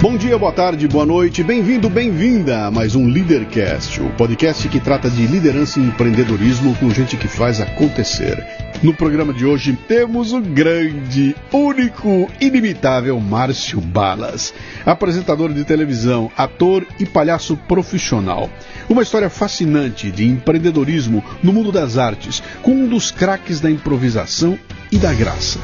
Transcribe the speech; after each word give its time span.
Bom 0.00 0.16
dia, 0.16 0.38
boa 0.38 0.52
tarde, 0.52 0.86
boa 0.86 1.04
noite, 1.04 1.42
bem-vindo, 1.42 1.90
bem-vinda 1.90 2.66
a 2.66 2.70
mais 2.70 2.94
um 2.94 3.08
Leadercast, 3.08 4.00
o 4.00 4.08
podcast 4.10 4.68
que 4.68 4.78
trata 4.78 5.10
de 5.10 5.26
liderança 5.26 5.80
e 5.80 5.82
empreendedorismo 5.82 6.72
com 6.76 6.88
gente 6.90 7.16
que 7.16 7.26
faz 7.26 7.60
acontecer. 7.60 8.46
No 8.80 8.94
programa 8.94 9.34
de 9.34 9.44
hoje 9.44 9.76
temos 9.88 10.32
o 10.32 10.40
grande, 10.40 11.34
único, 11.52 12.30
inimitável 12.40 13.18
Márcio 13.18 13.80
Balas, 13.80 14.54
apresentador 14.86 15.52
de 15.52 15.64
televisão, 15.64 16.30
ator 16.36 16.86
e 17.00 17.04
palhaço 17.04 17.56
profissional. 17.56 18.48
Uma 18.88 19.02
história 19.02 19.28
fascinante 19.28 20.12
de 20.12 20.24
empreendedorismo 20.24 21.24
no 21.42 21.52
mundo 21.52 21.72
das 21.72 21.98
artes, 21.98 22.40
com 22.62 22.70
um 22.70 22.86
dos 22.86 23.10
craques 23.10 23.58
da 23.58 23.68
improvisação 23.68 24.56
e 24.92 24.96
da 24.96 25.12
graça. 25.12 25.58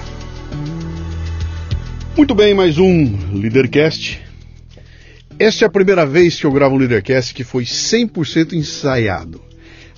Muito 2.16 2.34
bem, 2.34 2.52
mais 2.52 2.78
um 2.78 3.16
Leadercast. 3.32 4.23
Esta 5.38 5.64
é 5.64 5.66
a 5.66 5.70
primeira 5.70 6.06
vez 6.06 6.38
que 6.38 6.46
eu 6.46 6.52
gravo 6.52 6.76
um 6.76 6.78
Leadercast 6.78 7.34
que 7.34 7.42
foi 7.42 7.64
100% 7.64 8.52
ensaiado. 8.52 9.40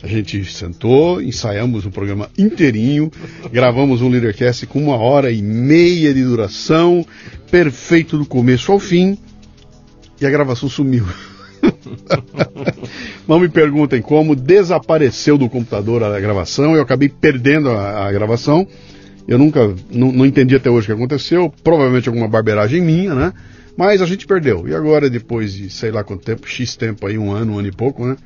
A 0.02 0.06
gente 0.06 0.44
sentou, 0.44 1.20
ensaiamos 1.20 1.84
um 1.84 1.90
programa 1.90 2.30
inteirinho, 2.38 3.10
gravamos 3.52 4.00
um 4.00 4.08
Leadercast 4.08 4.66
com 4.66 4.82
uma 4.82 4.96
hora 4.96 5.30
e 5.30 5.42
meia 5.42 6.14
de 6.14 6.22
duração, 6.22 7.04
perfeito 7.50 8.16
do 8.16 8.24
começo 8.24 8.72
ao 8.72 8.78
fim, 8.78 9.18
e 10.20 10.26
a 10.26 10.30
gravação 10.30 10.68
sumiu. 10.68 11.04
Não 13.28 13.38
me 13.38 13.48
perguntem 13.48 14.00
como, 14.00 14.36
desapareceu 14.36 15.36
do 15.36 15.48
computador 15.50 16.02
a 16.02 16.20
gravação, 16.20 16.74
eu 16.74 16.82
acabei 16.82 17.08
perdendo 17.08 17.70
a, 17.70 18.06
a 18.06 18.12
gravação. 18.12 18.66
Eu 19.26 19.38
nunca, 19.38 19.74
não, 19.90 20.24
entendi 20.24 20.54
até 20.54 20.70
hoje 20.70 20.84
o 20.84 20.86
que 20.86 20.92
aconteceu, 20.92 21.52
provavelmente 21.64 22.08
alguma 22.08 22.28
barbeiragem 22.28 22.80
minha, 22.80 23.12
né? 23.12 23.32
Mas 23.76 24.00
a 24.00 24.06
gente 24.06 24.26
perdeu. 24.26 24.66
E 24.66 24.74
agora, 24.74 25.10
depois 25.10 25.52
de 25.52 25.68
sei 25.68 25.90
lá 25.90 26.02
quanto 26.02 26.24
tempo, 26.24 26.48
X 26.48 26.76
tempo 26.76 27.06
aí, 27.06 27.18
um 27.18 27.32
ano, 27.32 27.54
um 27.54 27.58
ano 27.58 27.68
e 27.68 27.72
pouco, 27.72 28.06
né? 28.06 28.16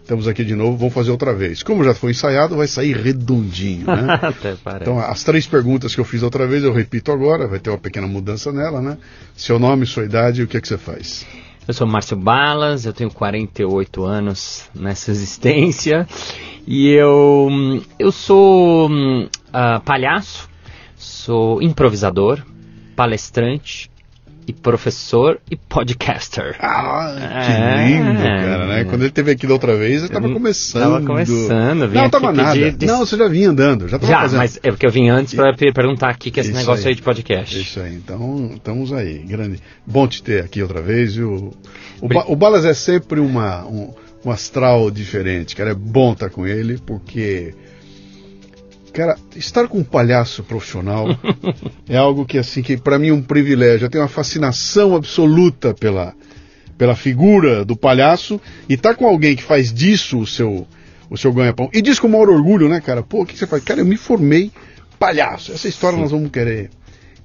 Estamos 0.00 0.28
aqui 0.28 0.44
de 0.44 0.54
novo, 0.54 0.76
vamos 0.76 0.92
fazer 0.92 1.10
outra 1.10 1.32
vez. 1.32 1.62
Como 1.62 1.82
já 1.82 1.94
foi 1.94 2.10
ensaiado, 2.10 2.56
vai 2.56 2.66
sair 2.66 2.94
redondinho, 2.94 3.86
né? 3.86 4.20
Então, 4.80 4.98
as 4.98 5.24
três 5.24 5.46
perguntas 5.46 5.94
que 5.94 6.00
eu 6.00 6.04
fiz 6.04 6.22
outra 6.22 6.46
vez, 6.46 6.62
eu 6.62 6.74
repito 6.74 7.10
agora, 7.10 7.46
vai 7.48 7.58
ter 7.58 7.70
uma 7.70 7.78
pequena 7.78 8.06
mudança 8.06 8.52
nela, 8.52 8.82
né? 8.82 8.98
Seu 9.34 9.58
nome, 9.58 9.86
sua 9.86 10.04
idade 10.04 10.42
e 10.42 10.44
o 10.44 10.46
que, 10.46 10.58
é 10.58 10.60
que 10.60 10.68
você 10.68 10.76
faz? 10.76 11.26
Eu 11.66 11.72
sou 11.72 11.86
Márcio 11.86 12.18
Balas, 12.18 12.84
eu 12.84 12.92
tenho 12.92 13.10
48 13.10 14.04
anos 14.04 14.68
nessa 14.74 15.10
existência 15.10 16.06
e 16.66 16.90
eu, 16.90 17.48
eu 17.98 18.12
sou 18.12 18.90
uh, 18.90 19.80
palhaço, 19.86 20.50
sou 20.96 21.62
improvisador, 21.62 22.42
palestrante 22.94 23.90
e 24.46 24.52
professor 24.52 25.40
e 25.50 25.56
podcaster. 25.56 26.56
Ah, 26.60 27.14
que 27.44 27.52
é, 27.52 27.88
lindo, 27.88 28.22
cara, 28.22 28.66
né? 28.66 28.84
Quando 28.84 29.02
ele 29.02 29.10
teve 29.10 29.30
aqui 29.30 29.46
da 29.46 29.52
outra 29.54 29.76
vez, 29.76 29.98
ele 29.98 30.06
estava 30.06 30.28
começando. 30.30 30.82
Tava 30.82 31.06
começando, 31.06 31.88
vim 31.88 31.96
Não, 31.96 32.10
tava 32.10 32.32
nada. 32.32 32.72
De... 32.72 32.86
Não, 32.86 33.00
você 33.00 33.16
já 33.16 33.28
vinha 33.28 33.50
andando, 33.50 33.88
já 33.88 33.98
tava 33.98 34.12
Já, 34.12 34.20
fazendo. 34.20 34.38
mas 34.38 34.58
é 34.62 34.70
porque 34.70 34.86
eu 34.86 34.90
vim 34.90 35.08
antes 35.08 35.34
para 35.34 35.54
perguntar 35.54 36.10
aqui 36.10 36.30
que 36.30 36.40
esse 36.40 36.50
Isso 36.50 36.58
negócio 36.58 36.84
aí. 36.84 36.90
aí. 36.90 36.94
de 36.94 37.02
podcast. 37.02 37.58
Isso 37.60 37.80
aí, 37.80 37.94
então 37.94 38.50
estamos 38.54 38.92
aí, 38.92 39.18
grande. 39.18 39.60
Bom 39.86 40.06
te 40.06 40.22
ter 40.22 40.44
aqui 40.44 40.62
outra 40.62 40.80
vez. 40.82 41.14
viu? 41.16 41.52
O, 42.00 42.32
o 42.32 42.36
Balas 42.36 42.64
é 42.64 42.74
sempre 42.74 43.20
uma, 43.20 43.64
um, 43.64 43.92
um 44.24 44.30
astral 44.30 44.90
diferente, 44.90 45.56
cara. 45.56 45.70
É 45.70 45.74
bom 45.74 46.12
estar 46.12 46.30
com 46.30 46.46
ele, 46.46 46.78
porque. 46.84 47.54
Cara, 48.94 49.18
estar 49.34 49.66
com 49.66 49.78
um 49.78 49.84
palhaço 49.84 50.44
profissional 50.44 51.08
é 51.88 51.96
algo 51.96 52.24
que, 52.24 52.38
assim, 52.38 52.62
que 52.62 52.76
para 52.76 52.96
mim 52.96 53.08
é 53.08 53.12
um 53.12 53.20
privilégio. 53.20 53.86
Eu 53.86 53.90
tenho 53.90 54.04
uma 54.04 54.08
fascinação 54.08 54.94
absoluta 54.94 55.74
pela, 55.74 56.14
pela 56.78 56.94
figura 56.94 57.64
do 57.64 57.76
palhaço 57.76 58.40
e 58.68 58.74
estar 58.74 58.94
com 58.94 59.04
alguém 59.04 59.34
que 59.34 59.42
faz 59.42 59.74
disso 59.74 60.20
o 60.20 60.26
seu, 60.26 60.64
o 61.10 61.18
seu 61.18 61.32
ganha-pão. 61.32 61.68
E 61.72 61.82
diz 61.82 61.98
com 61.98 62.06
o 62.06 62.10
maior 62.10 62.30
orgulho, 62.30 62.68
né, 62.68 62.80
cara? 62.80 63.02
Pô, 63.02 63.22
o 63.22 63.26
que 63.26 63.36
você 63.36 63.48
faz? 63.48 63.64
Cara, 63.64 63.80
eu 63.80 63.84
me 63.84 63.96
formei 63.96 64.52
palhaço. 64.96 65.50
Essa 65.50 65.66
história 65.66 65.96
Sim. 65.96 66.02
nós 66.02 66.12
vamos 66.12 66.30
querer 66.30 66.70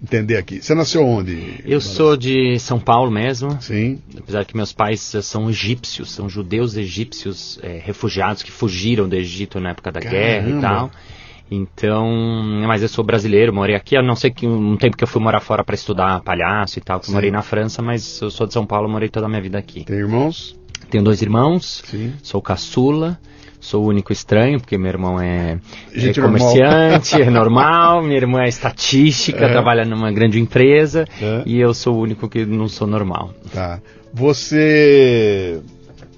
entender 0.02 0.38
aqui. 0.38 0.64
Você 0.64 0.74
nasceu 0.74 1.06
onde? 1.06 1.62
Eu 1.64 1.80
sou 1.80 2.18
de 2.18 2.58
São 2.58 2.80
Paulo 2.80 3.12
mesmo, 3.12 3.62
Sim. 3.62 4.00
apesar 4.18 4.44
que 4.44 4.58
meus 4.58 4.74
pais 4.74 5.14
eh, 5.14 5.22
são 5.22 5.48
egípcios, 5.48 6.12
são 6.12 6.28
judeus 6.28 6.76
egípcios 6.76 7.60
eh, 7.62 7.80
refugiados 7.86 8.42
que 8.42 8.52
fugiram 8.52 9.08
do 9.08 9.16
Egito 9.16 9.60
na 9.60 9.70
época 9.70 9.92
da 9.92 10.00
guerra 10.00 10.46
Caramba. 10.46 10.58
e 10.58 10.62
tal. 10.62 10.92
Então, 11.52 12.08
mas 12.68 12.82
eu 12.84 12.88
sou 12.88 13.04
brasileiro, 13.04 13.54
morei 13.54 13.76
aqui, 13.76 13.98
a 13.98 14.02
não 14.04 14.16
ser 14.16 14.32
que 14.32 14.46
um 14.48 14.78
tempo 14.78 14.96
que 14.96 15.04
eu 15.04 15.08
fui 15.08 15.22
morar 15.22 15.40
fora 15.40 15.64
para 15.64 15.74
estudar 15.76 16.22
palhaço 16.22 16.78
e 16.78 16.82
tal, 16.82 17.00
que 17.00 17.10
eu 17.10 17.14
morei 17.14 17.32
na 17.32 17.42
França, 17.42 17.82
mas 17.82 18.22
eu 18.22 18.30
sou 18.30 18.46
de 18.46 18.54
São 18.54 18.66
Paulo, 18.66 18.88
morei 18.90 19.10
toda 19.10 19.26
a 19.26 19.30
minha 19.30 19.42
vida 19.42 19.58
aqui. 19.58 19.84
Tem 19.84 19.98
irmãos? 19.98 20.56
Tenho 20.90 21.04
dois 21.04 21.22
irmãos, 21.22 21.82
Sim. 21.86 22.14
sou 22.24 22.42
caçula, 22.42 23.20
sou 23.60 23.84
o 23.84 23.88
único 23.88 24.14
estranho, 24.14 24.60
porque 24.60 24.78
meu 24.78 24.90
irmão 24.90 25.20
é, 25.20 25.60
é 25.94 26.00
Gente 26.00 26.20
normal. 26.20 26.40
comerciante, 26.40 27.22
é 27.22 27.30
normal, 27.32 28.02
minha 28.04 28.16
irmã 28.18 28.42
é 28.44 28.48
estatística, 28.48 29.46
É. 29.46 29.50
trabalha 29.52 29.84
numa 29.86 30.12
grande 30.12 30.40
empresa, 30.40 31.06
É. 31.22 31.44
e 31.46 31.60
eu 31.60 31.74
sou 31.74 31.96
o 31.96 32.00
único 32.02 32.30
que 32.30 32.46
não 32.46 32.68
sou 32.68 32.88
normal. 32.88 33.34
Tá. 33.54 33.80
Você. 34.14 35.62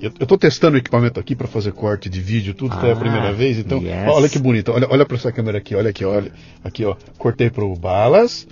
Eu, 0.02 0.12
tô 0.28 0.38
testando 0.38 0.76
o 0.76 0.80
equipamento 0.80 1.20
aqui 1.20 1.36
para 1.36 1.48
fazer 1.48 1.72
corte 1.74 2.10
de 2.10 2.20
vídeo, 2.20 2.54
tudo, 2.54 2.76
foi 2.80 2.90
a 2.90 2.94
Ah, 2.94 2.96
primeira 2.96 3.32
vez, 3.34 3.58
então. 3.60 3.80
yes. 3.82 4.08
Olha 4.08 4.28
que 4.30 4.40
bonito. 4.40 4.72
Olha, 4.72 4.88
olha 4.90 5.06
para 5.06 5.18
essa 5.18 5.32
câmera 5.32 5.58
aqui, 5.60 5.76
olha 5.76 5.90
aqui, 5.92 6.04
olha. 6.04 6.32
Aqui, 6.64 6.84
ó. 6.86 6.96
Cortei 7.18 7.50
pro 7.50 7.74
Balas. 7.76 8.48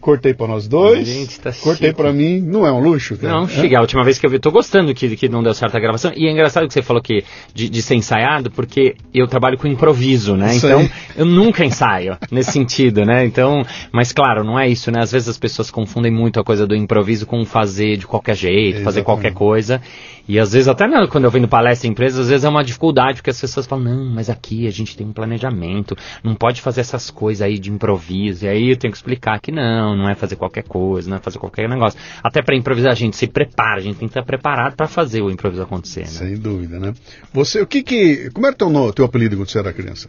Cortei 0.00 0.32
para 0.32 0.46
nós 0.46 0.66
dois. 0.66 1.06
Gente, 1.06 1.38
tá 1.40 1.52
cortei 1.52 1.92
para 1.92 2.10
mim. 2.10 2.40
Não 2.40 2.66
é 2.66 2.72
um 2.72 2.80
luxo, 2.80 3.18
cara? 3.18 3.34
Não, 3.34 3.44
É? 3.44 3.48
chega. 3.48 3.76
A 3.76 3.80
última 3.82 4.02
vez 4.02 4.18
que 4.18 4.24
eu 4.24 4.30
vi, 4.30 4.38
tô 4.38 4.50
gostando 4.50 4.94
que, 4.94 5.14
que 5.14 5.28
não 5.28 5.42
deu 5.42 5.52
certo 5.52 5.76
a 5.76 5.78
gravação. 5.78 6.10
E 6.16 6.26
é 6.26 6.30
engraçado 6.32 6.66
que 6.66 6.72
você 6.72 6.80
falou 6.80 7.02
que 7.02 7.22
de, 7.52 7.68
de 7.68 7.82
ser 7.82 7.96
ensaiado, 7.96 8.50
porque 8.50 8.96
eu 9.12 9.26
trabalho 9.28 9.58
com 9.58 9.68
improviso, 9.68 10.34
né? 10.36 10.56
Isso 10.56 10.66
então, 10.66 10.78
aí. 10.80 10.90
eu 11.18 11.26
nunca 11.26 11.66
ensaio 11.66 12.16
nesse 12.30 12.50
sentido, 12.52 13.04
né? 13.04 13.26
Então, 13.26 13.62
mas 13.92 14.10
claro, 14.10 14.42
não 14.42 14.58
é 14.58 14.66
isso, 14.66 14.90
né? 14.90 15.00
Às 15.02 15.12
vezes 15.12 15.28
as 15.28 15.36
pessoas 15.36 15.70
confundem 15.70 16.10
muito 16.10 16.40
a 16.40 16.44
coisa 16.44 16.66
do 16.66 16.74
improviso 16.74 17.26
com 17.26 17.44
fazer 17.44 17.98
de 17.98 18.06
qualquer 18.06 18.36
jeito, 18.36 18.76
fazer 18.82 19.00
Exatamente. 19.00 19.04
qualquer 19.04 19.34
coisa. 19.34 19.82
E 20.30 20.38
às 20.38 20.52
vezes, 20.52 20.68
até 20.68 20.86
na- 20.86 21.08
quando 21.08 21.24
eu 21.24 21.30
venho 21.30 21.48
palestra 21.48 21.88
em 21.88 21.90
empresas, 21.90 22.20
às 22.20 22.28
vezes 22.28 22.44
é 22.44 22.48
uma 22.48 22.62
dificuldade, 22.62 23.16
porque 23.16 23.30
as 23.30 23.40
pessoas 23.40 23.66
falam, 23.66 23.84
não, 23.86 24.04
mas 24.04 24.30
aqui 24.30 24.64
a 24.64 24.70
gente 24.70 24.96
tem 24.96 25.04
um 25.04 25.12
planejamento, 25.12 25.96
não 26.22 26.36
pode 26.36 26.60
fazer 26.60 26.82
essas 26.82 27.10
coisas 27.10 27.42
aí 27.42 27.58
de 27.58 27.68
improviso. 27.68 28.44
E 28.44 28.48
aí 28.48 28.70
eu 28.70 28.76
tenho 28.76 28.92
que 28.92 28.96
explicar 28.96 29.40
que 29.40 29.50
não, 29.50 29.96
não 29.96 30.08
é 30.08 30.14
fazer 30.14 30.36
qualquer 30.36 30.62
coisa, 30.62 31.10
não 31.10 31.16
é 31.16 31.20
fazer 31.20 31.40
qualquer 31.40 31.68
negócio. 31.68 31.98
Até 32.22 32.42
para 32.42 32.54
improvisar 32.54 32.92
a 32.92 32.94
gente 32.94 33.16
se 33.16 33.26
prepara, 33.26 33.80
a 33.80 33.82
gente 33.82 33.96
tem 33.96 34.06
que 34.06 34.12
estar 34.12 34.22
preparado 34.22 34.76
para 34.76 34.86
fazer 34.86 35.20
o 35.20 35.32
improviso 35.32 35.62
acontecer. 35.62 36.02
Né? 36.02 36.06
Sem 36.06 36.38
dúvida, 36.38 36.78
né? 36.78 36.94
Você, 37.32 37.60
o 37.60 37.66
que 37.66 37.82
que. 37.82 38.30
Como 38.30 38.46
era 38.46 38.54
teu, 38.54 38.92
teu 38.92 39.04
apelido 39.04 39.36
quando 39.36 39.48
você 39.48 39.58
era 39.58 39.72
criança? 39.72 40.06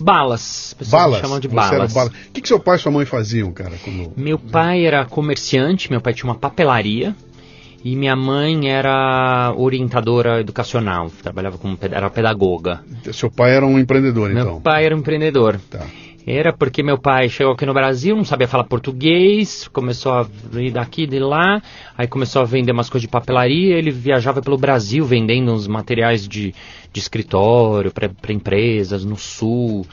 Balas, 0.00 0.74
pessoas 0.78 1.02
Balas? 1.02 1.20
chamam 1.20 1.40
de 1.40 1.48
balas. 1.48 1.92
bala. 1.92 2.10
O 2.28 2.32
que, 2.32 2.40
que 2.40 2.46
seu 2.46 2.60
pai 2.60 2.76
e 2.76 2.78
sua 2.78 2.92
mãe 2.92 3.04
faziam, 3.04 3.50
cara? 3.52 3.72
Quando... 3.82 4.12
Meu 4.16 4.38
pai 4.38 4.86
era 4.86 5.04
comerciante, 5.04 5.90
meu 5.90 6.00
pai 6.00 6.14
tinha 6.14 6.30
uma 6.30 6.36
papelaria. 6.38 7.16
E 7.84 7.94
minha 7.94 8.16
mãe 8.16 8.68
era 8.68 9.54
orientadora 9.56 10.40
educacional, 10.40 11.10
trabalhava 11.22 11.58
como 11.58 11.78
era 11.80 12.10
pedagoga. 12.10 12.80
Seu 13.12 13.30
pai 13.30 13.54
era 13.54 13.64
um 13.64 13.78
empreendedor, 13.78 14.30
Meu 14.30 14.42
então. 14.42 14.60
pai 14.60 14.84
era 14.84 14.96
um 14.96 14.98
empreendedor. 14.98 15.60
Tá. 15.70 15.86
Era 16.30 16.52
porque 16.52 16.82
meu 16.82 16.98
pai 16.98 17.28
chegou 17.30 17.54
aqui 17.54 17.64
no 17.64 17.72
Brasil, 17.72 18.14
não 18.14 18.24
sabia 18.24 18.46
falar 18.46 18.64
português, 18.64 19.66
começou 19.68 20.12
a 20.12 20.26
ir 20.56 20.70
daqui 20.70 21.04
e 21.04 21.06
de 21.06 21.18
lá, 21.18 21.62
aí 21.96 22.06
começou 22.06 22.42
a 22.42 22.44
vender 22.44 22.72
umas 22.72 22.90
coisas 22.90 23.06
de 23.06 23.08
papelaria, 23.08 23.78
ele 23.78 23.90
viajava 23.90 24.42
pelo 24.42 24.58
Brasil 24.58 25.06
vendendo 25.06 25.50
uns 25.50 25.66
materiais 25.66 26.28
de, 26.28 26.54
de 26.92 27.00
escritório 27.00 27.90
para 27.90 28.32
empresas 28.32 29.06
no 29.06 29.16
sul. 29.16 29.86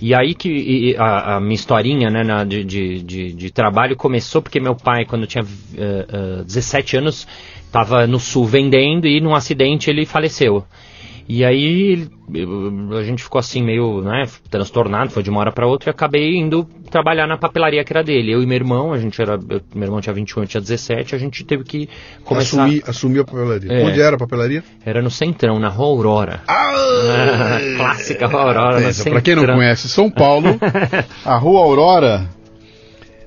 E 0.00 0.14
aí 0.14 0.34
que 0.34 0.48
e- 0.50 0.96
a, 0.96 1.36
a 1.36 1.40
minha 1.40 1.54
historinha 1.54 2.10
né, 2.10 2.22
na- 2.22 2.44
de, 2.44 2.64
de, 2.64 3.02
de, 3.02 3.50
trabalho 3.50 3.96
começou 3.96 4.42
porque 4.42 4.60
meu 4.60 4.74
pai, 4.74 5.04
quando 5.04 5.26
tinha 5.26 5.44
eh, 5.76 6.06
eh, 6.40 6.44
17 6.44 6.96
anos, 6.96 7.26
estava 7.66 8.06
no 8.06 8.18
sul 8.20 8.44
vendendo 8.46 9.06
e 9.06 9.20
num 9.20 9.34
acidente 9.34 9.90
ele 9.90 10.06
faleceu. 10.06 10.64
E 11.26 11.42
aí 11.42 12.06
a 12.98 13.02
gente 13.02 13.22
ficou 13.22 13.38
assim 13.38 13.62
meio 13.62 14.02
né, 14.02 14.24
transtornado, 14.50 15.10
foi 15.10 15.22
de 15.22 15.30
uma 15.30 15.40
hora 15.40 15.50
para 15.50 15.66
outra 15.66 15.88
e 15.88 15.90
acabei 15.90 16.36
indo 16.36 16.68
trabalhar 16.90 17.26
na 17.26 17.38
papelaria 17.38 17.82
que 17.82 17.90
era 17.92 18.04
dele. 18.04 18.30
Eu 18.32 18.42
e 18.42 18.46
meu 18.46 18.56
irmão, 18.56 18.92
a 18.92 18.98
gente 18.98 19.20
era, 19.22 19.32
eu- 19.34 19.60
meu 19.74 19.84
irmão 19.84 20.00
tinha 20.02 20.12
21, 20.12 20.42
eu 20.42 20.46
tinha 20.46 20.60
17, 20.60 21.14
a 21.14 21.18
gente 21.18 21.42
teve 21.42 21.64
que 21.64 21.88
começar. 22.24 22.64
Assumir, 22.64 22.82
assumir 22.86 23.20
a 23.20 23.24
papelaria. 23.24 23.72
É. 23.72 23.84
Onde 23.84 24.00
era 24.02 24.16
a 24.16 24.18
papelaria? 24.18 24.62
Era 24.84 25.00
no 25.00 25.10
Centrão, 25.10 25.58
na 25.58 25.68
Rua 25.70 25.86
Aurora. 25.86 26.40
Ah, 26.46 27.58
Clássica 27.78 28.26
Rua 28.26 28.42
Aurora, 28.42 28.80
Pensa, 28.82 29.08
pra 29.08 29.20
quem 29.22 29.34
não 29.34 29.46
conhece 29.46 29.88
São 29.88 30.10
Paulo, 30.10 30.58
a 31.24 31.36
Rua 31.36 31.60
Aurora. 31.60 32.28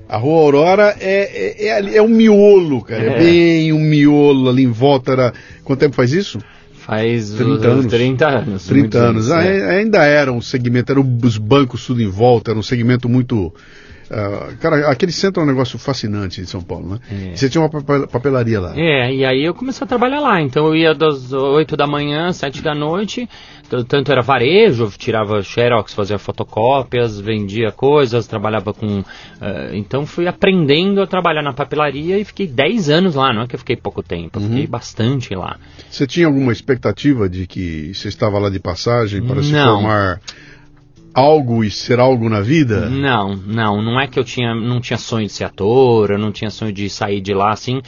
A 0.08 0.16
Rua 0.16 0.40
Aurora 0.40 0.96
é, 1.00 1.64
é, 1.64 1.66
é, 1.66 1.72
ali- 1.76 1.96
é 1.96 2.00
um 2.02 2.08
miolo, 2.08 2.80
cara. 2.82 3.02
É. 3.02 3.06
É. 3.08 3.18
bem 3.18 3.72
um 3.72 3.80
miolo 3.80 4.48
ali 4.48 4.62
em 4.62 4.70
volta. 4.70 5.12
Era... 5.12 5.34
Quanto 5.64 5.80
tempo 5.80 5.94
faz 5.96 6.12
isso? 6.12 6.38
Faz 6.88 7.30
30 7.32 7.52
os- 7.52 7.64
anos. 7.66 7.86
30 7.86 8.26
anos. 8.28 8.66
30 8.66 8.98
muitos 9.12 9.30
anos. 9.30 9.30
é. 9.30 9.34
Ai- 9.66 9.78
Ainda 9.80 10.04
era 10.06 10.32
um 10.32 10.40
segmento, 10.40 10.90
eram 10.90 11.18
os 11.22 11.36
bancos 11.36 11.86
tudo 11.86 12.00
em 12.00 12.08
volta, 12.08 12.50
era 12.52 12.58
um 12.58 12.62
segmento 12.62 13.10
muito 13.10 13.52
Uh, 14.10 14.56
cara, 14.56 14.90
aquele 14.90 15.12
centro 15.12 15.42
é 15.42 15.44
um 15.44 15.48
negócio 15.48 15.78
fascinante 15.78 16.40
em 16.40 16.46
São 16.46 16.62
Paulo, 16.62 16.88
né? 16.88 16.98
É. 17.10 17.36
Você 17.36 17.48
tinha 17.48 17.62
uma 17.62 17.68
papelaria 18.06 18.58
lá. 18.58 18.72
É, 18.74 19.12
e 19.12 19.24
aí 19.24 19.44
eu 19.44 19.54
comecei 19.54 19.84
a 19.84 19.88
trabalhar 19.88 20.20
lá. 20.20 20.40
Então 20.40 20.66
eu 20.66 20.74
ia 20.74 20.94
das 20.94 21.32
8 21.32 21.76
da 21.76 21.86
manhã, 21.86 22.32
7 22.32 22.62
da 22.62 22.74
noite. 22.74 23.28
Tanto 23.86 24.10
era 24.10 24.22
varejo, 24.22 24.90
tirava 24.96 25.42
xerox, 25.42 25.92
fazia 25.92 26.18
fotocópias, 26.18 27.20
vendia 27.20 27.70
coisas, 27.70 28.26
trabalhava 28.26 28.72
com. 28.72 29.00
Uh, 29.00 29.74
então 29.74 30.06
fui 30.06 30.26
aprendendo 30.26 31.02
a 31.02 31.06
trabalhar 31.06 31.42
na 31.42 31.52
papelaria 31.52 32.18
e 32.18 32.24
fiquei 32.24 32.46
10 32.46 32.88
anos 32.88 33.14
lá. 33.14 33.30
Não 33.32 33.42
é 33.42 33.46
que 33.46 33.54
eu 33.54 33.58
fiquei 33.58 33.76
pouco 33.76 34.02
tempo, 34.02 34.38
eu 34.38 34.42
uhum. 34.42 34.48
fiquei 34.48 34.66
bastante 34.66 35.34
lá. 35.34 35.58
Você 35.90 36.06
tinha 36.06 36.26
alguma 36.26 36.50
expectativa 36.50 37.28
de 37.28 37.46
que 37.46 37.92
você 37.92 38.08
estava 38.08 38.38
lá 38.38 38.48
de 38.48 38.58
passagem 38.58 39.22
para 39.22 39.36
Não. 39.36 39.42
se 39.42 39.52
formar 39.52 40.20
algo 41.18 41.64
e 41.64 41.70
ser 41.70 41.98
algo 41.98 42.28
na 42.28 42.40
vida? 42.40 42.88
Não, 42.88 43.34
não, 43.34 43.82
não 43.82 44.00
é 44.00 44.06
que 44.06 44.18
eu 44.18 44.24
tinha, 44.24 44.54
não 44.54 44.80
tinha 44.80 44.96
sonho 44.96 45.26
de 45.26 45.32
ser 45.32 45.44
ator, 45.44 46.12
eu 46.12 46.18
não 46.18 46.30
tinha 46.30 46.50
sonho 46.50 46.72
de 46.72 46.88
sair 46.88 47.20
de 47.20 47.34
lá 47.34 47.50
assim, 47.50 47.80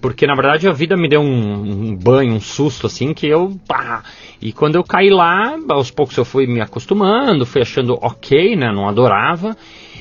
porque 0.00 0.26
na 0.26 0.34
verdade 0.34 0.68
a 0.68 0.72
vida 0.72 0.96
me 0.96 1.08
deu 1.08 1.20
um, 1.20 1.88
um 1.88 1.96
banho, 1.96 2.34
um 2.34 2.40
susto 2.40 2.86
assim 2.86 3.12
que 3.12 3.26
eu, 3.26 3.58
pá, 3.66 4.04
e 4.40 4.52
quando 4.52 4.76
eu 4.76 4.84
caí 4.84 5.10
lá, 5.10 5.58
aos 5.68 5.90
poucos 5.90 6.16
eu 6.16 6.24
fui 6.24 6.46
me 6.46 6.60
acostumando, 6.60 7.44
fui 7.44 7.60
achando 7.60 7.98
ok, 8.00 8.54
né, 8.54 8.70
não 8.72 8.88
adorava, 8.88 9.56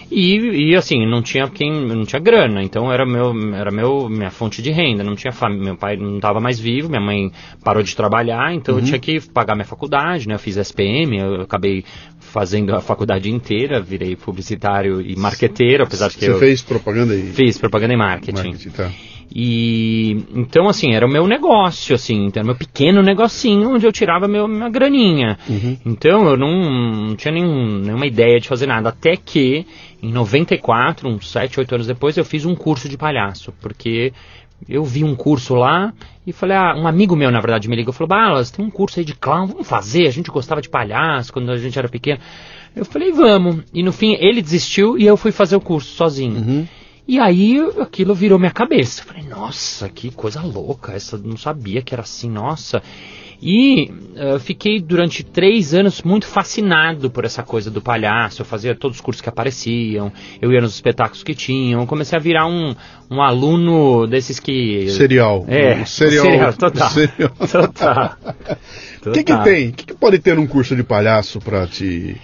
e, 0.09 0.69
e, 0.69 0.75
assim, 0.75 1.06
não 1.06 1.21
tinha 1.21 1.50
quem, 1.50 1.69
não 1.69 2.06
tinha 2.06 2.21
grana, 2.21 2.63
então 2.63 2.91
era 2.91 3.06
meu, 3.06 3.33
era 3.53 3.69
meu, 3.69 4.07
minha 4.07 4.31
fonte 4.31 4.62
de 4.62 4.71
renda, 4.71 5.03
não 5.03 5.15
tinha 5.15 5.33
família, 5.33 5.65
meu 5.65 5.75
pai 5.75 5.97
não 5.97 6.15
estava 6.15 6.39
mais 6.39 6.57
vivo, 6.57 6.88
minha 6.88 7.01
mãe 7.01 7.29
parou 7.62 7.83
de 7.83 7.94
trabalhar, 7.94 8.53
então 8.53 8.75
uhum. 8.75 8.79
eu 8.79 8.85
tinha 8.85 9.00
que 9.00 9.19
pagar 9.19 9.56
minha 9.56 9.65
faculdade, 9.65 10.27
né? 10.27 10.35
Eu 10.35 10.39
fiz 10.39 10.56
SPM, 10.56 11.18
eu 11.18 11.41
acabei 11.41 11.83
fazendo 12.27 12.75
a 12.75 12.81
faculdade 12.81 13.31
inteira, 13.31 13.81
virei 13.81 14.15
publicitário 14.15 15.01
e 15.01 15.15
marqueteiro, 15.15 15.83
apesar 15.83 16.09
de 16.09 16.18
que 16.18 16.25
Você 16.25 16.31
eu 16.31 16.39
fez 16.39 16.62
propaganda 16.62 17.15
e 17.15 17.31
fiz 17.31 17.57
propaganda 17.57 17.94
e 17.94 17.97
marketing. 17.97 18.50
marketing 18.50 18.69
tá. 18.69 18.91
E 19.33 20.25
então 20.33 20.69
assim, 20.69 20.94
era 20.94 21.06
o 21.06 21.09
meu 21.09 21.27
negócio, 21.27 21.94
assim, 21.94 22.29
era 22.33 22.45
meu 22.45 22.56
pequeno 22.56 23.01
negocinho 23.01 23.71
onde 23.71 23.85
eu 23.85 23.91
tirava 23.91 24.27
meu, 24.27 24.47
minha 24.47 24.69
graninha. 24.69 25.38
Uhum. 25.50 25.77
Então 25.85 26.29
eu 26.29 26.38
não, 26.38 27.07
não 27.07 27.15
tinha 27.15 27.33
nenhum, 27.33 27.79
nenhuma 27.79 28.07
ideia 28.07 28.39
de 28.39 28.47
fazer 28.47 28.68
nada. 28.68 28.89
Até 28.89 29.15
que 29.18 29.65
em 30.01 30.12
94, 30.12 31.09
uns 31.09 31.29
7, 31.29 31.59
8 31.59 31.75
anos 31.75 31.88
depois, 31.88 32.18
eu 32.18 32.24
fiz 32.24 32.45
um 32.45 32.56
curso 32.56 32.88
de 32.88 32.97
palhaço, 32.97 33.53
porque 33.62 34.13
eu 34.68 34.83
vi 34.83 35.04
um 35.04 35.15
curso 35.15 35.56
lá 35.56 35.94
e 36.25 36.33
falei, 36.33 36.57
ah, 36.57 36.75
um 36.75 36.88
amigo 36.88 37.15
meu, 37.15 37.31
na 37.31 37.39
verdade, 37.39 37.69
me 37.69 37.75
ligou 37.75 37.94
e 37.94 37.95
falou, 37.95 38.09
Balas, 38.09 38.51
tem 38.51 38.65
um 38.65 38.69
curso 38.69 39.00
aí 39.00 39.06
de 39.06 39.15
clown, 39.15 39.48
vamos 39.48 39.68
fazer, 39.68 40.07
a 40.07 40.12
gente 40.12 40.30
gostava 40.30 40.62
de 40.62 40.69
palhaço 40.69 41.31
quando 41.31 41.51
a 41.51 41.57
gente 41.57 41.77
era 41.77 41.88
pequeno. 41.88 42.19
Eu 42.75 42.86
falei, 42.86 43.12
vamos. 43.12 43.63
E 43.74 43.81
no 43.81 43.92
fim 43.92 44.15
ele 44.19 44.42
desistiu 44.42 44.98
e 44.98 45.06
eu 45.06 45.18
fui 45.18 45.31
fazer 45.31 45.56
o 45.56 45.62
curso 45.62 45.95
sozinho. 45.95 46.38
Uhum. 46.38 46.68
E 47.07 47.19
aí 47.19 47.57
aquilo 47.80 48.13
virou 48.13 48.38
minha 48.38 48.51
cabeça. 48.51 49.04
Falei, 49.04 49.24
nossa, 49.24 49.88
que 49.88 50.12
coisa 50.12 50.42
louca, 50.42 50.92
essa 50.92 51.18
não 51.18 51.38
sabia 51.38 51.81
que 51.81 51.95
era 51.95 52.03
assim, 52.03 52.30
nossa. 52.30 52.83
E 53.42 53.92
uh, 54.16 54.39
fiquei 54.39 54.81
durante 54.81 55.24
três 55.24 55.74
anos 55.74 56.01
muito 56.01 56.25
fascinado 56.25 57.10
por 57.10 57.24
essa 57.24 57.44
coisa 57.44 57.69
do 57.69 57.81
palhaço. 57.81 58.42
Eu 58.42 58.45
fazia 58.45 58.74
todos 58.74 58.98
os 58.98 59.01
cursos 59.01 59.22
que 59.22 59.30
apareciam, 59.30 60.12
eu 60.42 60.51
ia 60.51 60.60
nos 60.60 60.74
espetáculos 60.74 61.24
que 61.24 61.36
tinham. 61.36 61.86
comecei 61.86 62.18
a 62.18 62.22
virar 62.22 62.48
um, 62.48 62.75
um 63.12 63.22
aluno 63.22 64.07
desses 64.07 64.39
que. 64.39 64.89
Serial. 64.89 65.45
É, 65.48 65.86
serial. 65.86 66.25
serial 66.25 66.54
total. 66.57 66.89
Serial. 66.89 67.30
Total. 67.51 68.18
O 69.06 69.12
que, 69.13 69.24
que 69.24 69.44
tem? 69.44 69.69
O 69.69 69.74
que, 69.74 69.86
que 69.86 69.94
pode 69.94 70.18
ter 70.18 70.36
num 70.36 70.48
curso 70.48 70.75
de 70.75 70.84
palhaço 70.84 71.39
para 71.39 71.68
te. 71.68 72.18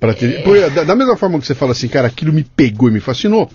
Pra 0.00 0.12
te... 0.12 0.26
É. 0.26 0.70
Da, 0.70 0.84
da 0.84 0.96
mesma 0.96 1.16
forma 1.16 1.38
que 1.38 1.46
você 1.46 1.54
fala 1.54 1.72
assim, 1.72 1.88
cara, 1.88 2.08
aquilo 2.08 2.32
me 2.32 2.44
pegou 2.44 2.88
e 2.88 2.92
me 2.92 3.00
fascinou. 3.00 3.48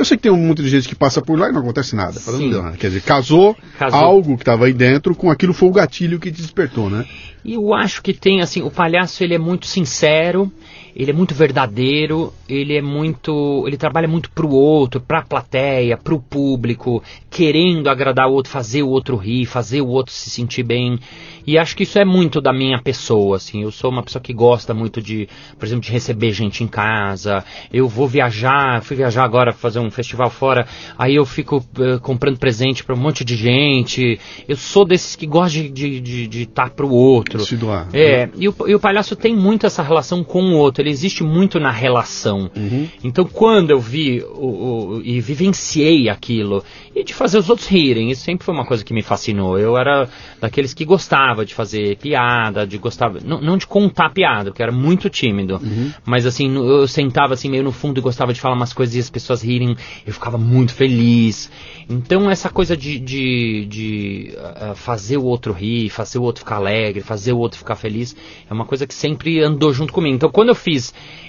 Eu 0.00 0.04
sei 0.06 0.16
que 0.16 0.22
tem 0.22 0.32
um 0.32 0.36
monte 0.38 0.62
de 0.62 0.68
gente 0.70 0.88
que 0.88 0.94
passa 0.94 1.20
por 1.20 1.38
lá 1.38 1.50
e 1.50 1.52
não 1.52 1.60
acontece 1.60 1.94
nada. 1.94 2.18
Sim. 2.18 2.50
Quer 2.78 2.86
dizer, 2.86 3.02
casou, 3.02 3.54
casou. 3.78 4.00
algo 4.00 4.34
que 4.34 4.42
estava 4.42 4.64
aí 4.64 4.72
dentro, 4.72 5.14
com 5.14 5.30
aquilo 5.30 5.52
foi 5.52 5.68
o 5.68 5.72
gatilho 5.72 6.18
que 6.18 6.32
te 6.32 6.40
despertou, 6.40 6.88
né? 6.88 7.04
E 7.44 7.52
eu 7.52 7.74
acho 7.74 8.02
que 8.02 8.14
tem, 8.14 8.40
assim, 8.40 8.62
o 8.62 8.70
palhaço 8.70 9.22
ele 9.22 9.34
é 9.34 9.38
muito 9.38 9.66
sincero, 9.66 10.50
ele 10.94 11.10
é 11.10 11.14
muito 11.14 11.34
verdadeiro, 11.34 12.32
ele 12.48 12.76
é 12.76 12.82
muito, 12.82 13.64
ele 13.66 13.76
trabalha 13.76 14.08
muito 14.08 14.30
pro 14.30 14.50
outro, 14.50 15.00
pra 15.00 15.22
plateia, 15.22 15.96
pro 15.96 16.20
público, 16.20 17.02
querendo 17.30 17.88
agradar 17.88 18.28
o 18.28 18.32
outro, 18.32 18.50
fazer 18.50 18.82
o 18.82 18.88
outro 18.88 19.16
rir, 19.16 19.46
fazer 19.46 19.80
o 19.80 19.88
outro 19.88 20.12
se 20.12 20.30
sentir 20.30 20.62
bem. 20.62 20.98
E 21.46 21.58
acho 21.58 21.76
que 21.76 21.82
isso 21.82 21.98
é 21.98 22.04
muito 22.04 22.40
da 22.40 22.52
minha 22.52 22.80
pessoa, 22.80 23.36
assim. 23.36 23.62
Eu 23.62 23.70
sou 23.70 23.90
uma 23.90 24.02
pessoa 24.02 24.22
que 24.22 24.32
gosta 24.32 24.74
muito 24.74 25.00
de, 25.00 25.28
por 25.58 25.64
exemplo, 25.64 25.84
de 25.84 25.90
receber 25.90 26.32
gente 26.32 26.62
em 26.62 26.66
casa. 26.66 27.44
Eu 27.72 27.88
vou 27.88 28.06
viajar, 28.06 28.82
fui 28.82 28.96
viajar 28.96 29.24
agora 29.24 29.52
fazer 29.52 29.78
um 29.78 29.90
festival 29.90 30.30
fora, 30.30 30.66
aí 30.98 31.14
eu 31.14 31.24
fico 31.24 31.56
uh, 31.56 32.00
comprando 32.00 32.38
presente 32.38 32.84
para 32.84 32.94
um 32.94 32.98
monte 32.98 33.24
de 33.24 33.36
gente. 33.36 34.20
Eu 34.46 34.56
sou 34.56 34.84
desses 34.84 35.16
que 35.16 35.26
gosta 35.26 35.58
de 35.58 35.66
estar 35.66 35.74
de, 35.74 36.00
de, 36.00 36.26
de 36.26 36.46
tá 36.46 36.68
pro 36.68 36.90
outro. 36.90 37.40
Se 37.40 37.56
doar. 37.56 37.88
É, 37.92 38.28
e 38.36 38.48
o, 38.48 38.54
e 38.66 38.74
o 38.74 38.80
palhaço 38.80 39.16
tem 39.16 39.34
muito 39.34 39.66
essa 39.66 39.82
relação 39.82 40.22
com 40.22 40.42
o 40.42 40.56
outro, 40.56 40.79
ele 40.80 40.90
existe 40.90 41.22
muito 41.22 41.60
na 41.60 41.70
relação. 41.70 42.50
Uhum. 42.56 42.88
Então 43.04 43.24
quando 43.24 43.70
eu 43.70 43.80
vi 43.80 44.22
o, 44.22 44.46
o, 44.46 45.02
e 45.04 45.20
vivenciei 45.20 46.08
aquilo, 46.08 46.64
e 46.94 47.04
de 47.04 47.14
fazer 47.14 47.38
os 47.38 47.48
outros 47.48 47.68
rirem, 47.68 48.10
isso 48.10 48.22
sempre 48.22 48.44
foi 48.44 48.54
uma 48.54 48.66
coisa 48.66 48.84
que 48.84 48.92
me 48.92 49.02
fascinou. 49.02 49.58
Eu 49.58 49.76
era 49.76 50.08
daqueles 50.40 50.74
que 50.74 50.84
gostava 50.84 51.10
gostava 51.10 51.44
de 51.44 51.54
fazer 51.54 51.96
piada, 51.96 52.66
de 52.66 52.78
gostava, 52.78 53.18
não, 53.24 53.40
não 53.40 53.56
de 53.56 53.66
contar 53.66 54.10
piada, 54.10 54.50
porque 54.50 54.62
eu 54.62 54.66
era 54.66 54.72
muito 54.72 55.10
tímido, 55.10 55.60
uhum. 55.62 55.92
mas 56.04 56.24
assim, 56.24 56.54
eu 56.54 56.86
sentava 56.86 57.34
assim 57.34 57.48
meio 57.48 57.64
no 57.64 57.72
fundo 57.72 57.98
e 57.98 58.02
gostava 58.02 58.32
de 58.32 58.40
falar 58.40 58.54
umas 58.54 58.72
coisas 58.72 58.94
e 58.94 58.98
as 59.00 59.10
pessoas 59.10 59.42
rirem, 59.42 59.76
eu 60.06 60.12
ficava 60.12 60.38
muito 60.38 60.72
feliz. 60.72 61.50
Então 61.88 62.30
essa 62.30 62.48
coisa 62.48 62.76
de, 62.76 62.98
de, 62.98 63.66
de 63.66 64.34
uh, 64.36 64.76
fazer 64.76 65.16
o 65.16 65.24
outro 65.24 65.52
rir, 65.52 65.88
fazer 65.90 66.18
o 66.18 66.22
outro 66.22 66.44
ficar 66.44 66.56
alegre, 66.56 67.00
fazer 67.00 67.32
o 67.32 67.38
outro 67.38 67.58
ficar 67.58 67.76
feliz, 67.76 68.14
é 68.48 68.52
uma 68.52 68.64
coisa 68.64 68.86
que 68.86 68.94
sempre 68.94 69.42
andou 69.42 69.72
junto 69.72 69.92
comigo. 69.92 70.14
Então 70.14 70.30
quando 70.30 70.50
eu 70.50 70.54
fiz 70.54 70.69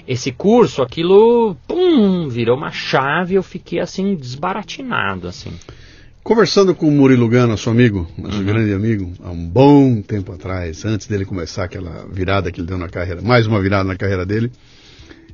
esse 0.06 0.32
curso, 0.32 0.82
aquilo, 0.82 1.56
pum, 1.66 2.28
virou 2.28 2.56
uma 2.56 2.70
chave, 2.70 3.34
eu 3.34 3.42
fiquei 3.42 3.80
assim 3.80 4.14
desbaratinado, 4.14 5.28
assim. 5.28 5.50
Conversando 6.22 6.72
com 6.72 6.86
o 6.86 6.90
Murilo 6.90 7.28
Gana, 7.28 7.56
seu 7.56 7.72
amigo, 7.72 8.08
nosso 8.16 8.38
uhum. 8.38 8.44
grande 8.44 8.72
amigo, 8.72 9.12
há 9.24 9.30
um 9.30 9.48
bom 9.48 10.00
tempo 10.00 10.32
atrás, 10.32 10.84
antes 10.84 11.08
dele 11.08 11.24
começar 11.24 11.64
aquela 11.64 12.06
virada 12.12 12.52
que 12.52 12.60
ele 12.60 12.68
deu 12.68 12.78
na 12.78 12.88
carreira, 12.88 13.20
mais 13.20 13.46
uma 13.46 13.60
virada 13.60 13.84
na 13.84 13.96
carreira 13.96 14.24
dele, 14.24 14.52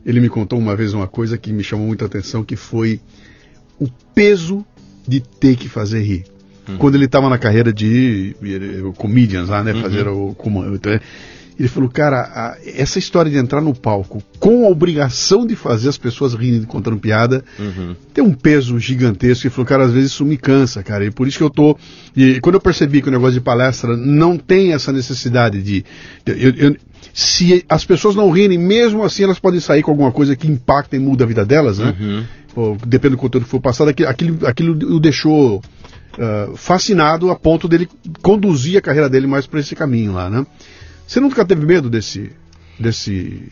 ele 0.05 0.19
me 0.19 0.31
contou 0.31 0.59
uma 0.59 0.75
vez 0.75 0.95
uma 0.95 1.07
coisa 1.07 1.37
que 1.37 1.53
me 1.53 1.63
chamou 1.63 1.87
muita 1.87 2.07
atenção, 2.07 2.43
que 2.43 2.57
foi 2.57 3.01
o 3.79 3.87
peso 4.15 4.65
de 5.07 5.21
ter 5.21 5.57
que 5.57 5.69
fazer 5.69 6.01
rir. 6.01 6.25
Uhum. 6.67 6.79
Quando 6.79 6.95
ele 6.95 7.05
estava 7.05 7.29
na 7.29 7.37
carreira 7.37 7.71
de, 7.71 8.35
comedians 8.97 9.51
lá, 9.51 9.63
né, 9.63 9.75
uhum. 9.75 9.83
fazer 9.83 10.09
o 10.09 10.35
comando, 10.35 10.81
ele 11.59 11.69
falou, 11.69 11.89
cara, 11.89 12.21
a, 12.21 12.57
essa 12.65 12.99
história 12.99 13.31
de 13.31 13.37
entrar 13.37 13.61
no 13.61 13.75
palco 13.75 14.23
com 14.39 14.65
a 14.65 14.69
obrigação 14.69 15.45
de 15.45 15.57
fazer 15.57 15.89
as 15.89 15.99
pessoas 15.99 16.33
rirem 16.33 16.63
contando 16.63 16.97
piada 16.99 17.45
uhum. 17.59 17.97
tem 18.15 18.23
um 18.23 18.33
peso 18.33 18.79
gigantesco. 18.79 19.47
Ele 19.47 19.55
falou, 19.55 19.67
cara, 19.67 19.85
às 19.85 19.93
vezes 19.93 20.13
isso 20.13 20.25
me 20.25 20.37
cansa, 20.37 20.83
cara. 20.85 21.05
E 21.05 21.11
por 21.11 21.27
isso 21.27 21.37
que 21.37 21.43
eu 21.43 21.51
tô. 21.51 21.77
E 22.17 22.39
quando 22.41 22.55
eu 22.55 22.61
percebi 22.61 23.03
que 23.03 23.09
o 23.09 23.11
negócio 23.11 23.35
de 23.35 23.41
palestra 23.41 23.97
não 23.97 24.39
tem 24.39 24.73
essa 24.73 24.93
necessidade 24.93 25.61
de. 25.61 25.85
Eu, 26.25 26.55
eu, 26.57 26.77
se 27.13 27.65
as 27.69 27.85
pessoas 27.85 28.15
não 28.15 28.31
rirem, 28.31 28.59
mesmo 28.59 29.03
assim 29.03 29.25
elas 29.25 29.41
podem 29.41 29.59
sair 29.59 29.83
com 29.83 29.91
alguma 29.91 30.13
coisa 30.13 30.37
que 30.37 30.47
impacta 30.47 30.95
e 30.95 31.01
muda 31.01 31.25
a 31.25 31.27
vida 31.27 31.45
delas, 31.45 31.79
né? 31.79 31.95
Uhum. 31.99 32.77
Depende 32.87 33.17
do 33.17 33.19
conteúdo 33.19 33.45
que 33.45 33.51
for 33.51 33.61
passado, 33.61 33.89
aquilo, 33.89 34.09
aquilo, 34.09 34.47
aquilo 34.47 34.95
o 34.97 35.01
deixou 35.01 35.57
uh, 35.59 36.57
fascinado 36.57 37.31
a 37.31 37.37
ponto 37.37 37.69
dele 37.69 37.89
conduzir 38.23 38.79
a 38.79 38.81
carreira 38.81 39.09
dele 39.09 39.27
mais 39.27 39.47
para 39.47 39.61
esse 39.61 39.75
caminho 39.75 40.13
lá, 40.13 40.31
né? 40.31 40.47
Você 41.09 41.21
nunca 41.21 41.43
teve 41.43 41.65
medo 41.65 41.89
desse 41.89 42.31
desse 42.79 43.43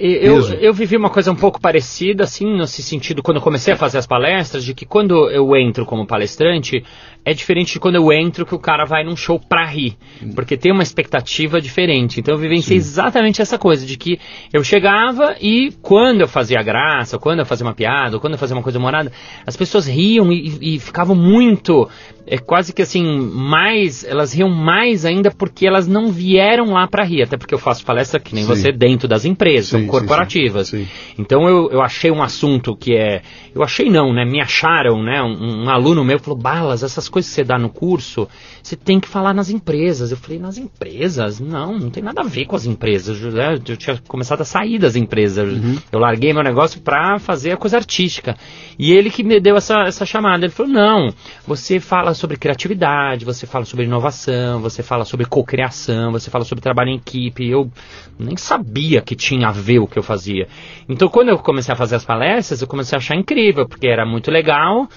eu, 0.00 0.54
eu 0.54 0.72
vivi 0.72 0.96
uma 0.96 1.10
coisa 1.10 1.32
um 1.32 1.34
pouco 1.34 1.60
parecida, 1.60 2.24
assim, 2.24 2.56
nesse 2.56 2.82
sentido, 2.82 3.22
quando 3.22 3.38
eu 3.38 3.42
comecei 3.42 3.74
a 3.74 3.76
fazer 3.76 3.98
as 3.98 4.06
palestras, 4.06 4.64
de 4.64 4.72
que 4.72 4.86
quando 4.86 5.28
eu 5.30 5.56
entro 5.56 5.84
como 5.84 6.06
palestrante, 6.06 6.84
é 7.24 7.34
diferente 7.34 7.72
de 7.72 7.80
quando 7.80 7.96
eu 7.96 8.12
entro 8.12 8.46
que 8.46 8.54
o 8.54 8.58
cara 8.58 8.84
vai 8.84 9.04
num 9.04 9.16
show 9.16 9.40
pra 9.40 9.66
rir. 9.66 9.96
Porque 10.34 10.56
tem 10.56 10.72
uma 10.72 10.82
expectativa 10.82 11.60
diferente. 11.60 12.20
Então 12.20 12.34
eu 12.34 12.40
vivenciei 12.40 12.80
Sim. 12.80 12.86
exatamente 12.86 13.42
essa 13.42 13.58
coisa, 13.58 13.84
de 13.84 13.96
que 13.96 14.18
eu 14.52 14.62
chegava 14.62 15.36
e 15.40 15.72
quando 15.82 16.20
eu 16.20 16.28
fazia 16.28 16.62
graça, 16.62 17.18
quando 17.18 17.40
eu 17.40 17.46
fazia 17.46 17.66
uma 17.66 17.74
piada, 17.74 18.16
ou 18.16 18.20
quando 18.20 18.34
eu 18.34 18.38
fazia 18.38 18.56
uma 18.56 18.62
coisa 18.62 18.78
humorada, 18.78 19.12
as 19.44 19.56
pessoas 19.56 19.86
riam 19.86 20.32
e, 20.32 20.76
e 20.76 20.78
ficavam 20.78 21.16
muito. 21.16 21.88
É 22.26 22.38
quase 22.38 22.72
que 22.72 22.82
assim, 22.82 23.04
mais. 23.04 24.04
Elas 24.04 24.32
riam 24.32 24.50
mais 24.50 25.04
ainda 25.04 25.30
porque 25.30 25.66
elas 25.66 25.86
não 25.88 26.12
vieram 26.12 26.72
lá 26.72 26.86
pra 26.86 27.04
rir. 27.04 27.22
Até 27.22 27.36
porque 27.36 27.54
eu 27.54 27.58
faço 27.58 27.84
palestra 27.84 28.20
que 28.20 28.34
nem 28.34 28.44
Sim. 28.44 28.48
você 28.48 28.67
dentro 28.72 29.08
das 29.08 29.24
empresas. 29.24 29.80
Sim. 29.80 29.86
Corporativas. 29.86 30.68
sim, 30.68 30.84
sim. 30.84 30.88
Então 31.18 31.48
eu, 31.48 31.70
eu 31.70 31.80
achei 31.80 32.10
um 32.10 32.22
assunto 32.22 32.76
que 32.76 32.94
é. 32.94 33.22
Eu 33.54 33.62
achei 33.62 33.90
não, 33.90 34.12
né? 34.12 34.24
Me 34.24 34.40
acharam, 34.40 35.02
né? 35.02 35.22
Um, 35.22 35.64
um 35.64 35.70
aluno 35.70 36.04
meu 36.04 36.18
falou: 36.18 36.38
Balas, 36.38 36.82
essas 36.82 37.08
coisas 37.08 37.30
que 37.30 37.36
você 37.36 37.44
dá 37.44 37.58
no 37.58 37.68
curso, 37.68 38.28
você 38.62 38.76
tem 38.76 39.00
que 39.00 39.08
falar 39.08 39.34
nas 39.34 39.50
empresas. 39.50 40.10
Eu 40.10 40.16
falei: 40.16 40.38
nas 40.38 40.58
empresas? 40.58 41.40
Não, 41.40 41.78
não 41.78 41.90
tem 41.90 42.02
nada 42.02 42.20
a 42.20 42.24
ver 42.24 42.46
com 42.46 42.56
as 42.56 42.66
empresas. 42.66 43.20
Eu, 43.20 43.32
né, 43.32 43.54
eu 43.54 43.76
tinha 43.76 43.98
começado 44.06 44.42
a 44.42 44.44
sair 44.44 44.78
das 44.78 44.96
empresas. 44.96 45.48
Eu 45.90 45.98
larguei 45.98 46.32
meu 46.32 46.42
negócio 46.42 46.80
para 46.80 47.18
fazer 47.18 47.52
a 47.52 47.56
coisa 47.56 47.76
artística. 47.76 48.36
E 48.78 48.92
ele 48.92 49.10
que 49.10 49.22
me 49.22 49.40
deu 49.40 49.56
essa, 49.56 49.82
essa 49.86 50.06
chamada. 50.06 50.44
Ele 50.44 50.52
falou: 50.52 50.72
não, 50.72 51.08
você 51.46 51.80
fala 51.80 52.14
sobre 52.14 52.36
criatividade, 52.36 53.24
você 53.24 53.46
fala 53.46 53.64
sobre 53.64 53.86
inovação, 53.86 54.60
você 54.60 54.82
fala 54.82 55.04
sobre 55.04 55.26
cocriação, 55.26 56.12
você 56.12 56.30
fala 56.30 56.44
sobre 56.44 56.62
trabalho 56.62 56.90
em 56.90 56.96
equipe. 56.96 57.48
Eu 57.48 57.70
nem 58.18 58.36
sabia 58.36 58.57
que 59.04 59.14
tinha 59.14 59.48
a 59.48 59.52
ver 59.52 59.78
o 59.78 59.86
que 59.86 59.98
eu 59.98 60.02
fazia. 60.02 60.48
Então, 60.88 61.08
quando 61.08 61.28
eu 61.28 61.38
comecei 61.38 61.72
a 61.72 61.76
fazer 61.76 61.96
as 61.96 62.04
palestras, 62.04 62.60
eu 62.60 62.68
comecei 62.68 62.96
a 62.96 62.98
achar 62.98 63.16
incrível, 63.16 63.66
porque 63.66 63.88
era 63.88 64.06
muito 64.06 64.30
legal. 64.30 64.88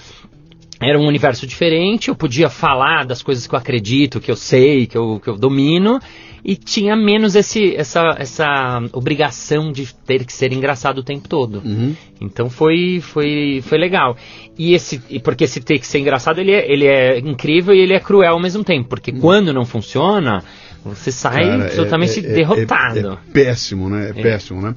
Era 0.80 0.98
um 0.98 1.06
universo 1.06 1.46
diferente, 1.46 2.08
eu 2.08 2.16
podia 2.16 2.48
falar 2.48 3.06
das 3.06 3.22
coisas 3.22 3.46
que 3.46 3.54
eu 3.54 3.58
acredito, 3.58 4.20
que 4.20 4.30
eu 4.30 4.36
sei, 4.36 4.86
que 4.86 4.98
eu, 4.98 5.20
que 5.20 5.30
eu 5.30 5.36
domino, 5.36 6.00
e 6.44 6.56
tinha 6.56 6.96
menos 6.96 7.36
esse, 7.36 7.76
essa, 7.76 8.16
essa 8.18 8.82
obrigação 8.92 9.70
de 9.70 9.94
ter 9.94 10.24
que 10.24 10.32
ser 10.32 10.52
engraçado 10.52 10.98
o 10.98 11.04
tempo 11.04 11.28
todo. 11.28 11.62
Uhum. 11.64 11.94
Então 12.20 12.50
foi, 12.50 13.00
foi, 13.00 13.60
foi 13.62 13.78
legal. 13.78 14.16
E 14.58 14.74
esse, 14.74 14.98
porque 15.20 15.44
esse 15.44 15.60
ter 15.60 15.78
que 15.78 15.86
ser 15.86 16.00
engraçado, 16.00 16.40
ele 16.40 16.50
é, 16.50 16.70
ele 16.70 16.86
é 16.86 17.18
incrível 17.20 17.72
e 17.72 17.78
ele 17.78 17.94
é 17.94 18.00
cruel 18.00 18.32
ao 18.32 18.40
mesmo 18.40 18.64
tempo. 18.64 18.88
Porque 18.88 19.12
quando 19.12 19.52
não 19.52 19.64
funciona, 19.64 20.42
você 20.84 21.12
sai 21.12 21.44
Cara, 21.44 21.62
é- 21.62 21.66
absolutamente 21.66 22.26
é- 22.26 22.30
é- 22.30 22.34
derrotado. 22.34 23.18
É, 23.28 23.32
péssimo, 23.32 23.88
né? 23.88 24.10
É, 24.10 24.12
péssimo, 24.12 24.60
né? 24.60 24.74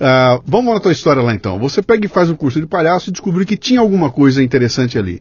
Ah, 0.00 0.40
vamos 0.46 0.72
na 0.72 0.80
tua 0.80 0.92
história 0.92 1.22
lá 1.22 1.34
então. 1.34 1.58
Você 1.58 1.82
pega 1.82 2.06
e 2.06 2.08
faz 2.08 2.30
um 2.30 2.36
curso 2.36 2.60
de 2.60 2.66
palhaço 2.66 3.10
e 3.10 3.12
descobriu 3.12 3.44
que 3.44 3.56
tinha 3.56 3.80
alguma 3.80 4.10
coisa 4.10 4.42
interessante 4.42 4.98
ali. 4.98 5.20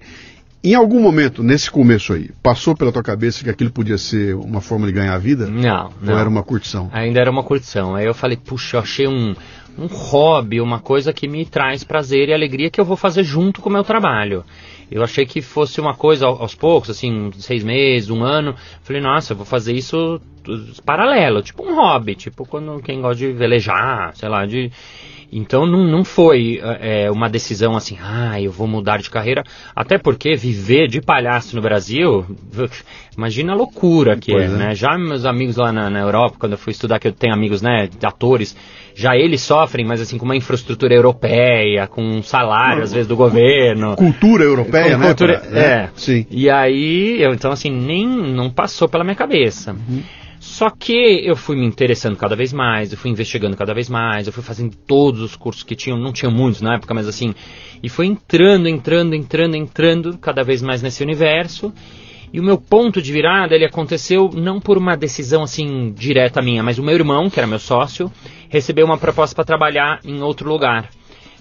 Em 0.63 0.73
algum 0.75 0.99
momento, 0.99 1.43
nesse 1.43 1.69
começo 1.69 2.13
aí, 2.13 2.29
passou 2.43 2.75
pela 2.75 2.91
tua 2.91 3.03
cabeça 3.03 3.43
que 3.43 3.49
aquilo 3.49 3.71
podia 3.71 3.97
ser 3.97 4.35
uma 4.35 4.59
forma 4.59 4.85
de 4.85 4.91
ganhar 4.91 5.13
a 5.13 5.17
vida? 5.17 5.47
Não, 5.47 5.91
não. 6.01 6.13
Ou 6.13 6.19
era 6.19 6.27
uma 6.27 6.43
curtição? 6.43 6.89
Ainda 6.91 7.19
era 7.19 7.31
uma 7.31 7.43
curtição. 7.43 7.95
Aí 7.95 8.05
eu 8.05 8.13
falei, 8.13 8.37
puxa, 8.37 8.77
eu 8.77 8.81
achei 8.81 9.07
um, 9.07 9.35
um 9.77 9.85
hobby, 9.85 10.59
uma 10.59 10.79
coisa 10.79 11.13
que 11.13 11.27
me 11.27 11.45
traz 11.45 11.83
prazer 11.83 12.29
e 12.29 12.33
alegria 12.33 12.69
que 12.69 12.81
eu 12.81 12.85
vou 12.85 12.97
fazer 12.97 13.23
junto 13.23 13.61
com 13.61 13.69
o 13.69 13.71
meu 13.73 13.83
trabalho. 13.83 14.43
Eu 14.89 15.03
achei 15.03 15.25
que 15.25 15.41
fosse 15.41 15.81
uma 15.81 15.93
coisa 15.93 16.25
ao- 16.25 16.41
aos 16.41 16.55
poucos, 16.55 16.89
assim, 16.89 17.31
seis 17.37 17.63
meses, 17.63 18.09
um 18.09 18.23
ano. 18.23 18.55
Falei, 18.83 19.01
nossa, 19.01 19.33
eu 19.33 19.37
vou 19.37 19.45
fazer 19.45 19.73
isso 19.73 20.21
paralelo, 20.85 21.41
tipo 21.41 21.63
um 21.63 21.75
hobby, 21.75 22.15
tipo 22.15 22.45
quando 22.45 22.81
quem 22.81 23.01
gosta 23.01 23.17
de 23.17 23.33
velejar, 23.33 24.15
sei 24.15 24.29
lá, 24.29 24.45
de. 24.45 24.71
Então 25.31 25.65
não, 25.65 25.83
não 25.85 26.05
foi 26.05 26.59
é, 26.79 27.11
uma 27.11 27.29
decisão 27.29 27.75
assim, 27.75 27.97
ah, 28.01 28.39
eu 28.41 28.51
vou 28.51 28.67
mudar 28.67 28.97
de 28.97 29.09
carreira. 29.09 29.43
Até 29.75 29.97
porque 29.97 30.35
viver 30.35 30.87
de 30.87 31.01
palhaço 31.01 31.55
no 31.55 31.61
Brasil, 31.61 32.25
imagina 33.17 33.51
a 33.53 33.55
loucura 33.55 34.15
que 34.17 34.33
é, 34.33 34.43
é. 34.45 34.47
né? 34.47 34.75
Já 34.75 34.97
meus 34.97 35.25
amigos 35.25 35.57
lá 35.57 35.71
na, 35.71 35.89
na 35.89 35.99
Europa, 35.99 36.37
quando 36.39 36.53
eu 36.53 36.57
fui 36.57 36.71
estudar, 36.71 36.99
que 36.99 37.07
eu 37.07 37.11
tenho 37.11 37.33
amigos, 37.33 37.61
né, 37.61 37.87
de 37.87 38.05
atores, 38.05 38.55
já 38.95 39.15
eles 39.17 39.41
sofrem, 39.41 39.85
mas 39.85 39.99
assim, 40.01 40.17
com 40.17 40.25
uma 40.25 40.35
infraestrutura 40.35 40.93
europeia, 40.93 41.87
com 41.87 42.01
um 42.01 42.23
salário, 42.23 42.83
às 42.83 42.93
vezes, 42.93 43.07
do 43.07 43.15
governo. 43.15 43.95
Cultura 43.95 44.43
europeia, 44.43 44.91
Com 44.93 44.97
né? 44.99 45.07
cultura- 45.07 45.39
pra- 45.39 45.59
é. 45.59 45.89
Sim. 45.95 46.25
E 46.31 46.49
aí, 46.49 47.21
eu, 47.21 47.33
então 47.33 47.51
assim, 47.51 47.69
nem 47.69 48.07
não 48.07 48.49
passou 48.49 48.87
pela 48.87 49.03
minha 49.03 49.15
cabeça. 49.15 49.73
Uhum. 49.73 50.01
Só 50.57 50.71
que 50.71 51.21
eu 51.23 51.35
fui 51.35 51.55
me 51.55 51.67
interessando 51.67 52.17
cada 52.17 52.35
vez 52.35 52.51
mais, 52.51 52.91
eu 52.91 52.97
fui 52.97 53.11
investigando 53.11 53.55
cada 53.55 53.75
vez 53.75 53.87
mais, 53.87 54.25
eu 54.25 54.33
fui 54.33 54.41
fazendo 54.41 54.75
todos 54.75 55.21
os 55.21 55.35
cursos 55.35 55.61
que 55.61 55.75
tinham, 55.75 55.99
não 55.99 56.11
tinha 56.11 56.31
muitos 56.31 56.63
na 56.63 56.73
época, 56.73 56.95
mas 56.95 57.07
assim, 57.07 57.35
e 57.83 57.87
foi 57.87 58.07
entrando, 58.07 58.67
entrando, 58.67 59.13
entrando, 59.13 59.55
entrando 59.55 60.17
cada 60.17 60.43
vez 60.43 60.63
mais 60.63 60.81
nesse 60.81 61.03
universo. 61.03 61.71
E 62.33 62.39
o 62.39 62.43
meu 62.43 62.57
ponto 62.57 62.99
de 62.99 63.13
virada, 63.13 63.53
ele 63.53 63.65
aconteceu 63.65 64.31
não 64.33 64.59
por 64.59 64.79
uma 64.79 64.97
decisão 64.97 65.43
assim 65.43 65.93
direta 65.95 66.41
minha, 66.41 66.63
mas 66.63 66.79
o 66.79 66.83
meu 66.83 66.95
irmão, 66.95 67.29
que 67.29 67.39
era 67.39 67.45
meu 67.45 67.59
sócio, 67.59 68.11
recebeu 68.49 68.87
uma 68.87 68.97
proposta 68.97 69.35
para 69.35 69.45
trabalhar 69.45 69.99
em 70.03 70.23
outro 70.23 70.49
lugar 70.49 70.89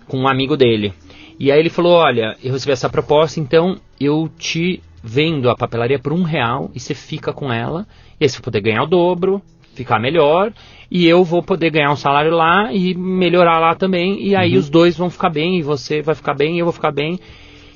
com 0.06 0.18
um 0.18 0.28
amigo 0.28 0.58
dele. 0.58 0.92
E 1.40 1.50
aí 1.50 1.58
ele 1.58 1.70
falou, 1.70 1.94
olha, 1.94 2.36
eu 2.44 2.52
recebi 2.52 2.72
essa 2.72 2.90
proposta, 2.90 3.40
então 3.40 3.76
eu 3.98 4.28
te 4.38 4.82
vendo 5.02 5.48
a 5.48 5.56
papelaria 5.56 5.98
por 5.98 6.12
um 6.12 6.22
real 6.22 6.70
e 6.74 6.80
você 6.80 6.92
fica 6.92 7.32
com 7.32 7.50
ela, 7.50 7.86
e 8.20 8.24
aí 8.24 8.28
você 8.28 8.36
vai 8.36 8.44
poder 8.44 8.60
ganhar 8.60 8.82
o 8.82 8.86
dobro, 8.86 9.42
ficar 9.74 9.98
melhor, 9.98 10.52
e 10.90 11.06
eu 11.06 11.24
vou 11.24 11.42
poder 11.42 11.70
ganhar 11.70 11.92
um 11.92 11.96
salário 11.96 12.30
lá 12.30 12.72
e 12.72 12.94
melhorar 12.94 13.58
lá 13.58 13.74
também, 13.74 14.22
e 14.24 14.34
aí 14.34 14.56
os 14.56 14.68
dois 14.70 14.96
vão 14.96 15.10
ficar 15.10 15.30
bem, 15.30 15.58
e 15.58 15.62
você 15.62 16.02
vai 16.02 16.14
ficar 16.14 16.34
bem, 16.34 16.56
e 16.56 16.58
eu 16.60 16.66
vou 16.66 16.72
ficar 16.72 16.92
bem. 16.92 17.18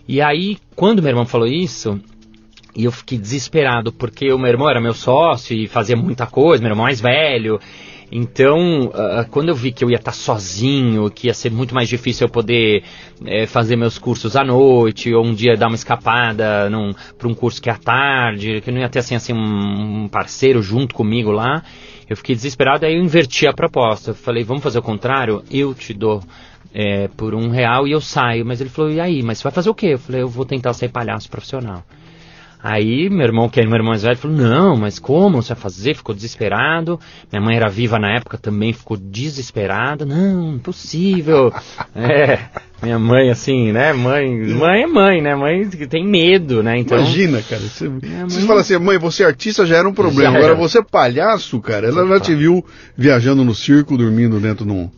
E 0.08 0.20
aí, 0.20 0.58
quando 0.74 1.02
meu 1.02 1.10
irmão 1.10 1.26
falou 1.26 1.46
isso, 1.46 2.00
e 2.74 2.84
eu 2.84 2.92
fiquei 2.92 3.18
desesperado, 3.18 3.92
porque 3.92 4.32
o 4.32 4.38
meu 4.38 4.48
irmão 4.48 4.68
era 4.68 4.80
meu 4.80 4.94
sócio 4.94 5.56
e 5.56 5.66
fazia 5.66 5.96
muita 5.96 6.26
coisa, 6.26 6.62
meu 6.62 6.70
irmão 6.70 6.84
mais 6.84 7.00
velho. 7.00 7.60
Então, 8.12 8.90
ah, 8.92 9.24
quando 9.30 9.50
eu 9.50 9.54
vi 9.54 9.70
que 9.70 9.84
eu 9.84 9.90
ia 9.90 9.96
estar 9.96 10.12
sozinho, 10.12 11.08
que 11.10 11.28
ia 11.28 11.34
ser 11.34 11.50
muito 11.50 11.74
mais 11.74 11.88
difícil 11.88 12.26
eu 12.26 12.30
poder 12.30 12.82
eh, 13.24 13.46
fazer 13.46 13.76
meus 13.76 13.98
cursos 13.98 14.34
à 14.34 14.42
noite, 14.42 15.14
ou 15.14 15.24
um 15.24 15.32
dia 15.32 15.56
dar 15.56 15.68
uma 15.68 15.76
escapada 15.76 16.68
para 17.16 17.28
um 17.28 17.34
curso 17.34 17.62
que 17.62 17.70
é 17.70 17.72
à 17.72 17.78
tarde, 17.78 18.60
que 18.62 18.70
não 18.72 18.80
ia 18.80 18.88
ter 18.88 18.98
assim, 18.98 19.14
assim 19.14 19.32
um, 19.32 20.08
parceiro 20.08 20.60
junto 20.60 20.94
comigo 20.94 21.30
lá, 21.30 21.62
eu 22.08 22.16
fiquei 22.16 22.34
desesperado, 22.34 22.84
aí 22.84 22.96
eu 22.96 23.02
inverti 23.02 23.46
a 23.46 23.52
proposta. 23.52 24.10
Eu 24.10 24.14
falei, 24.14 24.42
vamos 24.42 24.64
fazer 24.64 24.80
o 24.80 24.82
contrário? 24.82 25.44
Eu 25.48 25.72
te 25.72 25.94
dou 25.94 26.20
eh, 26.74 27.08
por 27.16 27.34
um 27.34 27.48
real 27.50 27.86
e 27.86 27.92
eu 27.92 28.00
saio. 28.00 28.44
Mas 28.44 28.60
ele 28.60 28.68
falou, 28.70 28.90
e 28.90 29.00
aí? 29.00 29.22
Mas 29.22 29.38
você 29.38 29.44
vai 29.44 29.52
fazer 29.52 29.70
o 29.70 29.74
quê? 29.74 29.90
Eu 29.92 29.98
falei, 29.98 30.22
eu 30.22 30.28
vou 30.28 30.44
tentar 30.44 30.72
ser 30.72 30.88
palhaço 30.90 31.30
profissional. 31.30 31.84
Aí 32.62 33.08
meu 33.08 33.22
irmão, 33.26 33.48
que 33.48 33.58
é 33.60 33.64
meu 33.64 33.74
irmão 33.76 33.90
mais 33.90 34.02
velho, 34.02 34.16
falou, 34.16 34.36
não, 34.36 34.76
mas 34.76 34.98
como 34.98 35.42
você 35.42 35.54
vai 35.54 35.62
fazer? 35.62 35.94
Ficou 35.94 36.14
desesperado. 36.14 37.00
Minha 37.32 37.42
mãe 37.42 37.56
era 37.56 37.68
viva 37.68 37.98
na 37.98 38.16
época, 38.16 38.36
também 38.36 38.72
ficou 38.72 38.96
desesperada. 38.96 40.04
Não, 40.04 40.54
impossível. 40.56 41.52
é, 41.96 42.38
minha 42.82 42.98
mãe 42.98 43.30
assim, 43.30 43.72
né? 43.72 43.92
Mãe, 43.92 44.28
mãe 44.54 44.82
é 44.82 44.86
mãe, 44.86 45.22
né? 45.22 45.34
Mãe 45.34 45.68
que 45.68 45.86
tem 45.86 46.06
medo, 46.06 46.62
né? 46.62 46.78
Então, 46.78 46.98
Imagina, 46.98 47.42
cara. 47.42 47.62
Você, 47.62 47.88
mãe- 47.88 48.00
você 48.28 48.46
fala 48.46 48.60
assim, 48.60 48.78
mãe, 48.78 48.98
você 48.98 49.22
é 49.22 49.26
artista 49.26 49.64
já 49.64 49.76
era 49.78 49.88
um 49.88 49.94
problema. 49.94 50.32
Já 50.32 50.38
Agora 50.38 50.52
era. 50.52 50.60
você 50.60 50.78
é 50.78 50.82
palhaço, 50.82 51.60
cara. 51.60 51.88
Ela 51.88 52.06
já 52.06 52.20
te 52.20 52.34
viu 52.34 52.64
viajando 52.96 53.44
no 53.44 53.54
circo, 53.54 53.96
dormindo 53.96 54.38
dentro 54.38 54.66
de 54.66 54.72
um. 54.72 54.90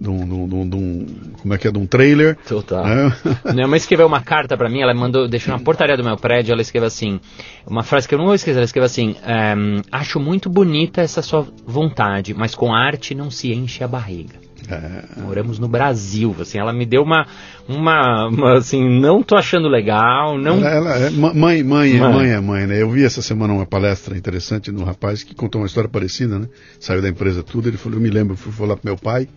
De 0.00 0.08
um, 0.08 0.26
de 0.26 0.32
um- 0.32 0.48
de 0.68 0.76
um- 0.76 0.78
um- 0.78 1.06
como 1.42 1.52
é 1.54 1.58
que 1.58 1.68
é? 1.68 1.70
De 1.70 1.78
um 1.78 1.86
trailer. 1.86 2.36
Total. 2.48 2.84
né? 2.86 3.12
Minha 3.54 3.68
mãe 3.68 3.76
escreveu 3.76 4.06
uma 4.06 4.22
carta 4.22 4.56
pra 4.56 4.68
mim, 4.68 4.80
ela 4.80 4.94
mandou, 4.94 5.28
deixou 5.28 5.52
na 5.52 5.60
portaria 5.62 5.96
do 5.96 6.02
meu 6.02 6.16
prédio, 6.16 6.52
ela 6.52 6.62
escreveu 6.62 6.86
assim, 6.86 7.20
uma 7.66 7.82
frase 7.82 8.08
que 8.08 8.14
eu 8.14 8.18
não 8.18 8.24
vou 8.26 8.34
esquecer, 8.34 8.56
ela 8.56 8.64
escreveu 8.64 8.86
assim, 8.86 9.14
ehm, 9.26 9.82
acho 9.92 10.18
muito 10.18 10.48
bonita 10.48 11.02
essa 11.02 11.20
sua 11.20 11.46
vontade, 11.66 12.32
mas 12.32 12.54
com 12.54 12.72
arte 12.74 13.14
não 13.14 13.30
se 13.30 13.52
enche 13.52 13.84
a 13.84 13.88
barriga. 13.88 14.40
É. 14.68 15.20
Moramos 15.20 15.58
no 15.58 15.66
Brasil, 15.66 16.34
assim, 16.40 16.58
ela 16.58 16.72
me 16.72 16.86
deu 16.86 17.02
uma, 17.02 17.26
uma, 17.68 18.28
uma, 18.28 18.58
assim, 18.58 19.00
não 19.00 19.22
tô 19.22 19.34
achando 19.36 19.68
legal, 19.68 20.38
não... 20.38 20.58
Ela, 20.64 20.96
ela 20.96 20.96
é, 21.06 21.10
mãe, 21.10 21.62
mãe, 21.64 21.96
é- 21.96 21.98
Mãe. 21.98 22.12
mãe 22.12 22.30
é 22.30 22.40
mãe, 22.40 22.66
né? 22.66 22.80
Eu 22.80 22.88
vi 22.90 23.04
essa 23.04 23.20
semana 23.20 23.52
uma 23.52 23.66
palestra 23.66 24.16
interessante 24.16 24.70
de 24.70 24.78
um 24.80 24.84
rapaz 24.84 25.22
que 25.22 25.34
contou 25.34 25.60
uma 25.60 25.66
história 25.66 25.88
parecida, 25.90 26.38
né? 26.38 26.46
Saiu 26.78 27.02
da 27.02 27.08
empresa 27.08 27.42
tudo, 27.42 27.68
ele 27.68 27.76
falou, 27.76 27.98
eu 27.98 28.02
me 28.02 28.10
lembro, 28.10 28.36
fui 28.36 28.52
falar 28.52 28.76
pro 28.76 28.86
meu 28.86 28.96
pai, 28.96 29.28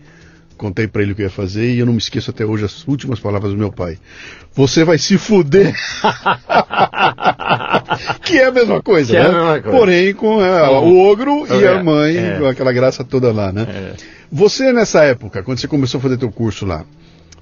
contei 0.57 0.87
pra 0.87 1.01
ele 1.01 1.11
o 1.11 1.15
que 1.15 1.21
eu 1.21 1.25
ia 1.25 1.29
fazer 1.31 1.73
e 1.73 1.79
eu 1.79 1.85
não 1.85 1.93
me 1.93 1.99
esqueço 1.99 2.31
até 2.31 2.45
hoje 2.45 2.65
as 2.65 2.87
últimas 2.87 3.19
palavras 3.19 3.51
do 3.51 3.57
meu 3.57 3.71
pai. 3.71 3.97
Você 4.53 4.83
vai 4.83 4.97
se 4.97 5.17
fuder. 5.17 5.73
que 8.23 8.39
é 8.39 8.45
a 8.45 8.51
mesma 8.51 8.81
coisa, 8.81 9.11
Que 9.11 9.17
é 9.17 9.23
né? 9.23 9.29
a 9.29 9.31
mesma 9.31 9.61
coisa. 9.61 9.77
Porém, 9.77 10.13
com 10.13 10.43
é, 10.43 10.69
o 10.69 10.97
ogro 10.99 11.45
e 11.47 11.63
É, 11.63 11.67
a 11.69 11.83
mãe, 11.83 12.17
é. 12.17 12.37
com 12.39 12.45
aquela 12.45 12.71
graça 12.71 13.03
toda 13.03 13.31
lá, 13.31 13.51
né? 13.51 13.65
É. 13.69 13.93
Você, 14.31 14.71
nessa 14.73 15.03
época, 15.03 15.43
quando 15.43 15.59
você 15.59 15.67
começou 15.67 15.99
a 15.99 16.01
fazer 16.01 16.17
teu 16.17 16.31
curso 16.31 16.65
lá, 16.65 16.83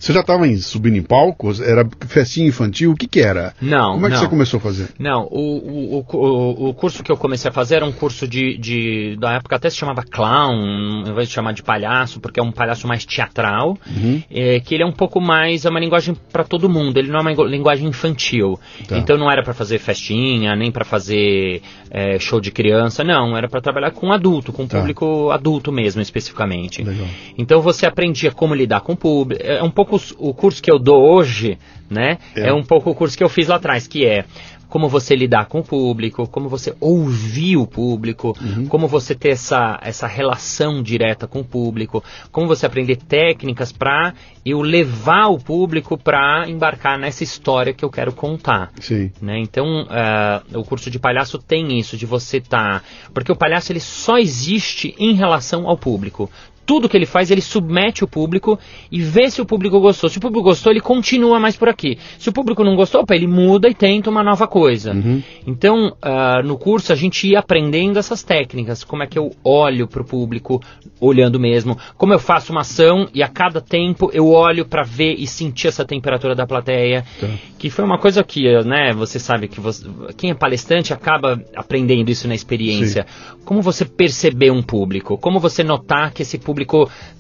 você 0.01 0.13
já 0.13 0.21
estava 0.21 0.45
subindo 0.57 0.97
em 0.97 1.01
palcos? 1.03 1.59
Era 1.61 1.87
festinha 2.07 2.47
infantil? 2.47 2.91
O 2.91 2.95
que 2.95 3.07
que 3.07 3.19
era? 3.21 3.53
Não, 3.61 3.93
Como 3.93 4.07
é 4.07 4.09
que 4.09 4.15
não. 4.15 4.21
você 4.23 4.27
começou 4.29 4.57
a 4.57 4.61
fazer? 4.61 4.89
Não, 4.99 5.27
o, 5.29 5.97
o, 5.99 6.05
o, 6.17 6.69
o 6.69 6.73
curso 6.73 7.03
que 7.03 7.11
eu 7.11 7.17
comecei 7.17 7.49
a 7.49 7.53
fazer 7.53 7.75
era 7.75 7.85
um 7.85 7.91
curso 7.91 8.27
de, 8.27 8.57
de. 8.57 9.15
Da 9.19 9.33
época 9.33 9.55
até 9.55 9.69
se 9.69 9.77
chamava 9.77 10.03
clown, 10.03 11.03
ao 11.05 11.11
invés 11.11 11.27
de 11.27 11.33
chamar 11.33 11.53
de 11.53 11.61
palhaço, 11.63 12.19
porque 12.19 12.39
é 12.39 12.43
um 12.43 12.51
palhaço 12.51 12.87
mais 12.87 13.05
teatral. 13.05 13.77
Uhum. 13.87 14.21
é, 14.31 14.59
que 14.59 14.73
ele 14.73 14.83
é 14.83 14.85
um 14.85 14.91
pouco 14.91 15.21
mais. 15.21 15.65
É 15.65 15.69
uma 15.69 15.79
linguagem 15.79 16.15
para 16.31 16.43
todo 16.43 16.67
mundo, 16.69 16.97
ele 16.97 17.09
não 17.09 17.19
é 17.19 17.21
uma 17.21 17.29
lingu- 17.31 17.45
linguagem 17.45 17.87
infantil. 17.87 18.59
Tá. 18.87 18.97
Então 18.97 19.17
não 19.17 19.29
era 19.29 19.43
para 19.43 19.53
fazer 19.53 19.77
festinha, 19.79 20.55
nem 20.55 20.71
para 20.71 20.83
fazer 20.83 21.61
é, 21.91 22.17
show 22.17 22.39
de 22.41 22.51
criança, 22.51 23.03
não. 23.03 23.37
Era 23.37 23.47
para 23.47 23.61
trabalhar 23.61 23.91
com 23.91 24.11
adulto, 24.11 24.51
com 24.51 24.65
Tá. 24.65 24.79
público 24.79 25.29
adulto 25.31 25.71
mesmo, 25.71 26.01
especificamente. 26.01 26.81
Legal. 26.83 27.05
Então 27.37 27.61
você 27.61 27.85
aprendia 27.85 28.31
como 28.31 28.55
lidar 28.55 28.81
com 28.81 28.93
o 28.93 28.97
público. 28.97 29.41
É 29.43 29.61
um 29.61 29.69
pouco 29.69 29.90
os- 29.95 30.13
o 30.17 30.33
curso 30.33 30.61
que 30.61 30.71
eu 30.71 30.79
dou 30.79 31.01
hoje, 31.13 31.57
né? 31.89 32.17
É. 32.35 32.49
É. 32.49 32.53
um 32.53 32.63
pouco 32.63 32.89
o 32.91 32.95
curso 32.95 33.17
que 33.17 33.23
eu 33.23 33.29
fiz 33.29 33.47
lá 33.47 33.55
atrás, 33.55 33.87
que 33.87 34.05
é 34.05 34.25
como 34.69 34.87
você 34.87 35.17
lidar 35.17 35.47
com 35.47 35.59
o 35.59 35.63
público, 35.65 36.25
como 36.29 36.47
você 36.47 36.73
ouvir 36.79 37.57
o 37.57 37.67
público, 37.67 38.33
Uhum. 38.41 38.67
como 38.67 38.87
você 38.87 39.13
ter 39.13 39.31
essa, 39.31 39.77
essa 39.83 40.07
relação 40.07 40.81
direta 40.81 41.27
com 41.27 41.41
o 41.41 41.43
público, 41.43 42.01
como 42.31 42.47
você 42.47 42.65
aprender 42.65 42.95
técnicas 42.95 43.73
para 43.73 44.13
eu 44.45 44.61
levar 44.61 45.27
o 45.27 45.37
público 45.37 45.97
para 45.97 46.49
embarcar 46.49 46.97
nessa 46.97 47.21
história 47.21 47.73
que 47.73 47.83
eu 47.83 47.89
quero 47.89 48.13
contar. 48.13 48.71
Sim. 48.79 49.11
Né? 49.21 49.39
Então, 49.39 49.85
ah, 49.89 50.41
o 50.53 50.63
curso 50.63 50.89
de 50.89 50.97
palhaço 50.97 51.37
tem 51.37 51.77
isso, 51.77 51.97
de 51.97 52.05
você 52.05 52.37
estar. 52.37 52.81
Porque 53.13 53.29
o 53.31 53.35
palhaço 53.35 53.73
ele 53.73 53.81
só 53.81 54.17
existe 54.17 54.95
em 54.97 55.13
relação 55.15 55.67
ao 55.67 55.77
público. 55.77 56.31
Tudo 56.65 56.87
que 56.87 56.95
ele 56.95 57.05
faz, 57.05 57.31
ele 57.31 57.41
submete 57.41 58.03
o 58.03 58.07
público 58.07 58.57
e 58.91 59.01
vê 59.01 59.29
se 59.29 59.41
o 59.41 59.45
público 59.45 59.79
gostou. 59.79 60.09
Se 60.09 60.17
o 60.17 60.21
público 60.21 60.43
gostou, 60.43 60.71
ele 60.71 60.79
continua 60.79 61.39
mais 61.39 61.57
por 61.57 61.67
aqui. 61.67 61.97
Se 62.17 62.29
o 62.29 62.33
público 62.33 62.63
não 62.63 62.75
gostou, 62.75 63.01
opa, 63.01 63.15
ele 63.15 63.27
muda 63.27 63.67
e 63.67 63.73
tenta 63.73 64.09
uma 64.09 64.23
nova 64.23 64.47
coisa. 64.47 64.93
Uhum. 64.93 65.21
Então, 65.45 65.95
ah, 66.01 66.41
no 66.43 66.57
curso, 66.57 66.93
a 66.93 66.95
gente 66.95 67.27
ia 67.27 67.39
aprendendo 67.39 67.97
essas 67.97 68.23
técnicas. 68.23 68.83
Como 68.83 69.03
é 69.03 69.07
que 69.07 69.17
eu 69.17 69.31
olho 69.43 69.87
para 69.87 70.01
o 70.01 70.05
público, 70.05 70.61
olhando 70.99 71.39
mesmo. 71.39 71.77
Como 71.97 72.13
eu 72.13 72.19
faço 72.19 72.51
uma 72.51 72.61
ação 72.61 73.07
e 73.13 73.23
a 73.23 73.27
cada 73.27 73.59
tempo 73.59 74.11
eu 74.13 74.27
olho 74.29 74.65
para 74.65 74.83
ver 74.83 75.15
e 75.17 75.25
sentir 75.25 75.67
essa 75.67 75.83
temperatura 75.83 76.35
da 76.35 76.45
plateia. 76.45 77.03
Tá. 77.19 77.27
Que 77.57 77.69
foi 77.69 77.83
uma 77.83 77.97
coisa 77.97 78.23
que, 78.23 78.43
né, 78.63 78.93
você 78.93 79.19
sabe 79.19 79.47
que 79.47 79.59
você- 79.59 79.85
quem 80.15 80.29
é 80.29 80.33
palestrante 80.33 80.93
acaba 80.93 81.41
aprendendo 81.55 82.09
isso 82.09 82.27
na 82.27 82.35
experiência. 82.35 83.05
Como 83.43 83.61
você 83.61 83.83
perceber 83.83 84.51
um 84.51 84.61
público? 84.61 85.17
Como 85.17 85.39
você 85.39 85.63
notar 85.63 86.11
que 86.13 86.21
esse 86.21 86.37
público 86.37 86.50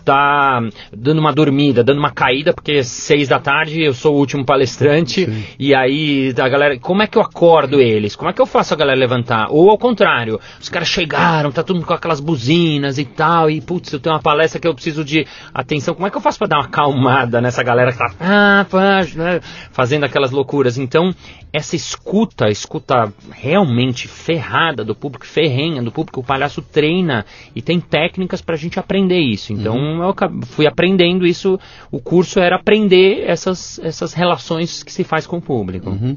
tá 0.03 0.59
dando 0.91 1.19
uma 1.19 1.31
dormida, 1.31 1.83
dando 1.83 1.99
uma 1.99 2.11
caída, 2.11 2.53
porque 2.53 2.83
seis 2.83 3.27
da 3.27 3.39
tarde 3.39 3.81
eu 3.81 3.93
sou 3.93 4.15
o 4.15 4.17
último 4.17 4.45
palestrante, 4.45 5.25
Sim. 5.25 5.43
e 5.59 5.73
aí 5.73 6.33
a 6.37 6.49
galera. 6.49 6.79
Como 6.79 7.01
é 7.01 7.07
que 7.07 7.17
eu 7.17 7.21
acordo 7.21 7.79
eles? 7.79 8.15
Como 8.15 8.29
é 8.29 8.33
que 8.33 8.41
eu 8.41 8.45
faço 8.45 8.73
a 8.73 8.77
galera 8.77 8.99
levantar? 8.99 9.47
Ou 9.49 9.69
ao 9.69 9.77
contrário, 9.77 10.39
os 10.59 10.69
caras 10.69 10.87
chegaram, 10.87 11.51
tá 11.51 11.63
todo 11.63 11.75
mundo 11.75 11.85
com 11.85 11.93
aquelas 11.93 12.19
buzinas 12.19 12.97
e 12.97 13.05
tal, 13.05 13.49
e 13.49 13.61
putz, 13.61 13.93
eu 13.93 13.99
tenho 13.99 14.15
uma 14.15 14.21
palestra 14.21 14.59
que 14.59 14.67
eu 14.67 14.73
preciso 14.73 15.03
de 15.03 15.25
atenção. 15.53 15.93
Como 15.93 16.07
é 16.07 16.09
que 16.09 16.17
eu 16.17 16.21
faço 16.21 16.39
pra 16.39 16.47
dar 16.47 16.57
uma 16.57 16.65
acalmada 16.65 17.39
nessa 17.41 17.63
galera 17.63 17.91
que 17.91 17.97
tá 17.97 18.11
ah, 18.19 18.65
pá, 18.69 19.01
né, 19.15 19.39
fazendo 19.71 20.03
aquelas 20.03 20.31
loucuras? 20.31 20.77
Então, 20.77 21.13
essa 21.53 21.75
escuta, 21.75 22.49
escuta 22.49 23.13
realmente 23.31 24.07
ferrada 24.07 24.83
do 24.83 24.95
público, 24.95 25.25
ferrenha 25.25 25.81
do 25.83 25.91
público, 25.91 26.21
o 26.21 26.23
palhaço 26.23 26.61
treina 26.61 27.25
e 27.55 27.61
tem 27.61 27.79
técnicas 27.79 28.41
pra 28.41 28.55
gente 28.55 28.79
aprender 28.79 29.20
isso. 29.21 29.53
Então, 29.53 29.75
eu 30.01 30.09
acab- 30.09 30.43
fui 30.45 30.65
aprendendo 30.67 31.25
isso. 31.25 31.59
O 31.91 31.99
curso 31.99 32.39
era 32.39 32.55
aprender 32.55 33.23
essas, 33.27 33.79
essas 33.83 34.13
relações 34.13 34.83
que 34.83 34.91
se 34.91 35.03
faz 35.03 35.25
com 35.27 35.37
o 35.37 35.41
público. 35.41 35.89
Uhum. 35.89 36.15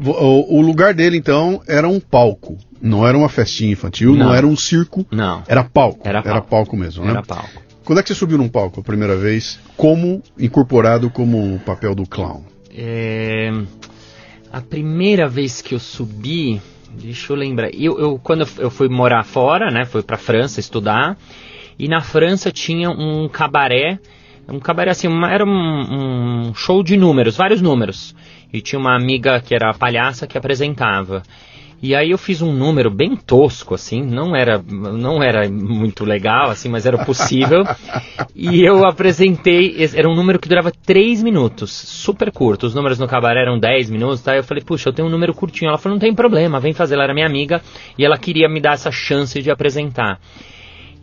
O, 0.00 0.58
o 0.58 0.60
lugar 0.60 0.94
dele, 0.94 1.16
então, 1.16 1.60
era 1.68 1.88
um 1.88 2.00
palco. 2.00 2.56
Não 2.80 3.06
era 3.06 3.16
uma 3.18 3.28
festinha 3.28 3.72
infantil, 3.72 4.14
não, 4.14 4.26
Não. 4.28 4.34
era 4.34 4.46
um 4.46 4.56
circo. 4.56 5.04
Não. 5.10 5.42
Era 5.48 5.64
palco. 5.64 6.00
Era 6.08 6.22
palco. 6.22 6.48
palco 6.48 6.76
mesmo, 6.76 7.04
né? 7.04 7.10
Era 7.10 7.22
palco. 7.22 7.62
Quando 7.84 7.98
é 7.98 8.02
que 8.02 8.08
você 8.08 8.14
subiu 8.14 8.36
num 8.38 8.48
palco 8.48 8.80
a 8.80 8.82
primeira 8.84 9.16
vez, 9.16 9.58
como 9.76 10.22
incorporado 10.38 11.08
como 11.10 11.54
o 11.54 11.58
papel 11.58 11.94
do 11.94 12.06
clown? 12.06 12.42
É, 12.70 13.50
a 14.52 14.60
primeira 14.60 15.26
vez 15.26 15.60
que 15.62 15.74
eu 15.74 15.78
subi, 15.80 16.60
deixa 17.00 17.32
eu 17.32 17.36
lembrar, 17.36 17.70
eu, 17.74 17.98
eu- 17.98 18.18
quando 18.22 18.42
eu, 18.42 18.48
eu 18.58 18.70
fui 18.70 18.88
morar 18.88 19.24
fora, 19.24 19.70
né, 19.70 19.84
fui 19.84 20.02
pra 20.02 20.16
França 20.18 20.60
estudar, 20.60 21.16
e 21.78 21.88
na 21.88 22.00
França 22.00 22.50
tinha 22.50 22.90
um 22.90 23.28
cabaré, 23.28 23.98
um 24.48 24.58
cabaré 24.58 24.90
assim, 24.90 25.08
uma- 25.08 25.30
era 25.32 25.44
um, 25.44 26.48
um 26.48 26.54
show 26.54 26.82
de 26.82 26.96
números, 26.96 27.36
vários 27.36 27.60
números, 27.60 28.14
e 28.52 28.60
tinha 28.60 28.78
uma 28.78 28.96
amiga 28.96 29.40
que 29.40 29.54
era 29.54 29.72
palhaça 29.74 30.26
que 30.26 30.36
apresentava. 30.38 31.22
E 31.80 31.94
aí 31.94 32.10
eu 32.10 32.18
fiz 32.18 32.42
um 32.42 32.52
número 32.52 32.90
bem 32.90 33.14
tosco, 33.14 33.72
assim, 33.72 34.02
não 34.02 34.34
era, 34.34 34.60
não 34.68 35.22
era 35.22 35.48
muito 35.48 36.04
legal, 36.04 36.50
assim, 36.50 36.68
mas 36.68 36.84
era 36.84 37.04
possível. 37.04 37.62
e 38.34 38.64
eu 38.64 38.84
apresentei, 38.84 39.76
era 39.94 40.08
um 40.08 40.14
número 40.16 40.40
que 40.40 40.48
durava 40.48 40.72
3 40.84 41.22
minutos, 41.22 41.70
super 41.70 42.32
curto. 42.32 42.66
Os 42.66 42.74
números 42.74 42.98
no 42.98 43.06
cabaré 43.06 43.42
eram 43.42 43.60
10 43.60 43.90
minutos, 43.90 44.20
tá? 44.20 44.36
Eu 44.36 44.42
falei, 44.42 44.64
puxa, 44.64 44.88
eu 44.88 44.92
tenho 44.92 45.06
um 45.06 45.10
número 45.10 45.32
curtinho. 45.32 45.68
Ela 45.68 45.78
falou, 45.78 45.94
não 45.94 46.00
tem 46.00 46.12
problema, 46.12 46.58
vem 46.58 46.72
fazer. 46.72 46.94
Ela 46.94 47.04
era 47.04 47.14
minha 47.14 47.26
amiga 47.26 47.62
e 47.96 48.04
ela 48.04 48.18
queria 48.18 48.48
me 48.48 48.60
dar 48.60 48.72
essa 48.72 48.90
chance 48.90 49.40
de 49.40 49.48
apresentar. 49.48 50.18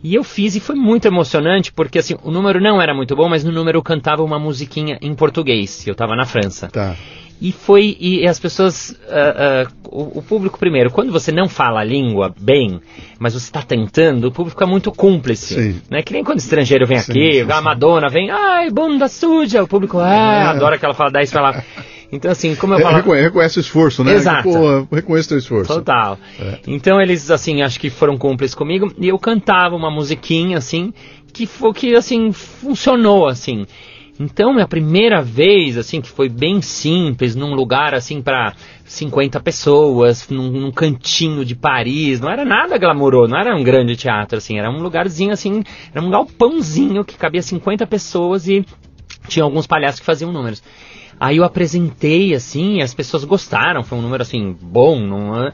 E 0.02 0.14
eu 0.14 0.22
fiz 0.22 0.54
e 0.54 0.60
foi 0.60 0.76
muito 0.76 1.06
emocionante, 1.06 1.72
porque 1.72 1.98
assim, 1.98 2.16
o 2.22 2.30
número 2.30 2.60
não 2.60 2.80
era 2.80 2.94
muito 2.94 3.16
bom, 3.16 3.28
mas 3.28 3.42
no 3.42 3.50
número 3.52 3.78
eu 3.78 3.82
cantava 3.82 4.22
uma 4.22 4.38
musiquinha 4.38 4.98
em 5.00 5.14
português. 5.14 5.86
Eu 5.86 5.94
tava 5.94 6.14
na 6.14 6.24
França. 6.24 6.68
Tá. 6.68 6.94
E 7.40 7.52
foi, 7.52 7.96
e 8.00 8.26
as 8.26 8.38
pessoas, 8.38 8.96
ah, 9.10 9.66
ah, 9.66 9.72
o, 9.84 10.20
o 10.20 10.22
público 10.22 10.58
primeiro, 10.58 10.90
quando 10.90 11.12
você 11.12 11.30
não 11.30 11.48
fala 11.48 11.80
a 11.80 11.84
língua 11.84 12.34
bem, 12.38 12.80
mas 13.18 13.34
você 13.34 13.44
está 13.44 13.60
tentando, 13.60 14.28
o 14.28 14.32
público 14.32 14.62
é 14.62 14.66
muito 14.66 14.90
cúmplice. 14.90 15.54
Sim. 15.54 15.80
Né? 15.90 16.02
Que 16.02 16.14
nem 16.14 16.24
quando 16.24 16.38
o 16.38 16.40
estrangeiro 16.40 16.86
vem 16.86 16.98
Sim, 16.98 17.10
aqui, 17.12 17.44
sim, 17.44 17.52
a. 17.52 17.60
Madonna 17.60 18.08
vem, 18.08 18.30
ai, 18.30 18.70
bunda 18.70 19.06
suja, 19.08 19.62
o 19.62 19.68
público, 19.68 19.98
ah, 19.98 20.14
É. 20.14 20.42
adora 20.46 20.78
que 20.78 20.84
ela 20.84 20.94
fala 20.94 21.10
10 21.10 21.30
pra 21.30 21.42
lá. 21.42 21.62
Então 22.12 22.30
assim, 22.30 22.54
como 22.54 22.74
eu 22.74 22.80
falo... 22.80 22.96
reconhe- 22.96 23.22
reconhece 23.22 23.58
o 23.58 23.60
esforço, 23.60 24.04
né? 24.04 24.14
Exato. 24.14 24.48
Pô, 24.48 24.94
reconhece 24.94 25.28
teu 25.28 25.38
esforço. 25.38 25.72
Total. 25.74 26.18
É. 26.40 26.60
Então 26.66 27.00
eles, 27.00 27.30
assim, 27.30 27.62
acho 27.62 27.80
que 27.80 27.90
foram 27.90 28.16
cúmplices 28.16 28.54
comigo 28.54 28.92
e 28.98 29.08
eu 29.08 29.18
cantava 29.18 29.74
uma 29.74 29.90
musiquinha, 29.90 30.58
assim, 30.58 30.92
que 31.32 31.46
foi 31.46 31.72
que, 31.72 31.94
assim, 31.94 32.32
funcionou, 32.32 33.26
assim. 33.26 33.66
Então, 34.18 34.54
minha 34.54 34.66
primeira 34.66 35.20
vez, 35.20 35.76
assim, 35.76 36.00
que 36.00 36.08
foi 36.08 36.26
bem 36.30 36.62
simples, 36.62 37.36
num 37.36 37.52
lugar, 37.54 37.94
assim, 37.94 38.22
para 38.22 38.54
50 38.86 39.38
pessoas, 39.40 40.26
num, 40.30 40.50
num 40.50 40.70
cantinho 40.72 41.44
de 41.44 41.54
Paris, 41.54 42.18
não 42.18 42.30
era 42.30 42.42
nada 42.42 42.78
glamouroso, 42.78 43.30
não 43.30 43.38
era 43.38 43.54
um 43.54 43.62
grande 43.62 43.94
teatro, 43.94 44.38
assim, 44.38 44.58
era 44.58 44.70
um 44.70 44.80
lugarzinho, 44.80 45.32
assim, 45.32 45.62
era 45.94 46.02
um 46.02 46.08
galpãozinho 46.10 47.04
que 47.04 47.14
cabia 47.18 47.42
50 47.42 47.86
pessoas 47.86 48.48
e 48.48 48.64
tinha 49.28 49.44
alguns 49.44 49.66
palhaços 49.66 50.00
que 50.00 50.06
faziam 50.06 50.32
números. 50.32 50.62
Aí 51.18 51.38
eu 51.38 51.44
apresentei 51.44 52.34
assim, 52.34 52.82
as 52.82 52.92
pessoas 52.92 53.24
gostaram, 53.24 53.82
foi 53.82 53.98
um 53.98 54.02
número 54.02 54.22
assim 54.22 54.56
bom, 54.60 55.00
não 55.00 55.46
é? 55.46 55.52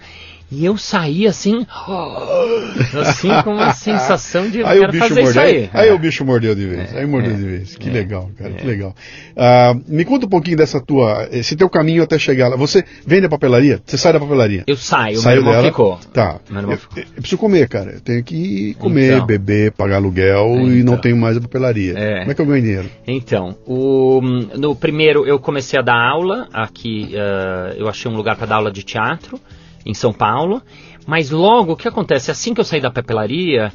E 0.54 0.66
eu 0.66 0.76
saí 0.76 1.26
assim, 1.26 1.66
assim 3.00 3.28
com 3.42 3.54
uma 3.54 3.72
sensação 3.74 4.50
de 4.50 4.62
Aí 4.62 4.76
o 4.76 4.80
quero 4.80 4.92
bicho 4.92 5.08
fazer 5.08 5.22
isso 5.22 5.34
mordeu. 5.34 5.42
aí. 5.62 5.70
Aí 5.72 5.90
o 5.90 5.98
bicho 5.98 6.24
mordeu 6.26 6.54
de 6.54 6.66
vez. 6.66 6.92
É, 6.94 6.98
aí 7.00 7.06
mordeu 7.06 7.32
é, 7.32 7.36
de 7.36 7.42
vez. 7.44 7.74
Que 7.76 7.88
é, 7.88 7.92
legal, 7.92 8.30
cara. 8.36 8.52
Que 8.52 8.64
é. 8.64 8.66
legal. 8.66 8.94
Ah, 9.34 9.74
me 9.88 10.04
conta 10.04 10.26
um 10.26 10.28
pouquinho 10.28 10.56
dessa 10.58 10.78
tua. 10.78 11.26
Esse 11.32 11.56
teu 11.56 11.70
caminho 11.70 12.02
até 12.02 12.18
chegar 12.18 12.48
lá. 12.48 12.56
Você 12.56 12.84
vem 13.06 13.22
da 13.22 13.30
papelaria? 13.30 13.80
Você 13.86 13.96
sai 13.96 14.12
da 14.12 14.20
papelaria? 14.20 14.64
Eu 14.66 14.76
saio, 14.76 15.12
o 15.12 15.12
meu 15.14 15.22
Saiu 15.22 15.38
irmão 15.38 15.52
dela? 15.52 15.64
ficou. 15.68 15.98
Tá. 16.12 16.38
Meu 16.50 16.60
irmão 16.60 16.72
Eu, 16.74 16.78
ficou. 16.78 16.98
eu 16.98 17.12
preciso 17.14 17.38
comer, 17.38 17.68
cara. 17.68 17.92
Eu 17.92 18.00
tenho 18.00 18.22
que 18.22 18.74
comer, 18.74 19.14
Então. 19.14 19.26
beber, 19.26 19.72
pagar 19.72 19.96
aluguel 19.96 20.48
e 20.60 20.82
não 20.82 20.92
Então. 20.92 20.98
tenho 20.98 21.16
mais 21.16 21.36
a 21.36 21.40
papelaria. 21.40 21.94
É. 21.96 22.18
Como 22.20 22.30
é 22.30 22.34
que 22.34 22.40
eu 22.42 22.46
ganho 22.46 22.62
dinheiro? 22.62 22.90
Então, 23.06 23.56
o, 23.66 24.20
no 24.20 24.76
primeiro 24.76 25.26
eu 25.26 25.38
comecei 25.38 25.78
a 25.78 25.82
dar 25.82 25.96
aula 25.96 26.46
aqui, 26.52 27.10
eh, 27.14 27.76
eu 27.78 27.88
achei 27.88 28.10
um 28.10 28.14
lugar 28.14 28.36
para 28.36 28.46
dar 28.46 28.56
aula 28.56 28.70
de 28.70 28.82
teatro 28.82 29.40
em 29.84 29.94
São 29.94 30.12
Paulo, 30.12 30.62
mas 31.06 31.30
logo 31.30 31.72
o 31.72 31.76
que 31.76 31.88
acontece 31.88 32.30
assim 32.30 32.54
que 32.54 32.60
eu 32.60 32.64
saí 32.64 32.80
da 32.80 32.90
papelaria, 32.90 33.72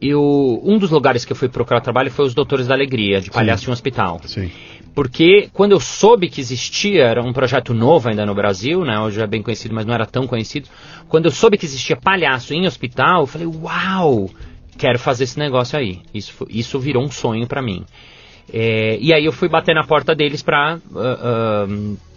eu 0.00 0.60
um 0.64 0.78
dos 0.78 0.90
lugares 0.90 1.24
que 1.24 1.32
eu 1.32 1.36
fui 1.36 1.48
procurar 1.48 1.80
trabalho 1.80 2.10
foi 2.10 2.26
os 2.26 2.34
Doutores 2.34 2.66
da 2.66 2.74
Alegria, 2.74 3.20
de 3.20 3.30
palhaço 3.30 3.66
em 3.66 3.70
um 3.70 3.72
hospital. 3.72 4.20
Sim. 4.24 4.50
Porque 4.94 5.48
quando 5.52 5.72
eu 5.72 5.80
soube 5.80 6.28
que 6.28 6.40
existia, 6.40 7.02
era 7.04 7.20
um 7.20 7.32
projeto 7.32 7.74
novo 7.74 8.08
ainda 8.08 8.24
no 8.24 8.34
Brasil, 8.34 8.84
né? 8.84 8.98
Hoje 9.00 9.20
é 9.20 9.26
bem 9.26 9.42
conhecido, 9.42 9.74
mas 9.74 9.84
não 9.84 9.92
era 9.92 10.06
tão 10.06 10.26
conhecido. 10.26 10.68
Quando 11.08 11.24
eu 11.24 11.32
soube 11.32 11.58
que 11.58 11.64
existia 11.66 11.96
palhaço 11.96 12.54
em 12.54 12.64
hospital, 12.64 13.22
eu 13.22 13.26
falei, 13.26 13.46
uau, 13.46 14.30
quero 14.78 14.98
fazer 14.98 15.24
esse 15.24 15.36
negócio 15.36 15.76
aí. 15.76 16.00
Isso, 16.14 16.46
isso 16.48 16.78
virou 16.78 17.02
um 17.02 17.10
sonho 17.10 17.46
pra 17.48 17.60
mim. 17.60 17.84
É, 18.52 18.96
e 19.00 19.12
aí 19.12 19.24
eu 19.24 19.32
fui 19.32 19.48
bater 19.48 19.74
na 19.74 19.84
porta 19.84 20.14
deles 20.14 20.42
pra 20.42 20.74
ah, 20.74 20.78
ah, 20.96 21.66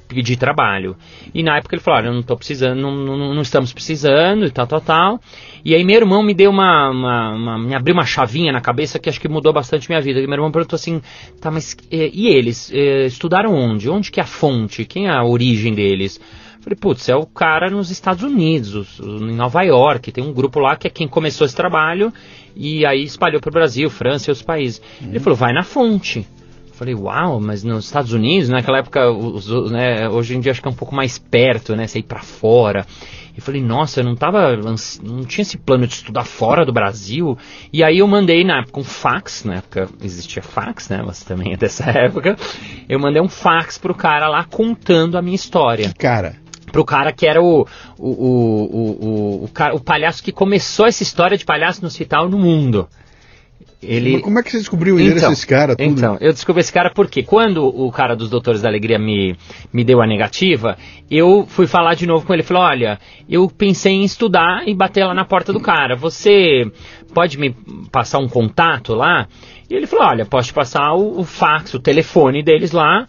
pedir 0.08 0.38
trabalho. 0.38 0.96
E 1.34 1.43
na 1.43 1.58
época 1.58 1.76
ele 1.76 1.82
falou, 1.82 2.00
olha, 2.00 2.08
eu 2.08 2.13
não 2.13 2.24
tô 2.24 2.36
precisando, 2.36 2.80
não, 2.80 2.96
não, 2.96 3.34
não 3.34 3.41
estamos 3.41 3.74
precisando 3.74 4.46
e 4.46 4.52
tal, 4.52 4.65
tal, 4.67 4.82
tal. 4.82 5.20
E 5.65 5.76
aí 5.76 5.84
meu 5.84 5.98
irmão 5.98 6.24
me 6.24 6.34
deu 6.34 6.50
uma, 6.50 6.89
uma- 6.89 7.32
uma- 7.32 7.58
me 7.60 7.76
abriu 7.76 7.93
uma 7.93 8.06
chavinha 8.06 8.52
na 8.52 8.62
cabeça 8.62 9.00
que 9.00 9.10
acho 9.10 9.20
que 9.20 9.28
mudou 9.28 9.52
bastante 9.54 9.89
minha 9.89 10.02
vida. 10.02 10.20
E 10.20 10.26
meu 10.28 10.36
irmão 10.36 10.52
perguntou 10.52 10.76
assim, 10.76 11.02
tá, 11.41 11.52
mas 11.52 11.76
eh, 11.91 12.10
e 12.13 12.28
eles? 12.28 12.72
Eh, 12.74 13.06
estudaram 13.06 13.54
onde? 13.54 13.89
Onde 13.89 14.12
que 14.12 14.20
é 14.20 14.24
a 14.24 14.28
fonte? 14.28 14.86
Quem 14.86 15.08
é 15.08 15.12
a 15.12 15.24
origem 15.24 15.74
deles? 15.74 16.20
Falei, 16.62 16.78
putz, 16.80 17.08
é 17.08 17.15
o 17.15 17.26
cara 17.26 17.70
nos 17.70 17.91
Estados 17.91 18.24
Unidos, 18.24 18.76
os- 18.76 19.00
em 19.00 19.34
Nova 19.36 19.62
York, 19.63 20.12
tem 20.12 20.24
um 20.24 20.34
grupo 20.34 20.60
lá 20.60 20.76
que 20.76 20.88
é 20.88 20.89
quem 20.89 21.08
começou 21.08 21.46
esse 21.46 21.56
trabalho 21.56 22.12
e 22.56 22.86
aí 22.86 23.04
espalhou 23.04 23.39
para 23.39 23.50
o 23.50 23.54
Brasil, 23.54 23.89
França 23.89 24.30
e 24.30 24.32
outros 24.32 24.46
países. 24.46 24.82
Ele 25.02 25.20
falou, 25.20 25.38
vai 25.38 25.54
na 25.54 25.63
fonte. 25.63 26.28
Falei, 26.78 26.94
uau, 26.94 27.40
mas 27.40 27.63
nos 27.63 27.86
Estados 27.86 28.13
Unidos, 28.13 28.50
naquela 28.50 28.78
época, 28.78 29.10
os- 29.12 29.72
né, 29.72 30.08
hoje 30.08 30.36
em 30.36 30.40
dia 30.40 30.52
acho 30.52 30.62
que 30.62 30.68
é 30.68 30.72
um 30.72 30.76
pouco 30.76 30.94
mais 30.94 31.18
perto, 31.18 31.76
né, 31.76 31.88
você 31.88 32.00
ir 32.00 32.04
pra 32.04 32.20
fora. 32.22 32.86
E 33.36 33.42
falei, 33.42 33.62
nossa, 33.63 34.00
eu 34.00 34.04
não 34.04 34.16
tava, 34.16 34.56
não 35.04 35.24
tinha 35.26 35.42
esse 35.44 35.58
plano 35.58 35.86
de 35.88 35.94
estudar 35.94 36.24
fora 36.24 36.66
do 36.66 36.72
Brasil. 36.74 37.38
E 37.74 37.84
aí 37.84 37.98
eu 38.00 38.08
mandei 38.08 38.44
na 38.44 38.60
época 38.60 38.80
um 38.80 38.84
fax, 38.84 39.44
na 39.44 39.56
época 39.56 39.88
existia 40.04 40.42
fax, 40.44 40.90
né, 40.90 41.02
você 41.04 41.26
também 41.26 41.54
é 41.54 41.58
dessa 41.58 41.84
época. 41.90 42.36
Eu 42.88 43.00
mandei 43.00 43.22
um 43.22 43.30
fax 43.30 43.78
pro 43.80 43.94
cara 43.96 44.28
lá 44.28 44.44
contando 44.44 45.18
a 45.18 45.22
minha 45.22 45.36
história. 45.36 45.92
Cara. 45.98 46.36
pro 46.72 46.84
cara 46.86 47.12
que 47.12 47.26
era 47.26 47.42
o, 47.42 47.66
o, 47.98 48.10
o, 48.10 48.66
o, 48.66 49.06
o, 49.06 49.46
o, 49.46 49.76
o 49.76 49.80
palhaço 49.80 50.22
que 50.24 50.32
começou 50.32 50.86
essa 50.86 51.02
história 51.02 51.38
de 51.38 51.46
palhaço 51.46 51.82
no 51.82 51.88
hospital 51.88 52.30
no 52.30 52.38
mundo. 52.38 52.88
Ele... 53.82 54.13
Mas 54.13 54.22
como 54.24 54.40
é 54.40 54.44
que 54.44 54.50
você 54.50 54.58
descobriu 54.58 54.96
o 54.96 55.00
endereço 55.00 55.20
então, 55.20 55.30
desse 55.30 55.46
cara? 55.46 55.76
Tudo? 55.76 55.88
Então, 55.88 56.18
eu 56.20 56.34
descobri 56.34 56.62
esse 56.62 56.74
cara 56.74 56.92
porque 56.92 57.22
quando 57.22 57.63
o 57.63 57.92
cara 57.92 58.16
dos 58.16 58.30
Doutores 58.30 58.62
da 58.62 58.70
Alegria 58.70 58.98
me, 58.98 59.36
me 59.72 59.84
deu 59.84 60.02
a 60.02 60.08
negativa, 60.08 60.78
eu 61.12 61.46
fui 61.48 61.68
falar 61.68 61.94
de 61.94 62.08
novo 62.08 62.26
com 62.26 62.34
ele. 62.34 62.42
Falei, 62.42 62.63
olha, 62.63 63.00
eu 63.30 63.48
pensei 63.48 63.94
em 63.94 64.04
estudar 64.04 64.68
e 64.68 64.74
bater 64.74 65.06
lá 65.06 65.13
na 65.13 65.26
porta 65.26 65.54
do 65.54 65.60
cara. 65.60 65.96
Você 65.96 66.72
pode 67.13 67.38
me 67.38 67.56
passar 67.92 68.18
um 68.18 68.28
contato 68.28 68.96
lá? 68.96 69.28
E 69.70 69.76
ele 69.76 69.86
falou, 69.86 70.08
olha, 70.08 70.26
posso 70.26 70.48
te 70.48 70.54
passar 70.54 70.94
o, 70.94 71.20
o 71.20 71.24
fax, 71.24 71.76
o 71.76 71.80
telefone 71.80 72.42
deles 72.42 72.72
lá. 72.72 73.06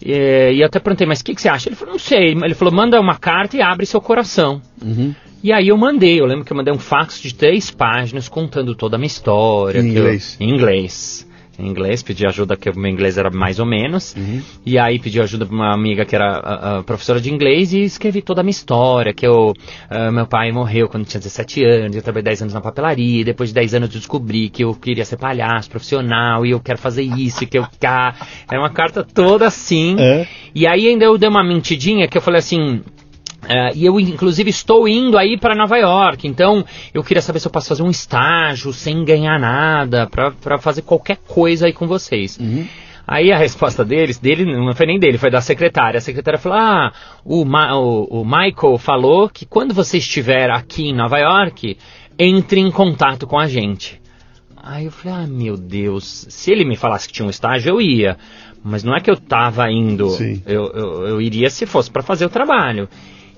E, 0.00 0.52
e 0.54 0.60
eu 0.60 0.66
até 0.66 0.78
perguntei, 0.78 1.06
mas 1.06 1.20
o 1.20 1.24
que, 1.24 1.34
que, 1.34 1.42
você 1.42 1.48
acha? 1.48 1.68
Ele 1.68 1.76
falou, 1.76 1.94
não 1.94 1.98
sei. 1.98 2.30
Ele 2.30 2.54
falou, 2.54 2.72
manda 2.72 3.00
uma 3.00 3.16
carta 3.16 3.56
e 3.56 3.62
abre 3.62 3.86
seu 3.86 4.00
coração. 4.00 4.62
Uhum. 4.80 5.12
E 5.42 5.52
aí 5.52 5.68
eu 5.68 5.76
mandei, 5.76 6.20
eu 6.20 6.24
lembro 6.24 6.44
que 6.44 6.52
eu 6.52 6.56
mandei 6.56 6.72
um 6.72 6.78
fax 6.78 7.20
de 7.20 7.34
três 7.34 7.70
páginas 7.70 8.28
contando 8.28 8.74
toda 8.74 8.96
a 8.96 8.98
minha 8.98 9.08
história. 9.08 9.80
Em 9.80 9.88
inglês. 9.88 10.36
Eu, 10.38 10.46
em 10.46 10.54
inglês. 10.54 11.26
Em 11.58 11.68
inglês, 11.68 12.02
pedi 12.02 12.26
ajuda, 12.26 12.56
que 12.56 12.70
o 12.70 12.78
meu 12.78 12.90
inglês 12.90 13.18
era 13.18 13.30
mais 13.30 13.58
ou 13.58 13.66
menos. 13.66 14.14
Uhum. 14.16 14.40
E 14.64 14.78
aí 14.78 14.98
pedi 14.98 15.20
ajuda 15.20 15.44
para 15.44 15.54
uma 15.54 15.74
amiga 15.74 16.04
que 16.04 16.14
era 16.14 16.38
a, 16.38 16.78
a 16.78 16.82
professora 16.82 17.20
de 17.20 17.32
inglês 17.32 17.74
e 17.74 17.82
escrevi 17.82 18.22
toda 18.22 18.40
a 18.40 18.44
minha 18.44 18.52
história, 18.52 19.12
que 19.12 19.26
eu, 19.26 19.52
uh, 19.90 20.12
meu 20.12 20.26
pai 20.26 20.50
morreu 20.50 20.88
quando 20.88 21.04
tinha 21.04 21.20
17 21.20 21.64
anos, 21.64 21.96
eu 21.96 22.02
trabalhei 22.02 22.24
10 22.24 22.42
anos 22.42 22.54
na 22.54 22.60
papelaria, 22.60 23.24
depois 23.24 23.50
de 23.50 23.54
10 23.54 23.74
anos 23.74 23.88
eu 23.90 23.98
descobri 23.98 24.48
que 24.48 24.64
eu 24.64 24.74
queria 24.74 25.04
ser 25.04 25.18
palhaço 25.18 25.68
profissional 25.68 26.46
e 26.46 26.52
eu 26.52 26.60
quero 26.60 26.78
fazer 26.78 27.02
isso, 27.02 27.46
que 27.46 27.58
eu... 27.58 27.66
Era 27.82 28.60
uma 28.60 28.70
carta 28.70 29.04
toda 29.04 29.46
assim. 29.46 29.96
É. 29.98 30.26
E 30.54 30.66
aí 30.66 30.88
ainda 30.88 31.04
eu 31.04 31.18
dei 31.18 31.28
uma 31.28 31.44
mentidinha 31.44 32.08
que 32.08 32.16
eu 32.16 32.22
falei 32.22 32.38
assim... 32.38 32.80
Uh, 33.52 33.76
e 33.76 33.84
eu, 33.84 34.00
inclusive, 34.00 34.48
estou 34.48 34.88
indo 34.88 35.18
aí 35.18 35.36
para 35.36 35.54
Nova 35.54 35.76
York, 35.76 36.26
então 36.26 36.64
eu 36.94 37.04
queria 37.04 37.20
saber 37.20 37.38
se 37.38 37.46
eu 37.46 37.52
posso 37.52 37.68
fazer 37.68 37.82
um 37.82 37.90
estágio 37.90 38.72
sem 38.72 39.04
ganhar 39.04 39.38
nada, 39.38 40.08
para 40.08 40.58
fazer 40.58 40.80
qualquer 40.82 41.18
coisa 41.28 41.66
aí 41.66 41.72
com 41.72 41.86
vocês. 41.86 42.38
Uhum. 42.38 42.66
Aí 43.06 43.30
a 43.30 43.36
resposta 43.36 43.84
deles, 43.84 44.18
dele 44.18 44.44
não 44.44 44.72
foi 44.74 44.86
nem 44.86 44.98
dele, 44.98 45.18
foi 45.18 45.30
da 45.30 45.40
secretária. 45.40 45.98
A 45.98 46.00
secretária 46.00 46.38
falou: 46.38 46.58
Ah, 46.58 46.92
o, 47.24 47.44
Ma 47.44 47.76
o, 47.76 48.04
o 48.04 48.24
Michael 48.24 48.78
falou 48.78 49.28
que 49.28 49.44
quando 49.44 49.74
você 49.74 49.98
estiver 49.98 50.50
aqui 50.50 50.88
em 50.88 50.94
Nova 50.94 51.18
York, 51.18 51.76
entre 52.18 52.60
em 52.60 52.70
contato 52.70 53.26
com 53.26 53.38
a 53.38 53.46
gente. 53.46 54.00
Aí 54.56 54.86
eu 54.86 54.92
falei: 54.92 55.24
Ah, 55.24 55.26
meu 55.26 55.56
Deus, 55.56 56.26
se 56.30 56.52
ele 56.52 56.64
me 56.64 56.76
falasse 56.76 57.08
que 57.08 57.12
tinha 57.12 57.26
um 57.26 57.30
estágio, 57.30 57.70
eu 57.70 57.80
ia. 57.80 58.16
Mas 58.64 58.84
não 58.84 58.94
é 58.94 59.00
que 59.00 59.10
eu 59.10 59.16
tava 59.16 59.68
indo, 59.70 60.16
eu, 60.46 60.70
eu, 60.72 61.06
eu 61.08 61.20
iria 61.20 61.50
se 61.50 61.66
fosse 61.66 61.90
para 61.90 62.02
fazer 62.02 62.24
o 62.24 62.30
trabalho. 62.30 62.88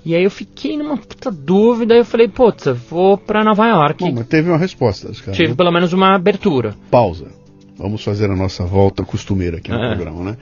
E 0.05 0.14
aí 0.14 0.23
eu 0.23 0.31
fiquei 0.31 0.77
numa 0.77 0.99
puta 0.99 1.31
dúvida, 1.31 1.95
eu 1.95 2.05
falei, 2.05 2.29
putz, 2.29 2.67
vou 2.90 3.17
pra 3.17 3.43
Nova 3.43 3.67
York. 3.67 4.05
Bom, 4.05 4.12
mas 4.12 4.27
teve 4.27 4.51
uma 4.51 4.59
resposta, 4.59 5.11
cara. 5.25 5.33
Tive 5.37 5.51
né? 5.51 5.55
pelo 5.55 5.73
menos 5.73 5.93
uma 5.93 6.14
abertura. 6.14 6.75
Pausa. 6.90 7.29
Vamos 7.77 8.05
fazer 8.05 8.31
a 8.31 8.37
nossa 8.37 8.64
volta 8.64 9.03
costumeira 9.03 9.57
aqui 9.57 9.71
no 9.71 9.79
É. 9.83 9.95
programa, 9.95 10.31
né? 10.33 10.37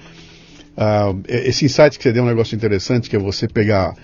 Ah, 0.77 1.14
esse 1.29 1.64
insight 1.64 1.96
que 1.96 2.03
você 2.03 2.12
deu 2.12 2.22
é 2.22 2.27
um 2.27 2.29
negócio 2.29 2.55
interessante, 2.57 3.09
que 3.09 3.14
é 3.16 3.18
você 3.18 3.46
pegar, 3.46 3.94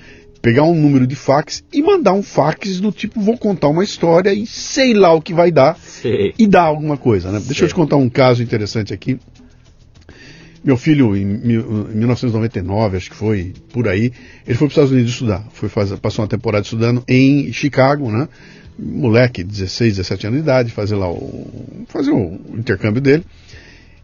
pegar 0.41 0.63
um 0.63 0.75
número 0.75 1.07
de 1.07 1.17
fax 1.17 1.65
e 1.73 1.83
mandar 1.83 2.13
um 2.13 2.23
fax 2.23 2.79
do 2.81 2.93
tipo, 2.93 3.21
vou 3.21 3.37
contar 3.37 3.69
uma 3.69 3.83
história 3.83 4.33
e 4.33 4.47
sei 4.47 4.95
lá 4.95 5.13
o 5.13 5.21
que 5.21 5.35
vai 5.35 5.51
dar 5.51 5.77
Sei. 5.79 6.35
e 6.39 6.47
dar 6.47 6.63
alguma 6.63 6.97
coisa, 6.97 7.33
né? 7.33 7.39
Deixa 7.39 7.65
eu 7.65 7.69
Sei. 7.69 7.69
te 7.69 7.75
contar 7.75 7.97
um 7.97 8.09
caso 8.09 8.43
interessante 8.43 8.95
aqui. 8.95 9.19
Meu 10.69 10.77
filho, 10.77 11.17
em 11.17 11.25
mil- 11.25 11.89
em 11.91 11.97
1999, 11.97 12.99
acho 12.99 13.09
que 13.09 13.17
foi 13.17 13.55
por 13.73 13.89
aí, 13.89 14.13
ele 14.47 14.55
foi 14.55 14.57
para 14.59 14.67
os 14.67 14.73
Estados 14.73 14.91
Unidos 14.91 15.13
estudar. 15.13 15.43
Foi 15.55 15.67
fazer, 15.67 15.97
passou 15.97 16.23
uma 16.23 16.29
temporada 16.29 16.63
estudando 16.63 17.03
em 17.09 17.51
Chicago, 17.55 18.11
né? 18.11 18.29
Moleque, 18.79 19.43
16, 19.43 19.97
17 19.97 20.27
anos 20.27 20.39
de 20.41 20.43
idade, 20.43 20.71
fazer 20.71 20.97
lá 20.97 21.11
o, 21.11 21.47
fazer 21.87 22.11
o 22.11 22.39
intercâmbio 22.55 23.01
dele. 23.01 23.25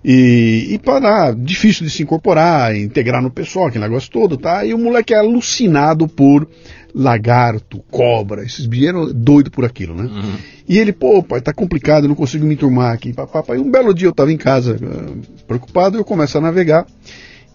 E, 0.03 0.69
e 0.71 0.79
para 0.79 1.33
difícil 1.33 1.85
de 1.85 1.91
se 1.93 2.03
incorporar, 2.03 2.75
integrar 2.75 3.21
no 3.23 3.31
pessoal, 3.31 3.67
aquele 3.67 3.85
negócio 3.85 4.11
todo, 4.11 4.39
tá? 4.39 4.65
E 4.65 4.73
o 4.73 4.79
moleque 4.79 5.13
é 5.13 5.19
alucinado 5.19 6.09
por 6.09 6.49
lagarto, 6.95 7.83
cobra, 7.91 8.45
esses 8.45 8.67
bichos 8.67 8.89
eram 8.89 9.13
doido 9.13 9.51
por 9.51 9.65
aquilo, 9.65 9.95
né? 9.95 10.05
Uhum. 10.05 10.37
E 10.69 10.79
ele, 10.79 10.93
pô, 10.93 11.23
pai, 11.23 11.41
tá 11.41 11.53
complicado, 11.53 12.07
não 12.07 12.15
consigo 12.15 12.47
me 12.47 12.55
enturmar 12.55 12.93
aqui. 12.93 13.13
Papai, 13.13 13.59
um 13.59 13.71
belo 13.71 13.93
dia 13.93 14.07
eu 14.07 14.13
tava 14.13 14.33
em 14.33 14.37
casa, 14.37 14.79
ah, 14.81 15.43
preocupado, 15.47 15.99
eu 15.99 16.05
começo 16.05 16.39
a 16.39 16.41
navegar 16.41 16.87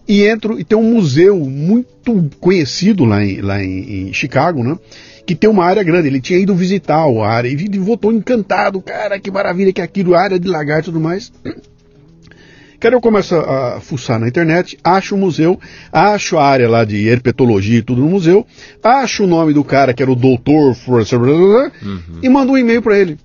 e 0.06 0.26
entro 0.26 0.58
e 0.58 0.64
tem 0.64 0.76
um 0.76 0.94
museu 0.94 1.38
muito 1.38 2.28
conhecido 2.40 3.04
lá 3.04 3.24
em, 3.24 3.40
lá 3.40 3.62
em, 3.62 4.08
em 4.08 4.12
Chicago, 4.12 4.62
né? 4.62 4.76
Que 5.24 5.34
tem 5.34 5.48
uma 5.48 5.64
área 5.64 5.82
grande. 5.82 6.08
Ele 6.08 6.20
tinha 6.20 6.38
ido 6.38 6.54
visitar 6.54 6.96
a 6.96 7.28
área 7.28 7.48
e 7.48 7.78
voltou 7.78 8.12
encantado, 8.12 8.80
cara, 8.82 9.20
que 9.20 9.30
maravilha 9.30 9.72
que 9.72 9.80
é 9.80 9.84
aquilo, 9.84 10.14
área 10.14 10.38
de 10.38 10.48
lagarto 10.48 10.90
e 10.90 10.92
tudo 10.92 11.00
mais. 11.00 11.32
Cara, 12.80 12.94
eu 12.94 13.00
começo 13.00 13.36
a 13.36 13.78
fuçar 13.78 14.18
na 14.18 14.26
internet, 14.26 14.78
acho 14.82 15.14
o 15.14 15.18
museu, 15.18 15.60
acho 15.92 16.38
a 16.38 16.46
área 16.46 16.66
lá 16.66 16.82
de 16.82 17.06
herpetologia 17.06 17.78
e 17.78 17.82
tudo 17.82 18.00
no 18.00 18.08
museu, 18.08 18.46
acho 18.82 19.24
o 19.24 19.26
nome 19.26 19.52
do 19.52 19.62
cara 19.62 19.92
que 19.92 20.02
era 20.02 20.10
o 20.10 20.16
doutor 20.16 20.74
e 22.22 22.28
mando 22.30 22.52
um 22.52 22.58
e-mail 22.58 22.80
para 22.80 22.98
ele. 22.98 23.18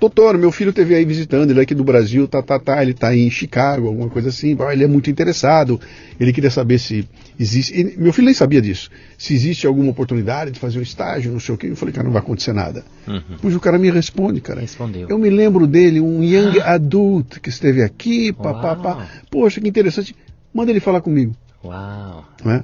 Doutor, 0.00 0.38
meu 0.38 0.52
filho 0.52 0.72
teve 0.72 0.94
aí 0.94 1.04
visitando, 1.04 1.50
ele 1.50 1.58
é 1.58 1.62
aqui 1.64 1.74
do 1.74 1.82
Brasil, 1.82 2.28
tá, 2.28 2.40
tá, 2.40 2.56
tá, 2.58 2.80
ele 2.80 2.94
tá 2.94 3.16
em 3.16 3.28
Chicago, 3.28 3.88
alguma 3.88 4.08
coisa 4.08 4.28
assim, 4.28 4.56
ah, 4.60 4.72
ele 4.72 4.84
é 4.84 4.86
muito 4.86 5.10
interessado, 5.10 5.80
ele 6.20 6.32
queria 6.32 6.50
saber 6.50 6.78
se 6.78 7.08
existe, 7.38 7.96
meu 7.98 8.12
filho 8.12 8.26
nem 8.26 8.34
sabia 8.34 8.62
disso, 8.62 8.90
se 9.16 9.34
existe 9.34 9.66
alguma 9.66 9.90
oportunidade 9.90 10.52
de 10.52 10.60
fazer 10.60 10.78
um 10.78 10.82
estágio, 10.82 11.32
não 11.32 11.40
sei 11.40 11.52
o 11.52 11.58
que, 11.58 11.66
eu 11.66 11.74
falei, 11.74 11.92
cara, 11.92 12.04
não 12.04 12.12
vai 12.12 12.22
acontecer 12.22 12.52
nada. 12.52 12.84
Uhum. 13.08 13.38
Pois 13.42 13.56
o 13.56 13.60
cara 13.60 13.76
me 13.76 13.90
responde, 13.90 14.40
cara. 14.40 14.60
Respondeu. 14.60 15.08
Eu 15.08 15.18
me 15.18 15.30
lembro 15.30 15.66
dele, 15.66 16.00
um 16.00 16.22
young 16.22 16.60
adult 16.60 17.40
que 17.40 17.48
esteve 17.48 17.82
aqui, 17.82 18.32
pá, 18.32 18.54
pá, 18.54 18.76
pá. 18.76 18.90
Uau. 18.90 19.06
Poxa, 19.28 19.60
que 19.60 19.68
interessante. 19.68 20.14
Manda 20.54 20.70
ele 20.70 20.80
falar 20.80 21.00
comigo, 21.00 21.34
Uau. 21.64 22.24
né? 22.44 22.62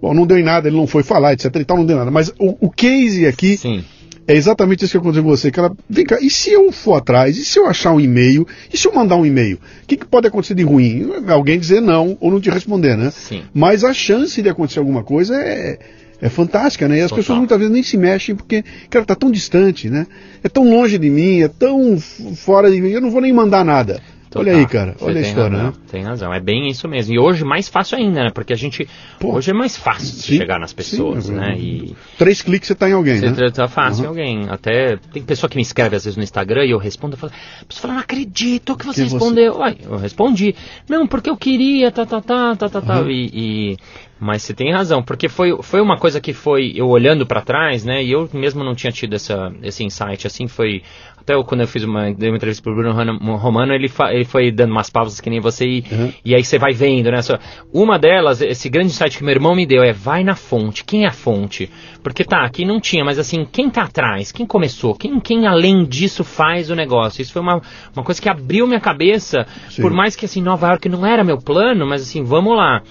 Bom, 0.00 0.14
não 0.14 0.26
deu 0.26 0.38
em 0.38 0.44
nada, 0.44 0.68
ele 0.68 0.76
não 0.76 0.86
foi 0.86 1.02
falar, 1.02 1.32
etc 1.32 1.52
e 1.56 1.64
tal, 1.64 1.76
não 1.76 1.86
deu 1.86 1.96
nada. 1.96 2.10
Mas 2.10 2.28
o, 2.38 2.56
o 2.66 2.70
case 2.70 3.26
aqui 3.26 3.56
Sim. 3.56 3.84
É 4.28 4.34
exatamente 4.34 4.84
isso 4.84 4.92
que 4.92 4.98
aconteceu 4.98 5.24
com 5.24 5.30
você. 5.30 5.50
Cara, 5.50 5.72
vem 5.88 6.04
cá, 6.04 6.18
e 6.20 6.28
se 6.28 6.52
eu 6.52 6.70
for 6.70 6.96
atrás? 6.96 7.38
E 7.38 7.44
se 7.46 7.58
eu 7.58 7.66
achar 7.66 7.92
um 7.94 7.98
e-mail? 7.98 8.46
E 8.70 8.76
se 8.76 8.86
eu 8.86 8.92
mandar 8.92 9.16
um 9.16 9.24
e-mail? 9.24 9.56
O 9.56 9.86
que, 9.86 9.96
que 9.96 10.04
pode 10.04 10.26
acontecer 10.26 10.54
de 10.54 10.62
ruim? 10.62 11.10
Alguém 11.26 11.58
dizer 11.58 11.80
não 11.80 12.14
ou 12.20 12.30
não 12.30 12.38
te 12.38 12.50
responder, 12.50 12.94
né? 12.94 13.10
Sim. 13.10 13.42
Mas 13.54 13.84
a 13.84 13.94
chance 13.94 14.42
de 14.42 14.48
acontecer 14.50 14.80
alguma 14.80 15.02
coisa 15.02 15.34
é, 15.34 15.78
é 16.20 16.28
fantástica, 16.28 16.86
né? 16.86 16.98
E 16.98 17.00
as 17.00 17.08
Total. 17.08 17.22
pessoas 17.22 17.38
muitas 17.38 17.58
vezes 17.58 17.72
nem 17.72 17.82
se 17.82 17.96
mexem 17.96 18.36
porque, 18.36 18.62
cara, 18.90 19.06
tá 19.06 19.14
tão 19.14 19.30
distante, 19.30 19.88
né? 19.88 20.06
É 20.44 20.48
tão 20.50 20.68
longe 20.68 20.98
de 20.98 21.08
mim, 21.08 21.40
é 21.40 21.48
tão 21.48 21.98
fora 21.98 22.70
de 22.70 22.82
mim, 22.82 22.90
eu 22.90 23.00
não 23.00 23.10
vou 23.10 23.22
nem 23.22 23.32
mandar 23.32 23.64
nada. 23.64 23.98
Olha 24.34 24.56
aí, 24.56 24.66
cara, 24.66 24.94
Você 24.98 25.04
olha 25.04 25.18
a 25.18 25.22
história, 25.22 25.56
razão, 25.56 25.70
né? 25.70 25.76
Tem 25.90 26.02
razão, 26.02 26.34
é 26.34 26.40
bem 26.40 26.68
isso 26.68 26.86
mesmo. 26.88 27.14
E 27.14 27.18
hoje 27.18 27.44
mais 27.44 27.68
fácil 27.68 27.98
ainda, 27.98 28.24
né? 28.24 28.30
Porque 28.32 28.52
a 28.52 28.56
gente. 28.56 28.88
Pô. 29.18 29.34
hoje 29.34 29.50
é 29.50 29.54
mais 29.54 29.76
fácil 29.76 30.16
de 30.16 30.22
Sim, 30.22 30.36
chegar 30.36 30.58
nas 30.58 30.72
pessoas, 30.72 31.24
sim, 31.26 31.32
né? 31.34 31.54
é. 31.54 31.58
E 31.58 31.96
Três 32.18 32.42
cliques 32.42 32.68
você 32.68 32.74
tá 32.74 32.88
em 32.88 32.92
alguém, 32.92 33.16
você 33.18 33.30
né? 33.30 33.34
tá- 33.34 33.50
tá 33.50 33.68
fácil 33.68 34.04
Uhum. 34.04 34.08
alguém. 34.10 34.46
Até 34.48 34.96
tem 35.12 35.22
pessoa 35.22 35.48
que 35.48 35.56
me 35.56 35.62
escreve 35.62 35.96
às 35.96 36.04
vezes 36.04 36.16
no 36.16 36.22
Instagram 36.22 36.64
e 36.64 36.70
eu 36.70 36.78
respondo, 36.78 37.14
eu 37.14 37.18
falo, 37.18 37.32
a 37.62 37.64
pessoa 37.64 37.82
fala, 37.82 37.94
não 37.94 38.00
acredito 38.00 38.76
que 38.76 38.84
você 38.86 39.04
Que 39.04 39.08
você- 39.08 39.14
respondeu. 39.16 39.54
Uai, 39.56 39.76
eu 39.82 39.96
respondi. 39.96 40.54
Não, 40.88 41.06
porque 41.06 41.30
eu 41.30 41.36
queria, 41.36 41.90
tá, 41.90 42.04
tá, 42.04 42.20
tá, 42.20 42.54
tá, 42.56 42.68
tá, 42.68 42.80
tá. 42.80 43.00
Uhum. 43.00 43.10
E, 43.10 43.30
e- 43.72 43.76
Mas 44.20 44.42
você 44.42 44.52
tem 44.52 44.72
razão, 44.72 45.00
porque 45.00 45.28
foi, 45.28 45.56
foi 45.62 45.80
uma 45.80 45.96
coisa 45.96 46.20
que 46.20 46.32
foi, 46.32 46.72
eu 46.74 46.88
olhando 46.88 47.24
pra 47.24 47.40
trás, 47.40 47.84
né, 47.84 48.02
e 48.02 48.10
eu 48.10 48.28
mesmo 48.34 48.64
não 48.64 48.74
tinha 48.74 48.90
tido 48.90 49.14
essa, 49.14 49.52
esse 49.62 49.84
insight, 49.84 50.26
assim, 50.26 50.48
foi, 50.48 50.82
até 51.28 51.34
eu, 51.34 51.44
quando 51.44 51.60
eu 51.60 51.68
fiz 51.68 51.84
uma, 51.84 52.10
dei 52.12 52.30
uma 52.30 52.36
entrevista 52.36 52.62
pro 52.62 52.74
Bruno 52.74 52.92
Romano, 53.36 53.72
ele, 53.74 53.88
fa- 53.88 54.12
ele 54.14 54.24
foi 54.24 54.50
dando 54.50 54.70
umas 54.72 54.88
pausas 54.88 55.20
que 55.20 55.28
nem 55.28 55.40
você, 55.40 55.66
e, 55.66 55.84
Uhum. 55.92 56.12
e 56.24 56.34
aí 56.34 56.42
você 56.42 56.58
vai 56.58 56.72
vendo, 56.72 57.10
né, 57.10 57.20
só- 57.20 57.38
uma 57.72 57.98
delas, 57.98 58.40
esse 58.40 58.68
grande 58.68 58.88
insight 58.88 59.18
que 59.18 59.22
meu 59.24 59.32
irmão 59.34 59.54
me 59.54 59.66
deu, 59.66 59.82
é 59.82 59.92
vai 59.92 60.24
na 60.24 60.34
fonte, 60.34 60.84
quem 60.84 61.04
é 61.04 61.08
a 61.08 61.12
fonte? 61.12 61.70
Porque 62.02 62.24
tá, 62.24 62.44
aqui 62.44 62.64
não 62.64 62.80
tinha, 62.80 63.04
mas 63.04 63.18
assim, 63.18 63.44
quem 63.50 63.68
tá 63.68 63.82
atrás, 63.82 64.32
quem 64.32 64.46
começou, 64.46 64.94
quem, 64.94 65.20
quem 65.20 65.46
além 65.46 65.84
disso 65.84 66.24
faz 66.24 66.70
o 66.70 66.74
negócio, 66.74 67.20
isso 67.20 67.32
foi 67.32 67.42
uma, 67.42 67.60
uma 67.94 68.02
coisa 68.04 68.20
que 68.22 68.28
abriu 68.28 68.66
minha 68.66 68.80
cabeça, 68.80 69.46
Sim. 69.68 69.82
por 69.82 69.92
mais 69.92 70.16
que 70.16 70.24
assim, 70.24 70.40
Nova 70.40 70.68
York 70.68 70.88
não 70.88 71.04
era 71.04 71.22
meu 71.22 71.36
plano, 71.38 71.86
mas 71.86 72.02
assim, 72.02 72.22
vamos 72.24 72.56
lá, 72.56 72.82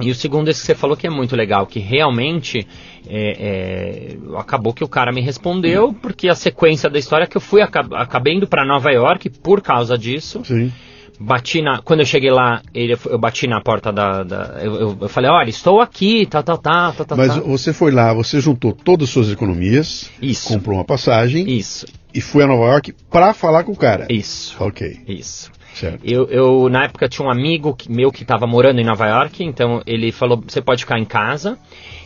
e 0.00 0.10
o 0.10 0.14
segundo, 0.14 0.48
esse 0.48 0.60
que 0.60 0.66
você 0.66 0.74
falou 0.74 0.96
que 0.96 1.06
é 1.06 1.10
muito 1.10 1.34
legal, 1.34 1.66
que 1.66 1.78
realmente 1.80 2.66
é, 3.08 4.16
é, 4.18 4.38
acabou 4.38 4.72
que 4.72 4.84
o 4.84 4.88
cara 4.88 5.12
me 5.12 5.20
respondeu, 5.20 5.92
porque 5.92 6.28
a 6.28 6.34
sequência 6.34 6.88
da 6.90 6.98
história 6.98 7.24
é 7.24 7.26
que 7.26 7.36
eu 7.36 7.40
fui, 7.40 7.60
aca- 7.62 7.86
acabei 7.94 8.34
indo 8.34 8.46
para 8.46 8.64
Nova 8.66 8.90
York 8.90 9.30
por 9.42 9.60
causa 9.60 9.96
disso. 9.98 10.42
Sim. 10.44 10.72
Bati 11.20 11.60
na, 11.62 11.82
quando 11.82 11.98
eu 11.98 12.06
cheguei 12.06 12.30
lá, 12.30 12.62
ele, 12.72 12.96
eu 13.06 13.18
bati 13.18 13.48
na 13.48 13.60
porta 13.60 13.90
da. 13.92 14.22
da- 14.22 14.60
eu, 14.62 14.96
eu- 15.00 15.08
falei, 15.08 15.28
olha, 15.28 15.50
estou 15.50 15.80
aqui, 15.80 16.24
tá, 16.26 16.44
tá, 16.44 16.56
tá, 16.56 16.92
tá, 16.92 17.04
tá. 17.04 17.16
Mas 17.16 17.34
tá. 17.34 17.40
você 17.40 17.72
foi 17.72 17.90
lá, 17.90 18.14
você 18.14 18.40
juntou 18.40 18.72
todas 18.72 19.08
as 19.08 19.12
suas 19.12 19.32
economias, 19.32 20.08
Isso. 20.22 20.46
comprou 20.48 20.76
uma 20.76 20.84
passagem 20.84 21.50
Isso, 21.50 21.86
e 22.14 22.20
foi 22.20 22.44
a 22.44 22.46
Nova 22.46 22.66
York 22.66 22.94
pra 23.10 23.34
falar 23.34 23.64
com 23.64 23.72
o 23.72 23.76
cara. 23.76 24.06
isso, 24.08 24.54
Ok. 24.60 24.96
isso. 25.08 25.50
Certo. 25.78 26.04
Eu, 26.04 26.26
eu, 26.28 26.68
na 26.68 26.84
época, 26.84 27.08
tinha 27.08 27.24
um 27.24 27.30
amigo 27.30 27.76
meu 27.88 28.10
que 28.10 28.22
estava 28.22 28.48
morando 28.48 28.80
em 28.80 28.84
Nova 28.84 29.06
York, 29.06 29.44
então 29.44 29.80
ele 29.86 30.10
falou: 30.10 30.42
você 30.44 30.60
pode 30.60 30.82
ficar 30.82 30.98
em 30.98 31.04
casa. 31.04 31.56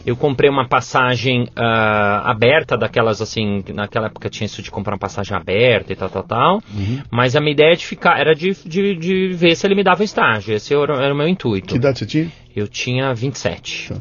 Eu 0.04 0.16
comprei 0.16 0.50
uma 0.50 0.68
passagem 0.68 1.48
ah, 1.56 2.28
aberta, 2.30 2.76
daquelas 2.76 3.22
assim, 3.22 3.62
naquela 3.72 4.06
época 4.06 4.28
tinha 4.28 4.46
isso 4.46 4.60
de 4.60 4.70
comprar 4.70 4.94
uma 4.94 4.98
passagem 4.98 5.34
aberta 5.34 5.92
e 5.92 5.96
tal, 5.96 6.10
tal, 6.10 6.22
tal. 6.24 6.62
Mas 7.10 7.34
a 7.34 7.40
minha 7.40 7.52
ideia 7.52 7.74
de 7.74 7.86
ficar 7.86 8.18
era 8.18 8.34
de, 8.34 8.52
de, 8.64 8.96
de 8.96 9.28
ver 9.28 9.54
se 9.56 9.66
ele 9.66 9.76
me 9.76 9.84
dava 9.84 10.04
estágio. 10.04 10.54
Esse 10.54 10.74
era, 10.74 11.04
era 11.04 11.14
o 11.14 11.16
meu 11.16 11.28
intuito. 11.28 11.68
Que 11.68 11.76
idade 11.76 12.00
você 12.00 12.06
tinha? 12.06 12.32
Eu 12.54 12.68
tinha 12.68 13.14
27. 13.14 13.90
Tá. 13.90 14.00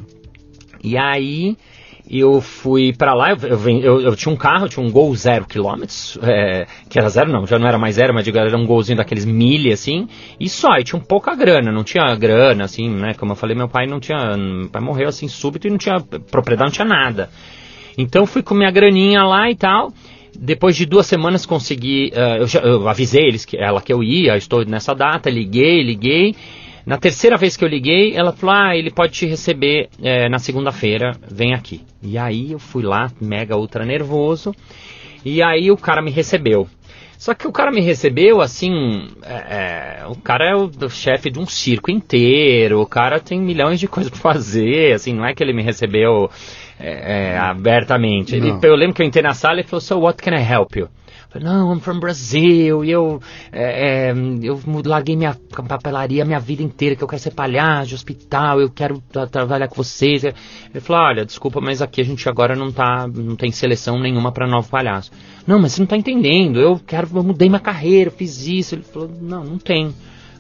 E 0.84 0.98
aí 0.98 1.56
eu 2.20 2.42
fui 2.42 2.92
pra 2.94 3.14
lá, 3.14 3.32
eu, 3.32 3.70
eu, 3.80 4.02
eu- 4.02 4.16
tinha 4.16 4.34
um 4.34 4.36
carro, 4.36 4.68
tinha 4.68 4.86
um 4.86 4.92
Gol 4.92 5.16
zero 5.16 5.46
quilômetros, 5.46 6.18
é, 6.22 6.66
que 6.90 7.00
era 7.00 7.08
zero 7.10 7.32
não, 7.32 7.48
já 7.48 7.58
não 7.58 7.68
era 7.68 7.78
mais 7.78 7.96
zero, 7.96 8.14
mas 8.14 8.26
digo, 8.26 8.38
era 8.38 8.58
um 8.58 8.66
golzinho 8.66 8.98
daqueles 8.98 9.24
milha, 9.26 9.74
assim, 9.74 10.08
e 10.40 10.50
só, 10.50 10.78
e 10.78 10.84
tinha 10.84 11.00
um 11.00 11.04
pouca 11.04 11.34
grana, 11.36 11.72
não 11.72 11.84
tinha 11.84 12.14
grana, 12.16 12.66
assim, 12.66 12.90
né, 12.90 13.14
como 13.14 13.32
eu 13.32 13.36
falei, 13.36 13.56
meu 13.56 13.70
pai 13.70 13.88
não 13.88 14.00
tinha, 14.00 14.36
meu 14.36 14.70
pai 14.70 14.82
morreu 14.82 15.08
assim 15.10 15.28
súbito 15.28 15.68
e 15.68 15.70
não 15.70 15.78
tinha 15.78 16.00
propriedade, 16.02 16.70
não 16.70 16.74
tinha 16.74 16.88
nada. 16.88 17.30
Então 17.98 18.26
fui 18.26 18.42
com 18.42 18.54
minha 18.56 18.72
graninha 18.72 19.24
lá 19.24 19.50
e 19.50 19.56
tal. 19.56 19.92
Depois 20.34 20.78
de 20.78 20.86
duas 20.86 21.06
semanas 21.06 21.46
consegui. 21.46 22.10
eh, 22.14 22.38
eu, 22.40 22.48
já- 22.48 22.62
eu 22.62 22.88
avisei 22.88 23.26
eles 23.28 23.44
que 23.44 23.58
ela 23.58 23.82
que 23.82 23.92
eu 23.92 24.02
ia, 24.02 24.38
estou 24.38 24.64
nessa 24.66 24.96
data, 24.96 25.30
liguei, 25.30 25.84
liguei. 25.84 26.34
Na 26.86 26.98
terceira 26.98 27.38
vez 27.38 27.56
que 27.56 27.64
eu 27.64 27.70
liguei, 27.70 28.16
ela 28.16 28.32
falou: 28.32 28.56
Ah, 28.56 28.76
ele 28.76 28.92
pode 28.92 29.14
te 29.14 29.26
receber 29.26 29.90
eh, 30.02 30.28
na 30.30 30.40
segunda-feira, 30.40 31.12
vem 31.30 31.54
aqui. 31.54 31.82
E 32.02 32.18
aí 32.18 32.52
eu 32.52 32.60
fui 32.60 32.84
lá, 32.84 33.12
mega 33.20 33.56
ultra 33.56 33.86
nervoso. 33.86 34.54
E 35.24 35.42
aí 35.42 35.70
o 35.72 35.78
cara 35.78 36.02
me 36.02 36.12
recebeu. 36.12 36.68
Só 37.22 37.36
que 37.36 37.48
o 37.48 37.52
cara 37.52 37.72
me 37.72 37.82
recebeu 37.82 38.42
assim. 38.42 39.08
é, 39.22 40.00
é, 40.02 40.08
o 40.08 40.16
cara 40.16 40.44
é 40.50 40.56
o, 40.56 40.66
do 40.66 40.90
chefe 40.90 41.30
de 41.30 41.38
um 41.38 41.46
circo 41.46 41.92
inteiro. 41.92 42.82
O 42.82 42.88
cara 42.88 43.20
tem 43.20 43.40
milhões 43.40 43.80
de 43.80 43.88
coisas 43.88 44.12
pra 44.12 44.20
fazer. 44.34 44.94
Assim, 44.94 45.14
não 45.14 45.24
é 45.24 45.32
que 45.36 45.44
ele 45.44 45.54
me 45.54 45.62
recebeu 45.62 46.32
é, 46.80 47.34
é, 47.34 47.38
abertamente. 47.38 48.36
Ele, 48.36 48.52
eu 48.64 48.76
lembro 48.76 48.96
que 48.96 49.04
eu 49.04 49.06
entrei 49.06 49.22
na 49.22 49.36
sala 49.36 49.58
e 49.58 49.60
ele 49.60 49.68
falou: 49.68 49.82
So 49.82 50.00
what 50.00 50.20
can 50.20 50.36
I 50.36 50.42
help 50.42 50.76
you? 50.76 50.90
Falei, 51.32 51.48
não, 51.48 51.74
I'm 51.74 51.80
from 51.80 51.98
Brazil, 51.98 52.84
e 52.84 52.92
eu, 52.92 53.22
é, 53.54 54.10
é, 54.10 54.14
eu 54.44 54.60
larguei 54.84 55.16
minha 55.16 55.34
papelaria 55.66 56.26
minha 56.26 56.42
vida 56.42 56.62
inteira, 56.62 56.94
que 56.94 57.02
eu 57.02 57.08
quero 57.08 57.22
ser 57.22 57.32
palhaço 57.32 57.96
hospital, 57.96 58.60
eu 58.60 58.70
quero 58.70 59.02
tra- 59.10 59.28
trabalhar 59.28 59.70
com 59.70 59.76
vocês. 59.76 60.26
Ele 60.26 60.36
falou, 60.82 61.04
olha, 61.04 61.26
desculpa, 61.26 61.62
mas 61.62 61.82
aqui 61.82 62.02
a 62.02 62.04
gente 62.04 62.28
agora 62.28 62.54
não 62.54 62.70
tá, 62.70 63.08
não 63.08 63.38
tem 63.38 63.50
seleção 63.50 63.98
nenhuma 63.98 64.34
para 64.34 64.46
novo 64.46 64.70
palhaço. 64.70 65.10
Não, 65.48 65.58
mas 65.58 65.72
você 65.72 65.80
não 65.82 65.88
tá 65.88 65.96
entendendo, 65.96 66.60
eu 66.60 66.78
quero, 66.86 67.08
eu 67.16 67.24
mudei 67.24 67.48
minha 67.48 67.62
carreira, 67.62 68.12
fiz 68.12 68.46
isso. 68.46 68.76
Ele 68.76 68.84
falou, 68.84 69.10
não, 69.22 69.46
não 69.46 69.58
tem. 69.58 69.94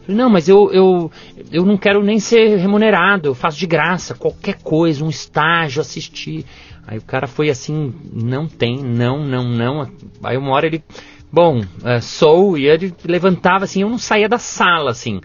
Não, 0.07 0.29
mas 0.29 0.49
eu, 0.49 0.71
eu, 0.73 1.11
eu 1.51 1.63
não 1.65 1.77
quero 1.77 2.03
nem 2.03 2.19
ser 2.19 2.57
remunerado, 2.57 3.29
eu 3.29 3.35
faço 3.35 3.57
de 3.57 3.65
graça, 3.67 4.13
qualquer 4.15 4.55
coisa, 4.61 5.05
um 5.05 5.09
estágio, 5.09 5.79
assistir. 5.79 6.45
Aí 6.87 6.97
o 6.97 7.01
cara 7.01 7.27
foi 7.27 7.49
assim, 7.49 7.93
não 8.11 8.47
tem, 8.47 8.77
não, 8.77 9.23
não, 9.23 9.43
não. 9.47 9.89
Aí 10.23 10.37
uma 10.37 10.51
hora 10.51 10.65
ele, 10.65 10.83
bom, 11.31 11.61
é, 11.83 12.01
sou, 12.01 12.57
e 12.57 12.67
ele 12.67 12.93
levantava 13.05 13.63
assim, 13.65 13.81
eu 13.81 13.89
não 13.89 13.97
saía 13.97 14.27
da 14.27 14.37
sala, 14.37 14.91
assim. 14.91 15.21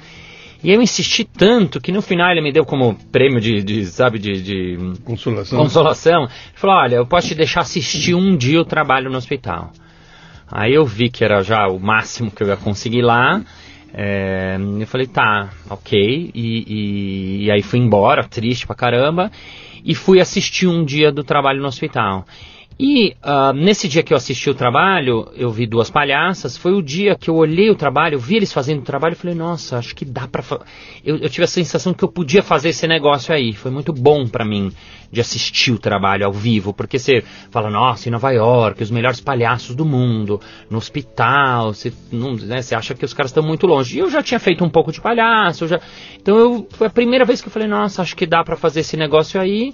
E 0.63 0.73
eu 0.73 0.81
insisti 0.81 1.25
tanto 1.25 1.81
que 1.81 1.93
no 1.93 2.03
final 2.03 2.31
ele 2.31 2.41
me 2.41 2.53
deu 2.53 2.65
como 2.65 2.95
prêmio 3.13 3.41
de, 3.41 3.63
de 3.63 3.87
sabe, 3.87 4.19
de, 4.19 4.43
de 4.43 4.79
Consolação. 5.05 5.59
consolação. 5.59 6.23
Ele 6.25 6.31
falou, 6.55 6.77
olha, 6.77 6.97
eu 6.97 7.07
posso 7.07 7.29
te 7.29 7.35
deixar 7.35 7.61
assistir 7.61 8.15
um 8.15 8.37
dia 8.37 8.61
o 8.61 8.65
trabalho 8.65 9.11
no 9.11 9.17
hospital. 9.17 9.71
Aí 10.51 10.73
eu 10.73 10.85
vi 10.85 11.11
que 11.11 11.25
era 11.25 11.43
já 11.43 11.67
o 11.67 11.79
máximo 11.79 12.31
que 12.31 12.43
eu 12.43 12.49
ia 12.49 12.57
conseguir 12.57 13.03
lá. 13.03 13.43
É, 13.93 14.57
eu 14.79 14.87
falei, 14.87 15.07
tá, 15.07 15.51
ok. 15.71 16.31
E, 16.35 16.65
e- 16.67 17.45
e 17.45 17.51
aí 17.51 17.63
fui 17.63 17.79
embora, 17.79 18.25
triste 18.25 18.67
pra 18.67 18.75
caramba. 18.77 19.31
E 19.85 19.95
fui 19.95 20.21
assistir 20.21 20.67
um 20.67 20.85
dia 20.85 21.13
do 21.13 21.23
trabalho 21.23 21.61
no 21.61 21.69
hospital. 21.69 22.27
E 22.79 23.17
ah, 23.23 23.55
nesse 23.55 23.89
dia 23.89 24.03
que 24.03 24.13
eu 24.13 24.17
assisti 24.17 24.51
o 24.51 24.55
trabalho, 24.55 25.31
eu 25.35 25.51
vi 25.51 25.67
duas 25.67 25.89
palhaças. 25.89 26.59
Foi 26.59 26.73
o 26.73 26.83
dia 26.83 27.17
que 27.17 27.31
eu 27.31 27.35
olhei 27.35 27.71
o 27.71 27.75
trabalho, 27.75 28.19
vi 28.19 28.37
eles 28.37 28.53
fazendo 28.53 28.81
o 28.81 28.85
trabalho 28.85 29.15
e 29.15 29.17
falei, 29.17 29.35
nossa, 29.35 29.79
acho 29.79 29.95
que 29.95 30.05
dá 30.05 30.29
pra. 30.29 30.43
fa-". 30.43 30.61
Eu, 31.03 31.17
eu 31.17 31.29
tive 31.31 31.45
a 31.45 31.49
sensação 31.49 31.95
que 31.95 32.05
eu 32.05 32.09
podia 32.09 32.43
fazer 32.43 32.69
esse 32.69 32.87
negócio 32.87 33.35
aí. 33.35 33.55
Foi 33.55 33.71
muito 33.71 33.95
bom 33.95 34.27
pra 34.29 34.45
mim 34.45 34.71
de 35.11 35.21
assistir 35.21 35.73
o 35.73 35.79
trabalho 35.79 36.27
ao 36.27 36.33
vivo, 36.33 36.75
porque 36.75 36.99
você 36.99 37.23
fala, 37.51 37.71
nossa, 37.71 38.09
em 38.09 38.13
Nova 38.13 38.31
York, 38.33 38.83
os 38.83 38.91
melhores 38.91 39.21
palhaços 39.21 39.75
do 39.75 39.85
mundo, 39.85 40.41
no 40.69 40.79
hospital, 40.79 41.73
você, 41.73 41.93
não, 42.11 42.35
né, 42.35 42.61
você 42.61 42.75
acha 42.75 42.95
que 42.95 43.05
os 43.05 43.15
caras 43.15 43.31
estão 43.31 43.43
muito 43.43 43.67
longe. 43.67 43.97
E 43.97 44.01
eu 44.01 44.11
já 44.11 44.23
tinha 44.23 44.41
feito 44.41 44.65
um 44.65 44.69
pouco 44.69 44.91
de 44.91 45.01
palhaço, 45.01 45.69
já, 45.69 45.81
então 46.21 46.37
eu, 46.37 46.69
foi 46.71 46.89
a 46.89 46.91
primeira 46.91 47.25
vez 47.25 47.41
que 47.41 47.47
eu 47.49 47.53
falei, 47.53 47.69
nossa, 47.69 48.03
acho 48.03 48.17
que 48.17 48.27
dá 48.27 48.43
pra 48.43 48.57
fazer 48.57 48.81
esse 48.81 48.97
negócio 48.97 49.41
aí. 49.41 49.73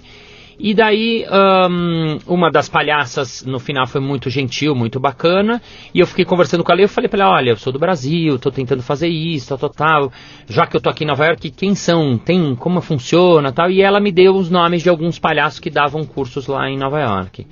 E 0.59 0.73
daí, 0.73 1.25
ahn, 1.29 2.19
uma 2.27 2.51
das 2.51 2.69
palhaças 2.69 3.43
no 3.45 3.59
final 3.59 3.87
foi 3.87 3.99
muito 3.99 4.29
gentil, 4.29 4.75
muito 4.75 4.99
bacana. 4.99 5.61
E 5.93 5.99
eu 5.99 6.07
fiquei 6.07 6.25
conversando 6.25 6.63
com 6.63 6.71
ela 6.71 6.81
e 6.81 6.83
eu 6.85 6.89
falei 6.89 7.09
pra 7.09 7.23
ela: 7.23 7.35
olha, 7.35 7.49
eu 7.51 7.57
sou 7.57 7.73
do 7.73 7.79
Brasil, 7.79 8.37
tô 8.37 8.51
tentando 8.51 8.83
fazer 8.83 9.07
isso, 9.07 9.49
tal, 9.49 9.57
tal, 9.57 9.69
tal. 9.69 10.11
Já 10.47 10.67
que 10.67 10.77
eu 10.77 10.81
tô 10.81 10.89
aqui 10.89 11.03
em 11.03 11.07
Nova 11.07 11.25
York, 11.25 11.49
quem 11.51 11.75
são? 11.75 12.17
Tem 12.17 12.55
como 12.55 12.81
funciona 12.81 13.51
tal? 13.51 13.69
E 13.69 13.81
ela 13.81 13.99
me 13.99 14.11
deu 14.11 14.35
os 14.35 14.49
nomes 14.49 14.83
de 14.83 14.89
alguns 14.89 15.19
palhaços 15.19 15.59
que 15.59 15.69
davam 15.69 16.05
cursos 16.05 16.47
lá 16.47 16.69
em 16.69 16.77
Nova 16.77 16.99
York. 16.99 17.45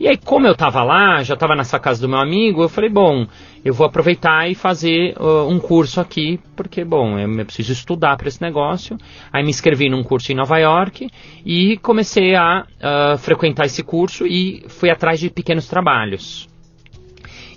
E 0.00 0.08
aí, 0.08 0.16
como 0.16 0.46
eu 0.46 0.54
tava 0.56 0.82
lá, 0.82 1.22
já 1.22 1.36
tava 1.36 1.54
nessa 1.54 1.78
casa 1.78 2.00
do 2.00 2.08
meu 2.08 2.18
amigo, 2.18 2.62
eu 2.62 2.68
falei, 2.68 2.90
bom, 2.90 3.26
eu 3.64 3.72
vou 3.72 3.86
aproveitar 3.86 4.50
e 4.50 4.54
fazer 4.54 5.14
uh, 5.18 5.46
um 5.48 5.58
curso 5.58 6.00
aqui, 6.00 6.40
porque, 6.56 6.84
bom, 6.84 7.18
eu, 7.18 7.32
eu 7.32 7.44
preciso 7.46 7.72
estudar 7.72 8.16
para 8.16 8.26
esse 8.26 8.42
negócio. 8.42 8.98
Aí 9.32 9.42
me 9.42 9.50
inscrevi 9.50 9.88
num 9.88 10.02
curso 10.02 10.32
em 10.32 10.34
Nova 10.34 10.58
York 10.58 11.08
e 11.44 11.76
comecei 11.78 12.34
a 12.34 12.64
uh, 12.64 13.18
frequentar 13.18 13.66
esse 13.66 13.82
curso 13.82 14.26
e 14.26 14.64
fui 14.68 14.90
atrás 14.90 15.20
de 15.20 15.30
pequenos 15.30 15.68
trabalhos. 15.68 16.48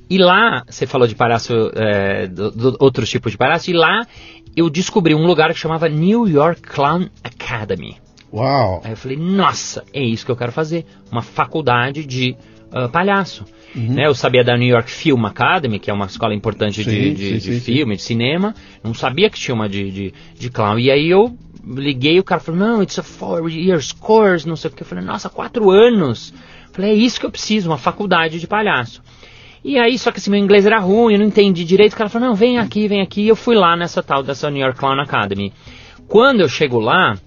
E 0.07 0.19
lá, 0.19 0.63
você 0.67 0.85
falou 0.85 1.07
de 1.07 1.15
palhaço, 1.15 1.53
é, 1.73 2.27
do, 2.27 2.51
do, 2.51 2.77
outros 2.79 3.09
tipos 3.09 3.31
de 3.31 3.37
palhaço, 3.39 3.71
e 3.71 3.73
lá 3.73 4.05
eu 4.55 4.69
descobri 4.69 5.15
um 5.15 5.25
lugar 5.25 5.51
que 5.51 5.59
chamava 5.59 5.89
New 5.89 6.27
York 6.27 6.61
Clown 6.61 7.09
Academy. 7.23 7.97
Uau. 8.31 8.81
Aí 8.83 8.91
eu 8.91 8.97
falei, 8.97 9.17
nossa, 9.17 9.83
é 9.91 10.03
isso 10.03 10.23
que 10.23 10.31
eu 10.31 10.35
quero 10.35 10.51
fazer. 10.51 10.85
Uma 11.11 11.23
faculdade 11.23 12.05
de 12.05 12.35
ah, 12.75 12.89
palhaço. 12.89 13.45
Né, 13.75 14.07
eu 14.07 14.15
sabia 14.15 14.43
da 14.43 14.57
New 14.57 14.69
York 14.69 14.89
Film 14.89 15.25
Academy, 15.25 15.79
que 15.79 15.91
é 15.91 15.93
uma 15.93 16.05
escola 16.05 16.33
importante 16.33 16.83
de, 16.83 16.89
Sim, 16.89 17.13
de, 17.13 17.27
sim, 17.27 17.37
de 17.37 17.59
sim, 17.59 17.59
filme, 17.59 17.95
de 17.97 18.01
cinema. 18.01 18.55
Não 18.81 18.93
sabia 18.93 19.29
que 19.29 19.37
tinha 19.37 19.53
uma 19.53 19.67
de, 19.67 19.91
de, 19.91 20.13
de 20.39 20.49
clown. 20.49 20.79
E 20.79 20.89
aí 20.89 21.09
eu 21.09 21.37
liguei, 21.65 22.17
o 22.19 22.23
cara 22.23 22.39
falou, 22.39 22.59
não, 22.59 22.81
it's 22.81 22.97
a 22.97 23.03
four 23.03 23.49
years 23.49 23.91
course, 23.91 24.47
não 24.47 24.55
sei 24.55 24.69
o 24.69 24.73
que. 24.73 24.83
Eu 24.83 24.87
falei, 24.87 25.03
nossa, 25.03 25.29
quatro 25.29 25.69
anos. 25.71 26.33
Eu 26.67 26.73
falei, 26.73 26.91
é 26.91 26.93
isso 26.93 27.19
que 27.19 27.25
eu 27.25 27.31
preciso, 27.31 27.69
uma 27.69 27.77
faculdade 27.77 28.39
de 28.39 28.47
palhaço. 28.47 29.01
E 29.63 29.79
aí, 29.79 29.97
só 29.97 30.11
que 30.11 30.19
assim, 30.19 30.29
meu 30.29 30.39
inglês 30.39 30.65
era 30.65 30.79
ruim, 30.79 31.13
eu 31.13 31.19
não 31.19 31.25
entendi 31.25 31.65
direito. 31.65 31.93
O 31.93 31.97
cara 31.97 32.09
falou, 32.09 32.29
não, 32.29 32.35
vem 32.35 32.59
aqui, 32.59 32.87
vem 32.87 33.01
aqui. 33.01 33.23
E 33.23 33.27
eu 33.27 33.35
fui 33.35 33.55
lá 33.55 33.75
nessa 33.75 34.03
tal, 34.03 34.21
dessa 34.21 34.49
New 34.49 34.61
York 34.61 34.77
Clown 34.77 35.01
Academy. 35.01 35.51
Quando 36.07 36.41
eu 36.41 36.47
chego 36.47 36.79
lá, 36.79 37.17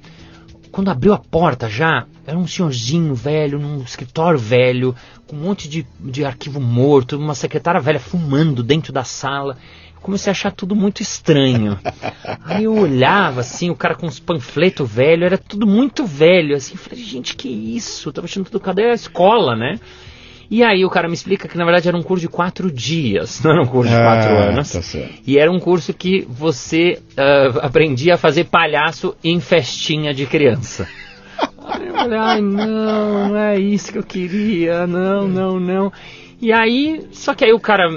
quando 0.70 0.90
abriu 0.90 1.12
a 1.12 1.18
porta 1.18 1.68
já, 1.68 2.06
era 2.26 2.36
um 2.36 2.46
senhorzinho 2.46 3.14
velho, 3.14 3.58
num 3.58 3.82
escritório 3.82 4.38
velho, 4.38 4.94
com 5.26 5.36
um 5.36 5.40
monte 5.40 5.68
de, 5.68 5.86
de 6.00 6.24
arquivo 6.24 6.60
morto, 6.60 7.16
uma 7.16 7.34
secretária 7.34 7.80
velha 7.80 8.00
fumando 8.00 8.62
dentro 8.62 8.92
da 8.92 9.04
sala. 9.04 9.56
Eu 9.94 10.00
comecei 10.00 10.30
a 10.30 10.32
achar 10.32 10.52
tudo 10.52 10.76
muito 10.76 11.02
estranho. 11.02 11.78
Aí 12.44 12.64
eu 12.64 12.74
olhava 12.74 13.40
assim, 13.40 13.70
o 13.70 13.76
cara 13.76 13.94
com 13.94 14.06
os 14.06 14.20
panfletos 14.20 14.88
velhos, 14.90 15.26
era 15.26 15.38
tudo 15.38 15.66
muito 15.66 16.06
velho, 16.06 16.54
assim, 16.54 16.74
eu 16.74 16.78
falei, 16.78 17.04
gente, 17.04 17.34
que 17.34 17.48
isso? 17.48 18.08
Eu 18.08 18.12
tava 18.12 18.26
achando 18.26 18.44
tudo, 18.44 18.60
cadê 18.60 18.90
a 18.90 18.94
escola, 18.94 19.56
né? 19.56 19.78
E 20.50 20.64
aí 20.64 20.82
o 20.84 20.88
cara 20.90 21.08
me 21.08 21.14
explica 21.14 21.46
que 21.46 21.58
na 21.58 21.64
verdade 21.64 21.88
era 21.88 21.96
um 21.96 22.02
curso 22.02 22.22
de 22.22 22.28
quatro 22.28 22.70
dias, 22.72 23.42
não 23.42 23.50
era 23.52 23.62
um 23.62 23.66
curso 23.66 23.90
de 23.92 23.98
quatro 23.98 24.30
Ah, 24.30 24.44
anos. 24.48 24.72
tá 24.72 24.80
certo. 24.80 25.14
E 25.26 25.38
era 25.38 25.50
um 25.52 25.58
curso 25.60 25.92
que 25.92 26.24
você 26.28 26.98
ah, 27.16 27.66
aprendia 27.66 28.14
a 28.14 28.18
fazer 28.18 28.44
palhaço 28.44 29.14
em 29.22 29.40
festinha 29.40 30.14
de 30.14 30.24
criança. 30.26 30.88
Aí 31.66 31.86
eu 31.86 31.94
falei, 31.94 32.18
ai 32.18 32.40
não, 32.40 33.28
não 33.28 33.36
é 33.36 33.58
isso 33.60 33.92
que 33.92 33.98
eu 33.98 34.02
queria, 34.02 34.86
não, 34.86 35.28
não, 35.28 35.60
não. 35.60 35.92
E 36.40 36.50
aí, 36.52 37.02
só 37.12 37.34
que 37.34 37.44
aí 37.44 37.52
o 37.52 37.60
cara 37.60 37.88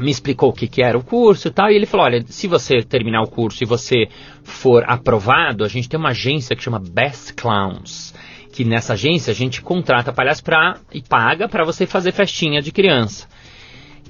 me 0.00 0.10
explicou 0.10 0.50
o 0.50 0.52
que, 0.52 0.66
que 0.66 0.82
era 0.82 0.98
o 0.98 1.02
curso 1.04 1.48
e 1.48 1.50
tal, 1.50 1.70
e 1.70 1.76
ele 1.76 1.86
falou, 1.86 2.06
olha, 2.06 2.24
se 2.26 2.46
você 2.48 2.82
terminar 2.82 3.22
o 3.22 3.28
curso 3.30 3.62
e 3.62 3.66
você 3.66 4.08
for 4.42 4.84
aprovado, 4.86 5.64
a 5.64 5.68
gente 5.68 5.88
tem 5.88 5.98
uma 5.98 6.10
agência 6.10 6.56
que 6.56 6.62
chama 6.62 6.78
Best 6.80 7.34
Clowns, 7.34 8.14
que 8.58 8.64
nessa 8.64 8.94
agência 8.94 9.30
a 9.30 9.34
gente 9.34 9.62
contrata 9.62 10.12
palhaço 10.12 10.42
pra, 10.42 10.78
e 10.92 11.00
paga 11.00 11.48
para 11.48 11.64
você 11.64 11.86
fazer 11.86 12.10
festinha 12.10 12.60
de 12.60 12.72
criança. 12.72 13.28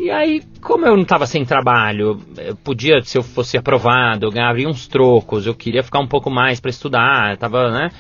E 0.01 0.11
aí, 0.11 0.43
como 0.63 0.87
eu 0.87 0.97
não 0.97 1.03
estava 1.03 1.27
sem 1.27 1.45
trabalho, 1.45 2.19
eu 2.39 2.57
podia, 2.57 3.03
se 3.03 3.19
eu 3.19 3.23
fosse 3.23 3.59
aprovado, 3.59 4.25
eu 4.25 4.31
ganharia 4.31 4.67
uns 4.67 4.89
trocos, 4.89 5.45
eu 5.45 5.55
queria 5.55 5.83
ficar 5.83 5.99
um 5.99 6.07
pouco 6.07 6.31
mais 6.31 6.61
para 6.61 6.71
estudar, 6.71 7.37
tava, 7.37 7.71
né? 7.71 7.91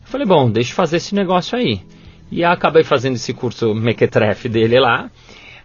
Eu 0.00 0.06
falei, 0.06 0.26
bom, 0.26 0.50
deixa 0.50 0.72
eu 0.72 0.76
fazer 0.76 0.96
esse 0.96 1.14
negócio 1.14 1.58
aí. 1.58 1.82
E 2.32 2.42
acabei 2.42 2.84
fazendo 2.84 3.16
esse 3.16 3.34
curso 3.34 3.74
mequetrefe 3.74 4.48
dele 4.48 4.80
lá. 4.80 5.10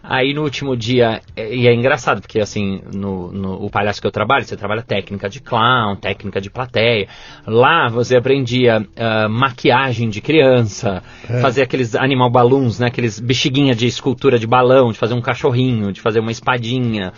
Aí 0.06 0.34
no 0.34 0.42
último 0.42 0.76
dia, 0.76 1.22
e 1.34 1.66
é 1.66 1.74
engraçado, 1.74 2.20
porque 2.20 2.38
assim, 2.38 2.82
no, 2.92 3.32
no 3.32 3.54
o 3.64 3.70
palhaço 3.70 4.02
que 4.02 4.06
eu 4.06 4.10
trabalho, 4.10 4.44
você 4.44 4.54
trabalha 4.54 4.82
técnica 4.82 5.30
de 5.30 5.40
clown, 5.40 5.96
técnica 5.96 6.42
de 6.42 6.50
plateia. 6.50 7.08
Lá 7.46 7.88
você 7.88 8.14
aprendia 8.14 8.80
uh, 8.80 9.30
maquiagem 9.30 10.10
de 10.10 10.20
criança, 10.20 11.02
é. 11.26 11.40
fazer 11.40 11.62
aqueles 11.62 11.94
animal 11.94 12.30
balloons, 12.30 12.78
né? 12.78 12.88
Aqueles 12.88 13.18
bexiguinha 13.18 13.74
de 13.74 13.86
escultura 13.86 14.38
de 14.38 14.46
balão, 14.46 14.92
de 14.92 14.98
fazer 14.98 15.14
um 15.14 15.22
cachorrinho, 15.22 15.90
de 15.90 16.02
fazer 16.02 16.20
uma 16.20 16.30
espadinha. 16.30 17.10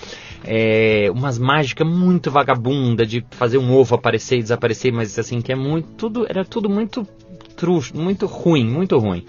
É, 0.44 1.10
umas 1.12 1.40
mágicas 1.40 1.84
muito 1.84 2.30
vagabunda, 2.30 3.04
de 3.04 3.24
fazer 3.32 3.58
um 3.58 3.74
ovo 3.74 3.96
aparecer 3.96 4.38
e 4.38 4.42
desaparecer, 4.42 4.92
mas 4.92 5.18
assim, 5.18 5.40
que 5.40 5.50
é 5.50 5.56
muito. 5.56 5.88
Tudo, 5.96 6.24
era 6.28 6.44
tudo 6.44 6.70
muito 6.70 7.04
truxo, 7.56 7.96
muito 7.96 8.26
ruim, 8.26 8.64
muito 8.64 8.96
ruim. 8.96 9.24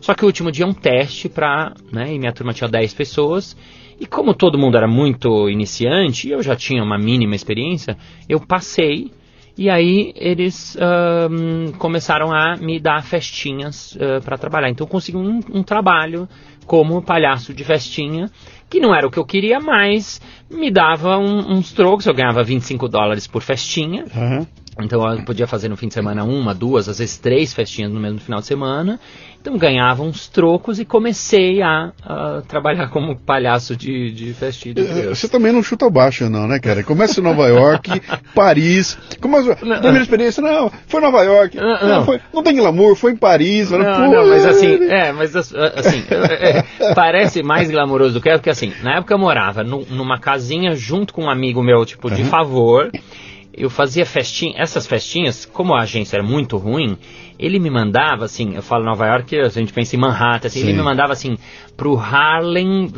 Só 0.00 0.14
que 0.14 0.24
o 0.24 0.26
último 0.26 0.50
dia 0.50 0.64
é 0.64 0.68
um 0.68 0.74
teste 0.74 1.28
para, 1.28 1.72
né, 1.92 2.14
e 2.14 2.18
minha 2.18 2.32
turma 2.32 2.52
tinha 2.52 2.68
10 2.68 2.94
pessoas, 2.94 3.56
e 4.00 4.06
como 4.06 4.32
todo 4.32 4.58
mundo 4.58 4.76
era 4.76 4.86
muito 4.86 5.48
iniciante, 5.48 6.28
e 6.28 6.30
eu 6.30 6.42
já 6.42 6.54
tinha 6.54 6.82
uma 6.82 6.96
mínima 6.96 7.34
experiência, 7.34 7.96
eu 8.28 8.38
passei, 8.40 9.10
e 9.56 9.68
aí 9.68 10.12
eles 10.14 10.76
um, 11.28 11.72
começaram 11.72 12.32
a 12.32 12.56
me 12.56 12.78
dar 12.78 13.02
festinhas 13.02 13.96
uh, 13.96 14.22
para 14.24 14.38
trabalhar. 14.38 14.70
Então 14.70 14.86
eu 14.86 14.88
consegui 14.88 15.18
um, 15.18 15.40
um 15.52 15.64
trabalho 15.64 16.28
como 16.64 17.02
palhaço 17.02 17.52
de 17.52 17.64
festinha, 17.64 18.30
que 18.70 18.78
não 18.78 18.94
era 18.94 19.06
o 19.06 19.10
que 19.10 19.18
eu 19.18 19.24
queria, 19.24 19.58
mas 19.58 20.20
me 20.48 20.70
dava 20.70 21.18
um, 21.18 21.54
uns 21.54 21.72
trocos, 21.72 22.06
eu 22.06 22.14
ganhava 22.14 22.44
25 22.44 22.88
dólares 22.88 23.26
por 23.26 23.42
festinha. 23.42 24.04
Uhum. 24.14 24.46
Então 24.80 25.04
eu 25.12 25.24
podia 25.24 25.46
fazer 25.46 25.68
no 25.68 25.76
fim 25.76 25.88
de 25.88 25.94
semana 25.94 26.24
uma, 26.24 26.54
duas, 26.54 26.88
às 26.88 26.98
vezes 26.98 27.18
três 27.18 27.52
festinhas 27.52 27.92
no 27.92 27.98
mesmo 27.98 28.20
final 28.20 28.40
de 28.40 28.46
semana. 28.46 29.00
Então 29.40 29.56
ganhava 29.56 30.02
uns 30.02 30.28
trocos 30.28 30.78
e 30.78 30.84
comecei 30.84 31.62
a, 31.62 31.92
a 32.02 32.42
trabalhar 32.46 32.88
como 32.88 33.16
palhaço 33.16 33.76
de, 33.76 34.10
de 34.10 34.34
festinha. 34.34 34.74
De 34.74 34.82
eh, 34.82 35.08
Você 35.08 35.28
também 35.28 35.52
não 35.52 35.62
chuta 35.62 35.88
baixo, 35.88 36.28
não, 36.28 36.46
né, 36.46 36.58
cara? 36.58 36.82
Começa 36.82 37.20
em 37.20 37.22
Nova 37.22 37.46
York, 37.46 38.02
Paris. 38.34 38.98
Como 39.20 39.36
a 39.36 39.42
primeira 39.54 40.02
experiência, 40.02 40.42
não, 40.42 40.70
foi 40.86 41.00
Nova 41.00 41.22
York. 41.22 41.56
Não, 41.56 41.88
não. 41.88 42.04
Foi, 42.04 42.20
não 42.34 42.42
tem 42.42 42.56
glamour, 42.56 42.96
foi 42.96 43.12
em 43.12 43.16
Paris. 43.16 43.70
Não, 43.70 43.78
não, 43.78 44.10
não 44.10 44.28
mas 44.28 44.44
assim, 44.44 44.84
é, 44.84 45.12
mas 45.12 45.36
assim, 45.36 46.04
é, 46.10 46.58
é, 46.80 46.94
parece 46.94 47.42
mais 47.42 47.70
glamouroso 47.70 48.14
do 48.14 48.20
que 48.20 48.28
é, 48.28 48.36
porque 48.36 48.50
assim, 48.50 48.72
na 48.82 48.98
época 48.98 49.14
eu 49.14 49.18
morava 49.18 49.62
numa 49.62 50.18
casinha 50.18 50.74
junto 50.74 51.14
com 51.14 51.24
um 51.24 51.30
amigo 51.30 51.62
meu, 51.62 51.84
tipo, 51.84 52.10
de 52.10 52.22
uhum. 52.22 52.28
favor 52.28 52.90
eu 53.58 53.68
fazia 53.68 54.06
festinha, 54.06 54.54
essas 54.56 54.86
festinhas, 54.86 55.44
como 55.44 55.74
a 55.74 55.82
agência 55.82 56.16
era 56.16 56.24
muito 56.24 56.56
ruim, 56.56 56.96
ele 57.38 57.58
me 57.58 57.70
mandava 57.70 58.24
assim, 58.24 58.54
eu 58.54 58.62
falo 58.62 58.84
Nova 58.84 59.06
York, 59.06 59.38
a 59.38 59.48
gente 59.48 59.72
pensa 59.72 59.96
em 59.96 59.98
Manhattan, 59.98 60.48
assim, 60.48 60.60
ele 60.60 60.72
me 60.72 60.82
mandava 60.82 61.12
assim 61.12 61.36
pro 61.76 61.96
Harlem, 61.96 62.90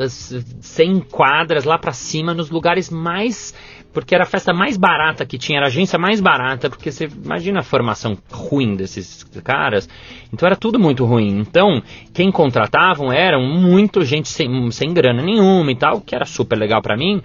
sem 0.61 1.01
quadras 1.01 1.65
lá 1.65 1.79
para 1.79 1.93
cima, 1.93 2.33
nos 2.35 2.51
lugares 2.51 2.91
mais 2.91 3.55
porque 3.93 4.15
era 4.15 4.25
a 4.25 4.27
festa 4.27 4.53
mais 4.53 4.77
barata 4.77 5.27
que 5.27 5.37
tinha, 5.37 5.59
era 5.59 5.67
a 5.67 5.69
agência 5.69 5.99
mais 5.99 6.21
barata, 6.21 6.71
porque 6.71 6.93
você 6.93 7.09
imagina 7.25 7.61
a 7.61 7.63
formação 7.63 8.17
ruim 8.31 8.77
desses 8.77 9.25
caras. 9.43 9.89
Então 10.33 10.47
era 10.47 10.57
tudo 10.57 10.79
muito 10.79 11.05
ruim. 11.05 11.39
Então, 11.39 11.83
quem 12.15 12.31
contratavam 12.31 13.13
eram 13.13 13.43
muito 13.43 14.05
gente 14.05 14.29
sem, 14.29 14.71
sem 14.71 14.95
grana 14.95 15.23
nenhuma 15.23 15.73
e 15.73 15.77
tal, 15.77 16.01
que 16.01 16.15
era 16.15 16.25
super 16.25 16.57
legal 16.57 16.81
para 16.81 16.97
mim. 16.97 17.21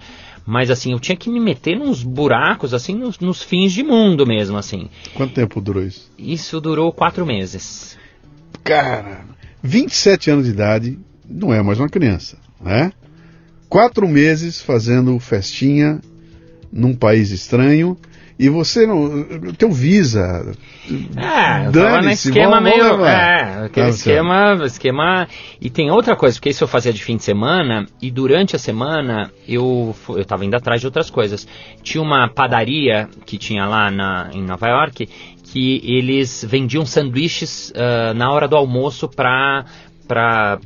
Mas 0.46 0.70
assim, 0.70 0.92
eu 0.92 1.00
tinha 1.00 1.16
que 1.16 1.28
me 1.28 1.40
meter 1.40 1.76
nos 1.76 2.04
buracos, 2.04 2.72
assim, 2.72 2.94
nos, 2.94 3.18
nos 3.18 3.42
fins 3.42 3.72
de 3.72 3.82
mundo 3.82 4.24
mesmo, 4.24 4.56
assim. 4.56 4.88
Quanto 5.12 5.34
tempo 5.34 5.60
durou 5.60 5.82
isso? 5.82 6.08
Isso 6.16 6.60
durou 6.60 6.92
quatro 6.92 7.26
meses. 7.26 7.98
Cara, 8.62 9.24
27 9.62 10.30
anos 10.30 10.44
de 10.44 10.52
idade, 10.52 10.98
não 11.28 11.52
é 11.52 11.60
mais 11.60 11.80
uma 11.80 11.88
criança, 11.88 12.38
né? 12.60 12.92
Quatro 13.68 14.06
meses 14.06 14.60
fazendo 14.60 15.18
festinha 15.18 16.00
num 16.72 16.94
país 16.94 17.32
estranho 17.32 17.96
e 18.38 18.48
você 18.50 18.86
não. 18.86 19.24
Teu 19.54 19.70
Visa. 19.70 20.54
É, 21.16 21.70
tava 21.70 22.02
no 22.02 22.10
esquema 22.10 22.60
meio. 22.60 23.04
É, 23.04 23.64
aquele 23.64 23.88
esquema, 23.88 24.58
esquema. 24.64 25.28
E 25.60 25.70
tem 25.70 25.90
outra 25.90 26.14
coisa, 26.14 26.36
porque 26.36 26.50
isso 26.50 26.62
eu 26.62 26.68
fazia 26.68 26.92
de 26.92 27.02
fim 27.02 27.16
de 27.16 27.24
semana, 27.24 27.86
e 28.00 28.10
durante 28.10 28.54
a 28.54 28.58
semana 28.58 29.30
eu, 29.48 29.94
eu 30.10 30.24
tava 30.24 30.44
indo 30.44 30.54
atrás 30.54 30.80
de 30.80 30.86
outras 30.86 31.08
coisas. 31.08 31.48
Tinha 31.82 32.02
uma 32.02 32.28
padaria 32.28 33.08
que 33.24 33.38
tinha 33.38 33.66
lá 33.66 33.90
na, 33.90 34.30
em 34.32 34.42
Nova 34.42 34.68
York 34.68 35.08
que 35.52 35.80
eles 35.84 36.44
vendiam 36.46 36.84
sanduíches 36.84 37.70
uh, 37.70 38.12
na 38.14 38.30
hora 38.30 38.48
do 38.48 38.56
almoço 38.56 39.08
para 39.08 39.64
pra, 40.06 40.58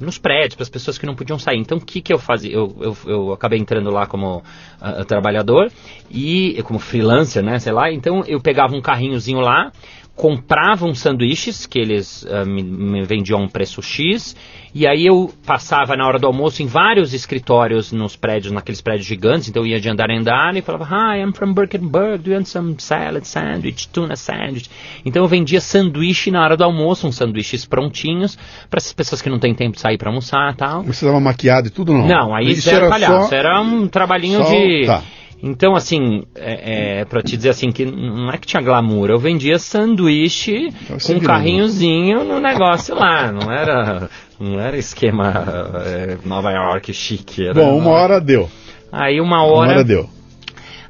nos 0.00 0.18
prédios, 0.18 0.54
para 0.54 0.62
as 0.62 0.68
pessoas 0.68 0.98
que 0.98 1.06
não 1.06 1.14
podiam 1.14 1.38
sair. 1.38 1.58
Então, 1.58 1.78
o 1.78 1.80
que, 1.80 2.00
que 2.00 2.12
eu 2.12 2.18
fazia? 2.18 2.52
Eu, 2.52 2.76
eu, 2.80 2.96
eu 3.06 3.32
acabei 3.32 3.58
entrando 3.58 3.90
lá 3.90 4.06
como 4.06 4.38
uh, 4.38 5.04
trabalhador 5.04 5.70
e 6.10 6.60
como 6.64 6.78
freelancer, 6.78 7.42
né, 7.42 7.58
sei 7.58 7.72
lá. 7.72 7.90
Então, 7.92 8.24
eu 8.26 8.40
pegava 8.40 8.74
um 8.74 8.80
carrinhozinho 8.80 9.40
lá, 9.40 9.72
compravam 10.18 10.96
sanduíches 10.96 11.64
que 11.64 11.78
eles 11.78 12.24
uh, 12.24 12.44
me, 12.44 12.60
me, 12.60 13.04
vendiam 13.04 13.38
a 13.38 13.42
um 13.44 13.48
preço 13.48 13.80
X 13.80 14.34
e 14.74 14.84
aí 14.84 15.06
eu 15.06 15.32
passava 15.46 15.96
na 15.96 16.04
hora 16.04 16.18
do 16.18 16.26
almoço 16.26 16.60
em 16.60 16.66
vários 16.66 17.14
escritórios 17.14 17.92
nos 17.92 18.16
prédios, 18.16 18.52
naqueles 18.52 18.80
prédios 18.80 19.06
gigantes, 19.06 19.48
então 19.48 19.62
eu 19.62 19.68
ia 19.68 19.80
de 19.80 19.88
andar 19.88 20.10
em 20.10 20.18
andar 20.18 20.56
e 20.56 20.60
falava, 20.60 20.84
Hi, 20.84 21.22
I'm 21.22 21.32
from 21.32 21.54
Birkenberg, 21.54 22.24
do 22.24 22.30
you 22.30 22.36
want 22.36 22.46
some 22.46 22.74
salad 22.78 23.24
sandwich, 23.24 23.88
tuna 23.90 24.16
sandwich? 24.16 24.68
Então 25.06 25.22
eu 25.22 25.28
vendia 25.28 25.60
sanduíche 25.60 26.32
na 26.32 26.42
hora 26.42 26.56
do 26.56 26.64
almoço, 26.64 27.06
uns 27.06 27.14
sanduíches 27.14 27.64
prontinhos, 27.64 28.36
para 28.68 28.78
essas 28.78 28.92
pessoas 28.92 29.22
que 29.22 29.30
não 29.30 29.38
têm 29.38 29.54
tempo 29.54 29.76
de 29.76 29.80
sair 29.80 29.96
para 29.96 30.10
almoçar 30.10 30.52
e 30.52 30.56
tal. 30.56 30.82
Você 30.82 31.04
estava 31.04 31.20
maquiado 31.20 31.68
e 31.68 31.70
tudo 31.70 31.92
não? 31.92 32.08
Não, 32.08 32.34
aí 32.34 32.50
isso 32.50 32.68
era, 32.68 32.86
era 32.86 32.88
palhaço, 32.88 33.28
só... 33.28 33.34
era 33.36 33.60
um 33.60 33.86
trabalhinho 33.86 34.42
só... 34.42 34.50
de... 34.50 34.86
Tá 34.86 35.02
então, 35.42 35.76
assim, 35.76 36.24
é, 36.34 37.00
é, 37.00 37.04
pra 37.04 37.22
te 37.22 37.36
dizer 37.36 37.50
assim, 37.50 37.70
que 37.70 37.84
não 37.84 38.30
é 38.30 38.36
que 38.36 38.46
tinha 38.46 38.62
glamour, 38.62 39.10
eu 39.10 39.18
vendia 39.18 39.58
sanduíche 39.58 40.68
então, 40.82 40.98
com 40.98 41.12
um 41.12 41.20
carrinhozinho 41.20 42.24
no 42.24 42.40
negócio 42.40 42.94
lá, 42.94 43.30
não 43.30 43.50
era, 43.50 44.10
não 44.38 44.58
era 44.58 44.76
esquema 44.76 45.44
é, 45.86 46.18
Nova 46.24 46.50
York 46.50 46.92
chique. 46.92 47.44
Era, 47.44 47.54
Bom, 47.54 47.78
uma 47.78 47.90
hora 47.90 48.20
deu. 48.20 48.50
Aí 48.90 49.20
uma 49.20 49.44
hora... 49.44 49.68
Uma 49.68 49.74
hora 49.74 49.84
deu. 49.84 50.10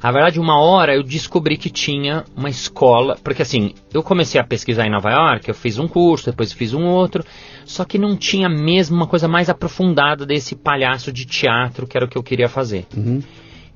Na 0.01 0.11
verdade, 0.13 0.39
uma 0.39 0.59
hora 0.59 0.95
eu 0.95 1.03
descobri 1.03 1.57
que 1.57 1.69
tinha 1.69 2.23
uma 2.35 2.49
escola, 2.49 3.17
porque 3.21 3.41
assim, 3.41 3.73
eu 3.93 4.01
comecei 4.01 4.39
a 4.39 4.43
pesquisar 4.45 4.87
em 4.87 4.89
Nova 4.89 5.11
York, 5.11 5.49
eu 5.49 5.53
fiz 5.53 5.77
um 5.77 5.89
curso, 5.89 6.31
depois 6.31 6.53
fiz 6.53 6.73
um 6.73 6.85
outro, 6.85 7.23
só 7.65 7.83
que 7.83 7.97
não 7.97 8.15
tinha 8.15 8.47
mesmo 8.47 8.95
uma 8.95 9.07
coisa 9.07 9.27
mais 9.27 9.49
aprofundada 9.49 10.25
desse 10.25 10.55
palhaço 10.55 11.11
de 11.11 11.25
teatro 11.25 11.85
que 11.85 11.97
era 11.97 12.05
o 12.05 12.09
que 12.09 12.17
eu 12.17 12.23
queria 12.23 12.47
fazer. 12.47 12.85
Uhum. 12.95 13.21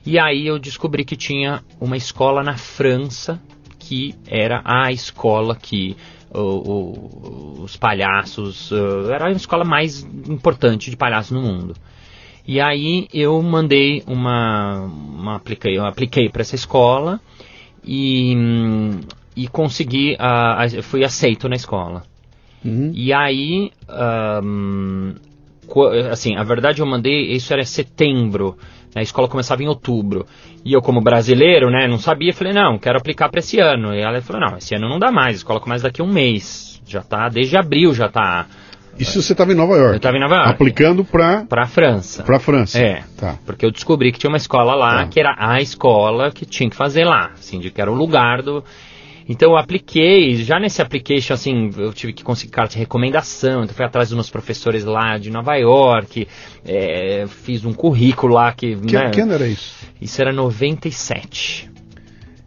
E 0.06 0.20
aí 0.20 0.48
eu 0.48 0.60
descobri 0.60 1.06
que 1.06 1.16
tinha 1.16 1.64
uma 1.80 1.96
escola 1.96 2.44
na 2.44 2.58
França 2.58 3.42
que 3.80 4.16
era 4.28 4.62
a 4.64 4.92
escola 4.92 5.56
que 5.56 5.96
o, 6.34 6.40
o, 6.40 7.64
os 7.64 7.78
palhaços. 7.78 8.72
Uh, 8.72 9.12
era 9.12 9.28
a 9.28 9.32
escola 9.32 9.64
mais 9.64 10.04
importante 10.28 10.90
de 10.90 10.98
palhaços 10.98 11.32
no 11.32 11.42
mundo. 11.42 11.76
E 12.48 12.60
aí 12.60 13.08
eu 13.14 13.42
mandei 13.42 14.04
uma. 14.08 14.86
uma 14.86 15.36
apliquei, 15.36 15.78
eu 15.78 15.86
apliquei 15.86 16.30
para 16.30 16.42
essa 16.42 16.56
escola 16.56 17.20
e, 17.84 18.36
e 19.36 19.48
consegui. 19.48 20.16
Uh, 20.16 20.82
fui 20.82 21.04
aceito 21.04 21.48
na 21.48 21.56
escola. 21.56 22.04
Uhum. 22.64 22.92
E 22.94 23.14
aí. 23.14 23.72
Um, 24.44 25.14
assim, 26.12 26.36
a 26.36 26.44
verdade 26.44 26.82
eu 26.82 26.86
mandei. 26.86 27.32
Isso 27.32 27.54
era 27.54 27.64
setembro. 27.64 28.58
A 28.96 29.02
escola 29.02 29.28
começava 29.28 29.64
em 29.64 29.68
outubro. 29.68 30.26
E 30.64 30.74
eu, 30.74 30.82
como 30.82 31.02
brasileiro, 31.02 31.70
né, 31.70 31.88
não 31.88 31.98
sabia, 31.98 32.34
falei, 32.34 32.54
não, 32.54 32.78
quero 32.78 32.98
aplicar 32.98 33.30
para 33.30 33.40
esse 33.40 33.60
ano. 33.60 33.94
E 33.94 34.02
ela 34.02 34.22
falou, 34.22 34.50
não, 34.50 34.58
esse 34.58 34.76
ano 34.76 34.88
não 34.88 35.00
dá 35.00 35.12
mais, 35.12 35.36
a 35.36 35.38
escola 35.38 35.60
começa 35.60 35.84
daqui 35.84 36.02
a 36.02 36.04
um 36.06 36.12
mês. 36.12 36.82
Já 36.86 37.02
tá, 37.02 37.28
desde 37.30 37.58
abril 37.58 37.94
já 37.94 38.10
tá. 38.10 38.46
Isso 39.00 39.22
você 39.22 39.32
estava 39.32 39.52
em 39.52 39.56
Nova 39.56 39.76
York? 39.76 39.92
Eu 39.94 39.98
estava 39.98 40.18
em 40.18 40.20
Nova 40.20 40.36
York. 40.36 40.52
Aplicando 40.52 41.04
para... 41.04 41.46
Para 41.46 41.64
a 41.64 41.68
França. 41.68 42.24
Para 42.24 42.38
a 42.38 42.40
França. 42.40 42.80
É, 42.80 43.04
tá. 43.18 43.40
porque 43.46 43.66
eu 43.66 43.72
descobri 43.72 44.12
que 44.12 44.20
tinha 44.20 44.30
uma 44.30 44.38
escola 44.38 44.76
lá, 44.76 45.04
tá. 45.04 45.08
que 45.08 45.20
era 45.20 45.36
a 45.38 45.60
escola 45.60 46.32
que 46.32 46.46
tinha 46.46 46.70
que 46.70 46.76
fazer 46.76 47.04
lá, 47.04 47.32
assim, 47.34 47.60
de 47.60 47.72
que 47.72 47.82
era 47.82 47.92
o 47.92 47.96
lugar 47.96 48.44
do... 48.44 48.64
Então 49.28 49.52
eu 49.52 49.58
apliquei, 49.58 50.36
já 50.36 50.60
nesse 50.60 50.82
application, 50.82 51.34
assim, 51.34 51.70
eu 51.78 51.94
tive 51.94 52.14
que 52.14 52.24
conseguir 52.24 52.52
carta 52.52 52.74
de 52.74 52.80
recomendação, 52.80 53.64
então 53.64 53.76
fui 53.76 53.86
atrás 53.86 54.10
dos 54.10 54.16
meus 54.16 54.30
professores 54.30 54.84
lá 54.84 55.18
de 55.18 55.30
Nova 55.30 55.56
York, 55.56 56.28
é, 56.66 57.26
fiz 57.28 57.64
um 57.64 57.74
currículo 57.74 58.34
lá 58.34 58.52
que... 58.52 58.76
Que, 58.76 58.96
né, 58.96 59.10
que 59.12 59.22
ano 59.22 59.34
era 59.34 59.48
isso? 59.48 59.88
Isso 60.02 60.22
era 60.22 60.34
97. 60.34 61.72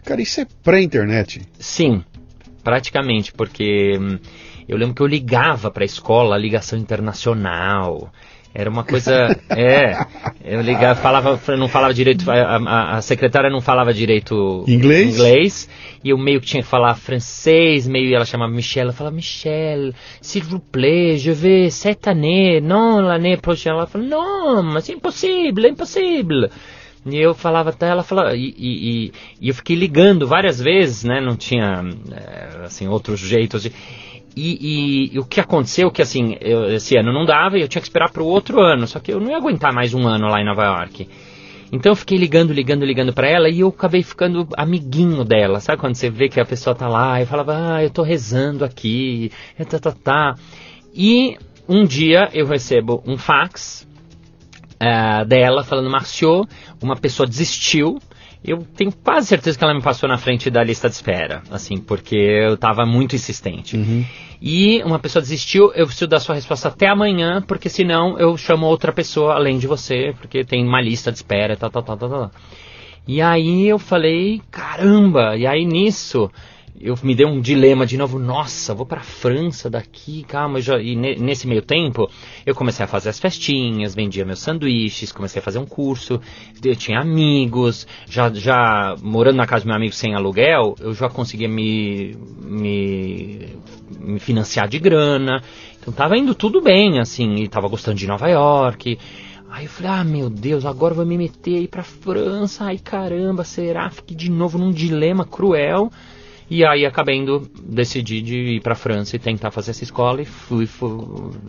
Cara, 0.04 0.20
isso 0.20 0.40
é 0.40 0.46
pré-internet? 0.62 1.42
Sim, 1.58 2.04
praticamente, 2.62 3.32
porque 3.32 3.98
hum, 3.98 4.18
eu 4.68 4.76
lembro 4.76 4.94
que 4.94 5.02
eu 5.02 5.06
ligava 5.06 5.70
para 5.70 5.84
a 5.84 5.86
escola, 5.86 6.36
ligação 6.36 6.78
internacional, 6.78 8.12
Era 8.58 8.70
uma 8.70 8.84
coisa. 8.84 9.36
É. 9.50 10.04
Eu 10.44 10.60
ligava, 10.60 11.00
falava, 11.00 11.56
não 11.56 11.68
falava 11.68 11.92
direito. 11.94 12.30
A, 12.30 12.56
a, 12.56 12.96
a, 12.96 13.02
secretária 13.02 13.50
não 13.50 13.60
falava 13.60 13.92
direito 13.92 14.64
inglês. 14.66 15.14
inglês. 15.14 15.68
E 16.04 16.10
eu 16.10 16.18
meio 16.18 16.40
que 16.40 16.46
tinha 16.46 16.62
que 16.62 16.68
falar 16.68 16.94
francês, 16.94 17.86
meio. 17.86 18.14
Ela 18.14 18.24
chamava 18.24 18.52
Michelle. 18.52 18.88
Ela 18.88 18.92
falava, 18.92 19.14
Michelle, 19.14 19.94
s'il 20.20 20.42
vous 20.44 20.60
plaît, 20.60 21.16
je 21.16 21.32
vais 21.32 21.70
cette 21.70 22.08
année, 22.08 22.60
non 22.60 23.00
l'année 23.00 23.36
prochaine. 23.36 23.74
Ela 23.76 23.86
falou, 23.86 24.06
não, 24.06 24.62
mas 24.62 24.88
é 24.88 24.92
impossível, 24.92 25.64
é 25.64 25.68
impossível. 25.68 26.48
E 27.06 27.16
eu 27.16 27.34
falava 27.34 27.70
até 27.70 27.88
ela 27.88 28.02
falava, 28.02 28.34
e, 28.36 28.54
e, 28.58 29.12
e, 29.40 29.48
eu 29.48 29.54
fiquei 29.54 29.76
ligando 29.76 30.26
várias 30.26 30.60
vezes, 30.60 31.04
né? 31.04 31.20
Não 31.20 31.36
tinha 31.36 31.84
é, 32.12 32.64
assim 32.64 32.88
outros 32.88 33.20
jeitos 33.20 33.62
de 33.62 33.72
e, 34.36 34.58
e, 34.60 35.14
e, 35.14 35.18
o 35.18 35.24
que 35.24 35.40
aconteceu 35.40 35.90
que 35.90 36.02
assim, 36.02 36.36
eu, 36.40 36.66
esse 36.74 36.96
ano 36.96 37.12
não 37.12 37.24
dava 37.24 37.56
e 37.56 37.62
eu 37.62 37.68
tinha 37.68 37.80
que 37.80 37.88
esperar 37.88 38.10
para 38.12 38.22
o 38.22 38.26
outro 38.26 38.60
ano, 38.60 38.86
só 38.86 39.00
que 39.00 39.12
eu 39.12 39.18
não 39.18 39.30
ia 39.30 39.38
aguentar 39.38 39.72
mais 39.72 39.94
um 39.94 40.06
ano 40.06 40.26
lá 40.26 40.40
em 40.40 40.44
Nova 40.44 40.62
York. 40.62 41.08
Então 41.72 41.92
eu 41.92 41.96
fiquei 41.96 42.16
ligando, 42.18 42.52
ligando, 42.52 42.84
ligando 42.84 43.12
para 43.12 43.28
ela 43.28 43.48
e 43.48 43.60
eu 43.60 43.68
acabei 43.68 44.02
ficando 44.02 44.46
amiguinho 44.56 45.24
dela. 45.24 45.58
Sabe 45.58 45.80
quando 45.80 45.94
você 45.94 46.10
vê 46.10 46.28
que 46.28 46.38
a 46.38 46.44
pessoa 46.44 46.76
tá 46.76 46.86
lá 46.86 47.20
e 47.20 47.26
falava, 47.26 47.76
ah, 47.76 47.82
eu 47.82 47.90
tô 47.90 48.02
rezando 48.02 48.64
aqui, 48.64 49.32
tá, 49.68 49.78
tá, 49.78 49.92
tá. 49.92 50.34
E 50.94 51.36
um 51.68 51.84
dia 51.84 52.28
eu 52.32 52.46
recebo 52.46 53.02
um 53.06 53.16
fax 53.16 53.86
uh, 54.74 55.24
dela 55.26 55.64
falando, 55.64 55.90
Marcio, 55.90 56.46
uma 56.80 56.94
pessoa 56.94 57.26
desistiu 57.26 57.98
eu 58.44 58.58
tenho 58.76 58.92
quase 58.92 59.26
certeza 59.26 59.58
que 59.58 59.64
ela 59.64 59.74
me 59.74 59.82
passou 59.82 60.08
na 60.08 60.18
frente 60.18 60.50
da 60.50 60.62
lista 60.62 60.88
de 60.88 60.94
espera, 60.94 61.42
assim, 61.50 61.78
porque 61.78 62.16
eu 62.16 62.54
estava 62.54 62.86
muito 62.86 63.14
insistente. 63.16 63.76
Uhum. 63.76 64.04
E 64.40 64.82
uma 64.84 64.98
pessoa 64.98 65.22
desistiu, 65.22 65.72
eu 65.74 65.86
preciso 65.86 66.08
dar 66.08 66.20
sua 66.20 66.34
resposta 66.34 66.68
até 66.68 66.86
amanhã, 66.86 67.42
porque 67.42 67.68
senão 67.68 68.18
eu 68.18 68.36
chamo 68.36 68.66
outra 68.66 68.92
pessoa 68.92 69.34
além 69.34 69.58
de 69.58 69.66
você, 69.66 70.14
porque 70.20 70.44
tem 70.44 70.66
uma 70.66 70.80
lista 70.80 71.10
de 71.10 71.18
espera, 71.18 71.56
tal, 71.56 71.70
tal, 71.70 71.82
tal, 71.82 71.96
tal, 71.96 72.08
tal. 72.08 72.30
E 73.08 73.22
aí 73.22 73.68
eu 73.68 73.78
falei, 73.78 74.42
caramba, 74.50 75.36
e 75.36 75.46
aí 75.46 75.64
nisso 75.64 76.30
eu 76.80 76.96
me 77.02 77.14
dei 77.14 77.26
um 77.26 77.40
dilema 77.40 77.86
de 77.86 77.96
novo, 77.96 78.18
nossa, 78.18 78.74
vou 78.74 78.84
para 78.84 79.00
França 79.00 79.70
daqui, 79.70 80.24
calma, 80.24 80.60
já, 80.60 80.80
e 80.80 80.94
ne, 80.94 81.16
nesse 81.16 81.46
meio 81.46 81.62
tempo 81.62 82.10
eu 82.44 82.54
comecei 82.54 82.84
a 82.84 82.88
fazer 82.88 83.08
as 83.08 83.18
festinhas, 83.18 83.94
vendia 83.94 84.24
meus 84.24 84.40
sanduíches, 84.40 85.12
comecei 85.12 85.40
a 85.40 85.42
fazer 85.42 85.58
um 85.58 85.66
curso, 85.66 86.20
eu 86.62 86.76
tinha 86.76 87.00
amigos, 87.00 87.86
já, 88.08 88.32
já 88.32 88.94
morando 89.02 89.36
na 89.36 89.46
casa 89.46 89.64
do 89.64 89.68
meu 89.68 89.76
amigo 89.76 89.94
sem 89.94 90.14
aluguel, 90.14 90.74
eu 90.80 90.92
já 90.92 91.08
conseguia 91.08 91.48
me, 91.48 92.16
me, 92.42 93.48
me 93.98 94.18
financiar 94.18 94.68
de 94.68 94.78
grana, 94.78 95.42
então 95.80 95.92
tava 95.92 96.16
indo 96.16 96.34
tudo 96.34 96.60
bem, 96.60 96.98
assim, 96.98 97.36
e 97.36 97.48
tava 97.48 97.68
gostando 97.68 97.96
de 97.96 98.06
Nova 98.06 98.28
York, 98.28 98.98
Aí 99.48 99.64
eu 99.64 99.70
falei, 99.70 99.90
ah, 99.90 100.04
meu 100.04 100.28
Deus, 100.28 100.66
agora 100.66 100.92
eu 100.92 100.96
vou 100.96 101.06
me 101.06 101.16
meter 101.16 101.56
aí 101.56 101.68
pra 101.68 101.82
França. 101.82 102.64
Ai, 102.64 102.78
caramba, 102.78 103.42
será? 103.42 103.88
Fiquei 103.88 104.14
de 104.14 104.30
novo 104.30 104.58
num 104.58 104.70
dilema 104.70 105.24
cruel. 105.24 105.90
E 106.48 106.64
aí 106.64 106.86
acabei 106.86 107.16
indo, 107.16 107.50
decidi 107.60 108.22
de 108.22 108.36
ir 108.36 108.60
para 108.60 108.74
a 108.74 108.76
França 108.76 109.16
e 109.16 109.18
tentar 109.18 109.50
fazer 109.50 109.72
essa 109.72 109.82
escola 109.82 110.22
e 110.22 110.24
fui, 110.24 110.64
fui 110.64 110.90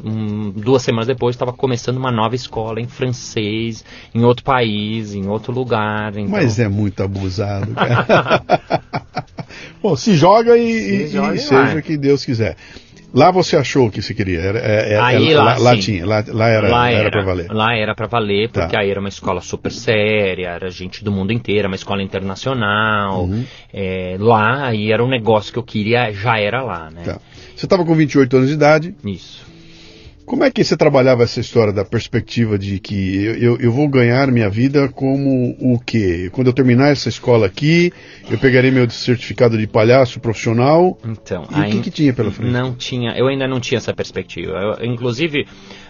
um, 0.04 0.50
duas 0.50 0.82
semanas 0.82 1.06
depois 1.06 1.36
estava 1.36 1.54
começando 1.54 1.98
uma 1.98 2.12
nova 2.12 2.36
escola 2.36 2.82
em 2.82 2.88
francês, 2.88 3.86
em 4.14 4.24
outro 4.24 4.44
país, 4.44 5.14
em 5.14 5.28
outro 5.28 5.54
lugar. 5.54 6.18
Então... 6.18 6.32
Mas 6.32 6.58
é 6.58 6.68
muito 6.68 7.04
abusado, 7.04 7.74
cara. 7.76 8.44
Bom, 9.82 9.96
se 9.96 10.16
joga 10.16 10.58
e, 10.58 11.08
se 11.08 11.08
joga 11.10 11.36
e, 11.36 11.38
e 11.38 11.42
seja 11.42 11.78
o 11.78 11.84
que 11.84 11.96
Deus 11.96 12.26
quiser. 12.26 12.58
Lá 13.18 13.32
você 13.32 13.58
achou 13.58 13.90
que 13.90 14.00
você 14.00 14.14
queria? 14.14 14.40
Era, 14.40 14.60
era, 14.60 14.88
é, 14.90 15.00
aí, 15.00 15.34
lá, 15.34 15.44
lá, 15.44 15.58
lá 15.58 15.78
tinha, 15.78 16.06
lá, 16.06 16.24
lá 16.28 16.50
era, 16.50 16.70
lá 16.70 16.92
era, 16.92 17.00
era 17.00 17.10
para 17.10 17.24
valer. 17.24 17.48
Lá 17.50 17.76
era 17.76 17.96
para 17.96 18.06
valer, 18.06 18.50
porque 18.50 18.76
tá. 18.76 18.80
aí 18.80 18.92
era 18.92 19.00
uma 19.00 19.10
escola 19.10 19.42
super 19.42 19.72
séria, 19.72 20.50
era 20.50 20.70
gente 20.70 21.04
do 21.04 21.12
mundo 21.12 21.34
inteiro, 21.34 21.68
uma 21.68 21.76
escola 21.76 22.04
internacional. 22.04 23.24
Uhum. 23.24 23.44
É, 23.74 24.18
lá, 24.20 24.72
e 24.76 24.92
era 24.92 25.04
um 25.04 25.08
negócio 25.08 25.52
que 25.52 25.58
eu 25.58 25.64
queria, 25.64 26.14
já 26.14 26.40
era 26.40 26.62
lá, 26.62 26.92
né? 26.92 27.02
Tá. 27.06 27.20
Você 27.56 27.66
estava 27.66 27.84
com 27.84 27.96
28 27.96 28.38
anos 28.38 28.50
de 28.50 28.54
idade. 28.54 28.96
Isso. 29.04 29.48
Como 30.28 30.44
é 30.44 30.52
que 30.52 30.62
você 30.62 30.76
trabalhava 30.76 31.24
essa 31.24 31.40
história 31.40 31.72
da 31.72 31.86
perspectiva 31.86 32.60
de 32.60 32.80
que 32.80 33.24
eu, 33.24 33.36
eu, 33.36 33.58
eu, 33.62 33.72
vou 33.72 33.88
ganhar 33.88 34.30
minha 34.30 34.50
vida 34.50 34.90
como 34.90 35.56
o 35.58 35.80
quê? 35.80 36.30
Quando 36.34 36.48
eu 36.48 36.54
terminar 36.54 36.90
essa 36.90 37.08
escola 37.08 37.46
aqui, 37.46 37.94
eu 38.30 38.38
pegarei 38.38 38.70
meu 38.70 38.90
certificado 38.90 39.58
de 39.58 39.66
palhaço 39.66 40.20
profissional? 40.20 41.00
Então, 41.06 41.48
e 41.50 41.62
o 41.62 41.72
que, 41.72 41.84
que, 41.84 41.92
tinha 41.92 42.14
pela 42.14 42.30
frente? 42.30 42.52
Não 42.52 42.76
tinha, 42.76 43.18
eu 43.18 43.30
ainda 43.30 43.48
não 43.48 43.62
tinha 43.62 43.78
essa 43.78 43.94
perspectiva. 43.94 44.52
Eu, 44.52 44.86
inclusive, 44.86 45.48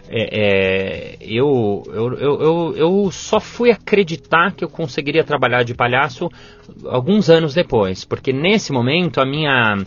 é, 0.07 1.15
é, 1.15 1.17
eu, 1.19 1.81
eu, 1.87 2.13
eu, 2.19 2.73
eu 2.77 3.11
só 3.11 3.39
fui 3.39 3.71
acreditar 3.71 4.53
que 4.53 4.63
eu 4.63 4.69
conseguiria 4.69 5.23
trabalhar 5.23 5.63
de 5.63 5.73
palhaço 5.73 6.29
alguns 6.85 7.27
anos 7.31 7.55
depois, 7.55 8.05
porque 8.05 8.31
nesse 8.31 8.71
momento 8.71 9.19
a 9.19 9.25
minha 9.25 9.77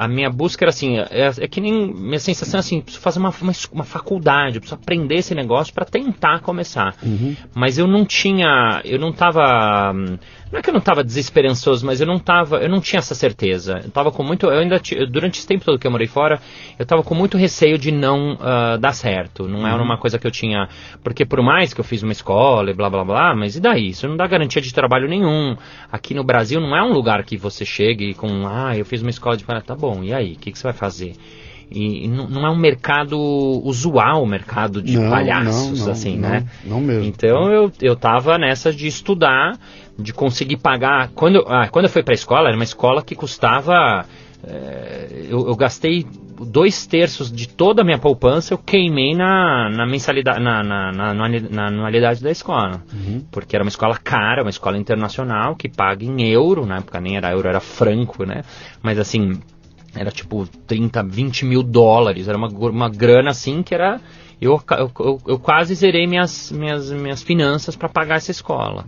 a 0.00 0.08
minha 0.08 0.30
busca 0.30 0.64
era 0.64 0.70
assim, 0.70 0.96
é, 0.96 1.30
é, 1.40 1.46
que 1.46 1.60
nem 1.60 1.92
minha 1.92 2.18
sensação 2.18 2.56
é 2.56 2.60
assim, 2.60 2.80
preciso 2.80 3.02
fazer 3.02 3.18
uma, 3.18 3.28
uma, 3.42 3.52
uma 3.70 3.84
faculdade, 3.84 4.58
preciso 4.58 4.80
aprender 4.80 5.16
esse 5.16 5.34
negócio 5.34 5.74
para 5.74 5.84
tentar 5.84 6.40
começar. 6.40 6.96
Uhum. 7.02 7.36
Mas 7.54 7.76
eu 7.76 7.86
não 7.86 8.06
tinha, 8.06 8.80
eu 8.82 8.98
não 8.98 9.10
estava 9.10 9.92
não 10.50 10.58
é 10.58 10.62
que 10.62 10.68
eu 10.68 10.72
não 10.72 10.80
estava 10.80 11.04
desesperançoso, 11.04 11.86
mas 11.86 12.00
eu 12.00 12.06
não 12.06 12.18
tava, 12.18 12.58
eu 12.58 12.68
não 12.68 12.80
tinha 12.80 12.98
essa 12.98 13.14
certeza. 13.14 13.80
Eu 13.84 13.90
tava 13.90 14.10
com 14.10 14.22
muito, 14.22 14.46
eu 14.46 14.58
ainda 14.58 14.80
durante 15.08 15.38
esse 15.38 15.46
tempo 15.46 15.64
todo 15.64 15.78
que 15.78 15.86
eu 15.86 15.90
morei 15.90 16.08
fora, 16.08 16.40
eu 16.78 16.82
estava 16.82 17.02
com 17.02 17.14
muito 17.14 17.38
receio 17.38 17.78
de 17.78 17.92
não 17.92 18.34
uh, 18.34 18.78
dar 18.78 18.92
certo. 18.92 19.46
Não 19.46 19.60
uhum. 19.60 19.66
era 19.66 19.82
uma 19.82 19.96
coisa 19.96 20.18
que 20.18 20.26
eu 20.26 20.30
tinha, 20.30 20.68
porque 21.04 21.24
por 21.24 21.40
mais 21.42 21.72
que 21.72 21.80
eu 21.80 21.84
fiz 21.84 22.02
uma 22.02 22.12
escola 22.12 22.70
e 22.70 22.74
blá 22.74 22.90
blá 22.90 23.04
blá, 23.04 23.34
mas 23.34 23.56
e 23.56 23.60
daí? 23.60 23.90
Isso 23.90 24.08
não 24.08 24.16
dá 24.16 24.26
garantia 24.26 24.60
de 24.60 24.74
trabalho 24.74 25.08
nenhum. 25.08 25.56
Aqui 25.90 26.14
no 26.14 26.24
Brasil 26.24 26.60
não 26.60 26.76
é 26.76 26.82
um 26.82 26.92
lugar 26.92 27.24
que 27.24 27.36
você 27.36 27.64
chegue 27.64 28.14
com, 28.14 28.46
ah, 28.46 28.76
eu 28.76 28.84
fiz 28.84 29.02
uma 29.02 29.10
escola 29.10 29.36
de 29.36 29.44
tá 29.44 29.74
bom. 29.74 30.02
E 30.02 30.12
aí, 30.12 30.32
o 30.32 30.36
que, 30.36 30.52
que 30.52 30.58
você 30.58 30.64
vai 30.64 30.72
fazer? 30.72 31.14
E, 31.70 32.08
não, 32.08 32.44
é 32.44 32.50
um 32.50 32.58
mercado 32.58 33.16
usual, 33.64 34.26
mercado 34.26 34.82
de 34.82 34.98
não, 34.98 35.08
palhaços, 35.08 35.78
não, 35.78 35.86
não, 35.86 35.92
assim, 35.92 36.16
né? 36.18 36.44
Não 36.64 36.80
mesmo. 36.80 37.04
Então 37.04 37.50
eu, 37.50 37.70
eu 37.80 37.94
tava 37.94 38.36
nessa 38.36 38.72
de 38.72 38.88
estudar, 38.88 39.56
de 40.00 40.12
conseguir 40.12 40.56
pagar. 40.56 41.10
Quando, 41.14 41.44
ah, 41.46 41.68
quando 41.68 41.86
eu 41.86 41.90
fui 41.90 42.02
para 42.02 42.12
a 42.12 42.14
escola, 42.14 42.48
era 42.48 42.56
uma 42.56 42.64
escola 42.64 43.02
que 43.02 43.14
custava. 43.14 44.04
É, 44.42 45.26
eu, 45.28 45.48
eu, 45.48 45.54
gastei 45.54 46.06
dois 46.46 46.86
terços 46.86 47.30
de 47.30 47.46
toda 47.46 47.82
a 47.82 47.84
minha 47.84 47.98
poupança, 47.98 48.54
eu 48.54 48.58
queimei 48.58 49.14
na, 49.14 49.68
na 49.68 49.86
mensalidade, 49.86 50.42
na, 50.42 50.62
na, 50.62 50.92
na, 50.92 51.14
na 51.14 51.66
anualidade 51.66 52.22
da 52.22 52.30
escola. 52.30 52.82
Uhum. 52.92 53.22
Porque 53.30 53.54
era 53.54 53.62
uma 53.62 53.68
escola 53.68 53.96
cara, 53.98 54.42
uma 54.42 54.50
escola 54.50 54.78
internacional 54.78 55.54
que 55.54 55.68
paga 55.68 56.04
em 56.04 56.22
euro, 56.22 56.64
na 56.64 56.78
época 56.78 57.00
nem 57.00 57.16
era 57.16 57.32
euro, 57.32 57.48
era 57.48 57.60
franco, 57.60 58.24
né? 58.24 58.42
Mas 58.82 58.98
assim, 58.98 59.38
era 59.94 60.10
tipo 60.10 60.46
30, 60.66 61.02
20 61.02 61.44
mil 61.44 61.62
dólares, 61.62 62.28
era 62.28 62.38
uma, 62.38 62.48
uma 62.48 62.88
grana 62.88 63.30
assim 63.30 63.62
que 63.62 63.74
era. 63.74 64.00
Eu, 64.40 64.58
eu, 64.70 65.20
eu 65.26 65.38
quase 65.38 65.74
zerei 65.74 66.06
minhas, 66.06 66.50
minhas, 66.50 66.90
minhas 66.90 67.22
finanças 67.22 67.76
para 67.76 67.90
pagar 67.90 68.16
essa 68.16 68.30
escola. 68.30 68.86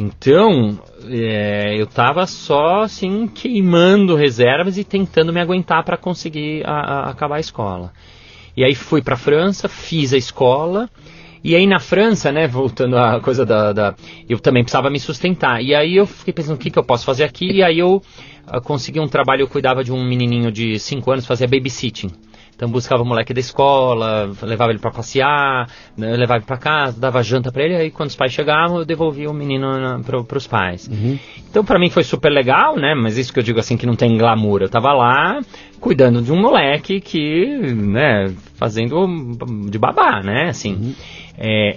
Então, 0.00 0.78
é, 1.10 1.74
eu 1.76 1.82
estava 1.82 2.24
só 2.24 2.82
assim 2.82 3.26
queimando 3.26 4.14
reservas 4.14 4.78
e 4.78 4.84
tentando 4.84 5.32
me 5.32 5.40
aguentar 5.40 5.82
para 5.82 5.96
conseguir 5.96 6.64
a, 6.64 6.70
a, 6.70 7.10
acabar 7.10 7.34
a 7.34 7.40
escola. 7.40 7.92
E 8.56 8.62
aí 8.64 8.76
fui 8.76 9.02
para 9.02 9.14
a 9.14 9.18
França, 9.18 9.68
fiz 9.68 10.12
a 10.12 10.16
escola. 10.16 10.88
E 11.42 11.56
aí 11.56 11.66
na 11.66 11.80
França, 11.80 12.30
né, 12.30 12.46
voltando 12.46 12.96
à 12.96 13.20
coisa 13.20 13.44
da, 13.44 13.72
da, 13.72 13.94
Eu 14.28 14.38
também 14.38 14.62
precisava 14.62 14.88
me 14.88 15.00
sustentar. 15.00 15.60
E 15.64 15.74
aí 15.74 15.96
eu 15.96 16.06
fiquei 16.06 16.32
pensando 16.32 16.54
o 16.54 16.58
que, 16.58 16.70
que 16.70 16.78
eu 16.78 16.84
posso 16.84 17.04
fazer 17.04 17.24
aqui. 17.24 17.50
E 17.50 17.62
aí 17.64 17.80
eu 17.80 18.00
consegui 18.62 19.00
um 19.00 19.08
trabalho, 19.08 19.42
eu 19.42 19.48
cuidava 19.48 19.82
de 19.82 19.90
um 19.90 20.04
menininho 20.04 20.52
de 20.52 20.78
5 20.78 21.10
anos, 21.10 21.26
fazia 21.26 21.48
babysitting. 21.48 22.12
Então 22.58 22.68
buscava 22.68 23.04
o 23.04 23.06
moleque 23.06 23.32
da 23.32 23.38
escola, 23.38 24.32
levava 24.42 24.72
ele 24.72 24.80
para 24.80 24.90
passear, 24.90 25.68
né, 25.96 26.16
levava 26.16 26.38
ele 26.38 26.44
para 26.44 26.56
casa, 26.56 27.00
dava 27.00 27.22
janta 27.22 27.52
para 27.52 27.62
ele, 27.62 27.76
aí 27.76 27.88
quando 27.92 28.08
os 28.08 28.16
pais 28.16 28.32
chegavam 28.32 28.78
eu 28.78 28.84
devolvia 28.84 29.30
o 29.30 29.32
menino 29.32 29.68
para 30.04 30.36
os 30.36 30.48
pais. 30.48 30.88
Uhum. 30.88 31.16
Então 31.48 31.64
para 31.64 31.78
mim 31.78 31.88
foi 31.88 32.02
super 32.02 32.30
legal, 32.30 32.74
né? 32.74 32.96
Mas 32.96 33.16
isso 33.16 33.32
que 33.32 33.38
eu 33.38 33.44
digo 33.44 33.60
assim 33.60 33.76
que 33.76 33.86
não 33.86 33.94
tem 33.94 34.18
glamour. 34.18 34.62
Eu 34.62 34.68
tava 34.68 34.92
lá 34.92 35.38
cuidando 35.78 36.20
de 36.20 36.32
um 36.32 36.40
moleque 36.40 37.00
que, 37.00 37.46
né, 37.74 38.34
fazendo 38.54 39.06
de 39.70 39.78
babá, 39.78 40.22
né? 40.22 40.48
Assim. 40.48 40.74
Uhum. 40.74 40.94
É, 41.40 41.76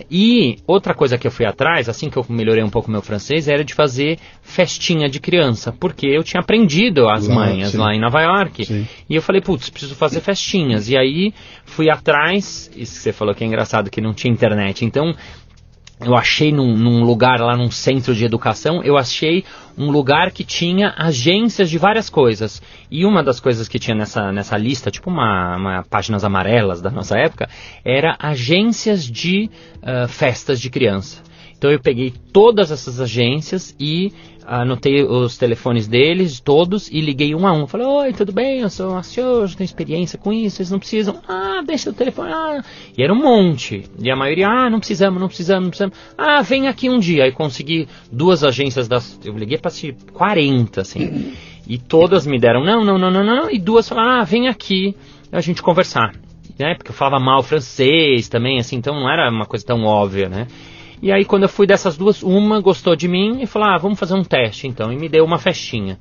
é, 0.00 0.06
e 0.10 0.56
outra 0.66 0.94
coisa 0.94 1.18
que 1.18 1.26
eu 1.26 1.30
fui 1.30 1.44
atrás, 1.44 1.90
assim 1.90 2.08
que 2.08 2.16
eu 2.16 2.24
melhorei 2.26 2.64
um 2.64 2.70
pouco 2.70 2.90
meu 2.90 3.02
francês, 3.02 3.46
era 3.46 3.62
de 3.62 3.74
fazer 3.74 4.18
festinha 4.40 5.10
de 5.10 5.20
criança, 5.20 5.70
porque 5.78 6.06
eu 6.06 6.24
tinha 6.24 6.40
aprendido 6.40 7.06
as 7.06 7.28
lá, 7.28 7.34
manhas 7.34 7.72
sim. 7.72 7.76
lá 7.76 7.94
em 7.94 8.00
Nova 8.00 8.22
York. 8.22 8.64
Sim. 8.64 8.88
E 9.08 9.14
eu 9.14 9.20
falei, 9.20 9.42
putz, 9.42 9.68
preciso 9.68 9.94
fazer 9.94 10.20
festinhas. 10.20 10.88
E 10.88 10.96
aí 10.96 11.34
fui 11.66 11.90
atrás, 11.90 12.70
isso 12.74 12.94
que 12.94 13.00
você 13.00 13.12
falou 13.12 13.34
que 13.34 13.44
é 13.44 13.46
engraçado, 13.46 13.90
que 13.90 14.00
não 14.00 14.14
tinha 14.14 14.32
internet. 14.32 14.86
Então 14.86 15.14
eu 16.00 16.16
achei 16.16 16.52
num, 16.52 16.76
num, 16.76 17.02
lugar 17.02 17.40
lá 17.40 17.56
num 17.56 17.70
centro 17.70 18.14
de 18.14 18.24
educação, 18.24 18.82
eu 18.84 18.96
achei 18.96 19.44
um 19.76 19.90
lugar 19.90 20.30
que 20.30 20.44
tinha 20.44 20.94
agências 20.96 21.68
de 21.68 21.78
várias 21.78 22.08
coisas. 22.08 22.62
E 22.90 23.04
uma 23.04 23.22
das 23.22 23.40
coisas 23.40 23.68
que 23.68 23.78
tinha 23.78 23.96
nessa, 23.96 24.30
nessa 24.30 24.56
lista, 24.56 24.90
tipo 24.90 25.10
uma, 25.10 25.56
uma 25.56 25.82
páginas 25.82 26.24
amarelas 26.24 26.80
da 26.80 26.90
nossa 26.90 27.18
época, 27.18 27.48
era 27.84 28.16
agências 28.18 29.04
de 29.04 29.50
uh, 29.82 30.06
festas 30.08 30.60
de 30.60 30.70
criança. 30.70 31.22
Então 31.56 31.72
eu 31.72 31.80
peguei 31.80 32.14
todas 32.32 32.70
essas 32.70 33.00
agências 33.00 33.74
e 33.80 34.12
anotei 34.48 35.02
os 35.02 35.36
telefones 35.36 35.86
deles, 35.86 36.40
todos, 36.40 36.90
e 36.90 37.00
liguei 37.00 37.34
um 37.34 37.46
a 37.46 37.52
um. 37.52 37.66
Falei, 37.66 37.86
oi, 37.86 38.12
tudo 38.12 38.32
bem? 38.32 38.60
Eu 38.60 38.70
sou 38.70 39.00
senhor, 39.02 39.42
eu 39.42 39.48
tenho 39.54 39.66
experiência 39.66 40.18
com 40.18 40.32
isso, 40.32 40.56
vocês 40.56 40.70
não 40.70 40.78
precisam. 40.78 41.20
Ah, 41.28 41.62
deixa 41.64 41.90
o 41.90 41.92
telefone. 41.92 42.32
Ah. 42.32 42.64
E 42.96 43.02
era 43.02 43.12
um 43.12 43.22
monte. 43.22 43.84
E 44.02 44.10
a 44.10 44.16
maioria, 44.16 44.48
ah, 44.48 44.70
não 44.70 44.78
precisamos, 44.78 45.20
não 45.20 45.28
precisamos, 45.28 45.64
não 45.64 45.70
precisamos. 45.70 45.98
Ah, 46.16 46.40
vem 46.40 46.66
aqui 46.66 46.88
um 46.88 46.98
dia. 46.98 47.24
Aí 47.24 47.32
consegui 47.32 47.86
duas 48.10 48.42
agências 48.42 48.88
das. 48.88 49.20
Eu 49.22 49.36
liguei 49.36 49.58
para 49.58 49.70
40, 50.12 50.80
assim. 50.80 51.34
E 51.68 51.76
todas 51.76 52.26
me 52.26 52.38
deram, 52.38 52.64
não, 52.64 52.82
não, 52.82 52.98
não, 52.98 53.10
não, 53.10 53.24
não. 53.24 53.50
E 53.50 53.58
duas 53.58 53.86
falaram, 53.86 54.20
ah, 54.20 54.24
vem 54.24 54.48
aqui 54.48 54.96
a 55.30 55.40
gente 55.40 55.62
conversar. 55.62 56.14
Né? 56.58 56.74
Porque 56.74 56.90
eu 56.90 56.94
falava 56.94 57.22
mal 57.22 57.42
francês 57.42 58.28
também, 58.28 58.58
assim, 58.58 58.76
então 58.76 58.94
não 58.94 59.08
era 59.08 59.30
uma 59.30 59.46
coisa 59.46 59.64
tão 59.64 59.84
óbvia, 59.84 60.28
né? 60.28 60.48
E 61.02 61.12
aí 61.12 61.24
quando 61.24 61.44
eu 61.44 61.48
fui 61.48 61.66
dessas 61.66 61.96
duas, 61.96 62.22
uma 62.22 62.60
gostou 62.60 62.96
de 62.96 63.08
mim 63.08 63.42
e 63.42 63.46
falou: 63.46 63.68
"Ah, 63.68 63.78
vamos 63.78 63.98
fazer 63.98 64.14
um 64.14 64.24
teste 64.24 64.66
então". 64.66 64.92
E 64.92 64.96
me 64.96 65.08
deu 65.08 65.24
uma 65.24 65.38
festinha. 65.38 65.98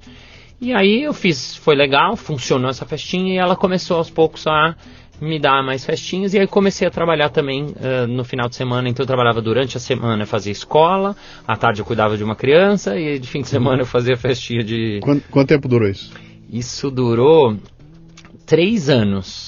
E 0.60 0.74
aí 0.74 1.04
eu 1.04 1.14
fiz, 1.14 1.56
foi 1.56 1.76
legal, 1.76 2.16
funcionou 2.16 2.70
essa 2.70 2.86
festinha 2.86 3.34
e 3.34 3.38
ela 3.38 3.56
começou 3.56 3.98
aos 3.98 4.10
poucos 4.10 4.48
a 4.48 4.76
me 5.22 5.40
dar 5.40 5.64
mais 5.64 5.86
festinhas 5.86 6.34
e 6.34 6.40
aí 6.40 6.48
comecei 6.48 6.88
a 6.88 6.92
trabalhar 6.92 7.30
também 7.30 7.66
uh, 7.66 8.08
no 8.08 8.24
final 8.24 8.48
de 8.50 8.56
semana. 8.56 8.90
Então 8.90 9.04
eu 9.04 9.08
trabalhava 9.08 9.42
durante 9.42 9.78
a 9.78 9.80
semana, 9.80 10.26
fazia 10.26 10.52
escola, 10.52 11.16
à 11.48 11.56
tarde 11.56 11.82
eu 11.82 11.86
cuidava 11.86 12.18
de 12.18 12.24
uma 12.24 12.36
criança 12.36 12.98
e 13.00 13.20
de 13.20 13.28
fim 13.28 13.42
de 13.42 13.48
semana 13.48 13.82
eu 13.82 13.86
fazia 13.86 14.18
festinha 14.18 14.64
de. 14.64 15.00
Quanto, 15.02 15.24
quanto 15.30 15.48
tempo 15.48 15.68
durou 15.68 15.88
isso? 15.88 16.12
Isso 16.50 16.90
durou 16.90 17.56
três 18.46 18.90
anos. 18.90 19.47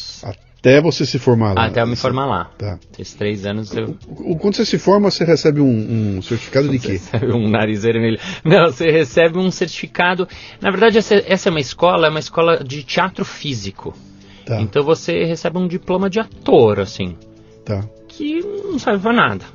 Até 0.60 0.82
você 0.82 1.06
se 1.06 1.18
formar 1.18 1.54
lá. 1.54 1.68
Até 1.68 1.82
eu 1.82 1.88
me 1.88 1.96
formar 1.96 2.26
lá. 2.26 2.52
Tá. 2.58 2.78
Esses 2.98 3.14
três 3.14 3.46
anos 3.46 3.74
eu. 3.74 3.96
Quando 4.40 4.56
você 4.56 4.66
se 4.66 4.78
forma, 4.78 5.10
você 5.10 5.24
recebe 5.24 5.62
um, 5.62 6.18
um 6.18 6.22
certificado 6.22 6.68
de 6.68 6.80
quê? 6.80 6.98
Você 7.00 7.18
recebe 7.18 7.34
um 7.34 7.50
nariz 7.50 7.84
vermelho. 7.84 8.20
Não, 8.44 8.68
você 8.68 8.92
recebe 8.92 9.38
um 9.38 9.50
certificado. 9.52 10.28
Na 10.60 10.70
verdade, 10.70 10.98
essa, 10.98 11.16
essa 11.26 11.48
é 11.48 11.52
uma 11.52 11.62
escola, 11.62 12.08
é 12.08 12.10
uma 12.10 12.20
escola 12.20 12.62
de 12.62 12.84
teatro 12.84 13.24
físico. 13.24 13.94
Tá. 14.46 14.60
Então 14.62 14.84
você 14.84 15.24
recebe 15.24 15.58
um 15.58 15.68
diploma 15.68 16.10
de 16.10 16.20
ator, 16.20 16.82
assim. 16.82 17.16
Tá. 17.64 17.82
Que 18.08 18.42
não 18.42 18.78
serve 18.78 19.02
pra 19.02 19.14
nada. 19.14 19.46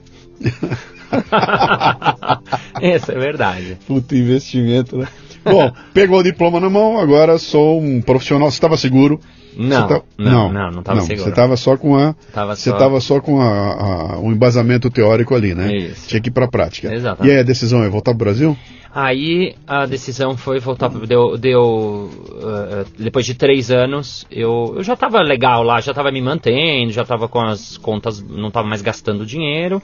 Essa 2.81 3.13
é 3.13 3.19
verdade. 3.19 3.77
Puta 3.87 4.17
investimento, 4.17 4.97
né? 4.97 5.07
Bom, 5.45 5.71
pegou 5.93 6.21
o 6.21 6.23
diploma 6.23 6.59
na 6.59 6.71
mão, 6.71 6.99
agora 6.99 7.37
sou 7.39 7.79
um 7.81 8.01
profissional. 8.01 8.51
Você 8.51 8.57
estava 8.57 8.79
seguro? 8.79 9.21
Não, 9.57 9.89
tá... 9.89 10.03
não, 10.19 10.53
não, 10.53 10.71
não 10.71 10.81
estava 10.81 11.01
seguro. 11.01 11.25
Você 11.25 11.31
estava 11.31 11.57
só 11.57 11.77
com 11.77 11.97
a, 11.97 12.15
tava 12.33 12.57
você 12.57 12.71
estava 12.71 13.01
só, 13.01 13.15
só 13.15 13.21
com 13.21 13.41
a, 13.41 13.47
a, 13.47 14.19
o 14.19 14.33
embasamento 14.33 14.91
teórico 14.91 15.35
ali, 15.35 15.55
né? 15.55 15.75
Isso. 15.75 16.09
Tinha 16.09 16.21
que 16.21 16.29
ir 16.29 16.33
para 16.33 16.47
a 16.47 16.49
prática. 16.49 16.93
Exatamente. 16.93 17.33
E 17.33 17.35
aí 17.35 17.41
a 17.41 17.45
decisão 17.45 17.83
é 17.83 17.89
voltar 17.89 18.13
para 18.13 18.17
o 18.17 18.19
Brasil? 18.19 18.57
Aí 18.95 19.57
a 19.67 19.87
decisão 19.87 20.37
foi 20.37 20.61
voltar 20.61 20.89
para 20.89 21.05
deu, 21.05 21.37
deu 21.37 21.61
uh, 21.63 22.87
depois 22.97 23.27
de 23.27 23.35
três 23.35 23.69
anos 23.73 24.25
eu, 24.31 24.75
eu 24.77 24.85
já 24.85 24.95
estava 24.95 25.21
legal 25.21 25.65
lá, 25.65 25.81
já 25.81 25.91
estava 25.91 26.13
me 26.13 26.23
mantendo, 26.23 26.93
já 26.93 27.03
estava 27.03 27.27
com 27.27 27.41
as 27.41 27.77
contas, 27.77 28.23
não 28.23 28.49
estava 28.49 28.69
mais 28.69 28.83
gastando 28.83 29.27
dinheiro. 29.27 29.83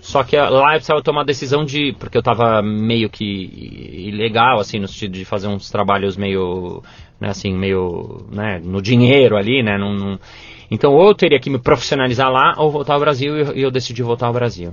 Só 0.00 0.24
que 0.24 0.36
lá 0.36 0.72
eu 0.72 0.76
precisava 0.76 1.02
tomar 1.02 1.22
a 1.22 1.24
decisão 1.24 1.64
de. 1.64 1.94
Porque 1.98 2.16
eu 2.16 2.20
estava 2.20 2.62
meio 2.62 3.10
que 3.10 3.24
ilegal, 4.08 4.58
assim, 4.58 4.78
no 4.78 4.88
sentido 4.88 5.12
de 5.12 5.24
fazer 5.24 5.46
uns 5.46 5.70
trabalhos 5.70 6.16
meio. 6.16 6.82
Né, 7.20 7.28
assim, 7.28 7.52
meio. 7.54 8.26
Né, 8.32 8.60
no 8.64 8.80
dinheiro 8.80 9.36
ali, 9.36 9.62
né? 9.62 9.76
Num, 9.76 9.94
num... 9.94 10.18
Então, 10.70 10.92
ou 10.92 11.08
eu 11.08 11.14
teria 11.14 11.40
que 11.40 11.50
me 11.50 11.58
profissionalizar 11.58 12.30
lá, 12.30 12.54
ou 12.56 12.70
voltar 12.70 12.94
ao 12.94 13.00
Brasil, 13.00 13.36
e 13.36 13.40
eu, 13.40 13.52
eu 13.52 13.70
decidi 13.70 14.02
voltar 14.02 14.28
ao 14.28 14.32
Brasil. 14.32 14.72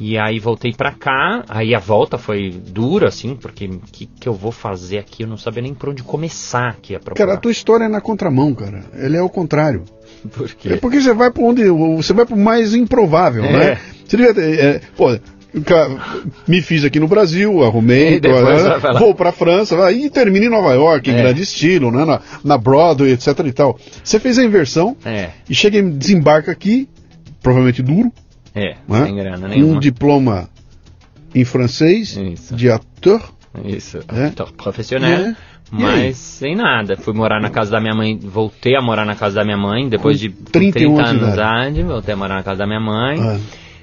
E 0.00 0.16
aí 0.16 0.38
voltei 0.38 0.72
pra 0.72 0.92
cá, 0.92 1.44
aí 1.48 1.74
a 1.74 1.78
volta 1.80 2.16
foi 2.16 2.50
dura, 2.50 3.08
assim, 3.08 3.34
porque 3.34 3.66
o 3.66 3.80
que, 3.90 4.06
que 4.06 4.28
eu 4.28 4.32
vou 4.32 4.52
fazer 4.52 4.98
aqui? 4.98 5.24
Eu 5.24 5.28
não 5.28 5.36
sabia 5.36 5.62
nem 5.62 5.74
por 5.74 5.88
onde 5.88 6.04
começar 6.04 6.68
aqui 6.68 6.94
a 6.94 7.00
procurar. 7.00 7.26
Cara, 7.26 7.38
a 7.38 7.40
tua 7.40 7.50
história 7.50 7.84
é 7.84 7.88
na 7.88 8.00
contramão, 8.00 8.54
cara. 8.54 8.84
Ele 8.94 9.16
é 9.16 9.22
o 9.22 9.28
contrário. 9.28 9.84
Por 10.32 10.48
quê? 10.54 10.74
É 10.74 10.76
porque 10.76 11.00
você 11.00 11.12
vai 11.12 11.32
para 11.32 11.42
onde. 11.42 11.68
Você 11.96 12.12
vai 12.12 12.24
pro 12.24 12.36
mais 12.36 12.74
improvável, 12.74 13.44
é. 13.44 13.52
né? 13.52 13.80
Você 14.06 14.16
devia 14.16 14.34
ter. 14.34 14.58
É, 14.58 14.80
pô, 14.96 15.18
me 16.46 16.60
fiz 16.60 16.84
aqui 16.84 17.00
no 17.00 17.08
Brasil, 17.08 17.64
arrumei, 17.64 18.20
tô, 18.20 18.28
né, 18.28 18.78
vou 18.98 19.14
para 19.14 19.32
França, 19.32 19.90
e 19.90 20.10
termino 20.10 20.46
em 20.46 20.50
Nova 20.50 20.72
York, 20.74 21.10
em 21.10 21.14
é. 21.14 21.22
grande 21.22 21.42
estilo, 21.42 21.90
né, 21.90 22.04
na, 22.04 22.20
na, 22.44 22.58
Broadway, 22.58 23.12
etc 23.12 23.38
e 23.46 23.52
tal. 23.52 23.78
Você 24.02 24.20
fez 24.20 24.38
a 24.38 24.44
inversão 24.44 24.96
é. 25.04 25.30
e 25.48 25.54
chega 25.54 25.78
e 25.78 25.82
desembarca 25.90 26.52
aqui, 26.52 26.88
provavelmente 27.42 27.82
duro, 27.82 28.12
é, 28.54 28.76
né, 28.88 29.04
sem 29.04 29.16
grana 29.16 29.48
nenhuma. 29.48 29.76
um 29.76 29.80
diploma 29.80 30.48
em 31.34 31.44
francês 31.44 32.16
Isso. 32.16 32.54
de 32.54 32.70
ator. 32.70 33.22
Isso, 33.64 34.00
é. 34.14 34.26
ator 34.26 34.52
profissional. 34.52 35.10
É. 35.10 35.36
Mas 35.70 36.16
sem 36.16 36.56
nada. 36.56 36.96
Fui 36.96 37.12
morar 37.12 37.40
na 37.40 37.50
casa 37.50 37.72
da 37.72 37.80
minha 37.80 37.94
mãe, 37.94 38.18
voltei 38.18 38.74
a 38.74 38.80
morar 38.80 39.04
na 39.04 39.14
casa 39.14 39.36
da 39.36 39.44
minha 39.44 39.56
mãe, 39.56 39.86
depois 39.86 40.16
Com 40.16 40.28
de 40.28 40.30
30 40.30 40.78
anos 40.80 41.26
de 41.26 41.32
idade, 41.32 41.82
voltei 41.82 42.14
a 42.14 42.16
morar 42.16 42.36
na 42.36 42.42
casa 42.42 42.58
da 42.58 42.66
minha 42.66 42.80
mãe. 42.80 43.20
É, 43.20 43.38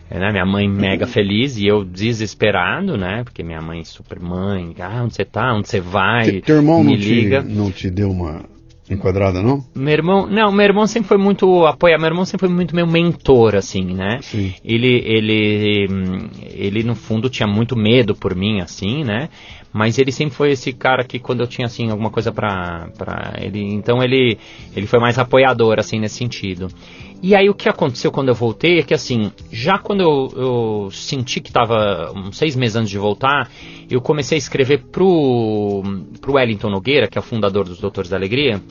né, 0.10 0.32
minha 0.32 0.46
mãe 0.46 0.68
mega 0.68 1.08
feliz 1.08 1.58
e 1.58 1.66
eu 1.66 1.84
desesperado, 1.84 2.98
né? 2.98 3.24
Porque 3.24 3.44
minha 3.44 3.62
mãe 3.62 3.84
super 3.84 4.20
mãe, 4.20 4.76
ah, 4.80 5.04
onde 5.04 5.16
você 5.16 5.26
tá? 5.26 5.54
Onde 5.54 5.68
você 5.68 5.80
vai? 5.80 6.42
Teu 6.42 6.58
irmão 6.58 6.84
me 6.84 6.92
não 6.92 7.00
liga. 7.00 7.42
Te, 7.42 7.50
não 7.50 7.72
te 7.72 7.90
deu 7.90 8.12
uma 8.12 8.44
enquadrada, 8.90 9.42
não? 9.42 9.64
Meu 9.74 9.94
irmão, 9.94 10.28
não, 10.28 10.52
meu 10.52 10.66
irmão 10.66 10.86
sempre 10.86 11.08
foi 11.08 11.18
muito 11.18 11.66
apoiar, 11.66 11.98
meu 11.98 12.08
irmão 12.08 12.24
sempre 12.24 12.48
foi 12.48 12.56
muito 12.56 12.76
meu 12.76 12.86
mentor, 12.86 13.56
assim, 13.56 13.84
né? 13.94 14.20
Sim. 14.22 14.54
Ele, 14.64 15.02
ele, 15.04 15.88
ele 16.54 16.84
no 16.84 16.96
fundo 16.96 17.30
tinha 17.30 17.48
muito 17.48 17.76
medo 17.76 18.16
por 18.16 18.36
mim, 18.36 18.62
assim, 18.62 19.04
né? 19.04 19.30
Mas 19.74 19.98
ele 19.98 20.12
sempre 20.12 20.36
foi 20.36 20.52
esse 20.52 20.72
cara 20.72 21.04
que 21.04 21.20
quando 21.20 21.42
eu 21.42 21.48
tinha, 21.48 21.66
assim, 21.66 21.90
alguma 21.90 22.10
coisa 22.10 22.32
pra, 22.32 22.88
pra 22.98 23.34
ele, 23.42 23.62
então 23.74 24.02
ele, 24.02 24.38
ele 24.74 24.88
foi 24.88 25.00
mais 25.00 25.20
apoiador, 25.20 25.80
assim, 25.80 26.00
nesse 26.00 26.16
sentido. 26.16 26.70
E 27.28 27.34
aí 27.34 27.50
o 27.50 27.56
que 27.56 27.68
aconteceu 27.68 28.12
quando 28.12 28.30
eu 28.30 28.36
voltei 28.36 28.78
é 28.78 28.84
que 28.84 28.94
assim, 28.94 29.32
já 29.52 29.80
quando 29.80 30.02
eu, 30.02 30.32
eu 30.36 30.92
senti 30.92 31.42
que 31.42 31.50
estava 31.50 32.12
uns 32.16 32.38
seis 32.38 32.56
meses 32.56 32.76
antes 32.76 32.92
de 32.92 33.00
voltar, 33.00 33.50
eu 33.90 34.00
comecei 34.00 34.36
a 34.36 34.38
escrever 34.38 34.84
pro, 34.92 35.82
pro 36.22 36.34
Wellington 36.34 36.70
Nogueira, 36.70 37.08
que 37.08 37.18
é 37.18 37.20
o 37.20 37.24
fundador 37.24 37.66
dos 37.66 37.80
Doutores 37.80 38.12
da 38.12 38.16
Alegria, 38.16 38.62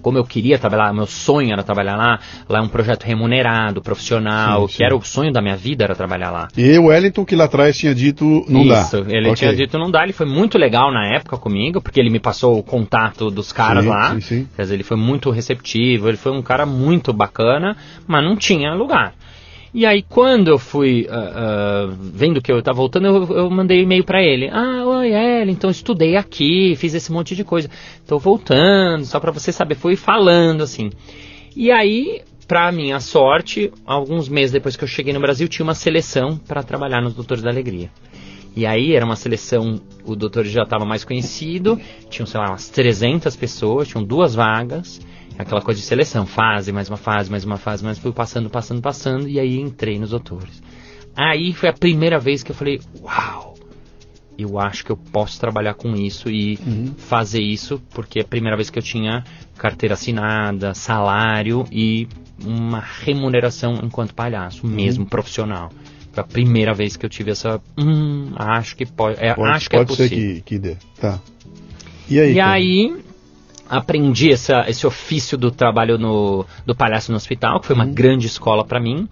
como 0.00 0.18
eu 0.18 0.24
queria 0.24 0.58
trabalhar, 0.58 0.92
meu 0.92 1.06
sonho 1.06 1.52
era 1.52 1.62
trabalhar 1.62 1.96
lá, 1.96 2.18
lá 2.48 2.58
é 2.58 2.62
um 2.62 2.68
projeto 2.68 3.04
remunerado, 3.04 3.80
profissional, 3.80 4.62
sim, 4.62 4.72
sim. 4.72 4.76
que 4.78 4.84
era 4.84 4.96
o 4.96 5.02
sonho 5.02 5.32
da 5.32 5.40
minha 5.40 5.56
vida 5.56 5.84
era 5.84 5.94
trabalhar 5.94 6.30
lá. 6.30 6.48
E 6.56 6.78
o 6.78 6.86
Wellington 6.86 7.24
que 7.24 7.36
lá 7.36 7.44
atrás 7.44 7.76
tinha 7.76 7.94
dito 7.94 8.44
não 8.48 8.62
Isso, 8.62 8.68
dá. 8.68 8.80
Isso, 8.80 8.96
ele 9.08 9.30
okay. 9.30 9.34
tinha 9.34 9.54
dito 9.54 9.78
não 9.78 9.90
dá, 9.90 10.02
ele 10.02 10.12
foi 10.12 10.26
muito 10.26 10.58
legal 10.58 10.92
na 10.92 11.14
época 11.14 11.36
comigo, 11.36 11.80
porque 11.80 12.00
ele 12.00 12.10
me 12.10 12.20
passou 12.20 12.58
o 12.58 12.62
contato 12.62 13.30
dos 13.30 13.52
caras 13.52 13.84
sim, 13.84 13.90
lá. 13.90 14.14
Sim, 14.14 14.20
sim. 14.20 14.48
Quer 14.56 14.62
dizer, 14.62 14.74
ele 14.74 14.84
foi 14.84 14.96
muito 14.96 15.30
receptivo, 15.30 16.08
ele 16.08 16.16
foi 16.16 16.32
um 16.32 16.42
cara 16.42 16.66
muito 16.66 17.12
bacana, 17.12 17.76
mas 18.06 18.24
não 18.24 18.36
tinha 18.36 18.72
lugar. 18.74 19.14
E 19.72 19.86
aí, 19.86 20.02
quando 20.02 20.48
eu 20.48 20.58
fui 20.58 21.06
uh, 21.08 21.90
uh, 21.90 21.96
vendo 22.00 22.42
que 22.42 22.50
eu 22.50 22.58
estava 22.58 22.76
voltando, 22.76 23.06
eu, 23.06 23.36
eu 23.36 23.50
mandei 23.50 23.78
um 23.78 23.82
e-mail 23.84 24.02
para 24.02 24.20
ele. 24.20 24.48
Ah, 24.48 24.84
oi, 24.84 25.12
Ellen, 25.12 25.54
então 25.54 25.70
estudei 25.70 26.16
aqui, 26.16 26.74
fiz 26.76 26.92
esse 26.92 27.12
monte 27.12 27.36
de 27.36 27.44
coisa. 27.44 27.70
Estou 27.96 28.18
voltando, 28.18 29.04
só 29.04 29.20
para 29.20 29.30
você 29.30 29.52
saber. 29.52 29.76
Fui 29.76 29.94
falando 29.94 30.62
assim. 30.62 30.90
E 31.54 31.70
aí, 31.70 32.20
para 32.48 32.72
minha 32.72 32.98
sorte, 32.98 33.72
alguns 33.86 34.28
meses 34.28 34.50
depois 34.50 34.76
que 34.76 34.82
eu 34.82 34.88
cheguei 34.88 35.12
no 35.12 35.20
Brasil, 35.20 35.46
tinha 35.46 35.62
uma 35.62 35.74
seleção 35.74 36.36
para 36.36 36.64
trabalhar 36.64 37.00
nos 37.00 37.14
Doutores 37.14 37.42
da 37.42 37.50
Alegria. 37.50 37.90
E 38.56 38.66
aí 38.66 38.96
era 38.96 39.04
uma 39.04 39.14
seleção, 39.14 39.80
o 40.04 40.16
doutor 40.16 40.44
já 40.46 40.64
estava 40.64 40.84
mais 40.84 41.04
conhecido, 41.04 41.80
tinham, 42.08 42.26
sei 42.26 42.40
lá, 42.40 42.48
umas 42.48 42.68
300 42.68 43.36
pessoas, 43.36 43.86
tinham 43.86 44.02
duas 44.02 44.34
vagas 44.34 45.00
aquela 45.40 45.60
coisa 45.60 45.80
de 45.80 45.86
seleção, 45.86 46.26
fase, 46.26 46.72
mais 46.72 46.88
uma 46.88 46.96
fase, 46.96 47.30
mais 47.30 47.44
uma 47.44 47.56
fase, 47.56 47.84
mas 47.84 47.98
fui 47.98 48.12
passando, 48.12 48.50
passando, 48.50 48.80
passando, 48.80 49.28
e 49.28 49.38
aí 49.38 49.58
entrei 49.58 49.98
nos 49.98 50.12
autores. 50.12 50.62
Aí 51.16 51.52
foi 51.52 51.68
a 51.68 51.72
primeira 51.72 52.18
vez 52.18 52.42
que 52.42 52.50
eu 52.50 52.54
falei, 52.54 52.80
uau, 53.02 53.54
eu 54.38 54.58
acho 54.58 54.84
que 54.84 54.90
eu 54.90 54.96
posso 54.96 55.38
trabalhar 55.38 55.74
com 55.74 55.94
isso 55.94 56.30
e 56.30 56.58
uhum. 56.66 56.94
fazer 56.96 57.42
isso, 57.42 57.80
porque 57.90 58.20
é 58.20 58.22
a 58.22 58.26
primeira 58.26 58.56
vez 58.56 58.70
que 58.70 58.78
eu 58.78 58.82
tinha 58.82 59.24
carteira 59.56 59.94
assinada, 59.94 60.72
salário 60.74 61.64
e 61.70 62.08
uma 62.44 62.80
remuneração 62.80 63.80
enquanto 63.82 64.14
palhaço, 64.14 64.66
uhum. 64.66 64.72
mesmo 64.72 65.04
profissional. 65.04 65.70
Foi 66.12 66.22
a 66.22 66.26
primeira 66.26 66.74
vez 66.74 66.96
que 66.96 67.06
eu 67.06 67.10
tive 67.10 67.30
essa. 67.30 67.60
Hum, 67.78 68.32
acho 68.34 68.76
que 68.76 68.84
pode. 68.84 69.16
É, 69.20 69.34
pode 69.34 69.52
acho 69.52 69.70
que 69.70 69.76
é 69.76 69.84
possível. 69.84 70.08
Pode 70.08 70.20
ser 70.20 70.34
que, 70.36 70.40
que 70.42 70.58
dê. 70.58 70.76
Tá. 71.00 71.20
E 72.08 72.18
aí? 72.18 72.32
E 72.32 72.40
aí, 72.40 72.96
aprendi 73.70 74.32
essa, 74.32 74.68
esse 74.68 74.86
ofício 74.86 75.38
do 75.38 75.50
trabalho 75.50 75.96
no, 75.96 76.44
do 76.66 76.74
palhaço 76.74 77.12
no 77.12 77.16
hospital, 77.16 77.60
que 77.60 77.68
foi 77.68 77.76
uma 77.76 77.84
uhum. 77.84 77.94
grande 77.94 78.26
escola 78.26 78.64
para 78.64 78.80
mim. 78.80 79.08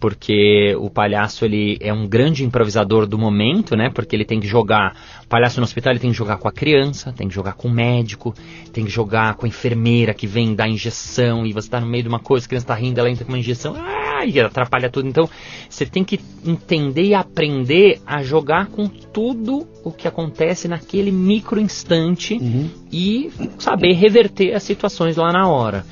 porque 0.00 0.76
o 0.78 0.88
palhaço 0.88 1.44
ele 1.44 1.76
é 1.80 1.92
um 1.92 2.06
grande 2.06 2.44
improvisador 2.44 3.04
do 3.06 3.18
momento, 3.18 3.76
né? 3.76 3.90
Porque 3.90 4.14
ele 4.14 4.24
tem 4.24 4.38
que 4.38 4.46
jogar, 4.46 4.94
o 5.24 5.26
palhaço 5.26 5.58
no 5.58 5.64
hospital 5.64 5.92
ele 5.92 5.98
tem 5.98 6.10
que 6.10 6.16
jogar 6.16 6.38
com 6.38 6.48
a 6.48 6.52
criança, 6.52 7.12
tem 7.12 7.28
que 7.28 7.34
jogar 7.34 7.54
com 7.54 7.68
o 7.68 7.70
médico, 7.70 8.34
tem 8.72 8.84
que 8.84 8.90
jogar 8.90 9.34
com 9.34 9.44
a 9.44 9.48
enfermeira 9.48 10.14
que 10.14 10.26
vem 10.26 10.54
dar 10.54 10.68
injeção 10.68 11.44
e 11.44 11.52
você 11.52 11.66
está 11.66 11.80
no 11.80 11.86
meio 11.86 12.04
de 12.04 12.08
uma 12.08 12.20
coisa, 12.20 12.46
a 12.46 12.48
criança 12.48 12.64
está 12.64 12.74
rindo, 12.74 13.00
ela 13.00 13.10
entra 13.10 13.24
com 13.24 13.32
uma 13.32 13.38
injeção, 13.38 13.74
ah, 13.76 14.07
e 14.26 14.40
atrapalha 14.40 14.90
tudo. 14.90 15.08
Então, 15.08 15.28
você 15.68 15.84
tem 15.84 16.04
que 16.04 16.20
entender 16.44 17.04
e 17.04 17.14
aprender 17.14 18.00
a 18.06 18.22
jogar 18.22 18.66
com 18.66 18.86
tudo 18.88 19.66
o 19.84 19.90
que 19.90 20.06
acontece 20.06 20.68
naquele 20.68 21.10
micro 21.10 21.60
instante 21.60 22.34
uhum. 22.34 22.68
e 22.92 23.30
saber 23.58 23.92
reverter 23.92 24.54
as 24.54 24.62
situações 24.62 25.16
lá 25.16 25.32
na 25.32 25.48
hora. 25.48 25.84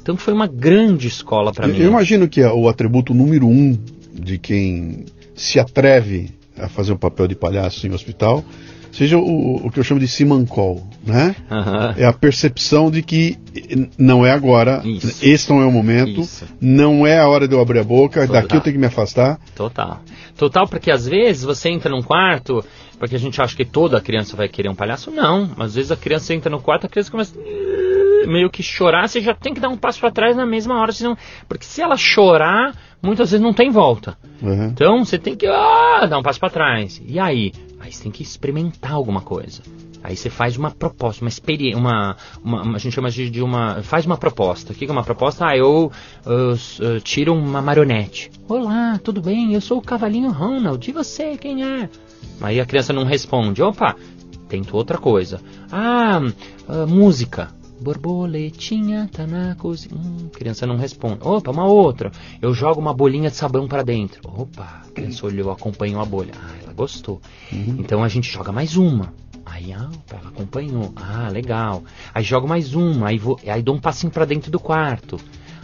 Então 0.00 0.16
foi 0.16 0.32
uma 0.32 0.46
grande 0.46 1.08
escola 1.08 1.52
para 1.52 1.68
mim. 1.68 1.78
Eu 1.78 1.88
imagino 1.88 2.28
que 2.28 2.40
é 2.40 2.50
o 2.50 2.68
atributo 2.68 3.12
número 3.12 3.46
um 3.46 3.78
de 4.12 4.38
quem 4.38 5.04
se 5.34 5.58
atreve 5.58 6.30
a 6.56 6.68
fazer 6.68 6.92
um 6.92 6.96
papel 6.96 7.26
de 7.26 7.34
palhaço 7.34 7.86
em 7.86 7.92
hospital 7.92 8.44
seja 8.92 9.18
o, 9.18 9.66
o 9.66 9.70
que 9.70 9.78
eu 9.78 9.84
chamo 9.84 10.00
de 10.00 10.08
simancol, 10.08 10.86
né? 11.04 11.34
Uhum. 11.50 11.94
É 11.96 12.04
a 12.04 12.12
percepção 12.12 12.90
de 12.90 13.02
que 13.02 13.38
não 13.98 14.24
é 14.24 14.32
agora, 14.32 14.82
Isso. 14.84 15.24
esse 15.24 15.50
não 15.50 15.60
é 15.60 15.66
o 15.66 15.70
momento, 15.70 16.20
Isso. 16.20 16.46
não 16.60 17.06
é 17.06 17.18
a 17.18 17.28
hora 17.28 17.46
de 17.46 17.54
eu 17.54 17.60
abrir 17.60 17.80
a 17.80 17.84
boca, 17.84 18.26
Total. 18.26 18.42
daqui 18.42 18.56
eu 18.56 18.60
tenho 18.60 18.74
que 18.74 18.80
me 18.80 18.86
afastar. 18.86 19.38
Total. 19.54 20.00
Total, 20.36 20.66
porque 20.66 20.90
às 20.90 21.06
vezes 21.06 21.44
você 21.44 21.68
entra 21.68 21.90
num 21.90 22.02
quarto, 22.02 22.64
porque 22.98 23.14
a 23.14 23.18
gente 23.18 23.40
acha 23.40 23.54
que 23.54 23.64
toda 23.64 24.00
criança 24.00 24.36
vai 24.36 24.48
querer 24.48 24.68
um 24.68 24.74
palhaço, 24.74 25.10
não. 25.10 25.50
Às 25.58 25.74
vezes 25.74 25.92
a 25.92 25.96
criança 25.96 26.34
entra 26.34 26.50
no 26.50 26.60
quarto, 26.60 26.86
a 26.86 26.88
criança 26.88 27.10
começa 27.10 27.34
meio 28.26 28.50
que 28.50 28.62
chorar, 28.62 29.08
você 29.08 29.20
já 29.20 29.34
tem 29.34 29.54
que 29.54 29.60
dar 29.60 29.68
um 29.68 29.76
passo 29.76 30.00
para 30.00 30.10
trás 30.10 30.36
na 30.36 30.46
mesma 30.46 30.80
hora, 30.80 30.92
senão, 30.92 31.16
porque 31.48 31.64
se 31.64 31.80
ela 31.80 31.96
chorar, 31.96 32.74
muitas 33.02 33.30
vezes 33.30 33.42
não 33.42 33.52
tem 33.52 33.70
volta. 33.70 34.16
Uhum. 34.42 34.66
Então 34.66 35.04
você 35.04 35.18
tem 35.18 35.34
que 35.34 35.46
ah, 35.46 36.06
dar 36.08 36.18
um 36.18 36.22
passo 36.22 36.40
para 36.40 36.50
trás. 36.50 37.00
E 37.06 37.18
aí? 37.18 37.52
Tem 37.98 38.10
que 38.10 38.22
experimentar 38.22 38.92
alguma 38.92 39.20
coisa. 39.20 39.62
Aí 40.02 40.16
você 40.16 40.30
faz 40.30 40.56
uma 40.56 40.70
proposta, 40.70 41.22
uma 41.22 41.28
experiência, 41.28 41.78
uma, 41.78 42.16
uma, 42.42 42.74
a 42.74 42.78
gente 42.78 42.94
chama 42.94 43.10
de, 43.10 43.42
uma, 43.42 43.82
faz 43.82 44.06
uma 44.06 44.16
proposta. 44.16 44.72
O 44.72 44.76
que 44.76 44.86
é 44.86 44.90
uma 44.90 45.04
proposta? 45.04 45.46
Ah, 45.46 45.56
eu, 45.56 45.92
eu, 46.24 46.58
eu, 46.78 47.00
tiro 47.00 47.34
uma 47.34 47.60
marionete. 47.60 48.30
Olá, 48.48 48.98
tudo 49.02 49.20
bem? 49.20 49.52
Eu 49.52 49.60
sou 49.60 49.78
o 49.78 49.82
cavalinho 49.82 50.30
Ronald. 50.30 50.88
E 50.88 50.92
você, 50.92 51.36
quem 51.36 51.64
é? 51.64 51.88
Aí 52.40 52.58
a 52.58 52.66
criança 52.66 52.92
não 52.92 53.04
responde. 53.04 53.62
Opa, 53.62 53.94
tento 54.48 54.74
outra 54.74 54.96
coisa. 54.96 55.40
Ah, 55.70 56.20
uh, 56.66 56.86
música. 56.86 57.59
Borboletinha 57.80 59.08
tá 59.10 59.26
na 59.26 59.54
cozinha. 59.54 59.94
Hum, 59.94 60.28
criança 60.32 60.66
não 60.66 60.76
responde. 60.76 61.20
Opa, 61.22 61.50
uma 61.50 61.64
outra. 61.64 62.12
Eu 62.40 62.52
jogo 62.52 62.80
uma 62.80 62.92
bolinha 62.92 63.30
de 63.30 63.36
sabão 63.36 63.66
para 63.66 63.82
dentro. 63.82 64.20
Opa, 64.24 64.82
a 64.86 64.90
criança 64.92 65.26
olhou, 65.26 65.50
acompanhou 65.50 66.00
a 66.00 66.04
bolha. 66.04 66.32
Ah, 66.36 66.54
ela 66.62 66.72
gostou. 66.72 67.20
Uhum. 67.50 67.76
Então 67.78 68.04
a 68.04 68.08
gente 68.08 68.30
joga 68.30 68.52
mais 68.52 68.76
uma. 68.76 69.14
Aí, 69.46 69.72
ah, 69.72 69.88
ela 70.10 70.28
acompanhou. 70.28 70.92
Ah, 70.94 71.28
legal. 71.32 71.82
Aí 72.14 72.22
jogo 72.22 72.46
mais 72.46 72.74
uma. 72.74 73.08
Aí, 73.08 73.18
vou, 73.18 73.40
aí 73.46 73.62
dou 73.62 73.74
um 73.74 73.80
passinho 73.80 74.12
para 74.12 74.26
dentro 74.26 74.50
do 74.50 74.60
quarto. 74.60 75.18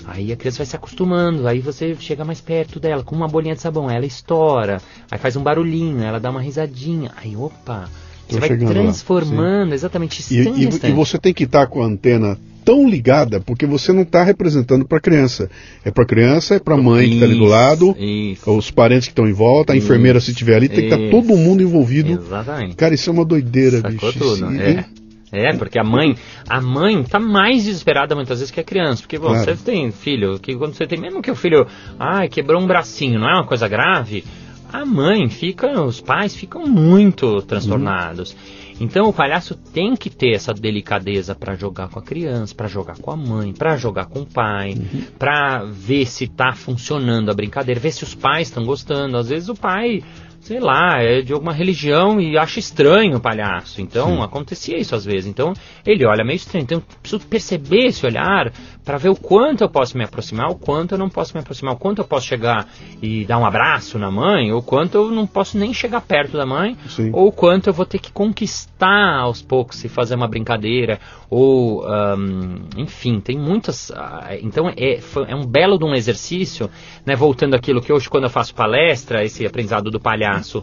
Aí 0.06 0.32
a 0.32 0.36
criança 0.36 0.58
vai 0.58 0.66
se 0.66 0.76
acostumando, 0.76 1.48
aí 1.48 1.58
você 1.58 1.96
chega 1.96 2.24
mais 2.24 2.40
perto 2.40 2.78
dela 2.78 3.02
com 3.02 3.16
uma 3.16 3.26
bolinha 3.26 3.56
de 3.56 3.60
sabão, 3.60 3.90
ela 3.90 4.06
estoura, 4.06 4.80
aí 5.10 5.18
faz 5.18 5.34
um 5.34 5.42
barulhinho, 5.42 6.00
ela 6.00 6.20
dá 6.20 6.30
uma 6.30 6.40
risadinha, 6.40 7.12
aí 7.16 7.36
opa, 7.36 7.90
você 8.28 8.40
vai 8.40 8.56
transformando, 8.56 9.70
lá. 9.70 9.74
exatamente, 9.74 10.20
instante, 10.20 10.60
e, 10.60 10.88
e, 10.88 10.90
e, 10.90 10.92
você 10.92 11.18
tem 11.18 11.32
que 11.32 11.44
estar 11.44 11.66
com 11.66 11.82
a 11.82 11.86
antena 11.86 12.38
tão 12.64 12.88
ligada, 12.88 13.40
porque 13.40 13.64
você 13.64 13.92
não 13.92 14.02
está 14.02 14.24
representando 14.24 14.84
para 14.84 14.98
a 14.98 15.00
criança. 15.00 15.48
É 15.84 15.90
para 15.92 16.02
a 16.02 16.06
criança, 16.06 16.56
é 16.56 16.58
para 16.58 16.74
a 16.74 16.76
mãe 16.76 17.06
que 17.08 17.14
está 17.14 17.24
ali 17.24 17.38
do 17.38 17.44
lado, 17.44 17.96
isso. 17.96 18.50
os 18.50 18.72
parentes 18.72 19.06
que 19.06 19.12
estão 19.12 19.28
em 19.28 19.32
volta, 19.32 19.72
a 19.72 19.76
isso. 19.76 19.86
enfermeira 19.86 20.20
se 20.20 20.32
estiver 20.32 20.56
ali, 20.56 20.68
tem 20.68 20.80
que 20.80 20.84
estar 20.86 20.98
tá 20.98 21.10
todo 21.10 21.36
mundo 21.36 21.62
envolvido. 21.62 22.20
Exatamente. 22.20 22.74
Cara, 22.74 22.92
isso 22.92 23.08
é 23.08 23.12
uma 23.12 23.24
doideira, 23.24 23.80
Sacou 23.80 23.92
bicho. 23.92 24.18
Tudo, 24.18 24.52
é. 24.60 24.84
É, 25.32 25.52
porque 25.54 25.78
a 25.78 25.84
mãe, 25.84 26.16
a 26.48 26.60
mãe 26.60 27.02
tá 27.02 27.18
mais 27.18 27.64
desesperada 27.64 28.14
muitas 28.14 28.38
vezes 28.38 28.52
que 28.52 28.60
a 28.60 28.64
criança, 28.64 29.02
porque 29.02 29.18
bom, 29.18 29.28
claro. 29.28 29.44
você 29.44 29.56
tem 29.56 29.90
filho, 29.90 30.38
que 30.38 30.54
quando 30.56 30.74
você 30.74 30.86
tem 30.86 31.00
mesmo 31.00 31.20
que 31.20 31.30
o 31.30 31.34
filho, 31.34 31.66
ai, 31.98 32.28
quebrou 32.28 32.60
um 32.60 32.66
bracinho, 32.66 33.18
não 33.18 33.28
é 33.28 33.34
uma 33.34 33.46
coisa 33.46 33.66
grave, 33.68 34.24
a 34.72 34.84
mãe 34.84 35.28
fica, 35.28 35.80
os 35.82 36.00
pais 36.00 36.34
ficam 36.34 36.66
muito 36.66 37.42
transtornados. 37.42 38.32
Uhum. 38.32 38.66
Então 38.78 39.08
o 39.08 39.12
palhaço 39.12 39.54
tem 39.54 39.96
que 39.96 40.10
ter 40.10 40.34
essa 40.34 40.52
delicadeza 40.52 41.34
para 41.34 41.54
jogar 41.54 41.88
com 41.88 41.98
a 41.98 42.02
criança, 42.02 42.54
para 42.54 42.66
jogar 42.66 42.98
com 42.98 43.10
a 43.10 43.16
mãe, 43.16 43.52
para 43.52 43.76
jogar 43.76 44.06
com 44.06 44.20
o 44.20 44.26
pai, 44.26 44.74
uhum. 44.74 45.04
para 45.18 45.64
ver 45.64 46.06
se 46.06 46.26
tá 46.26 46.52
funcionando 46.52 47.30
a 47.30 47.34
brincadeira, 47.34 47.80
ver 47.80 47.92
se 47.92 48.04
os 48.04 48.14
pais 48.14 48.48
estão 48.48 48.64
gostando. 48.64 49.16
Às 49.16 49.30
vezes 49.30 49.48
o 49.48 49.54
pai 49.54 50.02
sei 50.46 50.60
lá, 50.60 51.02
é 51.02 51.22
de 51.22 51.32
alguma 51.32 51.52
religião 51.52 52.20
e 52.20 52.38
acha 52.38 52.60
estranho 52.60 53.16
o 53.16 53.20
palhaço. 53.20 53.82
Então, 53.82 54.18
Sim. 54.18 54.22
acontecia 54.22 54.78
isso 54.78 54.94
às 54.94 55.04
vezes. 55.04 55.26
Então, 55.26 55.52
ele 55.84 56.06
olha 56.06 56.24
meio 56.24 56.36
estranho. 56.36 56.62
Então, 56.62 56.78
eu 56.78 56.84
preciso 57.00 57.26
perceber 57.26 57.86
esse 57.86 58.06
olhar 58.06 58.52
para 58.86 58.98
ver 58.98 59.08
o 59.08 59.16
quanto 59.16 59.64
eu 59.64 59.68
posso 59.68 59.98
me 59.98 60.04
aproximar, 60.04 60.48
o 60.48 60.54
quanto 60.54 60.92
eu 60.92 60.98
não 60.98 61.10
posso 61.10 61.34
me 61.34 61.40
aproximar, 61.40 61.74
o 61.74 61.76
quanto 61.76 61.98
eu 61.98 62.04
posso 62.04 62.24
chegar 62.24 62.68
e 63.02 63.24
dar 63.24 63.36
um 63.36 63.44
abraço 63.44 63.98
na 63.98 64.12
mãe, 64.12 64.52
ou 64.52 64.62
quanto 64.62 64.96
eu 64.96 65.10
não 65.10 65.26
posso 65.26 65.58
nem 65.58 65.74
chegar 65.74 66.00
perto 66.00 66.36
da 66.36 66.46
mãe, 66.46 66.76
Sim. 66.88 67.10
ou 67.12 67.32
quanto 67.32 67.66
eu 67.66 67.72
vou 67.72 67.84
ter 67.84 67.98
que 67.98 68.12
conquistar 68.12 69.18
aos 69.18 69.42
poucos 69.42 69.84
e 69.84 69.88
fazer 69.88 70.14
uma 70.14 70.28
brincadeira, 70.28 71.00
ou 71.28 71.84
um, 71.84 72.60
enfim, 72.76 73.18
tem 73.18 73.36
muitas. 73.36 73.90
Uh, 73.90 74.38
então 74.40 74.68
é, 74.68 75.00
é 75.26 75.34
um 75.34 75.44
belo 75.44 75.76
de 75.78 75.84
um 75.84 75.92
exercício, 75.92 76.70
né? 77.04 77.16
Voltando 77.16 77.54
àquilo 77.54 77.80
que 77.80 77.92
hoje, 77.92 78.08
quando 78.08 78.24
eu 78.24 78.30
faço 78.30 78.54
palestra, 78.54 79.24
esse 79.24 79.44
aprendizado 79.44 79.90
do 79.90 79.98
palhaço, 79.98 80.62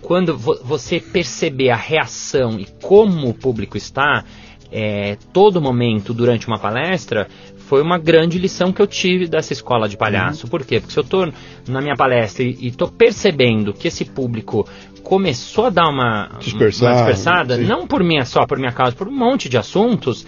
quando 0.00 0.36
vo 0.36 0.58
você 0.64 0.98
perceber 0.98 1.70
a 1.70 1.76
reação 1.76 2.58
e 2.58 2.66
como 2.82 3.28
o 3.28 3.34
público 3.34 3.76
está, 3.76 4.24
é, 4.72 5.16
todo 5.32 5.60
momento 5.60 6.14
durante 6.14 6.46
uma 6.46 6.58
palestra, 6.58 7.28
foi 7.56 7.82
uma 7.82 7.98
grande 7.98 8.38
lição 8.38 8.72
que 8.72 8.82
eu 8.82 8.86
tive 8.86 9.28
dessa 9.28 9.52
escola 9.52 9.88
de 9.88 9.96
palhaço. 9.96 10.46
Uhum. 10.46 10.50
Por 10.50 10.64
quê? 10.64 10.80
Porque 10.80 10.92
se 10.92 10.98
eu 10.98 11.04
estou 11.04 11.32
na 11.68 11.80
minha 11.80 11.94
palestra 11.94 12.42
e 12.42 12.66
estou 12.66 12.88
percebendo 12.88 13.72
que 13.72 13.88
esse 13.88 14.04
público 14.04 14.68
começou 15.02 15.66
a 15.66 15.70
dar 15.70 15.88
uma, 15.88 16.30
Dispersar, 16.40 16.88
uma 16.88 16.96
dispersada, 16.96 17.56
sim. 17.56 17.64
não 17.64 17.86
por 17.86 18.02
minha 18.02 18.24
só, 18.24 18.46
por 18.46 18.58
minha 18.58 18.72
causa, 18.72 18.94
por 18.96 19.08
um 19.08 19.16
monte 19.16 19.48
de 19.48 19.56
assuntos, 19.56 20.26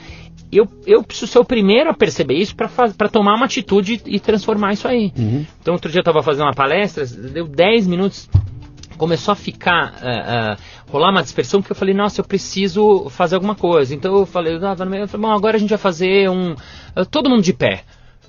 eu, 0.52 0.68
eu 0.86 1.02
preciso 1.02 1.32
ser 1.32 1.38
o 1.38 1.44
primeiro 1.44 1.90
a 1.90 1.94
perceber 1.94 2.34
isso 2.34 2.54
para 2.54 3.08
tomar 3.08 3.34
uma 3.34 3.46
atitude 3.46 4.00
e 4.06 4.20
transformar 4.20 4.74
isso 4.74 4.86
aí. 4.86 5.12
Uhum. 5.16 5.46
Então, 5.60 5.74
outro 5.74 5.90
dia 5.90 5.98
eu 5.98 6.02
estava 6.02 6.22
fazendo 6.22 6.44
uma 6.44 6.54
palestra, 6.54 7.06
deu 7.06 7.46
10 7.48 7.86
minutos, 7.86 8.28
começou 9.02 9.32
a 9.32 9.34
ficar, 9.34 9.94
uh, 9.94 10.54
uh, 10.54 10.92
rolar 10.92 11.10
uma 11.10 11.24
dispersão, 11.24 11.60
porque 11.60 11.72
eu 11.72 11.76
falei, 11.76 11.92
nossa, 11.92 12.20
eu 12.20 12.24
preciso 12.24 13.08
fazer 13.10 13.34
alguma 13.34 13.56
coisa. 13.56 13.92
Então 13.92 14.16
eu 14.16 14.24
falei, 14.24 14.54
ah, 14.62 14.76
eu 14.76 14.76
falei 14.76 15.06
bom, 15.18 15.32
agora 15.32 15.56
a 15.56 15.58
gente 15.58 15.70
vai 15.70 15.78
fazer 15.78 16.30
um. 16.30 16.52
Uh, 16.52 17.04
todo 17.10 17.28
mundo 17.28 17.42
de 17.42 17.52
pé. 17.52 17.82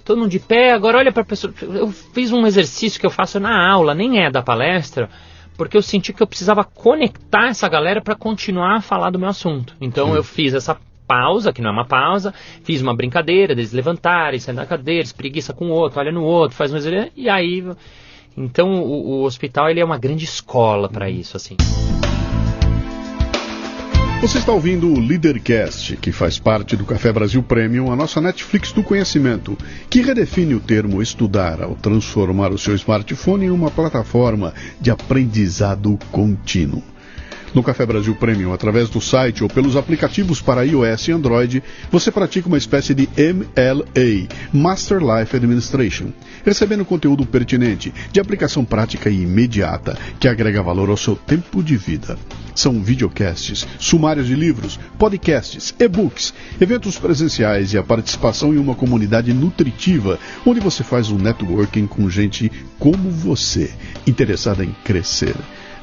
Todo 0.03 0.17
mundo 0.17 0.32
de 0.32 0.39
pé, 0.39 0.71
agora 0.71 0.97
olha 0.97 1.11
para 1.11 1.21
a 1.21 1.26
pessoa. 1.26 1.53
Eu 1.61 1.91
fiz 1.91 2.32
um 2.32 2.47
exercício 2.47 2.99
que 2.99 3.05
eu 3.05 3.11
faço 3.11 3.39
na 3.39 3.71
aula, 3.71 3.93
nem 3.93 4.26
é 4.26 4.32
da 4.32 4.41
palestra, 4.41 5.11
porque 5.55 5.78
eu 5.78 5.82
senti 5.84 6.11
que 6.11 6.24
eu 6.24 6.28
precisava 6.28 6.63
conectar 6.63 7.49
essa 7.49 7.69
galera 7.69 8.01
para 8.01 8.15
continuar 8.15 8.78
a 8.78 8.82
falar 8.82 9.11
do 9.11 9.19
meu 9.19 9.30
assunto. 9.30 9.76
Então 9.80 10.07
Sim. 10.07 10.15
eu 10.15 10.24
fiz 10.24 10.55
essa 10.55 10.76
pausa, 11.07 11.53
que 11.53 11.61
não 11.61 11.69
é 11.69 11.74
uma 11.74 11.86
pausa, 11.86 12.34
fiz 12.63 12.82
uma 12.82 12.95
brincadeira, 12.95 13.53
deles 13.53 13.74
levantarem, 13.74 14.39
sair 14.39 14.55
da 14.55 14.65
cadeira, 14.65 15.07
preguiça 15.15 15.53
com 15.53 15.67
o 15.67 15.71
outro, 15.71 15.99
olha 15.99 16.11
no 16.11 16.24
outro, 16.24 16.57
faz 16.57 16.74
um 16.74 16.78
exercício, 16.78 17.11
e 17.15 17.30
aí 17.30 17.63
então 18.38 18.84
o, 18.84 19.21
o 19.21 19.23
hospital 19.23 19.69
ele 19.69 19.79
é 19.79 19.86
uma 19.86 19.97
grande 19.97 20.25
escola 20.25 20.89
para 20.89 21.09
isso, 21.09 21.38
assim. 21.38 21.55
Você 24.23 24.38
está 24.38 24.53
ouvindo 24.53 24.88
o 24.88 24.99
Leadercast, 25.01 25.97
que 25.97 26.13
faz 26.13 26.39
parte 26.39 26.77
do 26.77 26.86
Café 26.86 27.11
Brasil 27.11 27.43
Premium, 27.43 27.91
a 27.91 27.95
nossa 27.95 28.21
Netflix 28.21 28.71
do 28.71 28.81
conhecimento, 28.81 29.57
que 29.89 30.01
redefine 30.01 30.55
o 30.55 30.61
termo 30.61 31.01
estudar 31.01 31.61
ao 31.61 31.75
transformar 31.75 32.53
o 32.53 32.57
seu 32.57 32.73
smartphone 32.73 33.47
em 33.47 33.49
uma 33.49 33.69
plataforma 33.69 34.53
de 34.79 34.89
aprendizado 34.89 35.99
contínuo. 36.09 36.81
No 37.53 37.61
Café 37.61 37.86
Brasil 37.86 38.15
Premium, 38.15 38.53
através 38.53 38.89
do 38.89 39.01
site 39.01 39.43
ou 39.43 39.49
pelos 39.49 39.75
aplicativos 39.75 40.41
para 40.41 40.65
iOS 40.65 41.09
e 41.09 41.11
Android, 41.11 41.61
você 41.91 42.09
pratica 42.09 42.47
uma 42.47 42.57
espécie 42.57 42.95
de 42.95 43.07
MLA, 43.17 44.27
Master 44.53 44.99
Life 44.99 45.36
Administration, 45.36 46.13
recebendo 46.44 46.86
conteúdo 46.86 47.26
pertinente, 47.26 47.94
de 48.12 48.20
aplicação 48.20 48.64
prática 48.64 49.10
e 49.10 49.22
imediata, 49.22 49.98
que 50.20 50.28
agrega 50.28 50.62
valor 50.62 50.89
ao 50.89 50.98
seu 50.98 51.16
tempo 51.16 51.64
de 51.64 51.76
vida. 51.76 52.18
São 52.56 52.82
videocasts, 52.82 53.68
sumários 53.80 54.28
de 54.28 54.36
livros, 54.36 54.80
podcasts, 54.98 55.74
e-books, 55.80 56.34
eventos 56.62 57.00
presenciais 57.00 57.74
e 57.74 57.78
a 57.78 57.84
participação 57.84 58.54
em 58.54 58.58
uma 58.58 58.76
comunidade 58.76 59.34
nutritiva, 59.34 60.20
onde 60.46 60.60
você 60.60 60.84
faz 60.84 61.10
um 61.10 61.18
networking 61.18 61.88
com 61.88 62.10
gente 62.10 62.52
como 62.78 63.10
você, 63.10 63.72
interessada 64.06 64.64
em 64.64 64.76
crescer. 64.84 65.36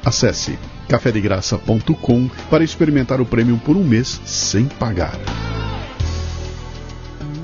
Acesse 0.05 0.59
cafedegraça.com 0.89 2.31
para 2.49 2.65
experimentar 2.65 3.21
o 3.21 3.27
prêmio 3.27 3.59
por 3.59 3.77
um 3.77 3.85
mês 3.85 4.21
sem 4.25 4.67
pagar. 4.67 5.19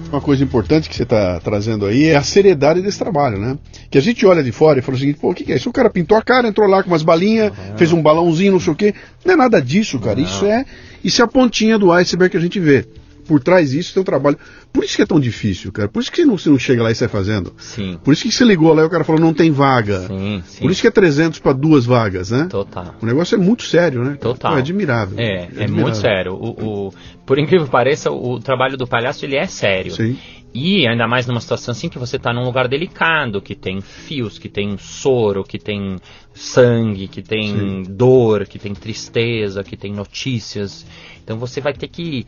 Uma 0.08 0.20
coisa 0.20 0.42
importante 0.42 0.88
que 0.88 0.96
você 0.96 1.02
está 1.02 1.40
trazendo 1.40 1.86
aí 1.86 2.06
é 2.06 2.16
a 2.16 2.22
seriedade 2.22 2.80
desse 2.82 2.98
trabalho, 2.98 3.38
né? 3.38 3.58
Que 3.90 3.98
a 3.98 4.00
gente 4.00 4.24
olha 4.26 4.42
de 4.42 4.52
fora 4.52 4.78
e 4.78 4.82
fala 4.82 4.96
o 4.96 5.00
seguinte, 5.00 5.18
pô, 5.20 5.30
o 5.30 5.34
que, 5.34 5.44
que 5.44 5.52
é 5.52 5.56
isso? 5.56 5.68
O 5.68 5.72
cara 5.72 5.90
pintou 5.90 6.16
a 6.16 6.22
cara, 6.22 6.48
entrou 6.48 6.68
lá 6.68 6.82
com 6.82 6.90
umas 6.90 7.02
balinhas, 7.02 7.50
uhum. 7.50 7.76
fez 7.76 7.92
um 7.92 8.02
balãozinho, 8.02 8.52
não 8.52 8.60
sei 8.60 8.72
o 8.72 8.76
quê. 8.76 8.94
Não 9.24 9.34
é 9.34 9.36
nada 9.36 9.60
disso, 9.60 9.98
cara. 9.98 10.20
Isso 10.20 10.44
é, 10.44 10.64
isso 11.02 11.20
é 11.20 11.24
a 11.24 11.28
pontinha 11.28 11.78
do 11.78 11.92
iceberg 11.92 12.30
que 12.30 12.36
a 12.36 12.40
gente 12.40 12.60
vê 12.60 12.86
por 13.26 13.42
trás 13.42 13.70
disso 13.70 13.94
tem 13.94 14.00
um 14.00 14.04
trabalho. 14.04 14.38
Por 14.72 14.84
isso 14.84 14.96
que 14.96 15.02
é 15.02 15.06
tão 15.06 15.18
difícil, 15.20 15.72
cara. 15.72 15.88
Por 15.88 16.00
isso 16.00 16.10
que 16.10 16.18
você 16.18 16.24
não, 16.24 16.38
você 16.38 16.50
não 16.50 16.58
chega 16.58 16.82
lá 16.82 16.90
e 16.90 16.94
sai 16.94 17.08
fazendo. 17.08 17.52
Sim. 17.58 17.98
Por 18.02 18.12
isso 18.12 18.22
que 18.22 18.32
você 18.32 18.44
ligou 18.44 18.72
lá 18.72 18.82
e 18.82 18.86
o 18.86 18.90
cara 18.90 19.04
falou, 19.04 19.20
não 19.20 19.34
tem 19.34 19.50
vaga. 19.50 20.06
Sim, 20.06 20.42
sim. 20.46 20.60
Por 20.60 20.70
isso 20.70 20.80
que 20.80 20.86
é 20.86 20.90
300 20.90 21.38
para 21.40 21.52
duas 21.52 21.84
vagas, 21.84 22.30
né? 22.30 22.46
Total. 22.50 22.94
O 23.00 23.06
negócio 23.06 23.34
é 23.34 23.38
muito 23.38 23.64
sério, 23.64 24.04
né? 24.04 24.16
Total. 24.20 24.56
É 24.56 24.58
admirável. 24.58 25.18
É, 25.18 25.24
é, 25.24 25.34
é 25.34 25.42
admirável. 25.44 25.76
muito 25.76 25.96
sério. 25.96 26.34
O, 26.34 26.88
o, 26.88 26.94
por 27.24 27.38
incrível 27.38 27.66
que 27.66 27.72
pareça, 27.72 28.10
o 28.10 28.38
trabalho 28.38 28.76
do 28.76 28.86
palhaço, 28.86 29.24
ele 29.24 29.36
é 29.36 29.46
sério. 29.46 29.92
Sim. 29.92 30.16
E 30.58 30.88
ainda 30.88 31.06
mais 31.06 31.26
numa 31.26 31.40
situação 31.40 31.72
assim 31.72 31.86
que 31.86 31.98
você 31.98 32.16
está 32.16 32.32
num 32.32 32.42
lugar 32.42 32.66
delicado, 32.66 33.42
que 33.42 33.54
tem 33.54 33.82
fios, 33.82 34.38
que 34.38 34.48
tem 34.48 34.78
soro, 34.78 35.44
que 35.44 35.58
tem 35.58 35.98
sangue, 36.32 37.08
que 37.08 37.20
tem 37.20 37.48
Sim. 37.48 37.82
dor, 37.90 38.46
que 38.46 38.58
tem 38.58 38.72
tristeza, 38.72 39.62
que 39.62 39.76
tem 39.76 39.92
notícias. 39.92 40.86
Então 41.22 41.36
você 41.36 41.60
vai 41.60 41.74
ter 41.74 41.88
que 41.88 42.26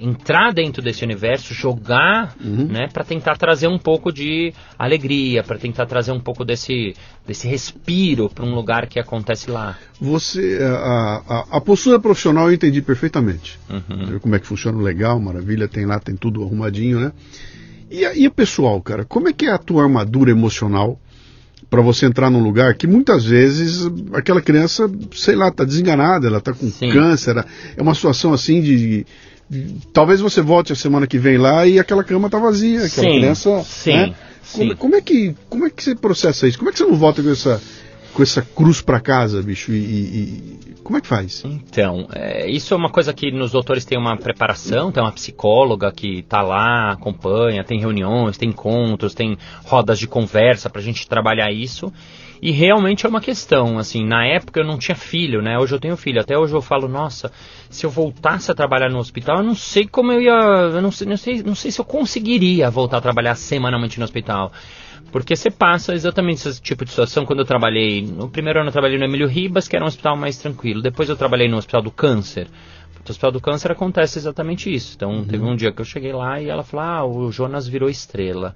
entrar 0.00 0.52
dentro 0.52 0.82
desse 0.82 1.04
universo, 1.04 1.54
jogar, 1.54 2.34
uhum. 2.42 2.66
né, 2.66 2.88
para 2.92 3.04
tentar 3.04 3.36
trazer 3.36 3.68
um 3.68 3.78
pouco 3.78 4.12
de 4.12 4.52
alegria, 4.78 5.42
para 5.42 5.58
tentar 5.58 5.86
trazer 5.86 6.12
um 6.12 6.20
pouco 6.20 6.44
desse, 6.44 6.94
desse 7.26 7.48
respiro 7.48 8.28
para 8.28 8.44
um 8.44 8.54
lugar 8.54 8.86
que 8.86 8.98
acontece 8.98 9.50
lá. 9.50 9.76
Você, 10.00 10.58
a, 10.62 11.22
a, 11.28 11.46
a 11.56 11.60
postura 11.60 11.98
profissional 11.98 12.48
eu 12.48 12.54
entendi 12.54 12.82
perfeitamente. 12.82 13.58
Uhum. 13.68 14.18
Como 14.20 14.34
é 14.34 14.38
que 14.38 14.46
funciona, 14.46 14.80
legal, 14.80 15.18
maravilha, 15.20 15.68
tem 15.68 15.86
lá, 15.86 15.98
tem 15.98 16.16
tudo 16.16 16.42
arrumadinho, 16.42 17.00
né? 17.00 17.12
E, 17.90 18.04
e 18.22 18.26
o 18.26 18.30
pessoal, 18.30 18.80
cara, 18.82 19.04
como 19.04 19.28
é 19.28 19.32
que 19.32 19.46
é 19.46 19.52
a 19.52 19.58
tua 19.58 19.84
armadura 19.84 20.30
emocional 20.30 20.98
para 21.68 21.82
você 21.82 22.06
entrar 22.06 22.30
num 22.30 22.42
lugar 22.42 22.74
que 22.74 22.86
muitas 22.86 23.24
vezes 23.24 23.90
aquela 24.12 24.40
criança, 24.40 24.90
sei 25.12 25.34
lá, 25.34 25.50
tá 25.50 25.64
desenganada, 25.64 26.26
ela 26.26 26.40
tá 26.40 26.52
com 26.52 26.68
Sim. 26.70 26.90
câncer, 26.90 27.44
é 27.76 27.82
uma 27.82 27.94
situação 27.94 28.32
assim 28.32 28.60
de 28.60 29.06
talvez 29.92 30.20
você 30.20 30.40
volte 30.40 30.72
a 30.72 30.76
semana 30.76 31.06
que 31.06 31.18
vem 31.18 31.38
lá 31.38 31.66
e 31.66 31.78
aquela 31.78 32.02
cama 32.02 32.28
tá 32.28 32.38
vazia, 32.38 32.84
aquela 32.84 33.08
sim, 33.08 33.18
criança. 33.18 33.62
Sim, 33.64 33.92
né? 33.92 34.14
sim. 34.42 34.58
Como, 34.58 34.76
como, 34.76 34.96
é 34.96 35.00
que, 35.00 35.34
como 35.48 35.66
é 35.66 35.70
que 35.70 35.82
você 35.82 35.94
processa 35.94 36.48
isso? 36.48 36.58
Como 36.58 36.70
é 36.70 36.72
que 36.72 36.78
você 36.78 36.84
não 36.84 36.96
volta 36.96 37.22
com 37.22 37.30
essa, 37.30 37.60
com 38.16 38.22
essa 38.22 38.40
cruz 38.40 38.80
para 38.80 38.98
casa, 38.98 39.42
bicho? 39.42 39.70
E, 39.72 39.76
e, 39.76 40.74
como 40.82 40.96
é 40.96 41.02
que 41.02 41.06
faz? 41.06 41.44
Então, 41.44 42.08
é, 42.14 42.50
isso 42.50 42.72
é 42.72 42.76
uma 42.76 42.88
coisa 42.88 43.12
que 43.12 43.30
nos 43.30 43.52
doutores 43.52 43.84
tem 43.84 43.98
uma 43.98 44.16
preparação, 44.16 44.90
tem 44.90 45.02
uma 45.02 45.12
psicóloga 45.12 45.92
que 45.92 46.22
tá 46.22 46.40
lá, 46.40 46.92
acompanha, 46.92 47.62
tem 47.62 47.78
reuniões, 47.78 48.38
tem 48.38 48.48
encontros, 48.48 49.12
tem 49.12 49.36
rodas 49.66 49.98
de 49.98 50.06
conversa 50.06 50.70
para 50.70 50.80
a 50.80 50.84
gente 50.84 51.06
trabalhar 51.06 51.52
isso. 51.52 51.92
E 52.40 52.50
realmente 52.50 53.04
é 53.04 53.08
uma 53.08 53.20
questão, 53.20 53.78
assim, 53.78 54.06
na 54.06 54.26
época 54.26 54.60
eu 54.60 54.66
não 54.66 54.78
tinha 54.78 54.96
filho, 54.96 55.42
né? 55.42 55.58
Hoje 55.58 55.74
eu 55.74 55.80
tenho 55.80 55.96
filho. 55.96 56.20
Até 56.20 56.38
hoje 56.38 56.54
eu 56.54 56.62
falo, 56.62 56.88
nossa, 56.88 57.30
se 57.68 57.84
eu 57.84 57.90
voltasse 57.90 58.50
a 58.50 58.54
trabalhar 58.54 58.88
no 58.88 58.98
hospital, 58.98 59.38
eu 59.38 59.44
não 59.44 59.54
sei 59.54 59.86
como 59.86 60.12
eu 60.12 60.22
ia, 60.22 60.32
eu 60.32 60.80
não 60.80 60.90
sei, 60.90 61.06
não 61.06 61.16
sei, 61.18 61.42
não 61.42 61.54
sei 61.54 61.70
se 61.70 61.78
eu 61.78 61.84
conseguiria 61.84 62.70
voltar 62.70 62.96
a 62.96 63.00
trabalhar 63.02 63.34
semanalmente 63.34 63.98
no 63.98 64.04
hospital. 64.04 64.52
Porque 65.12 65.34
você 65.34 65.50
passa 65.50 65.94
exatamente 65.94 66.48
esse 66.48 66.60
tipo 66.60 66.84
de 66.84 66.90
situação 66.90 67.24
quando 67.24 67.40
eu 67.40 67.44
trabalhei. 67.44 68.02
No 68.02 68.28
primeiro 68.28 68.60
ano 68.60 68.68
eu 68.68 68.72
trabalhei 68.72 68.98
no 68.98 69.04
Emílio 69.04 69.28
Ribas, 69.28 69.68
que 69.68 69.76
era 69.76 69.84
um 69.84 69.88
hospital 69.88 70.16
mais 70.16 70.38
tranquilo. 70.38 70.82
Depois 70.82 71.08
eu 71.08 71.16
trabalhei 71.16 71.48
no 71.48 71.56
Hospital 71.56 71.82
do 71.82 71.90
Câncer. 71.90 72.48
No 72.94 73.10
Hospital 73.10 73.32
do 73.32 73.40
Câncer 73.40 73.70
acontece 73.70 74.18
exatamente 74.18 74.72
isso. 74.72 74.94
Então 74.96 75.10
uhum. 75.10 75.24
teve 75.24 75.44
um 75.44 75.56
dia 75.56 75.72
que 75.72 75.80
eu 75.80 75.84
cheguei 75.84 76.12
lá 76.12 76.40
e 76.40 76.48
ela 76.48 76.62
falou: 76.62 76.86
Ah, 76.86 77.04
o 77.04 77.32
Jonas 77.32 77.66
virou 77.66 77.88
estrela. 77.88 78.54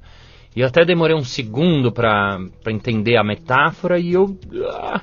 E 0.54 0.60
eu 0.60 0.66
até 0.66 0.84
demorei 0.84 1.14
um 1.14 1.24
segundo 1.24 1.92
para 1.92 2.38
entender 2.66 3.16
a 3.16 3.24
metáfora 3.24 3.98
e 3.98 4.12
eu. 4.12 4.36
Ah, 4.68 5.00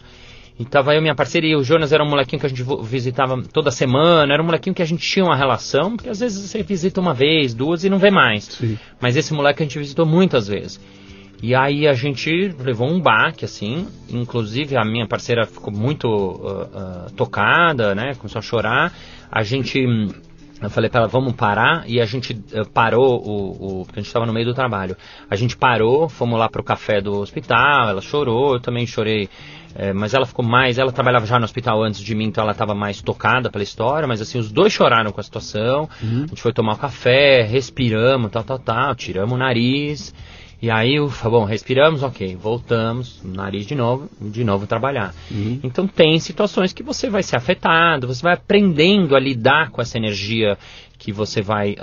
e 0.59 0.65
tava 0.65 0.95
eu 0.95 1.01
minha 1.01 1.13
parceira 1.13 1.45
e 1.45 1.55
o 1.55 1.63
Jonas 1.63 1.91
era 1.91 2.03
um 2.03 2.09
molequinho 2.09 2.39
que 2.39 2.45
a 2.47 2.49
gente 2.49 2.63
visitava 2.83 3.41
toda 3.53 3.69
semana, 3.69 4.33
era 4.33 4.41
um 4.41 4.45
molequinho 4.45 4.73
que 4.73 4.81
a 4.81 4.85
gente 4.85 5.07
tinha 5.07 5.23
uma 5.23 5.35
relação, 5.35 5.95
porque 5.95 6.09
às 6.09 6.19
vezes 6.19 6.49
você 6.49 6.63
visita 6.63 6.99
uma 6.99 7.13
vez, 7.13 7.53
duas 7.53 7.83
e 7.83 7.89
não 7.89 7.99
vê 7.99 8.09
mais. 8.09 8.45
Sim. 8.45 8.77
Mas 8.99 9.15
esse 9.15 9.33
moleque 9.33 9.61
a 9.61 9.65
gente 9.65 9.77
visitou 9.77 10.05
muitas 10.05 10.47
vezes. 10.47 10.81
E 11.41 11.53
aí 11.53 11.88
a 11.88 11.93
gente 11.93 12.29
levou 12.59 12.89
um 12.89 12.99
baque, 12.99 13.45
assim, 13.45 13.88
inclusive 14.09 14.75
a 14.75 14.83
minha 14.83 15.07
parceira 15.07 15.45
ficou 15.45 15.71
muito 15.71 16.07
uh, 16.07 16.63
uh, 16.63 17.11
tocada, 17.15 17.93
né, 17.93 18.15
começou 18.15 18.39
a 18.39 18.41
chorar. 18.41 18.91
A 19.31 19.43
gente 19.43 19.79
eu 20.59 20.71
falei 20.71 20.89
para 20.89 21.01
ela, 21.01 21.07
vamos 21.07 21.33
parar, 21.33 21.83
e 21.88 22.01
a 22.01 22.05
gente 22.05 22.33
uh, 22.33 22.67
parou, 22.73 23.21
o, 23.23 23.81
o, 23.81 23.85
porque 23.85 23.99
a 23.99 24.01
gente 24.01 24.07
estava 24.07 24.25
no 24.25 24.33
meio 24.33 24.47
do 24.47 24.55
trabalho. 24.55 24.97
A 25.29 25.35
gente 25.35 25.55
parou, 25.55 26.09
fomos 26.09 26.39
lá 26.39 26.49
para 26.49 26.59
o 26.59 26.63
café 26.63 26.99
do 26.99 27.19
hospital, 27.19 27.89
ela 27.89 28.01
chorou, 28.01 28.55
eu 28.55 28.59
também 28.59 28.88
chorei, 28.88 29.29
é, 29.75 29.93
mas 29.93 30.15
ela 30.15 30.25
ficou 30.25 30.43
mais, 30.43 30.79
ela 30.79 30.91
trabalhava 30.91 31.27
já 31.27 31.38
no 31.38 31.45
hospital 31.45 31.83
antes 31.83 32.01
de 32.01 32.15
mim, 32.15 32.25
então 32.25 32.43
ela 32.43 32.53
estava 32.53 32.73
mais 32.73 33.03
tocada 33.03 33.51
pela 33.51 33.63
história, 33.63 34.07
mas 34.07 34.19
assim, 34.19 34.39
os 34.39 34.51
dois 34.51 34.73
choraram 34.73 35.11
com 35.11 35.19
a 35.19 35.23
situação, 35.23 35.88
uhum. 36.01 36.23
a 36.23 36.27
gente 36.27 36.41
foi 36.41 36.51
tomar 36.51 36.73
um 36.73 36.77
café, 36.77 37.43
respiramos, 37.43 38.31
tal, 38.31 38.43
tal, 38.43 38.57
tal, 38.57 38.95
tiramos 38.95 39.35
o 39.35 39.38
nariz, 39.38 40.11
e 40.59 40.71
aí, 40.71 40.99
ufa, 40.99 41.29
bom, 41.29 41.45
respiramos, 41.45 42.01
ok, 42.01 42.35
voltamos, 42.35 43.21
nariz 43.23 43.67
de 43.67 43.75
novo, 43.75 44.09
de 44.19 44.43
novo 44.43 44.65
trabalhar. 44.65 45.13
Uhum. 45.29 45.59
Então 45.63 45.87
tem 45.87 46.19
situações 46.19 46.73
que 46.73 46.81
você 46.81 47.09
vai 47.09 47.21
ser 47.21 47.35
afetado, 47.35 48.07
você 48.07 48.23
vai 48.23 48.33
aprendendo 48.33 49.15
a 49.15 49.19
lidar 49.19 49.69
com 49.69 49.81
essa 49.81 49.97
energia 49.97 50.57
que 50.97 51.11
você 51.11 51.43
vai 51.43 51.73
uh, 51.73 51.75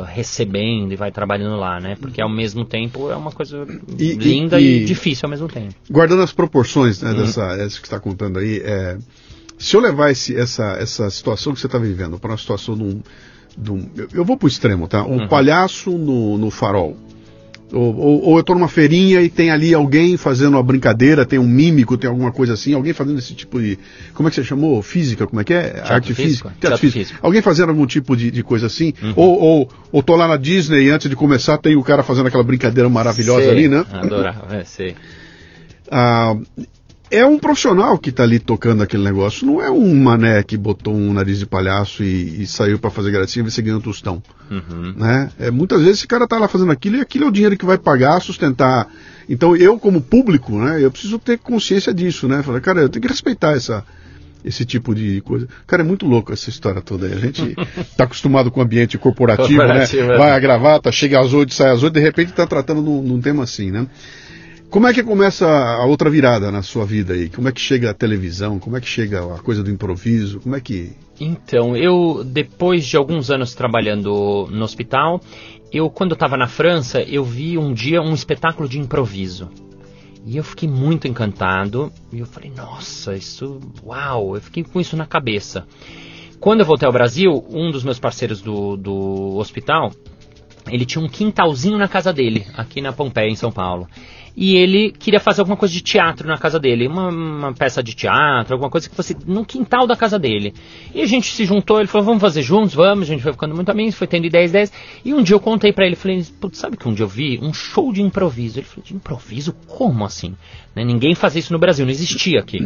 uh, 0.00 0.04
recebendo 0.04 0.92
e 0.92 0.96
vai 0.96 1.12
trabalhando 1.12 1.56
lá, 1.56 1.78
né? 1.78 1.94
Porque 2.00 2.22
ao 2.22 2.28
mesmo 2.30 2.64
tempo 2.64 3.10
é 3.10 3.16
uma 3.16 3.30
coisa 3.30 3.66
e, 3.98 4.14
linda 4.14 4.58
e, 4.58 4.82
e, 4.82 4.84
difícil 4.86 5.26
ao 5.26 5.30
mesmo 5.30 5.46
tempo. 5.46 5.74
Guardando 5.90 6.22
as 6.22 6.32
proporções 6.32 7.02
né, 7.02 7.10
uhum. 7.10 7.18
dessa 7.18 7.42
essa 7.58 7.78
que 7.78 7.86
está 7.86 8.00
contando 8.00 8.38
aí, 8.38 8.62
é, 8.64 8.96
se 9.58 9.76
eu 9.76 9.80
levar 9.80 10.10
esse, 10.10 10.34
essa, 10.34 10.72
essa 10.80 11.10
situação 11.10 11.52
que 11.52 11.60
você 11.60 11.66
está 11.66 11.78
vivendo 11.78 12.18
para 12.18 12.30
uma 12.30 12.38
situação 12.38 12.74
de 12.74 12.82
um, 12.82 13.02
de 13.58 13.72
um 13.72 13.90
eu, 13.94 14.08
eu, 14.14 14.24
vou 14.24 14.38
para 14.38 14.46
o 14.46 14.48
extremo, 14.48 14.88
tá? 14.88 15.04
Um 15.04 15.20
uhum. 15.20 15.28
palhaço 15.28 15.90
no, 15.90 16.38
no 16.38 16.50
farol 16.50 16.96
ou, 17.72 17.96
ou, 17.96 18.22
ou 18.24 18.36
eu 18.36 18.40
estou 18.40 18.54
numa 18.54 18.68
feirinha 18.68 19.20
e 19.22 19.28
tem 19.28 19.50
ali 19.50 19.72
alguém 19.72 20.16
fazendo 20.16 20.54
uma 20.54 20.62
brincadeira, 20.62 21.24
tem 21.24 21.38
um 21.38 21.46
mímico, 21.46 21.96
tem 21.96 22.08
alguma 22.08 22.30
coisa 22.30 22.52
assim, 22.52 22.74
alguém 22.74 22.92
fazendo 22.92 23.18
esse 23.18 23.34
tipo 23.34 23.60
de. 23.60 23.78
Como 24.14 24.28
é 24.28 24.30
que 24.30 24.36
você 24.36 24.44
chamou? 24.44 24.82
Física? 24.82 25.26
Como 25.26 25.40
é 25.40 25.44
que 25.44 25.54
é? 25.54 25.70
Teatro 25.70 25.94
Arte 25.94 26.14
física? 26.14 26.48
Teatro, 26.48 26.60
Teatro 26.60 26.78
físico. 26.78 26.98
físico. 26.98 27.18
Alguém 27.22 27.42
fazendo 27.42 27.70
algum 27.70 27.86
tipo 27.86 28.16
de, 28.16 28.30
de 28.30 28.42
coisa 28.42 28.66
assim? 28.66 28.92
Uhum. 29.02 29.12
Ou, 29.16 29.40
ou, 29.40 29.70
ou 29.90 30.02
tô 30.02 30.14
lá 30.16 30.28
na 30.28 30.36
Disney 30.36 30.84
e 30.84 30.90
antes 30.90 31.08
de 31.08 31.16
começar 31.16 31.58
tem 31.58 31.74
o 31.76 31.82
cara 31.82 32.02
fazendo 32.02 32.26
aquela 32.26 32.44
brincadeira 32.44 32.88
maravilhosa 32.88 33.42
sei, 33.42 33.50
ali, 33.50 33.68
né? 33.68 33.84
Adorava, 33.90 34.54
é, 34.54 34.64
sei. 34.64 34.94
Ah, 35.90 36.36
é 37.12 37.26
um 37.26 37.38
profissional 37.38 37.98
que 37.98 38.08
está 38.08 38.22
ali 38.22 38.38
tocando 38.38 38.82
aquele 38.82 39.04
negócio, 39.04 39.46
não 39.46 39.60
é 39.60 39.70
um 39.70 39.94
mané 39.94 40.42
que 40.42 40.56
botou 40.56 40.94
um 40.94 41.12
nariz 41.12 41.38
de 41.38 41.44
palhaço 41.44 42.02
e, 42.02 42.42
e 42.42 42.46
saiu 42.46 42.78
para 42.78 42.90
fazer 42.90 43.10
gracinha 43.10 43.46
e 43.46 43.50
você 43.50 43.60
ganha 43.60 43.76
um 43.76 43.80
tostão. 43.80 44.22
Uhum. 44.50 44.94
Né? 44.96 45.30
É, 45.38 45.50
muitas 45.50 45.80
vezes 45.82 45.98
esse 45.98 46.06
cara 46.06 46.24
está 46.24 46.38
lá 46.38 46.48
fazendo 46.48 46.72
aquilo 46.72 46.96
e 46.96 47.00
aquilo 47.02 47.26
é 47.26 47.28
o 47.28 47.30
dinheiro 47.32 47.56
que 47.56 47.66
vai 47.66 47.76
pagar, 47.76 48.18
sustentar. 48.20 48.88
Então 49.28 49.54
eu, 49.54 49.78
como 49.78 50.00
público, 50.00 50.58
né, 50.58 50.82
eu 50.82 50.90
preciso 50.90 51.18
ter 51.18 51.38
consciência 51.38 51.92
disso, 51.92 52.26
né? 52.26 52.42
Falar, 52.42 52.60
cara, 52.62 52.80
eu 52.80 52.88
tenho 52.88 53.02
que 53.02 53.08
respeitar 53.08 53.52
essa, 53.52 53.84
esse 54.42 54.64
tipo 54.64 54.94
de 54.94 55.20
coisa. 55.20 55.46
Cara, 55.66 55.82
é 55.82 55.84
muito 55.84 56.06
louco 56.06 56.32
essa 56.32 56.48
história 56.48 56.80
toda 56.80 57.06
aí. 57.06 57.12
A 57.12 57.18
gente 57.18 57.54
está 57.78 58.04
acostumado 58.04 58.50
com 58.50 58.60
o 58.60 58.62
ambiente 58.62 58.96
corporativo, 58.96 59.58
corporativo 59.58 60.06
né? 60.06 60.14
É. 60.14 60.18
Vai 60.18 60.30
a 60.30 60.38
gravata, 60.38 60.90
chega 60.90 61.20
às 61.20 61.34
oito, 61.34 61.52
sai 61.52 61.70
às 61.72 61.82
oito, 61.82 61.92
de 61.92 62.00
repente 62.00 62.30
está 62.30 62.46
tratando 62.46 62.80
num, 62.80 63.02
num 63.02 63.20
tema 63.20 63.44
assim, 63.44 63.70
né? 63.70 63.86
Como 64.72 64.86
é 64.86 64.94
que 64.94 65.02
começa 65.02 65.46
a 65.46 65.84
outra 65.84 66.08
virada 66.08 66.50
na 66.50 66.62
sua 66.62 66.86
vida 66.86 67.12
aí? 67.12 67.28
Como 67.28 67.46
é 67.46 67.52
que 67.52 67.60
chega 67.60 67.90
a 67.90 67.94
televisão? 67.94 68.58
Como 68.58 68.74
é 68.74 68.80
que 68.80 68.88
chega 68.88 69.22
a 69.22 69.38
coisa 69.38 69.62
do 69.62 69.70
improviso? 69.70 70.40
Como 70.40 70.56
é 70.56 70.62
que. 70.62 70.92
Então, 71.20 71.76
eu, 71.76 72.24
depois 72.24 72.86
de 72.86 72.96
alguns 72.96 73.30
anos 73.30 73.54
trabalhando 73.54 74.48
no 74.50 74.64
hospital, 74.64 75.20
eu, 75.70 75.90
quando 75.90 76.14
estava 76.14 76.38
na 76.38 76.48
França, 76.48 77.02
eu 77.02 77.22
vi 77.22 77.58
um 77.58 77.74
dia 77.74 78.00
um 78.00 78.14
espetáculo 78.14 78.66
de 78.66 78.78
improviso. 78.78 79.50
E 80.24 80.38
eu 80.38 80.42
fiquei 80.42 80.70
muito 80.70 81.06
encantado. 81.06 81.92
E 82.10 82.20
eu 82.20 82.26
falei, 82.26 82.50
nossa, 82.56 83.14
isso. 83.14 83.60
Uau! 83.84 84.36
Eu 84.36 84.40
fiquei 84.40 84.64
com 84.64 84.80
isso 84.80 84.96
na 84.96 85.04
cabeça. 85.04 85.66
Quando 86.40 86.60
eu 86.60 86.66
voltei 86.66 86.86
ao 86.86 86.92
Brasil, 86.92 87.44
um 87.50 87.70
dos 87.70 87.84
meus 87.84 87.98
parceiros 87.98 88.40
do, 88.40 88.78
do 88.78 89.36
hospital, 89.36 89.92
ele 90.70 90.84
tinha 90.84 91.04
um 91.04 91.08
quintalzinho 91.08 91.78
na 91.78 91.88
casa 91.88 92.12
dele, 92.12 92.46
aqui 92.54 92.80
na 92.80 92.92
Pompeia, 92.92 93.28
em 93.28 93.36
São 93.36 93.50
Paulo 93.50 93.88
e 94.36 94.56
ele 94.56 94.90
queria 94.90 95.20
fazer 95.20 95.40
alguma 95.40 95.56
coisa 95.56 95.72
de 95.74 95.80
teatro 95.82 96.26
na 96.26 96.38
casa 96.38 96.58
dele, 96.58 96.86
uma, 96.86 97.08
uma, 97.08 97.52
peça 97.52 97.82
de 97.82 97.94
teatro, 97.94 98.54
alguma 98.54 98.70
coisa 98.70 98.88
que 98.88 98.96
fosse 98.96 99.16
no 99.26 99.44
quintal 99.44 99.86
da 99.86 99.94
casa 99.94 100.18
dele. 100.18 100.54
E 100.94 101.02
a 101.02 101.06
gente 101.06 101.26
se 101.26 101.44
juntou, 101.44 101.78
ele 101.78 101.86
falou, 101.86 102.06
vamos 102.06 102.20
fazer 102.20 102.42
juntos, 102.42 102.74
vamos, 102.74 103.02
a 103.02 103.12
gente 103.12 103.22
foi 103.22 103.32
ficando 103.32 103.54
muito 103.54 103.70
amigos, 103.70 103.94
foi 103.94 104.06
tendo 104.06 104.26
ideias, 104.26 104.50
ideias. 104.50 104.72
E 105.04 105.12
um 105.12 105.22
dia 105.22 105.36
eu 105.36 105.40
contei 105.40 105.72
para 105.72 105.86
ele, 105.86 105.96
falei, 105.96 106.24
putz, 106.40 106.58
sabe 106.58 106.76
que 106.76 106.88
um 106.88 106.94
dia 106.94 107.04
eu 107.04 107.08
vi 107.08 107.38
um 107.42 107.52
show 107.52 107.92
de 107.92 108.00
improviso? 108.00 108.58
Ele 108.58 108.66
falou, 108.66 108.84
de 108.84 108.94
improviso? 108.94 109.54
Como 109.66 110.04
assim? 110.04 110.34
Né? 110.74 110.84
Ninguém 110.84 111.14
fazia 111.14 111.40
isso 111.40 111.52
no 111.52 111.58
Brasil, 111.58 111.84
não 111.84 111.92
existia 111.92 112.40
aqui. 112.40 112.58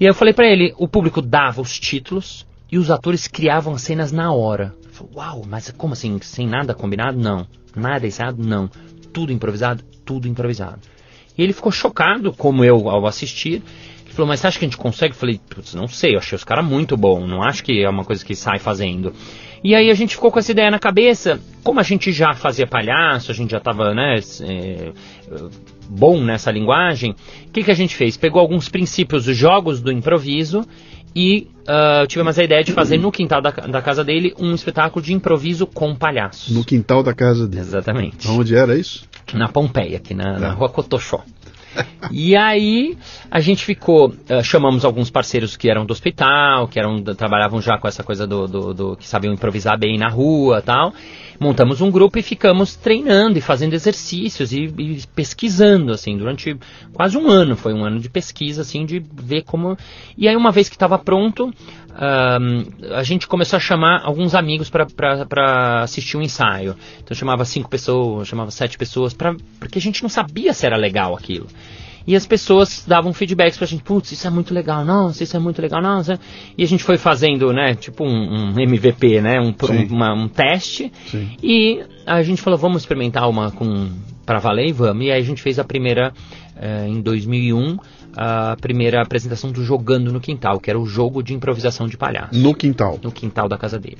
E 0.00 0.04
aí 0.04 0.10
eu 0.10 0.14
falei 0.14 0.32
para 0.32 0.46
ele, 0.46 0.72
o 0.78 0.88
público 0.88 1.20
dava 1.20 1.60
os 1.60 1.78
títulos, 1.78 2.46
e 2.70 2.78
os 2.78 2.90
atores 2.90 3.28
criavam 3.28 3.74
as 3.74 3.82
cenas 3.82 4.10
na 4.12 4.32
hora. 4.32 4.74
Falei, 4.92 5.12
Uau, 5.16 5.42
mas 5.48 5.70
como 5.70 5.94
assim? 5.94 6.18
Sem 6.20 6.46
nada 6.46 6.74
combinado? 6.74 7.18
Não. 7.18 7.46
Nada 7.74 8.06
ensaiado? 8.06 8.42
Não. 8.42 8.70
Tudo 9.12 9.32
improvisado? 9.32 9.82
Tudo 10.04 10.28
improvisado. 10.28 10.80
E 11.36 11.42
ele 11.42 11.52
ficou 11.52 11.72
chocado, 11.72 12.32
como 12.32 12.64
eu 12.64 12.88
ao 12.88 13.06
assistir. 13.06 13.62
Ele 14.04 14.12
falou, 14.12 14.28
mas 14.28 14.40
você 14.40 14.46
acha 14.46 14.58
que 14.58 14.64
a 14.66 14.68
gente 14.68 14.76
consegue? 14.76 15.14
Eu 15.14 15.18
falei, 15.18 15.40
putz, 15.48 15.74
não 15.74 15.88
sei, 15.88 16.14
eu 16.14 16.18
achei 16.18 16.36
os 16.36 16.44
caras 16.44 16.64
muito 16.64 16.96
bom, 16.96 17.26
não 17.26 17.42
acho 17.42 17.64
que 17.64 17.82
é 17.82 17.88
uma 17.88 18.04
coisa 18.04 18.22
que 18.22 18.34
sai 18.34 18.58
fazendo. 18.58 19.14
E 19.64 19.74
aí 19.74 19.90
a 19.90 19.94
gente 19.94 20.16
ficou 20.16 20.30
com 20.30 20.38
essa 20.38 20.52
ideia 20.52 20.70
na 20.70 20.78
cabeça, 20.78 21.40
como 21.62 21.80
a 21.80 21.82
gente 21.82 22.12
já 22.12 22.34
fazia 22.34 22.66
palhaço, 22.66 23.30
a 23.30 23.34
gente 23.34 23.52
já 23.52 23.58
estava 23.58 23.94
né, 23.94 24.18
é, 24.42 24.92
bom 25.88 26.20
nessa 26.20 26.50
linguagem, 26.50 27.12
o 27.46 27.50
que, 27.50 27.62
que 27.62 27.70
a 27.70 27.74
gente 27.74 27.94
fez? 27.94 28.16
Pegou 28.16 28.40
alguns 28.40 28.68
princípios 28.68 29.24
dos 29.24 29.36
jogos 29.36 29.80
do 29.80 29.90
improviso 29.90 30.66
e 31.14 31.48
uh, 31.62 32.06
tivemos 32.06 32.38
a 32.38 32.44
ideia 32.44 32.64
de 32.64 32.72
fazer 32.72 32.98
no 32.98 33.12
quintal 33.12 33.40
da, 33.40 33.50
da, 33.50 33.82
casa 33.82 34.02
dele 34.04 34.34
um 34.38 34.54
espetáculo 34.54 35.04
de 35.04 35.12
improviso 35.12 35.66
com 35.66 35.94
palhaços. 35.94 36.54
No 36.54 36.64
quintal 36.64 37.02
da 37.02 37.14
casa 37.14 37.46
dele? 37.46 37.62
Exatamente. 37.62 38.28
Onde 38.28 38.56
era 38.56 38.76
isso? 38.76 39.04
Na 39.34 39.48
Pompeia, 39.48 39.96
aqui 39.96 40.14
na, 40.14 40.34
tá. 40.34 40.38
na 40.38 40.50
rua 40.52 40.68
Cotoxó 40.68 41.22
e 42.10 42.36
aí 42.36 42.96
a 43.30 43.40
gente 43.40 43.64
ficou, 43.64 44.08
uh, 44.08 44.44
chamamos 44.44 44.84
alguns 44.84 45.10
parceiros 45.10 45.56
que 45.56 45.70
eram 45.70 45.86
do 45.86 45.92
hospital, 45.92 46.68
que 46.68 46.78
eram 46.78 47.02
trabalhavam 47.02 47.60
já 47.60 47.78
com 47.78 47.88
essa 47.88 48.02
coisa 48.02 48.26
do, 48.26 48.46
do, 48.46 48.74
do 48.74 48.96
que 48.96 49.06
sabiam 49.08 49.32
improvisar 49.32 49.78
bem 49.78 49.98
na 49.98 50.08
rua, 50.08 50.60
tal. 50.60 50.92
Montamos 51.42 51.80
um 51.80 51.90
grupo 51.90 52.20
e 52.20 52.22
ficamos 52.22 52.76
treinando 52.76 53.36
e 53.36 53.40
fazendo 53.40 53.74
exercícios 53.74 54.52
e, 54.52 54.72
e 54.78 55.02
pesquisando 55.12 55.90
assim 55.90 56.16
durante 56.16 56.56
quase 56.92 57.18
um 57.18 57.28
ano. 57.28 57.56
Foi 57.56 57.74
um 57.74 57.84
ano 57.84 57.98
de 57.98 58.08
pesquisa 58.08 58.62
assim 58.62 58.86
de 58.86 59.00
ver 59.12 59.42
como. 59.42 59.76
E 60.16 60.28
aí 60.28 60.36
uma 60.36 60.52
vez 60.52 60.68
que 60.68 60.76
estava 60.76 60.96
pronto, 60.96 61.52
a 62.94 63.02
gente 63.02 63.26
começou 63.26 63.56
a 63.56 63.60
chamar 63.60 64.02
alguns 64.04 64.36
amigos 64.36 64.70
para 64.70 65.82
assistir 65.82 66.16
um 66.16 66.22
ensaio. 66.22 66.76
Então 67.02 67.16
chamava 67.16 67.44
cinco 67.44 67.68
pessoas, 67.68 68.28
chamava 68.28 68.52
sete 68.52 68.78
pessoas, 68.78 69.12
pra, 69.12 69.34
porque 69.58 69.80
a 69.80 69.82
gente 69.82 70.00
não 70.00 70.08
sabia 70.08 70.52
se 70.54 70.64
era 70.64 70.76
legal 70.76 71.16
aquilo. 71.16 71.48
E 72.06 72.16
as 72.16 72.26
pessoas 72.26 72.84
davam 72.86 73.12
feedbacks 73.12 73.56
pra 73.56 73.66
gente, 73.66 73.82
putz, 73.82 74.12
isso 74.12 74.26
é 74.26 74.30
muito 74.30 74.52
legal, 74.52 74.84
nossa, 74.84 75.22
isso 75.22 75.36
é 75.36 75.40
muito 75.40 75.60
legal, 75.60 75.80
nossa. 75.80 76.18
E 76.56 76.62
a 76.62 76.66
gente 76.66 76.82
foi 76.82 76.98
fazendo, 76.98 77.52
né, 77.52 77.74
tipo 77.74 78.04
um, 78.04 78.52
um 78.54 78.60
MVP, 78.60 79.20
né, 79.20 79.40
um, 79.40 79.48
um, 79.48 79.86
uma, 79.94 80.12
um 80.14 80.28
teste. 80.28 80.92
Sim. 81.06 81.30
E 81.42 81.82
a 82.06 82.22
gente 82.22 82.42
falou, 82.42 82.58
vamos 82.58 82.82
experimentar 82.82 83.28
uma 83.28 83.50
com 83.50 83.90
para 84.24 84.38
valer 84.38 84.68
e 84.68 84.72
vamos. 84.72 85.04
E 85.04 85.10
aí 85.10 85.20
a 85.20 85.24
gente 85.24 85.42
fez 85.42 85.58
a 85.58 85.64
primeira 85.64 86.12
eh, 86.56 86.86
em 86.88 87.00
2001 87.00 87.76
a 88.16 88.56
primeira 88.60 89.00
apresentação 89.00 89.50
do 89.50 89.64
Jogando 89.64 90.12
no 90.12 90.20
Quintal, 90.20 90.60
que 90.60 90.70
era 90.70 90.78
o 90.78 90.84
jogo 90.84 91.22
de 91.22 91.34
improvisação 91.34 91.86
de 91.86 91.96
palhaço. 91.96 92.38
No 92.38 92.54
quintal? 92.54 92.98
No 93.02 93.10
quintal 93.10 93.48
da 93.48 93.56
casa 93.56 93.78
dele. 93.78 93.98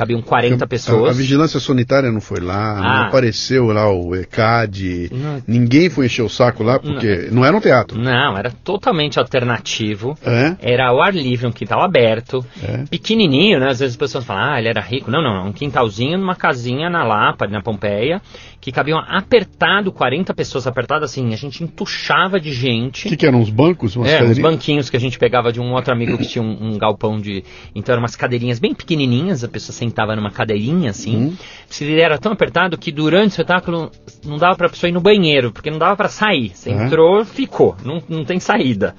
Cabiam 0.00 0.22
40 0.22 0.66
pessoas. 0.66 1.08
A, 1.08 1.10
a, 1.10 1.12
vigilância 1.12 1.60
sanitária 1.60 2.10
não 2.10 2.22
foi 2.22 2.40
lá, 2.40 2.78
ah. 2.78 2.80
não 2.80 3.08
apareceu 3.08 3.66
lá 3.66 3.92
o 3.92 4.16
ECAD, 4.16 5.10
não. 5.12 5.42
ninguém 5.46 5.90
foi 5.90 6.06
encher 6.06 6.22
o 6.22 6.28
saco 6.30 6.62
lá, 6.62 6.78
porque 6.78 7.26
não, 7.26 7.40
não 7.40 7.44
era 7.44 7.54
um 7.54 7.60
teatro. 7.60 8.00
Não, 8.00 8.38
era 8.38 8.50
totalmente 8.64 9.18
alternativo. 9.18 10.16
É? 10.24 10.56
Era 10.58 10.88
ao 10.88 11.02
ar 11.02 11.14
livre, 11.14 11.46
um 11.46 11.52
quintal 11.52 11.82
aberto, 11.82 12.42
é? 12.62 12.84
pequenininho, 12.88 13.60
né? 13.60 13.66
Às 13.68 13.80
vezes 13.80 13.92
as 13.92 13.98
pessoas 13.98 14.24
falam, 14.24 14.54
ah, 14.54 14.58
ele 14.58 14.68
era 14.68 14.80
rico. 14.80 15.10
Não, 15.10 15.22
não, 15.22 15.34
não, 15.34 15.48
um 15.48 15.52
quintalzinho 15.52 16.16
numa 16.16 16.34
casinha 16.34 16.88
na 16.88 17.04
Lapa, 17.04 17.46
na 17.46 17.60
Pompeia, 17.60 18.22
que 18.60 18.70
cabiam 18.70 18.98
apertado, 18.98 19.90
40 19.90 20.34
pessoas 20.34 20.66
apertadas 20.66 21.10
assim, 21.10 21.32
a 21.32 21.36
gente 21.36 21.64
entuchava 21.64 22.38
de 22.38 22.52
gente. 22.52 23.06
O 23.06 23.10
que, 23.10 23.16
que, 23.16 23.26
eram, 23.26 23.40
uns 23.40 23.48
bancos? 23.48 23.96
Umas 23.96 24.10
é, 24.10 24.22
uns 24.22 24.38
banquinhos 24.38 24.90
que 24.90 24.96
a 24.96 25.00
gente 25.00 25.18
pegava 25.18 25.50
de 25.50 25.58
um 25.58 25.72
outro 25.72 25.92
amigo 25.92 26.18
que 26.18 26.26
tinha 26.26 26.42
um, 26.42 26.74
um, 26.74 26.78
galpão 26.78 27.18
de... 27.18 27.42
Então 27.74 27.94
eram 27.94 28.02
umas 28.02 28.14
cadeirinhas 28.14 28.58
bem 28.58 28.74
pequenininhas, 28.74 29.42
a 29.42 29.48
pessoa 29.48 29.74
sentava 29.74 30.14
numa 30.14 30.30
cadeirinha 30.30 30.90
assim. 30.90 31.16
Uhum. 31.16 31.36
Ele 31.80 32.00
era 32.00 32.18
tão 32.18 32.32
apertado 32.32 32.76
que 32.76 32.92
durante 32.92 33.30
o 33.30 33.32
espetáculo 33.32 33.90
não 34.24 34.36
dava 34.36 34.56
pra 34.56 34.68
pessoa 34.68 34.90
ir 34.90 34.92
no 34.92 35.00
banheiro, 35.00 35.50
porque 35.52 35.70
não 35.70 35.78
dava 35.78 35.96
para 35.96 36.08
sair. 36.08 36.50
Você 36.54 36.70
uhum. 36.70 36.84
entrou, 36.84 37.24
ficou, 37.24 37.76
não, 37.82 38.02
não 38.08 38.24
tem 38.24 38.38
saída. 38.38 38.94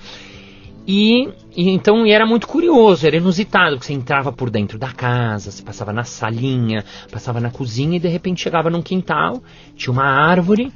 E, 0.88 1.30
e, 1.56 1.70
então 1.70 2.06
e 2.06 2.12
era 2.12 2.26
muito 2.26 2.48
curioso, 2.48 3.06
era 3.06 3.16
inusitado, 3.16 3.76
porque 3.76 3.86
você 3.86 3.94
entrava 3.94 4.32
por 4.32 4.50
dentro 4.50 4.80
da 4.80 4.92
casa, 4.92 5.52
você 5.52 5.62
passava 5.62 5.94
na 5.94 6.04
salinha, 6.04 6.84
passava 7.12 7.40
na 7.40 7.52
cozinha 7.52 7.98
e 7.98 8.00
de 8.00 8.08
repente 8.08 8.42
chegava 8.42 8.70
num 8.70 8.82
quintal, 8.82 9.44
tinha 9.76 9.94
uma 9.94 10.06
árvore 10.06 10.72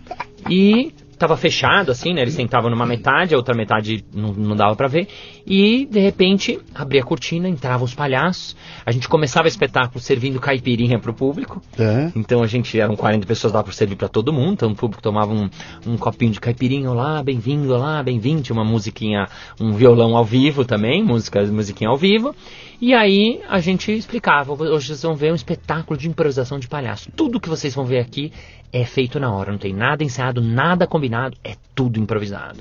e 0.49 0.93
tava 1.17 1.37
fechado, 1.37 1.91
assim, 1.91 2.13
né? 2.13 2.21
Eles 2.21 2.33
sentavam 2.33 2.69
numa 2.69 2.85
metade, 2.85 3.33
a 3.33 3.37
outra 3.37 3.55
metade 3.55 4.05
não, 4.13 4.33
não 4.33 4.55
dava 4.55 4.75
para 4.75 4.87
ver. 4.87 5.07
E, 5.45 5.85
de 5.85 5.99
repente, 5.99 6.59
abria 6.73 7.01
a 7.01 7.05
cortina, 7.05 7.47
entravam 7.47 7.85
os 7.85 7.93
palhaços. 7.93 8.55
A 8.85 8.91
gente 8.91 9.07
começava 9.07 9.45
o 9.45 9.47
espetáculo 9.47 9.99
servindo 9.99 10.39
caipirinha 10.39 10.99
pro 10.99 11.13
público. 11.13 11.61
É. 11.77 12.11
Então 12.15 12.43
a 12.43 12.47
gente, 12.47 12.79
eram 12.79 12.95
40 12.95 13.25
pessoas, 13.25 13.53
dava 13.53 13.65
para 13.65 13.73
servir 13.73 13.95
para 13.95 14.07
todo 14.07 14.33
mundo. 14.33 14.53
Então 14.53 14.71
o 14.71 14.75
público 14.75 15.01
tomava 15.01 15.33
um, 15.33 15.49
um 15.85 15.97
copinho 15.97 16.31
de 16.31 16.39
caipirinha, 16.39 16.89
olá, 16.89 17.21
bem-vindo, 17.23 17.73
olá, 17.73 18.01
bem-vindo. 18.01 18.41
Tinha 18.41 18.55
uma 18.55 18.65
musiquinha, 18.65 19.27
um 19.59 19.73
violão 19.73 20.15
ao 20.15 20.25
vivo 20.25 20.65
também, 20.65 21.03
música, 21.03 21.41
musiquinha 21.43 21.89
ao 21.89 21.97
vivo. 21.97 22.35
E 22.81 22.93
aí 22.93 23.41
a 23.47 23.59
gente 23.59 23.91
explicava, 23.91 24.53
hoje 24.53 24.87
vocês 24.87 25.01
vão 25.01 25.15
ver 25.15 25.31
um 25.31 25.35
espetáculo 25.35 25.97
de 25.97 26.07
improvisação 26.07 26.59
de 26.59 26.67
palhaço. 26.67 27.11
Tudo 27.15 27.39
que 27.39 27.49
vocês 27.49 27.73
vão 27.73 27.85
ver 27.85 27.99
aqui 27.99 28.31
é 28.71 28.83
feito 28.83 29.19
na 29.19 29.31
hora, 29.33 29.51
não 29.51 29.59
tem 29.59 29.73
nada 29.73 30.03
ensaiado, 30.03 30.41
nada 30.41 30.85
combinado, 30.85 31.37
é 31.43 31.55
tudo 31.73 31.99
improvisado. 31.99 32.59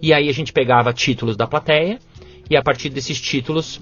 E 0.00 0.12
aí 0.12 0.28
a 0.28 0.32
gente 0.32 0.52
pegava 0.52 0.92
títulos 0.92 1.36
da 1.36 1.46
plateia 1.46 1.98
e 2.48 2.56
a 2.56 2.62
partir 2.62 2.90
desses 2.90 3.20
títulos 3.20 3.80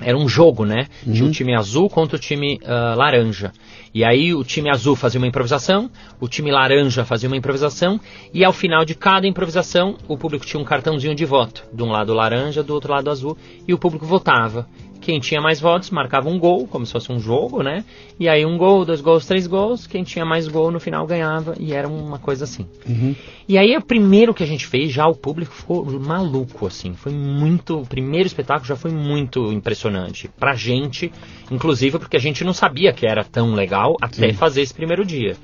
era 0.00 0.16
um 0.16 0.28
jogo, 0.28 0.64
né? 0.64 0.86
Uhum. 1.06 1.12
Tinha 1.12 1.28
o 1.28 1.30
time 1.30 1.54
azul 1.54 1.90
contra 1.90 2.16
o 2.16 2.18
time 2.18 2.58
uh, 2.62 2.96
laranja. 2.96 3.52
E 3.92 4.02
aí 4.02 4.32
o 4.32 4.42
time 4.42 4.70
azul 4.70 4.96
fazia 4.96 5.20
uma 5.20 5.26
improvisação, 5.26 5.90
o 6.18 6.26
time 6.26 6.50
laranja 6.50 7.04
fazia 7.04 7.28
uma 7.28 7.36
improvisação, 7.36 8.00
e 8.32 8.44
ao 8.44 8.52
final 8.52 8.84
de 8.84 8.94
cada 8.94 9.26
improvisação, 9.26 9.96
o 10.08 10.16
público 10.16 10.46
tinha 10.46 10.60
um 10.60 10.64
cartãozinho 10.64 11.14
de 11.14 11.24
voto. 11.24 11.64
De 11.72 11.82
um 11.82 11.90
lado 11.90 12.14
laranja, 12.14 12.62
do 12.62 12.72
outro 12.72 12.92
lado 12.92 13.10
azul, 13.10 13.36
e 13.68 13.74
o 13.74 13.78
público 13.78 14.06
votava. 14.06 14.66
Quem 15.00 15.18
tinha 15.18 15.40
mais 15.40 15.58
votos 15.60 15.90
marcava 15.90 16.28
um 16.28 16.38
gol, 16.38 16.66
como 16.66 16.84
se 16.84 16.92
fosse 16.92 17.10
um 17.10 17.18
jogo, 17.18 17.62
né? 17.62 17.84
E 18.18 18.28
aí 18.28 18.44
um 18.44 18.58
gol, 18.58 18.84
dois 18.84 19.00
gols, 19.00 19.26
três 19.26 19.46
gols. 19.46 19.86
Quem 19.86 20.04
tinha 20.04 20.24
mais 20.24 20.46
gol 20.46 20.70
no 20.70 20.78
final 20.78 21.06
ganhava. 21.06 21.54
E 21.58 21.72
era 21.72 21.88
uma 21.88 22.18
coisa 22.18 22.44
assim. 22.44 22.66
Uhum. 22.86 23.14
E 23.48 23.56
aí 23.56 23.76
o 23.76 23.82
primeiro 23.82 24.34
que 24.34 24.42
a 24.42 24.46
gente 24.46 24.66
fez, 24.66 24.92
já 24.92 25.06
o 25.06 25.14
público 25.14 25.54
ficou 25.54 25.84
maluco, 25.98 26.66
assim. 26.66 26.94
Foi 26.94 27.12
muito. 27.12 27.80
O 27.80 27.86
primeiro 27.86 28.26
espetáculo 28.26 28.66
já 28.66 28.76
foi 28.76 28.90
muito 28.90 29.50
impressionante. 29.52 30.28
Pra 30.38 30.54
gente, 30.54 31.10
inclusive 31.50 31.98
porque 31.98 32.16
a 32.16 32.20
gente 32.20 32.44
não 32.44 32.52
sabia 32.52 32.92
que 32.92 33.06
era 33.06 33.24
tão 33.24 33.54
legal 33.54 33.96
até 34.02 34.28
Sim. 34.28 34.34
fazer 34.34 34.62
esse 34.62 34.74
primeiro 34.74 35.04
dia. 35.04 35.36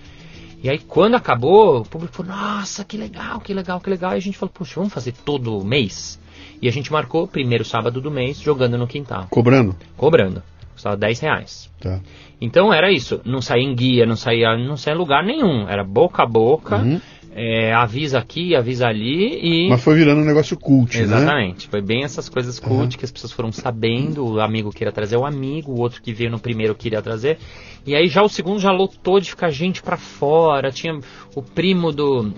E 0.62 0.68
aí 0.68 0.78
quando 0.78 1.14
acabou, 1.14 1.78
o 1.80 1.84
público 1.84 2.14
falou, 2.14 2.32
nossa, 2.32 2.84
que 2.84 2.96
legal, 2.96 3.40
que 3.40 3.54
legal, 3.54 3.80
que 3.80 3.88
legal. 3.88 4.12
E 4.12 4.16
a 4.16 4.20
gente 4.20 4.36
falou, 4.36 4.52
puxa, 4.52 4.74
vamos 4.76 4.92
fazer 4.92 5.12
todo 5.12 5.64
mês? 5.64 6.18
E 6.60 6.68
a 6.68 6.72
gente 6.72 6.92
marcou 6.92 7.26
primeiro 7.26 7.64
sábado 7.64 8.00
do 8.00 8.10
mês 8.10 8.38
jogando 8.40 8.78
no 8.78 8.86
quintal. 8.86 9.26
Cobrando? 9.30 9.76
Cobrando. 9.96 10.42
Custava 10.72 10.96
10 10.96 11.20
reais. 11.20 11.70
Tá. 11.80 12.00
Então 12.40 12.72
era 12.72 12.92
isso. 12.92 13.20
Não 13.24 13.40
saía 13.40 13.64
em 13.64 13.74
guia, 13.74 14.04
não 14.04 14.16
saía, 14.16 14.56
não 14.56 14.76
saía 14.76 14.94
em 14.94 14.98
lugar 14.98 15.24
nenhum. 15.24 15.68
Era 15.68 15.82
boca 15.82 16.22
a 16.22 16.26
boca. 16.26 16.76
Uhum. 16.76 17.00
É, 17.38 17.74
avisa 17.74 18.18
aqui, 18.18 18.56
avisa 18.56 18.86
ali 18.86 19.66
e. 19.66 19.68
Mas 19.68 19.82
foi 19.82 19.94
virando 19.94 20.22
um 20.22 20.24
negócio 20.24 20.56
cult, 20.56 20.96
Exatamente. 20.96 21.10
né? 21.10 21.22
Exatamente. 21.22 21.68
Foi 21.68 21.82
bem 21.82 22.02
essas 22.02 22.30
coisas 22.30 22.58
cult 22.58 22.94
uhum. 22.94 22.98
que 22.98 23.04
as 23.04 23.10
pessoas 23.10 23.32
foram 23.32 23.52
sabendo. 23.52 24.26
O 24.26 24.40
amigo 24.40 24.70
queria 24.70 24.90
trazer 24.92 25.18
o 25.18 25.24
amigo, 25.26 25.72
o 25.72 25.80
outro 25.80 26.00
que 26.00 26.14
veio 26.14 26.30
no 26.30 26.38
primeiro 26.38 26.74
queria 26.74 27.02
trazer. 27.02 27.38
E 27.86 27.94
aí 27.94 28.08
já 28.08 28.22
o 28.22 28.28
segundo 28.28 28.58
já 28.58 28.72
lotou 28.72 29.20
de 29.20 29.30
ficar 29.30 29.50
gente 29.50 29.82
para 29.82 29.98
fora. 29.98 30.72
Tinha 30.72 30.98
o 31.34 31.42
primo 31.42 31.92
do 31.92 32.32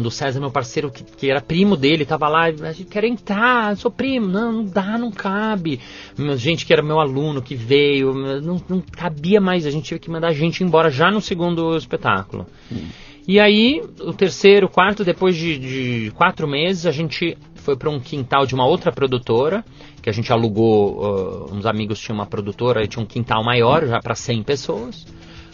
do 0.00 0.10
César, 0.10 0.40
meu 0.40 0.50
parceiro, 0.50 0.90
que, 0.90 1.02
que 1.02 1.30
era 1.30 1.40
primo 1.40 1.76
dele, 1.76 2.06
tava 2.06 2.28
lá, 2.28 2.44
a 2.44 2.72
gente 2.72 2.84
quer 2.84 3.04
entrar, 3.04 3.76
sou 3.76 3.90
primo, 3.90 4.26
não, 4.26 4.52
não 4.52 4.64
dá, 4.64 4.96
não 4.96 5.10
cabe. 5.10 5.80
Gente 6.36 6.64
que 6.64 6.72
era 6.72 6.82
meu 6.82 6.98
aluno, 6.98 7.42
que 7.42 7.54
veio, 7.54 8.14
não, 8.40 8.60
não 8.68 8.80
cabia 8.80 9.40
mais, 9.40 9.66
a 9.66 9.70
gente 9.70 9.88
teve 9.88 10.00
que 10.00 10.10
mandar 10.10 10.28
a 10.28 10.32
gente 10.32 10.64
embora 10.64 10.90
já 10.90 11.10
no 11.10 11.20
segundo 11.20 11.76
espetáculo. 11.76 12.46
Hum. 12.70 12.88
E 13.26 13.38
aí, 13.38 13.80
o 14.00 14.12
terceiro, 14.12 14.68
quarto, 14.68 15.04
depois 15.04 15.36
de, 15.36 15.58
de 15.58 16.10
quatro 16.12 16.48
meses, 16.48 16.86
a 16.86 16.90
gente 16.90 17.38
foi 17.54 17.76
para 17.76 17.88
um 17.88 18.00
quintal 18.00 18.44
de 18.44 18.54
uma 18.54 18.66
outra 18.66 18.90
produtora, 18.90 19.64
que 20.02 20.10
a 20.10 20.12
gente 20.12 20.32
alugou, 20.32 20.98
uh, 20.98 21.54
uns 21.54 21.64
amigos 21.64 22.00
tinham 22.00 22.16
uma 22.16 22.26
produtora, 22.26 22.82
e 22.82 22.88
tinha 22.88 23.02
um 23.02 23.06
quintal 23.06 23.44
maior, 23.44 23.86
já 23.86 24.00
para 24.00 24.16
100 24.16 24.42
pessoas. 24.42 25.06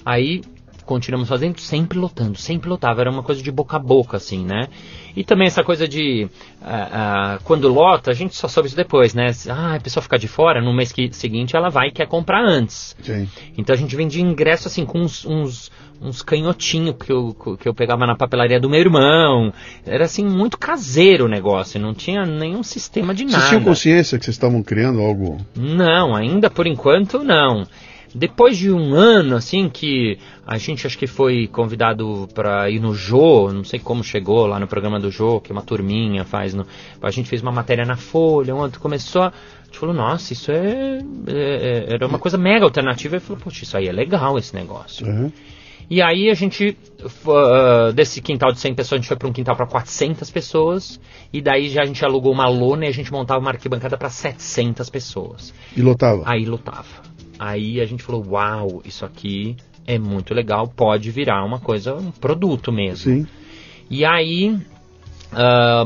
Aí 0.05 0.41
continuamos 0.89 1.29
fazendo, 1.29 1.61
sempre 1.61 1.99
lotando, 1.99 2.39
sempre 2.39 2.71
lotava. 2.71 3.03
Era 3.03 3.11
uma 3.11 3.23
coisa 3.23 3.43
de 3.43 3.53
boca 3.53 3.77
a 3.77 3.79
boca, 3.79 4.17
assim, 4.17 4.43
né? 4.43 4.69
E 5.15 5.23
também 5.23 5.47
essa 5.47 5.63
coisa 5.63 5.87
de. 5.87 6.25
Uh, 6.63 6.65
uh, 6.65 7.45
quando 7.45 7.69
lota, 7.69 8.11
a 8.11 8.15
gente 8.15 8.35
só 8.35 8.49
soube 8.49 8.69
isso 8.69 8.77
depois, 8.77 9.13
né? 9.13 9.31
Ah, 9.51 9.75
a 9.75 9.81
pessoa 9.81 10.03
ficar 10.03 10.17
de 10.17 10.27
fora, 10.27 10.63
no 10.63 10.73
mês 10.73 10.91
que, 10.91 11.13
seguinte 11.13 11.55
ela 11.55 11.69
vai 11.69 11.89
e 11.89 11.93
quer 11.93 12.09
comprar 12.09 12.43
antes. 12.43 12.97
Sim. 13.03 13.29
Então 13.57 13.75
a 13.75 13.77
gente 13.77 13.95
vendia 13.95 14.23
ingresso 14.23 14.67
assim 14.67 14.87
com 14.87 15.01
uns, 15.01 15.27
uns, 15.27 15.71
uns 16.01 16.23
canhotinhos 16.23 16.97
que 16.99 17.13
eu, 17.13 17.37
que 17.61 17.69
eu 17.69 17.75
pegava 17.75 18.07
na 18.07 18.17
papelaria 18.17 18.59
do 18.59 18.71
meu 18.71 18.81
irmão. 18.81 19.53
Era 19.85 20.07
assim, 20.07 20.25
muito 20.25 20.57
caseiro 20.57 21.27
o 21.27 21.29
negócio, 21.29 21.79
não 21.79 21.93
tinha 21.93 22.25
nenhum 22.25 22.63
sistema 22.63 23.15
de 23.15 23.25
nada. 23.25 23.37
Vocês 23.37 23.49
tinham 23.51 23.63
consciência 23.63 24.19
que 24.19 24.25
vocês 24.25 24.37
estavam 24.37 24.63
criando 24.63 25.03
algo? 25.03 25.37
Não, 25.55 26.17
ainda 26.17 26.49
por 26.49 26.67
enquanto 26.67 27.23
não. 27.23 27.67
Depois 28.15 28.57
de 28.57 28.71
um 28.71 28.95
ano, 28.95 29.37
assim, 29.37 29.69
que 29.69 30.19
a 30.47 30.57
gente 30.57 30.87
acho 30.87 30.97
que 30.97 31.07
foi 31.07 31.47
convidado 31.47 32.29
para 32.35 32.71
ir 32.71 32.81
no 32.81 32.95
Jô, 32.95 33.53
não 33.53 33.65
sei 33.65 33.79
como 33.79 34.03
chegou 34.03 34.47
lá 34.47 34.59
no 34.59 34.67
programa 34.67 34.99
do 34.99 35.11
Jô, 35.11 35.41
que 35.41 35.53
uma 35.53 35.63
turminha 35.63 36.25
faz. 36.25 36.55
No, 36.55 36.67
a 37.03 37.11
gente 37.11 37.29
fez 37.29 37.43
uma 37.43 37.53
matéria 37.53 37.85
na 37.85 37.97
Folha, 37.97 38.55
onde 38.55 38.79
começou. 38.79 39.23
A 39.23 39.33
gente 39.65 39.79
falou, 39.79 39.95
nossa, 39.95 40.33
isso 40.33 40.51
é, 40.51 41.01
é, 41.27 41.87
é 41.91 41.95
era 41.95 42.07
uma 42.07 42.19
coisa 42.19 42.39
mega 42.39 42.65
alternativa. 42.65 43.17
E 43.17 43.21
falou, 43.21 43.43
poxa, 43.43 43.65
isso 43.65 43.77
aí 43.77 43.89
é 43.89 43.93
legal 43.93 44.39
esse 44.39 44.55
negócio. 44.55 45.07
Uhum. 45.07 45.31
E 45.91 46.03
aí 46.03 46.29
a 46.31 46.35
gente, 46.35 46.77
uh, 47.03 47.93
desse 47.95 48.21
quintal 48.21 48.53
de 48.53 48.61
100 48.61 48.75
pessoas, 48.75 48.99
a 48.99 49.01
gente 49.01 49.09
foi 49.09 49.17
para 49.17 49.29
um 49.29 49.33
quintal 49.33 49.57
para 49.57 49.67
400 49.67 50.31
pessoas. 50.31 51.01
E 51.33 51.41
daí 51.41 51.71
já 51.71 51.83
a 51.83 51.87
gente 51.87 52.05
alugou 52.05 52.33
uma 52.33 52.49
lona 52.49 52.85
e 52.85 52.89
a 52.89 52.93
gente 52.93 53.11
montava 53.11 53.41
uma 53.41 53.51
arquibancada 53.51 53.97
para 53.97 54.11
700 54.11 54.91
pessoas. 54.91 55.55
E 55.75 55.81
lotava? 55.81 56.23
Aí 56.27 56.45
lotava. 56.45 57.08
Aí 57.39 57.81
a 57.81 57.87
gente 57.87 58.03
falou, 58.03 58.25
uau, 58.31 58.83
isso 58.85 59.05
aqui 59.05 59.57
é 59.87 59.99
muito 59.99 60.35
legal, 60.35 60.69
pode 60.69 61.11
virar 61.11 61.45
uma 61.45 61.59
coisa, 61.59 61.95
um 61.95 62.11
produto 62.11 62.73
mesmo. 62.73 63.13
Sim. 63.13 63.27
E 63.91 64.05
aí, 64.05 64.55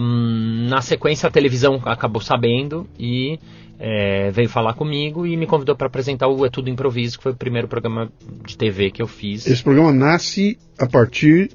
um, 0.01 0.69
na 0.69 0.81
sequência, 0.81 1.29
a 1.29 1.31
televisão 1.31 1.81
acabou 1.85 2.21
sabendo 2.21 2.87
e 2.99 3.39
é, 3.79 4.31
veio 4.31 4.49
falar 4.49 4.75
comigo 4.75 5.27
e 5.27 5.37
me 5.37 5.47
convidou 5.47 5.77
para 5.77 5.87
apresentar 5.87 6.29
o 6.29 6.45
É 6.45 6.51
Tudo 6.51 6.71
Improviso, 6.71 7.17
que 7.17 7.23
foi 7.23 7.33
o 7.33 7.37
primeiro 7.37 7.69
programa 7.69 8.11
de 8.45 8.57
TV 8.57 8.91
que 8.91 9.03
eu 9.03 9.07
fiz. 9.07 9.47
Esse 9.47 9.63
programa 9.63 9.93
nasce 9.93 10.59
a 10.79 10.87
partir. 10.87 11.51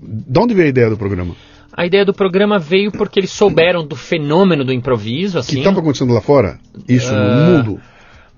De 0.00 0.38
onde 0.38 0.54
veio 0.54 0.66
a 0.66 0.70
ideia 0.70 0.90
do 0.90 0.96
programa? 0.96 1.34
A 1.72 1.84
ideia 1.84 2.04
do 2.04 2.14
programa 2.14 2.58
veio 2.58 2.90
porque 2.90 3.20
eles 3.20 3.30
souberam 3.30 3.86
do 3.86 3.94
fenômeno 3.94 4.64
do 4.64 4.72
improviso. 4.72 5.38
Assim. 5.38 5.52
Que 5.52 5.58
estava 5.58 5.80
acontecendo 5.80 6.12
lá 6.12 6.20
fora? 6.20 6.58
Isso, 6.88 7.12
uh... 7.12 7.16
no 7.16 7.52
mundo? 7.52 7.80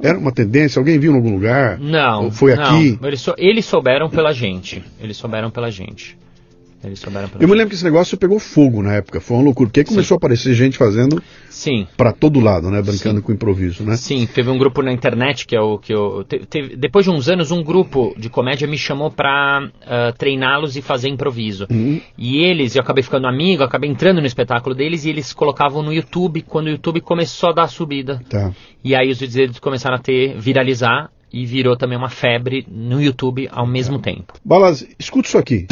Era 0.01 0.17
uma 0.17 0.33
tendência? 0.33 0.79
Alguém 0.79 0.99
viu 0.99 1.13
em 1.13 1.17
algum 1.17 1.33
lugar? 1.33 1.79
Não. 1.79 2.25
Ou 2.25 2.31
foi 2.31 2.55
não. 2.55 2.63
aqui? 2.63 2.99
Eles, 3.03 3.21
sou, 3.21 3.35
eles 3.37 3.65
souberam 3.65 4.09
pela 4.09 4.33
gente. 4.33 4.83
Eles 5.01 5.17
souberam 5.17 5.51
pela 5.51 5.71
gente. 5.71 6.17
Eles 6.83 7.01
souberam 7.01 7.29
pela 7.29 7.43
Eu 7.43 7.49
me 7.49 7.55
lembro 7.55 7.71
que 7.71 7.75
esse 7.75 7.85
negócio 7.85 8.17
pegou 8.17 8.39
fogo 8.39 8.83
na 8.83 8.95
época, 8.95 9.21
foi 9.21 9.37
uma 9.37 9.45
loucura. 9.45 9.69
Porque 9.69 9.85
começou 9.85 10.15
a 10.15 10.19
aparecer 10.19 10.55
gente 10.55 10.79
fazendo 10.79 11.21
Sim. 11.51 11.87
para 11.97 12.13
todo 12.13 12.39
lado, 12.39 12.71
né? 12.71 12.81
Brincando 12.81 13.17
Sim. 13.17 13.23
com 13.23 13.33
improviso, 13.33 13.85
né? 13.85 13.97
Sim, 13.97 14.27
teve 14.33 14.49
um 14.49 14.59
grupo 14.59 14.81
na 14.83 14.93
internet 14.93 15.47
que 15.47 15.57
é 15.57 15.61
o 15.61 15.79
que 15.79 15.93
eu. 15.93 16.25
Teve, 16.25 16.77
depois 16.77 17.05
de 17.05 17.11
uns 17.11 17.29
anos, 17.29 17.51
um 17.51 17.63
grupo 17.63 18.15
de 18.17 18.31
comédia 18.31 18.69
me 18.69 18.79
chamou 18.79 19.11
para 19.11 19.65
uh, 19.65 20.17
treiná-los 20.17 20.77
e 20.77 20.83
fazer 20.83 21.09
improviso. 21.09 21.67
Uhum. 21.71 22.01
E 22.17 22.39
eles, 22.39 22.77
eu 22.77 22.83
acabei 22.83 23.03
ficando 23.03 23.27
amigo, 23.27 23.65
acabei 23.65 23.91
entrando 23.91 24.21
no 24.21 24.27
espetáculo 24.27 24.75
deles 24.75 25.05
e 25.05 25.11
eles 25.11 25.33
colocavam 25.33 25.83
no 25.83 25.93
YouTube 25.93 26.43
quando 26.43 26.67
o 26.67 26.71
YouTube 26.71 27.01
começou 27.01 27.51
a 27.51 27.53
dar 27.53 27.65
a 27.65 27.69
subida. 27.69 28.21
Tá. 28.29 28.53
E 28.85 28.95
aí 28.95 29.11
os 29.11 29.19
vídeos 29.19 29.35
deles 29.35 29.59
começaram 29.59 29.97
a 29.97 30.01
ter, 30.01 30.39
viralizar 30.39 31.11
e 31.33 31.45
virou 31.45 31.77
também 31.77 31.99
uma 31.99 32.09
febre 32.09 32.65
no 32.71 33.03
YouTube 33.03 33.49
ao 33.51 33.67
mesmo 33.67 33.99
tempo. 33.99 34.35
Balas, 34.45 34.87
escuta 34.99 35.29
isso 35.29 35.39
aqui. 35.39 35.67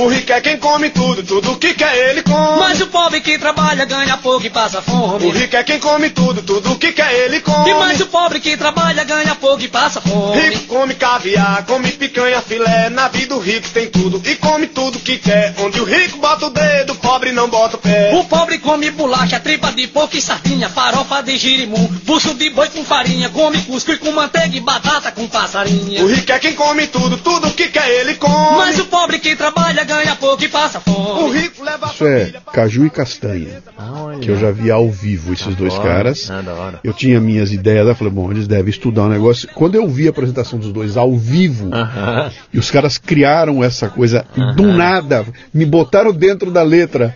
O 0.00 0.08
rico 0.08 0.32
é 0.32 0.40
quem 0.40 0.56
come 0.56 0.88
tudo, 0.88 1.22
tudo 1.22 1.58
que 1.58 1.74
quer 1.74 1.94
ele 1.94 2.22
come. 2.22 2.58
Mas 2.58 2.80
o 2.80 2.86
pobre 2.86 3.20
que 3.20 3.36
trabalha 3.36 3.84
ganha 3.84 4.16
pouco 4.16 4.46
e 4.46 4.48
passa 4.48 4.80
fome. 4.80 5.26
O 5.26 5.30
rico 5.30 5.54
é 5.54 5.62
quem 5.62 5.78
come 5.78 6.08
tudo, 6.08 6.40
tudo 6.40 6.74
que 6.76 6.90
quer 6.90 7.12
ele 7.12 7.42
come. 7.42 7.68
E 7.68 7.74
mais 7.74 8.00
o 8.00 8.06
pobre 8.06 8.40
que 8.40 8.56
trabalha 8.56 9.04
ganha 9.04 9.34
pouco 9.34 9.62
e 9.62 9.68
passa 9.68 10.00
fome. 10.00 10.40
Rico 10.40 10.64
come 10.68 10.94
caviar, 10.94 11.66
come 11.66 11.92
picanha, 11.92 12.40
filé. 12.40 12.88
Na 12.88 13.08
vida 13.08 13.36
o 13.36 13.40
rico 13.40 13.68
tem 13.68 13.90
tudo 13.90 14.22
e 14.24 14.36
come 14.36 14.68
tudo 14.68 14.98
que 15.00 15.18
quer. 15.18 15.54
Onde 15.58 15.78
o 15.78 15.84
rico 15.84 16.16
bota 16.16 16.46
o 16.46 16.50
dedo, 16.50 16.94
o 16.94 16.96
pobre 16.96 17.30
não 17.32 17.50
bota 17.50 17.76
o 17.76 17.78
pé. 17.78 18.12
O 18.14 18.24
pobre 18.24 18.56
come 18.58 18.90
bolacha, 18.90 19.38
tripa 19.38 19.70
de 19.70 19.86
porco 19.86 20.16
e 20.16 20.22
sardinha, 20.22 20.70
farofa 20.70 21.22
de 21.22 21.36
girimum, 21.36 21.86
bucho 22.04 22.32
de 22.32 22.48
boi 22.48 22.70
com 22.70 22.82
farinha, 22.86 23.28
come 23.28 23.60
cuscuz 23.64 23.98
com 23.98 24.12
manteiga 24.12 24.56
e 24.56 24.60
batata 24.60 25.12
com 25.12 25.28
passarinha. 25.28 26.02
O 26.02 26.06
rico 26.06 26.32
é 26.32 26.38
quem 26.38 26.54
come 26.54 26.86
tudo, 26.86 27.18
tudo 27.18 27.50
que 27.50 27.68
quer 27.68 27.86
ele 28.00 28.14
come. 28.14 28.56
Mas 28.56 28.78
o 28.78 28.86
pobre 28.86 29.18
que 29.18 29.36
trabalha 29.36 29.89
ganha 29.90 30.16
pouco 30.16 30.44
e 30.44 30.48
passa 30.48 30.80
fome. 30.80 31.22
O 31.22 31.30
rico 31.32 31.64
leva 31.64 31.86
Isso 31.86 32.06
é 32.06 32.32
caju 32.52 32.86
e 32.86 32.90
castanha. 32.90 33.62
Olha. 33.76 34.18
Que 34.20 34.30
eu 34.30 34.38
já 34.38 34.50
vi 34.50 34.70
ao 34.70 34.88
vivo 34.90 35.32
esses 35.32 35.54
dois 35.56 35.76
caras. 35.78 36.30
adoro. 36.30 36.78
Eu 36.84 36.92
tinha 36.92 37.20
minhas 37.20 37.52
ideias, 37.52 37.86
eu 37.86 37.94
falei, 37.94 38.12
bom, 38.12 38.30
eles 38.30 38.46
devem 38.46 38.70
estudar 38.70 39.02
um 39.04 39.08
negócio. 39.08 39.48
Quando 39.54 39.74
eu 39.74 39.88
vi 39.88 40.06
a 40.06 40.10
apresentação 40.10 40.58
dos 40.58 40.72
dois 40.72 40.96
ao 40.96 41.16
vivo, 41.16 41.74
Aham. 41.74 42.30
e 42.52 42.58
os 42.58 42.70
caras 42.70 42.98
criaram 42.98 43.62
essa 43.64 43.88
coisa 43.88 44.24
do 44.54 44.66
nada, 44.66 45.26
me 45.52 45.64
botaram 45.66 46.12
dentro 46.12 46.50
da 46.50 46.62
letra, 46.62 47.14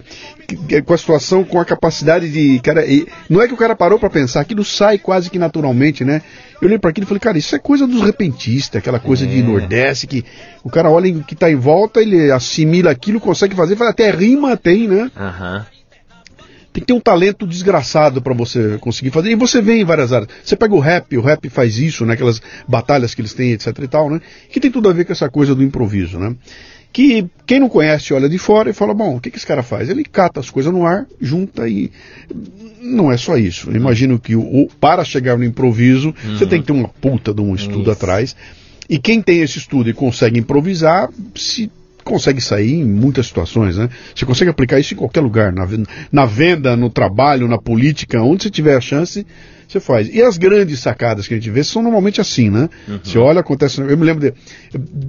com 0.85 0.95
a 0.95 0.99
situação, 0.99 1.45
com 1.45 1.59
a 1.59 1.65
capacidade 1.65 2.31
de. 2.31 2.61
Cara, 2.61 2.85
e 2.87 3.07
não 3.29 3.41
é 3.41 3.49
que 3.49 3.55
o 3.55 3.57
cara 3.57 3.75
parou 3.75 3.99
pra 3.99 4.11
pensar, 4.11 4.41
aquilo 4.41 4.65
sai 4.65 4.99
quase 4.99 5.31
que 5.31 5.39
naturalmente, 5.39 6.05
né? 6.05 6.23
Eu 6.61 6.69
olhei 6.69 6.79
pra 6.79 6.91
aquilo 6.91 7.05
e 7.05 7.09
falei, 7.09 7.21
cara, 7.21 7.39
isso 7.39 7.55
é 7.55 7.59
coisa 7.59 7.87
dos 7.87 8.03
repentistas, 8.03 8.79
aquela 8.79 8.99
coisa 8.99 9.27
de 9.27 9.43
Nordeste, 9.43 10.07
que 10.07 10.25
o 10.63 10.71
cara 10.71 10.91
olha 10.91 11.13
o 11.13 11.25
que 11.25 11.35
tá 11.35 11.51
em 11.51 11.57
volta, 11.57 12.01
ele 12.01 12.31
assimila 12.31 12.91
aquilo, 12.91 13.21
consegue 13.21 13.55
fazer, 13.55 13.77
faz 13.77 13.91
até 13.91 14.11
rima 14.11 14.57
tem, 14.57 14.89
né? 14.89 15.11
Aham. 15.17 15.67
Tem 16.75 16.81
que 16.81 16.89
ter 16.89 16.93
um 16.93 17.01
talento 17.01 17.47
desgraçado 17.47 18.21
para 18.21 18.35
você 18.35 18.79
conseguir 18.81 19.11
fazer. 19.11 19.31
E 19.31 19.37
você 19.37 19.63
vê 19.63 19.75
em 19.75 19.85
várias 19.85 20.13
áreas. 20.13 20.29
Você 20.43 20.57
pega 20.57 20.75
o 20.75 20.81
rap, 20.81 21.17
o 21.17 21.21
rap 21.21 21.49
faz 21.49 21.79
isso, 21.79 22.05
né? 22.05 22.15
Aquelas 22.15 22.43
batalhas 22.67 23.15
que 23.15 23.21
eles 23.21 23.33
têm, 23.33 23.53
etc 23.53 23.79
e 23.81 23.87
tal, 23.87 24.11
né? 24.11 24.21
Que 24.51 24.59
tem 24.59 24.73
tudo 24.73 24.89
a 24.89 24.93
ver 24.93 25.05
com 25.05 25.13
essa 25.13 25.29
coisa 25.29 25.55
do 25.55 25.63
improviso, 25.63 26.19
né? 26.19 26.35
Que 26.95 27.27
quem 27.45 27.59
não 27.59 27.69
conhece 27.69 28.15
olha 28.15 28.29
de 28.29 28.39
fora 28.39 28.71
e 28.71 28.73
fala, 28.73 28.95
bom, 28.95 29.17
o 29.17 29.21
que, 29.21 29.29
que 29.29 29.37
esse 29.37 29.47
cara 29.47 29.65
faz? 29.65 29.91
Ele 29.91 30.05
cata 30.05 30.39
as 30.39 30.49
coisas 30.49 30.73
no 30.73 30.87
ar, 30.87 31.05
junta 31.21 31.69
e. 31.69 31.91
Não 32.81 33.11
é 33.11 33.17
só 33.17 33.37
isso. 33.37 33.69
Eu 33.69 33.75
imagino 33.75 34.17
que 34.17 34.37
o, 34.37 34.69
para 34.79 35.05
chegar 35.05 35.37
no 35.37 35.43
improviso, 35.43 36.15
você 36.25 36.47
tem 36.47 36.61
que 36.61 36.69
ter 36.69 36.73
uma 36.73 36.89
puta 36.89 37.35
de 37.35 37.41
um 37.41 37.53
estudo 37.53 37.83
Isso. 37.83 37.91
atrás. 37.91 38.37
E 38.89 38.97
quem 38.97 39.21
tem 39.21 39.41
esse 39.41 39.59
estudo 39.59 39.91
e 39.91 39.93
consegue 39.93 40.39
improvisar, 40.39 41.11
se 41.35 41.69
consegue 42.05 42.41
sair 42.41 42.75
em 42.75 42.85
muitas 42.85 43.27
situações, 43.27 43.77
né? 43.77 43.89
Você 44.15 44.25
consegue 44.25 44.51
aplicar 44.51 44.79
isso 44.79 44.95
em 44.95 44.97
qualquer 44.97 45.21
lugar, 45.21 45.53
na, 45.53 45.67
na 46.13 46.27
venda, 46.27 46.77
no 46.77 46.91
trabalho, 46.91 47.49
na 47.49 47.59
política, 47.59 48.23
onde 48.23 48.45
você 48.45 48.51
tiver 48.51 48.77
a 48.77 48.81
chance, 48.81 49.27
você 49.67 49.81
faz. 49.81 50.09
E 50.13 50.23
as 50.23 50.39
grandes 50.39 50.81
sacadas 50.81 51.27
que 51.27 51.35
a 51.35 51.37
gente 51.37 51.51
vê 51.51 51.65
são 51.65 51.83
normalmente 51.83 52.21
assim, 52.21 52.51
né? 52.51 52.69
Você 53.03 53.19
olha, 53.19 53.41
acontece. 53.41 53.81
Eu 53.81 53.97
me 53.97 54.05
lembro 54.05 54.31
de 54.31 54.35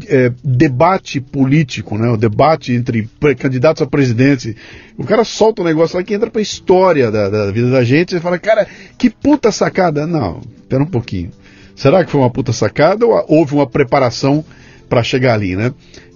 é, 0.07 0.31
debate 0.43 1.19
político, 1.19 1.97
né? 1.97 2.09
O 2.09 2.17
debate 2.17 2.73
entre 2.73 3.07
candidatos 3.37 3.81
a 3.81 3.85
presidente. 3.85 4.55
O 4.97 5.03
cara 5.03 5.23
solta 5.23 5.61
um 5.61 5.65
negócio 5.65 5.97
lá 5.97 6.03
que 6.03 6.13
entra 6.13 6.31
pra 6.31 6.41
história 6.41 7.11
da, 7.11 7.29
da 7.29 7.51
vida 7.51 7.69
da 7.69 7.83
gente. 7.83 8.11
Você 8.11 8.19
fala, 8.19 8.39
cara, 8.39 8.67
que 8.97 9.09
puta 9.09 9.51
sacada. 9.51 10.07
Não, 10.07 10.41
pera 10.69 10.83
um 10.83 10.87
pouquinho. 10.87 11.31
Será 11.75 12.03
que 12.03 12.11
foi 12.11 12.21
uma 12.21 12.29
puta 12.29 12.53
sacada 12.53 13.05
ou 13.05 13.23
houve 13.27 13.53
uma 13.53 13.67
preparação 13.67 14.43
para 14.89 15.03
chegar 15.03 15.33
ali, 15.33 15.55
né? 15.55 15.73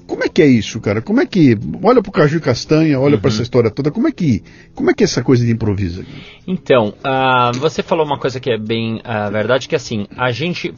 Como 0.09 0.23
é 0.23 0.27
que 0.27 0.41
é 0.41 0.47
isso, 0.47 0.81
cara? 0.81 1.03
Como 1.03 1.21
é 1.21 1.25
que. 1.27 1.55
Olha 1.83 2.01
pro 2.01 2.11
Caju 2.11 2.37
e 2.37 2.41
Castanha, 2.41 2.99
olha 2.99 3.19
pra 3.19 3.29
essa 3.29 3.43
história 3.43 3.69
toda, 3.69 3.91
como 3.91 4.07
é 4.07 4.11
que. 4.11 4.43
Como 4.73 4.89
é 4.89 4.93
que 4.95 5.03
é 5.03 5.05
essa 5.05 5.23
coisa 5.23 5.45
de 5.45 5.51
improviso? 5.51 6.01
aqui? 6.01 6.11
Então, 6.47 6.95
ah, 7.03 7.51
você 7.53 7.83
falou 7.83 8.07
uma 8.07 8.17
coisa 8.17 8.39
que 8.39 8.49
é 8.51 8.57
bem 8.57 9.01
ah, 9.03 9.29
verdade, 9.29 9.67
que 9.67 9.75
assim, 9.75 10.07
a 10.17 10.31
gente, 10.31 10.73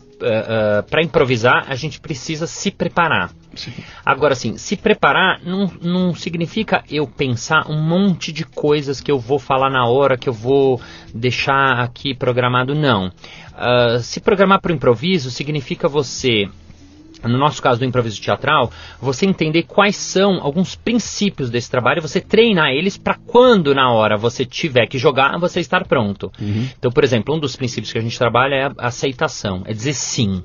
para 0.90 1.02
improvisar, 1.02 1.64
a 1.70 1.76
gente 1.76 2.02
precisa 2.02 2.46
se 2.46 2.72
preparar. 2.72 3.32
Agora, 4.06 4.34
assim, 4.34 4.58
se 4.58 4.76
preparar 4.76 5.40
não, 5.46 5.72
não 5.82 6.14
significa 6.14 6.84
eu 6.90 7.08
pensar 7.08 7.70
um 7.70 7.82
monte 7.82 8.34
de 8.34 8.44
coisas 8.44 9.00
que 9.00 9.12
eu 9.12 9.18
vou 9.18 9.40
falar 9.40 9.70
na 9.70 9.86
hora, 9.88 10.18
que 10.18 10.28
eu 10.28 10.34
vou 10.34 10.82
deixar 11.16 11.80
aqui 11.80 12.14
programado, 12.14 12.76
não. 12.76 13.10
Ah, 13.54 14.00
se 14.02 14.20
programar 14.20 14.60
para 14.60 14.74
o 14.74 14.76
improviso 14.76 15.32
significa 15.32 15.88
você 15.88 16.50
no 17.24 17.38
nosso 17.38 17.62
caso 17.62 17.80
do 17.80 17.86
improviso 17.86 18.22
teatral, 18.22 18.72
você 19.00 19.26
entender 19.26 19.64
quais 19.64 19.96
são 19.96 20.40
alguns 20.42 20.76
princípios 20.76 21.50
desse 21.50 21.70
trabalho 21.70 22.00
e 22.00 22.02
você 22.02 22.20
treinar 22.20 22.72
eles 22.72 22.98
para 22.98 23.16
quando 23.16 23.74
na 23.76 23.92
hora 23.92 24.18
você 24.18 24.46
tiver 24.46 24.88
que 24.88 24.98
jogar, 24.98 25.38
você 25.40 25.60
estar 25.60 25.86
pronto. 25.88 26.32
Então, 26.78 26.92
por 26.92 27.04
exemplo, 27.04 27.36
um 27.36 27.40
dos 27.40 27.56
princípios 27.56 27.92
que 27.92 27.98
a 27.98 28.02
gente 28.02 28.18
trabalha 28.18 28.56
é 28.56 28.64
a 28.78 28.88
aceitação, 28.88 29.64
é 29.66 29.74
dizer 29.74 29.94
sim. 29.94 30.44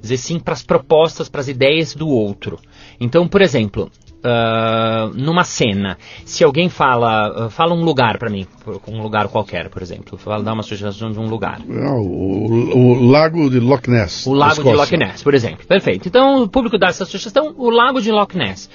Dizer 0.00 0.18
sim 0.18 0.38
para 0.38 0.52
as 0.52 0.62
propostas, 0.62 1.28
para 1.28 1.40
as 1.40 1.48
ideias 1.48 1.94
do 1.94 2.08
outro. 2.08 2.58
Então, 3.00 3.26
por 3.26 3.40
exemplo, 3.40 3.90
ah, 4.24 5.10
numa 5.14 5.44
cena, 5.44 5.98
se 6.24 6.42
alguém 6.42 6.68
fala, 6.68 7.46
ah, 7.46 7.50
fala 7.50 7.74
um 7.74 7.84
lugar 7.84 8.18
pra 8.18 8.30
mim, 8.30 8.46
um 8.88 9.02
lugar 9.02 9.28
qualquer, 9.28 9.68
por 9.68 9.82
exemplo, 9.82 10.16
fala, 10.16 10.42
dá 10.42 10.52
uma 10.52 10.62
sugestão 10.62 11.10
de 11.10 11.18
um 11.18 11.26
lugar. 11.28 11.60
Ah, 11.60 11.94
o, 11.94 12.76
o- 12.76 13.10
lago 13.10 13.50
de 13.50 13.60
Loch 13.60 13.88
Ness. 13.88 14.26
O 14.26 14.32
Lago 14.32 14.62
de. 14.62 14.72
Loch 14.72 14.96
Ness, 14.96 15.22
por 15.22 15.34
exemplo. 15.34 15.66
Perfeito. 15.66 16.08
Então 16.08 16.42
o 16.42 16.48
público 16.48 16.78
dá 16.78 16.88
essa 16.88 17.04
sugestão, 17.04 17.54
o 17.56 17.70
Lago 17.70 18.00
de 18.00 18.10
Loch 18.10 18.36
Ness. 18.36 18.70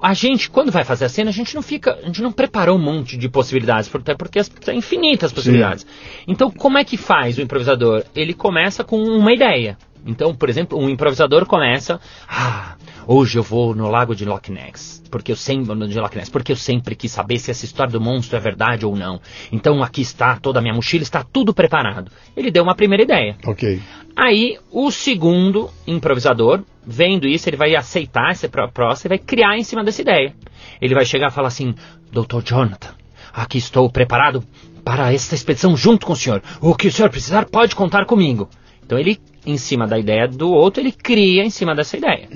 A 0.00 0.14
gente, 0.14 0.50
quando 0.50 0.72
vai 0.72 0.82
fazer 0.82 1.04
a 1.04 1.08
cena, 1.08 1.30
a 1.30 1.32
gente 1.32 1.54
não 1.54 1.62
fica, 1.62 1.96
a 2.02 2.06
gente 2.06 2.20
não 2.22 2.32
preparou 2.32 2.76
um 2.76 2.82
monte 2.82 3.16
de 3.16 3.28
possibilidades, 3.28 3.88
até 3.94 4.16
porque 4.16 4.42
tem 4.64 4.78
infinitas 4.78 5.32
possibilidades. 5.32 5.86
Então, 6.26 6.50
como 6.50 6.76
é 6.76 6.84
que 6.84 6.96
faz 6.96 7.38
o 7.38 7.40
improvisador? 7.40 8.02
Ele 8.14 8.34
começa 8.34 8.82
com 8.82 8.96
uma 9.00 9.32
ideia. 9.32 9.78
Então, 10.06 10.34
por 10.34 10.48
exemplo, 10.48 10.78
um 10.78 10.88
improvisador 10.88 11.46
começa, 11.46 12.00
ah, 12.28 12.74
hoje 13.06 13.38
eu 13.38 13.42
vou 13.42 13.74
no 13.74 13.88
Lago 13.88 14.14
de 14.16 14.24
Loch 14.24 14.50
Ness, 14.50 15.02
porque 15.10 15.30
eu 15.30 15.36
sempre 15.36 15.74
de 15.88 16.00
Loch 16.00 16.16
Ness, 16.16 16.28
porque 16.28 16.52
eu 16.52 16.56
sempre 16.56 16.94
quis 16.96 17.12
saber 17.12 17.38
se 17.38 17.50
essa 17.50 17.64
história 17.64 17.92
do 17.92 18.00
monstro 18.00 18.36
é 18.36 18.40
verdade 18.40 18.84
ou 18.84 18.96
não. 18.96 19.20
Então, 19.52 19.82
aqui 19.82 20.00
está 20.00 20.36
toda 20.36 20.58
a 20.58 20.62
minha 20.62 20.74
mochila, 20.74 21.02
está 21.02 21.22
tudo 21.22 21.54
preparado. 21.54 22.10
Ele 22.36 22.50
deu 22.50 22.62
uma 22.64 22.74
primeira 22.74 23.02
ideia. 23.04 23.36
Ok. 23.46 23.80
Aí, 24.16 24.58
o 24.70 24.90
segundo 24.90 25.70
improvisador, 25.86 26.62
vendo 26.86 27.26
isso, 27.26 27.48
ele 27.48 27.56
vai 27.56 27.74
aceitar 27.76 28.30
essa 28.32 28.48
pro- 28.48 28.68
proposta 28.70 29.06
e 29.06 29.10
vai 29.10 29.18
criar 29.18 29.56
em 29.56 29.62
cima 29.64 29.84
dessa 29.84 30.02
ideia. 30.02 30.34
Ele 30.80 30.94
vai 30.94 31.04
chegar 31.04 31.28
e 31.30 31.34
falar 31.34 31.48
assim: 31.48 31.74
Dr. 32.10 32.42
Jonathan, 32.44 32.90
aqui 33.32 33.58
estou 33.58 33.88
preparado 33.88 34.42
para 34.84 35.12
esta 35.12 35.34
expedição 35.34 35.76
junto 35.76 36.04
com 36.06 36.12
o 36.12 36.16
senhor. 36.16 36.42
O 36.60 36.74
que 36.74 36.88
o 36.88 36.92
senhor 36.92 37.08
precisar, 37.08 37.46
pode 37.46 37.74
contar 37.76 38.04
comigo. 38.04 38.48
Então, 38.84 38.98
ele, 38.98 39.18
em 39.44 39.56
cima 39.56 39.86
da 39.86 39.98
ideia 39.98 40.26
do 40.28 40.50
outro, 40.50 40.82
ele 40.82 40.92
cria 40.92 41.44
em 41.44 41.50
cima 41.50 41.74
dessa 41.74 41.96
ideia. 41.96 42.28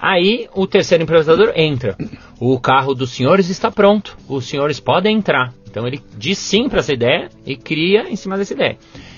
Aí, 0.00 0.48
o 0.54 0.66
terceiro 0.66 1.02
improvisador 1.04 1.52
entra. 1.56 1.96
O 2.38 2.58
carro 2.60 2.94
dos 2.94 3.10
senhores 3.10 3.48
está 3.48 3.70
pronto. 3.70 4.16
Os 4.28 4.44
senhores 4.46 4.78
podem 4.78 5.16
entrar. 5.16 5.52
Então, 5.68 5.86
ele 5.86 6.00
diz 6.16 6.38
sim 6.38 6.68
para 6.68 6.80
essa 6.80 6.92
ideia 6.92 7.28
e 7.44 7.56
cria 7.56 8.08
em 8.10 8.16
cima 8.16 8.36
dessa 8.36 8.52
ideia. 8.54 8.76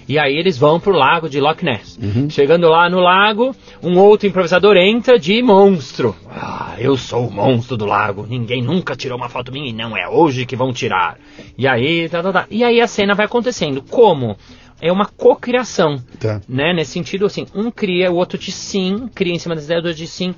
E 0.09 0.19
aí 0.19 0.37
eles 0.37 0.57
vão 0.57 0.81
pro 0.81 0.93
lago 0.93 1.29
de 1.29 1.39
Loch 1.39 1.62
Ness. 1.62 1.99
Chegando 2.31 2.66
lá 2.69 2.89
no 2.89 2.99
lago, 2.99 3.55
um 3.83 3.99
outro 3.99 4.27
improvisador 4.27 4.75
entra 4.77 5.19
de 5.19 5.43
monstro. 5.43 6.16
Ah, 6.31 6.75
eu 6.79 6.97
sou 6.97 7.27
o 7.27 7.31
monstro 7.31 7.77
do 7.77 7.85
lago. 7.85 8.27
Ninguém 8.27 8.62
nunca 8.62 8.97
tirou 8.97 9.19
uma 9.19 9.29
foto 9.29 9.53
minha 9.53 9.69
e 9.69 9.73
não 9.73 9.95
é 9.95 10.09
hoje 10.09 10.47
que 10.47 10.57
vão 10.57 10.73
tirar. 10.73 11.19
E 11.59 11.66
aí, 11.66 12.09
tá, 12.09 12.23
tá, 12.23 12.33
tá. 12.33 12.47
E 12.51 12.64
aí 12.64 12.81
a 12.81 12.87
cena 12.87 13.14
vai 13.14 13.27
acontecendo. 13.27 13.83
Como? 13.83 14.37
É 14.81 14.93
uma 14.93 15.07
cocriação. 15.07 15.99
Tá. 16.18 16.41
Né? 16.49 16.72
Nesse 16.72 16.93
sentido, 16.93 17.26
assim, 17.26 17.47
um 17.55 17.70
cria, 17.70 18.11
o 18.11 18.16
outro 18.16 18.39
de 18.39 18.53
sim, 18.53 19.09
cria 19.14 19.35
em 19.35 19.39
cima 19.39 19.55
das 19.55 19.64
ideias 19.64 19.83
do 19.83 19.87
outro 19.87 19.99
de 19.99 20.07
sim. 20.07 20.35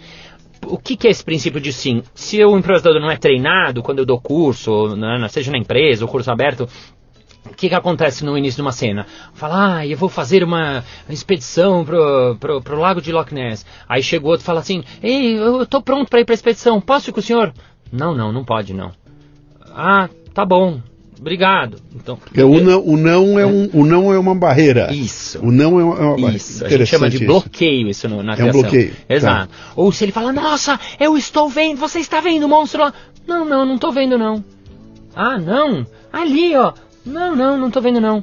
O 0.66 0.78
que, 0.78 0.96
que 0.96 1.06
é 1.06 1.10
esse 1.10 1.24
princípio 1.24 1.60
de 1.60 1.72
sim? 1.72 2.02
Se 2.14 2.42
o 2.44 2.56
improvisador 2.56 3.00
não 3.00 3.10
é 3.10 3.16
treinado, 3.16 3.82
quando 3.82 4.00
eu 4.00 4.06
dou 4.06 4.20
curso, 4.20 4.94
né, 4.96 5.26
seja 5.28 5.50
na 5.50 5.58
empresa 5.58 6.04
ou 6.04 6.10
curso 6.10 6.30
aberto, 6.30 6.68
o 7.46 7.54
que, 7.54 7.68
que 7.68 7.74
acontece 7.74 8.24
no 8.24 8.36
início 8.36 8.56
de 8.56 8.62
uma 8.62 8.72
cena? 8.72 9.06
Fala, 9.32 9.78
ah, 9.78 9.86
eu 9.86 9.96
vou 9.96 10.08
fazer 10.08 10.44
uma 10.44 10.84
expedição 11.08 11.84
pro, 11.84 12.36
pro, 12.38 12.62
pro 12.62 12.78
lago 12.78 13.00
de 13.00 13.12
Loch 13.12 13.34
Ness. 13.34 13.64
Aí 13.88 14.02
chega 14.02 14.26
o 14.26 14.28
outro 14.28 14.44
e 14.44 14.46
fala 14.46 14.60
assim, 14.60 14.84
ei, 15.02 15.38
eu 15.38 15.66
tô 15.66 15.80
pronto 15.80 16.08
para 16.08 16.20
ir 16.20 16.24
pra 16.24 16.34
expedição, 16.34 16.80
posso 16.80 17.10
ir 17.10 17.12
com 17.12 17.20
o 17.20 17.22
senhor? 17.22 17.52
Não, 17.90 18.14
não, 18.14 18.30
não 18.30 18.44
pode 18.44 18.74
não. 18.74 18.92
Ah, 19.72 20.08
tá 20.34 20.44
bom, 20.44 20.80
obrigado. 21.20 21.76
Então, 21.94 22.16
Porque 22.16 22.42
o 22.42 22.60
não, 22.60 22.80
o 22.84 22.96
não 22.96 23.38
é 23.38 23.46
um, 23.46 23.68
o 23.72 23.84
não 23.86 24.12
é 24.12 24.18
uma 24.18 24.34
barreira. 24.34 24.92
Isso. 24.92 25.38
O 25.40 25.52
não 25.52 25.78
é 25.78 25.84
uma, 25.84 25.96
é 25.96 26.00
uma 26.02 26.16
barreira. 26.16 26.36
Isso, 26.36 26.64
a 26.64 26.68
gente 26.68 26.86
chama 26.86 27.08
de 27.10 27.16
Interessante 27.16 27.26
bloqueio 27.42 27.88
isso 27.88 28.08
no, 28.08 28.22
na 28.22 28.32
É 28.32 28.34
um 28.34 28.38
criação. 28.38 28.60
bloqueio, 28.62 28.92
Exato. 29.08 29.52
Ou 29.76 29.92
se 29.92 30.04
ele 30.04 30.12
fala, 30.12 30.32
nossa, 30.32 30.78
eu 30.98 31.16
estou 31.16 31.48
vendo, 31.48 31.78
você 31.78 31.98
está 31.98 32.20
vendo 32.20 32.44
o 32.44 32.48
monstro 32.48 32.80
lá? 32.82 32.92
Não, 33.26 33.44
não, 33.44 33.64
não 33.64 33.74
estou 33.76 33.92
vendo 33.92 34.16
não. 34.18 34.44
Ah, 35.14 35.38
não? 35.38 35.86
Ali, 36.12 36.56
ó. 36.56 36.72
Não, 37.04 37.34
não, 37.36 37.56
não 37.58 37.66
estou 37.68 37.82
vendo 37.82 38.00
não. 38.00 38.22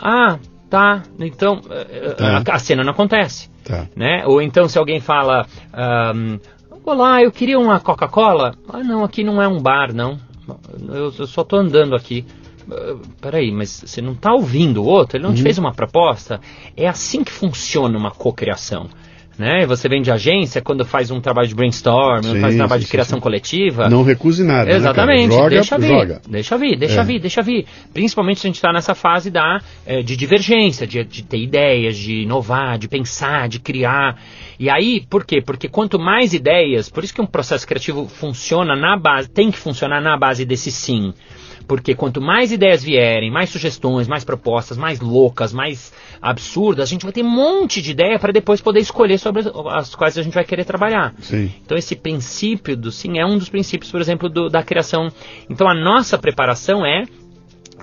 Ah, 0.00 0.38
tá. 0.70 1.02
Então, 1.20 1.60
eh, 1.70 2.14
Tá. 2.16 2.42
A, 2.46 2.54
a 2.54 2.58
cena 2.58 2.82
não 2.84 2.92
acontece. 2.92 3.48
Tá. 3.64 3.86
Né? 3.94 4.24
Ou 4.26 4.40
então 4.40 4.68
se 4.68 4.78
alguém 4.78 5.00
fala, 5.00 5.46
ahm, 5.72 6.38
olá, 6.84 7.22
eu 7.22 7.30
queria 7.30 7.58
uma 7.58 7.78
Coca-Cola. 7.80 8.54
Ah, 8.68 8.82
não, 8.82 9.04
aqui 9.04 9.22
não 9.22 9.40
é 9.42 9.46
um 9.48 9.60
bar, 9.60 9.92
não. 9.94 10.18
Eu, 10.88 11.12
eu 11.18 11.26
só 11.26 11.42
estou 11.42 11.58
andando 11.58 11.94
aqui. 11.94 12.24
Ah, 12.70 12.96
Peraí, 13.20 13.50
mas 13.50 13.82
você 13.86 14.00
não 14.00 14.12
está 14.12 14.32
ouvindo 14.32 14.82
o 14.82 14.86
outro? 14.86 15.16
Ele 15.16 15.24
não 15.24 15.30
Uhum. 15.30 15.36
te 15.36 15.42
fez 15.42 15.58
uma 15.58 15.72
proposta? 15.72 16.40
É 16.76 16.88
assim 16.88 17.22
que 17.24 17.32
funciona 17.32 17.96
uma 17.98 18.10
cocriação. 18.10 18.88
Né? 19.38 19.64
Você 19.66 19.88
vem 19.88 20.02
de 20.02 20.10
agência 20.10 20.60
quando 20.60 20.84
faz 20.84 21.12
um 21.12 21.20
trabalho 21.20 21.46
de 21.46 21.54
brainstorm, 21.54 22.24
Sim, 22.24 22.40
faz 22.40 22.54
um 22.54 22.58
trabalho 22.58 22.80
sim, 22.82 22.86
de 22.86 22.90
criação 22.90 23.18
sim. 23.18 23.22
coletiva. 23.22 23.88
Não 23.88 24.02
recuse 24.02 24.42
nada. 24.42 24.64
né? 24.68 24.76
Exatamente, 24.76 25.32
joga, 25.32 25.48
deixa 25.50 25.78
vir, 25.78 25.88
joga. 25.88 26.20
deixa 26.28 26.58
vir, 26.58 26.76
deixa 26.76 27.00
É. 27.00 27.04
vir, 27.04 27.20
deixa 27.20 27.42
vir. 27.42 27.66
Principalmente 27.94 28.40
se 28.40 28.46
a 28.46 28.48
gente 28.48 28.56
está 28.56 28.72
nessa 28.72 28.96
fase 28.96 29.30
da, 29.30 29.60
eh, 29.86 30.02
de 30.02 30.16
divergência, 30.16 30.88
de, 30.88 31.04
de 31.04 31.22
ter 31.22 31.38
ideias, 31.38 31.96
de 31.96 32.22
inovar, 32.22 32.78
de 32.78 32.88
pensar, 32.88 33.48
de 33.48 33.60
criar. 33.60 34.18
E 34.58 34.68
aí, 34.68 35.04
por 35.08 35.24
quê? 35.24 35.40
Porque 35.40 35.68
quanto 35.68 36.00
mais 36.00 36.34
ideias, 36.34 36.88
por 36.88 37.04
isso 37.04 37.14
que 37.14 37.20
um 37.22 37.26
processo 37.26 37.64
criativo 37.64 38.08
funciona 38.08 38.74
na 38.74 38.98
base, 38.98 39.30
tem 39.30 39.52
que 39.52 39.58
funcionar 39.58 40.00
na 40.00 40.18
base 40.18 40.44
desse 40.44 40.72
sim. 40.72 41.14
Porque 41.68 41.94
quanto 41.94 42.20
mais 42.20 42.50
ideias 42.50 42.82
vierem, 42.82 43.30
mais 43.30 43.50
sugestões, 43.50 44.08
mais 44.08 44.24
propostas, 44.24 44.78
mais 44.78 44.98
loucas, 45.00 45.52
mais 45.52 45.92
absurdas, 46.20 46.88
a 46.88 46.90
gente 46.90 47.02
vai 47.04 47.12
ter 47.12 47.22
um 47.22 47.28
monte 47.30 47.82
de 47.82 47.90
ideia 47.90 48.18
para 48.18 48.32
depois 48.32 48.60
poder 48.60 48.80
escolher 48.80 49.18
sobre 49.18 49.42
as- 49.70 49.94
quais 49.94 50.16
a 50.16 50.22
gente 50.22 50.32
vai 50.34 50.44
querer 50.44 50.64
trabalhar. 50.64 51.14
Sim. 51.20 51.52
Então 51.64 51.76
esse 51.76 51.94
princípio 51.94 52.74
do 52.76 52.90
sim 52.90 53.18
é 53.18 53.26
um 53.26 53.36
dos 53.38 53.48
princípios, 53.50 53.90
por 53.92 54.00
exemplo, 54.00 54.28
do- 54.28 54.48
da 54.48 54.62
criação. 54.62 55.08
Então 55.48 55.68
a 55.68 55.74
nossa 55.74 56.16
preparação 56.16 56.84
é 56.86 57.04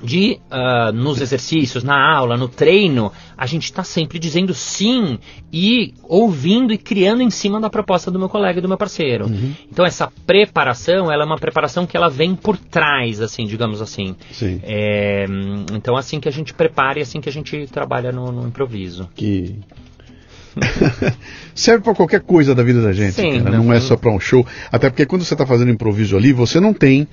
de 0.06 0.40
ah, 0.50 0.92
nos 0.94 1.20
exercícios, 1.20 1.84
na 1.84 2.16
aula, 2.16 2.38
no 2.38 2.48
treino, 2.48 3.12
a 3.38 3.46
gente 3.46 3.64
está 3.66 3.84
sempre 3.84 4.20
dizendo 4.20 4.54
sim 4.54 5.20
e 5.52 5.94
ouvindo 6.04 6.72
e 6.72 6.78
criando 6.78 7.22
em 7.22 7.30
cima 7.30 7.60
da 7.60 7.70
proposta 7.70 8.10
do 8.12 8.20
meu 8.20 8.30
colega 8.30 8.60
e 8.60 8.62
do 8.62 8.68
meu 8.68 8.78
parceiro. 8.78 9.26
Então 9.72 9.86
essa 9.86 10.12
preparação, 10.26 11.12
ela 11.12 11.24
é 11.24 11.26
uma 11.26 11.38
preparação 11.38 11.86
que 11.86 11.98
ela 11.98 12.10
vem 12.10 12.36
por 12.36 12.56
trás, 12.58 13.20
assim, 13.20 13.46
digamos 13.46 13.82
assim. 13.82 14.16
Sim. 14.32 14.62
É, 14.64 15.26
então 15.74 15.98
assim 15.98 16.20
que 16.20 16.30
a 16.30 16.32
gente 16.32 16.54
prepara 16.54 17.00
e 17.00 17.02
assim 17.02 17.20
que 17.20 17.28
a 17.28 17.32
gente 17.32 17.68
trabalha 17.68 18.12
no, 18.12 18.32
no 18.32 18.48
improviso. 18.48 19.10
que 19.16 19.56
serve 21.54 21.84
para 21.84 21.94
qualquer 21.96 22.22
coisa 22.22 22.56
da 22.56 22.64
vida 22.64 22.82
da 22.82 22.94
gente, 22.94 23.14
Sim, 23.14 23.40
não- 23.40 23.64
não 23.66 23.74
é 23.74 23.80
só 23.80 23.96
para 23.98 24.12
um 24.12 24.20
show. 24.20 24.46
Até 24.72 24.90
porque 24.90 25.06
quando 25.06 25.24
você 25.24 25.34
está 25.34 25.46
fazendo 25.46 25.72
improviso 25.72 26.16
ali, 26.16 26.32
você 26.32 26.60
não 26.60 26.74
tem 26.74 27.08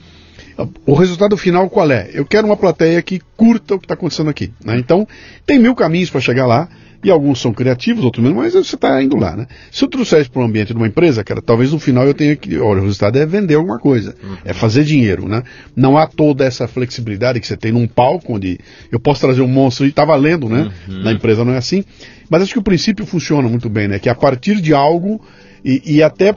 o 0.86 0.94
resultado 0.94 1.36
final 1.36 1.68
qual 1.70 1.90
é? 1.90 2.10
Eu 2.12 2.24
quero 2.24 2.46
uma 2.46 2.56
plateia 2.56 3.00
que 3.02 3.20
curta 3.36 3.74
o 3.74 3.78
que 3.78 3.84
está 3.84 3.94
acontecendo 3.94 4.30
aqui. 4.30 4.50
né? 4.64 4.78
Então 4.78 5.06
tem 5.46 5.58
mil 5.58 5.74
caminhos 5.74 6.10
para 6.10 6.20
chegar 6.20 6.46
lá. 6.46 6.68
E 7.04 7.10
alguns 7.10 7.40
são 7.40 7.52
criativos, 7.52 8.04
outros 8.04 8.22
menos, 8.22 8.38
mas 8.38 8.52
você 8.54 8.76
está 8.76 9.02
indo 9.02 9.16
lá, 9.16 9.34
né? 9.34 9.48
Se 9.72 9.84
eu 9.84 9.88
trouxer 9.88 10.20
isso 10.20 10.30
para 10.30 10.40
o 10.40 10.44
ambiente 10.44 10.68
de 10.68 10.76
uma 10.76 10.86
empresa, 10.86 11.24
cara, 11.24 11.42
talvez 11.42 11.72
no 11.72 11.80
final 11.80 12.06
eu 12.06 12.14
tenha 12.14 12.36
que. 12.36 12.56
Olha, 12.58 12.78
o 12.80 12.84
resultado 12.84 13.18
é 13.18 13.26
vender 13.26 13.56
alguma 13.56 13.76
coisa, 13.76 14.14
é 14.44 14.52
fazer 14.52 14.84
dinheiro, 14.84 15.26
né? 15.26 15.42
Não 15.74 15.98
há 15.98 16.06
toda 16.06 16.44
essa 16.44 16.68
flexibilidade 16.68 17.40
que 17.40 17.46
você 17.48 17.56
tem 17.56 17.72
num 17.72 17.88
palco 17.88 18.36
onde 18.36 18.56
eu 18.92 19.00
posso 19.00 19.20
trazer 19.20 19.42
um 19.42 19.48
monstro 19.48 19.84
e 19.84 19.90
tá 19.90 20.04
valendo, 20.04 20.48
né? 20.48 20.70
Na 20.86 21.10
empresa 21.10 21.44
não 21.44 21.54
é 21.54 21.56
assim. 21.56 21.82
Mas 22.30 22.42
acho 22.42 22.52
que 22.52 22.60
o 22.60 22.62
princípio 22.62 23.04
funciona 23.04 23.48
muito 23.48 23.68
bem, 23.68 23.88
né? 23.88 23.98
Que 23.98 24.08
a 24.08 24.14
partir 24.14 24.60
de 24.60 24.72
algo 24.72 25.20
e, 25.64 25.82
e 25.96 26.02
até 26.04 26.32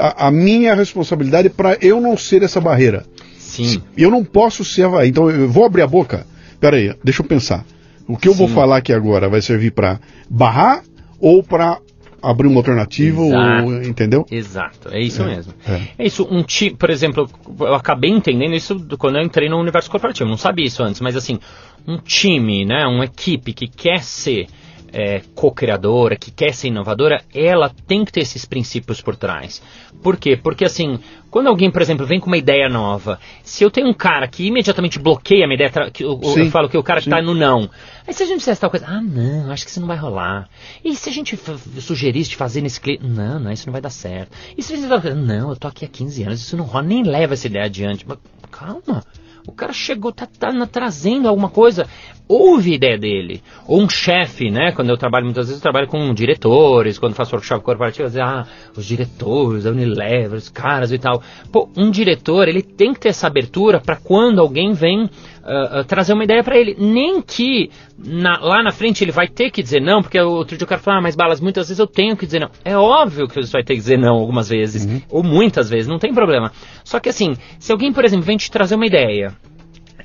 a, 0.00 0.26
a 0.28 0.30
minha 0.30 0.74
responsabilidade 0.74 1.48
para 1.50 1.76
eu 1.80 2.00
não 2.00 2.16
ser 2.16 2.42
essa 2.42 2.60
barreira. 2.60 3.04
Sim. 3.38 3.82
Eu 3.96 4.10
não 4.10 4.24
posso 4.24 4.64
ser. 4.64 4.86
a- 4.86 5.06
Então 5.06 5.30
eu 5.30 5.48
vou 5.48 5.64
abrir 5.64 5.82
a 5.82 5.86
boca. 5.86 6.26
Pera 6.58 6.76
aí, 6.76 6.94
deixa 7.04 7.22
eu 7.22 7.26
pensar. 7.26 7.64
O 8.08 8.16
que 8.16 8.28
eu 8.28 8.34
vou 8.34 8.48
Sim. 8.48 8.54
falar 8.54 8.76
aqui 8.78 8.92
agora 8.92 9.28
vai 9.28 9.40
servir 9.40 9.70
para 9.72 10.00
barrar 10.28 10.82
ou 11.20 11.42
para 11.42 11.78
abrir 12.22 12.48
uma 12.48 12.58
alternativa? 12.58 13.22
Exato. 13.22 13.64
Ou, 13.66 13.82
entendeu? 13.82 14.26
Exato, 14.30 14.88
é 14.92 15.00
isso 15.00 15.22
É, 15.22 15.26
mesmo. 15.26 15.54
é. 15.66 15.80
É. 15.98 16.06
isso, 16.06 16.26
um 16.30 16.42
time, 16.42 16.74
por 16.76 16.90
exemplo, 16.90 17.28
eu 17.60 17.74
acabei 17.74 18.10
entendendo 18.10 18.54
isso 18.54 18.74
do- 18.74 18.98
quando 18.98 19.16
eu 19.16 19.22
entrei 19.24 19.48
no 19.48 19.58
universo 19.58 19.90
corporativo, 19.90 20.28
não 20.28 20.36
sabia 20.36 20.66
isso 20.66 20.82
antes, 20.82 21.00
mas 21.00 21.16
assim, 21.16 21.38
um 21.86 21.96
time, 21.98 22.64
né, 22.64 22.84
uma 22.86 23.04
equipe 23.04 23.52
que 23.52 23.66
quer 23.68 24.02
ser 24.02 24.46
é, 24.92 25.22
co-criadora, 25.34 26.16
que 26.16 26.30
quer 26.30 26.54
ser 26.54 26.68
inovadora, 26.68 27.22
ela 27.34 27.70
tem 27.86 28.04
que 28.04 28.12
ter 28.12 28.20
esses 28.20 28.44
princípios 28.44 29.00
por 29.00 29.16
trás. 29.16 29.62
Por 30.02 30.16
quê? 30.16 30.36
Porque 30.36 30.64
assim, 30.64 30.98
quando 31.30 31.48
alguém, 31.48 31.70
por 31.70 31.82
exemplo, 31.82 32.06
vem 32.06 32.18
com 32.18 32.26
uma 32.26 32.36
ideia 32.36 32.68
nova, 32.68 33.18
se 33.42 33.62
eu 33.62 33.70
tenho 33.70 33.88
um 33.88 33.94
cara 33.94 34.26
que 34.26 34.46
imediatamente 34.46 34.98
bloqueia 34.98 35.44
a 35.44 35.48
minha 35.48 35.54
ideia, 35.54 35.90
que 35.90 36.02
eu, 36.02 36.18
eu 36.22 36.30
Sim, 36.30 36.50
falo 36.50 36.68
que 36.68 36.76
o 36.76 36.82
cara 36.82 37.00
que 37.00 37.04
sim. 37.04 37.10
tá 37.10 37.22
no 37.22 37.34
não. 37.34 37.68
Aí 38.06 38.14
se 38.14 38.22
a 38.22 38.26
gente 38.26 38.40
fizesse 38.40 38.60
tal 38.60 38.70
coisa, 38.70 38.86
ah 38.88 39.00
não, 39.00 39.50
acho 39.50 39.64
que 39.64 39.70
isso 39.70 39.80
não 39.80 39.86
vai 39.86 39.96
rolar. 39.96 40.48
E 40.84 40.94
se 40.94 41.08
a 41.08 41.12
gente 41.12 41.38
sugerisse 41.80 42.34
fazer 42.34 42.60
nesse 42.60 42.80
cliente, 42.80 43.06
não, 43.06 43.38
não, 43.38 43.52
isso 43.52 43.66
não 43.66 43.72
vai 43.72 43.80
dar 43.80 43.90
certo. 43.90 44.32
E 44.56 44.62
se 44.62 44.72
a 44.72 44.76
gente 44.76 44.88
tal 44.88 45.00
coisa, 45.00 45.16
não, 45.16 45.50
eu 45.50 45.56
tô 45.56 45.68
aqui 45.68 45.84
há 45.84 45.88
15 45.88 46.22
anos, 46.24 46.40
isso 46.40 46.56
não 46.56 46.64
rola, 46.64 46.84
nem 46.84 47.02
leva 47.02 47.34
essa 47.34 47.46
ideia 47.46 47.66
adiante. 47.66 48.04
Mas 48.08 48.18
calma, 48.50 49.04
O 49.46 49.52
cara 49.52 49.72
chegou, 49.72 50.12
tá, 50.12 50.26
tá 50.26 50.52
na- 50.52 50.66
trazendo 50.66 51.28
alguma 51.28 51.48
coisa, 51.48 51.86
ouve 52.28 52.72
a 52.72 52.76
ideia 52.76 52.98
dele. 52.98 53.42
Ou 53.66 53.80
um 53.82 53.88
chefe, 53.88 54.50
né? 54.50 54.72
Quando 54.72 54.90
eu 54.90 54.96
trabalho, 54.96 55.24
muitas 55.24 55.46
vezes 55.46 55.60
eu 55.60 55.62
trabalho 55.62 55.88
com 55.88 56.14
diretores, 56.14 56.98
quando 56.98 57.14
faço 57.14 57.34
workshop 57.34 57.64
corporativo, 57.64 58.04
eu 58.06 58.10
digo, 58.10 58.22
ah, 58.22 58.46
os 58.76 58.84
diretores, 58.86 59.66
a 59.66 59.70
Unilever, 59.70 60.34
os 60.34 60.48
caras 60.48 60.92
e 60.92 60.98
tal. 60.98 61.22
Pô, 61.50 61.68
um 61.76 61.90
diretor, 61.90 62.46
ele 62.48 62.62
tem 62.62 62.92
que 62.94 63.00
ter 63.00 63.08
essa 63.08 63.26
abertura 63.26 63.80
para 63.80 63.96
quando 63.96 64.40
alguém 64.40 64.72
vem 64.72 65.08
ah, 65.44 65.80
ah, 65.80 65.84
trazer 65.84 66.12
uma 66.12 66.24
ideia 66.24 66.42
para 66.42 66.58
ele. 66.58 66.76
Nem 66.78 67.20
que 67.22 67.70
na- 67.98 68.38
lá 68.40 68.62
na 68.62 68.72
frente 68.72 69.02
ele 69.04 69.12
vai 69.12 69.28
ter 69.28 69.50
que 69.50 69.62
dizer 69.62 69.80
não, 69.80 70.02
porque 70.02 70.20
outro 70.20 70.56
dia 70.56 70.64
o 70.64 70.68
cara 70.68 70.80
fala, 70.80 70.98
ah, 70.98 71.02
mas 71.02 71.16
balas, 71.16 71.40
muitas 71.40 71.68
vezes 71.68 71.78
eu 71.78 71.86
tenho 71.86 72.16
que 72.16 72.26
dizer 72.26 72.40
não. 72.40 72.50
É 72.64 72.76
óbvio 72.76 73.28
que 73.28 73.34
você 73.34 73.52
vai 73.52 73.62
ter 73.64 73.74
que 73.74 73.80
dizer 73.80 73.98
não 73.98 74.14
algumas 74.16 74.48
vezes, 74.48 74.86
ou 75.08 75.22
muitas 75.22 75.68
vezes, 75.70 75.86
não 75.86 75.98
tem 75.98 76.12
problema. 76.14 76.52
Só 76.84 76.98
que 77.00 77.08
assim, 77.08 77.34
se 77.58 77.72
alguém, 77.72 77.92
por 77.92 78.04
exemplo, 78.04 78.24
vem 78.24 78.36
te 78.36 78.50
trazer 78.50 78.74
uma 78.74 78.86
ideia, 78.86 79.34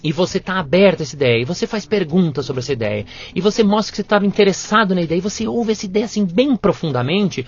e 0.03 0.11
você 0.11 0.37
está 0.37 0.59
aberto 0.59 0.99
a 0.99 1.03
essa 1.03 1.15
ideia, 1.15 1.41
e 1.41 1.45
você 1.45 1.65
faz 1.65 1.85
perguntas 1.85 2.45
sobre 2.45 2.59
essa 2.59 2.73
ideia, 2.73 3.05
e 3.33 3.41
você 3.41 3.63
mostra 3.63 3.91
que 3.91 3.95
você 3.95 4.01
estava 4.03 4.25
interessado 4.25 4.93
na 4.93 5.01
ideia, 5.01 5.17
e 5.17 5.21
você 5.21 5.47
ouve 5.47 5.71
essa 5.71 5.85
ideia 5.85 6.05
assim 6.05 6.25
bem 6.25 6.55
profundamente, 6.55 7.43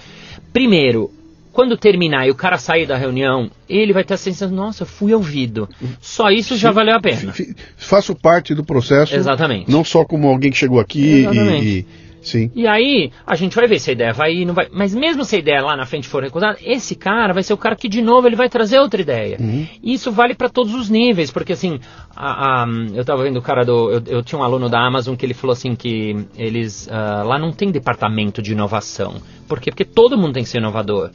primeiro, 0.51 1.11
quando 1.57 1.75
terminar 1.75 2.27
e 2.27 2.29
o 2.29 2.35
cara 2.35 2.59
sair 2.59 2.85
da 2.85 2.95
reunião, 2.95 3.49
ele 3.67 3.91
vai 3.91 4.03
ter 4.03 4.13
a 4.13 4.17
sensação, 4.17 4.55
nossa, 4.55 4.85
fui 4.85 5.11
ouvido. 5.11 5.67
Só 5.99 6.29
isso 6.29 6.55
já 6.55 6.69
valeu 6.69 6.95
a 6.95 6.99
pena. 7.01 7.34
Faço 7.75 8.13
parte 8.13 8.53
do 8.53 8.63
processo. 8.63 9.15
Exatamente. 9.15 9.71
Não 9.71 9.84
só 9.84 10.05
como 10.05 10.27
alguém 10.27 10.51
que 10.51 10.57
chegou 10.57 10.79
aqui 10.79 11.21
Exatamente. 11.21 11.65
e, 11.65 11.79
e- 11.79 11.85
Sim. 12.21 12.51
E 12.53 12.67
aí, 12.67 13.09
a 13.25 13.35
gente 13.35 13.55
vai 13.55 13.67
ver 13.67 13.79
se 13.79 13.89
a 13.89 13.93
ideia 13.93 14.11
vai 14.13 14.34
ir, 14.34 14.45
não 14.45 14.53
vai. 14.53 14.67
Mas 14.71 14.93
mesmo 14.93 15.23
se 15.23 15.35
a 15.38 15.39
ideia 15.39 15.61
lá 15.61 15.77
na 15.77 15.85
frente 15.85 16.07
for 16.09 16.21
recusada, 16.21 16.57
esse 16.61 16.93
cara 16.93 17.34
vai 17.34 17.41
ser 17.41 17.53
o 17.53 17.57
cara 17.57 17.73
que, 17.75 17.88
de 17.88 18.01
novo, 18.01 18.27
ele 18.27 18.35
vai 18.35 18.49
trazer 18.49 18.77
outra 18.79 19.01
ideia. 19.01 19.38
E 19.81 19.93
isso 19.93 20.11
vale 20.11 20.35
para 20.35 20.49
todos 20.49 20.73
os 20.75 20.89
níveis, 20.89 21.31
porque 21.31 21.53
assim, 21.53 21.79
a- 22.15 22.63
a- 22.63 22.67
eu 22.93 23.05
tava 23.05 23.23
vendo 23.23 23.38
o 23.38 23.41
cara 23.41 23.63
do. 23.63 23.91
Eu, 23.91 24.03
eu 24.07 24.23
tinha 24.23 24.38
um 24.38 24.43
aluno 24.43 24.67
da 24.69 24.79
Amazon 24.85 25.15
que 25.15 25.25
ele 25.25 25.34
falou 25.34 25.53
assim 25.53 25.73
que 25.73 26.17
eles. 26.38 26.88
ah, 26.91 27.23
lá 27.25 27.39
não 27.39 27.51
tem 27.51 27.71
departamento 27.71 28.41
de 28.41 28.51
inovação. 28.51 29.15
Por 29.47 29.59
quê? 29.61 29.71
Porque 29.71 29.85
todo 29.85 30.17
mundo 30.17 30.34
tem 30.34 30.43
que 30.43 30.49
ser 30.49 30.57
inovador. 30.57 31.11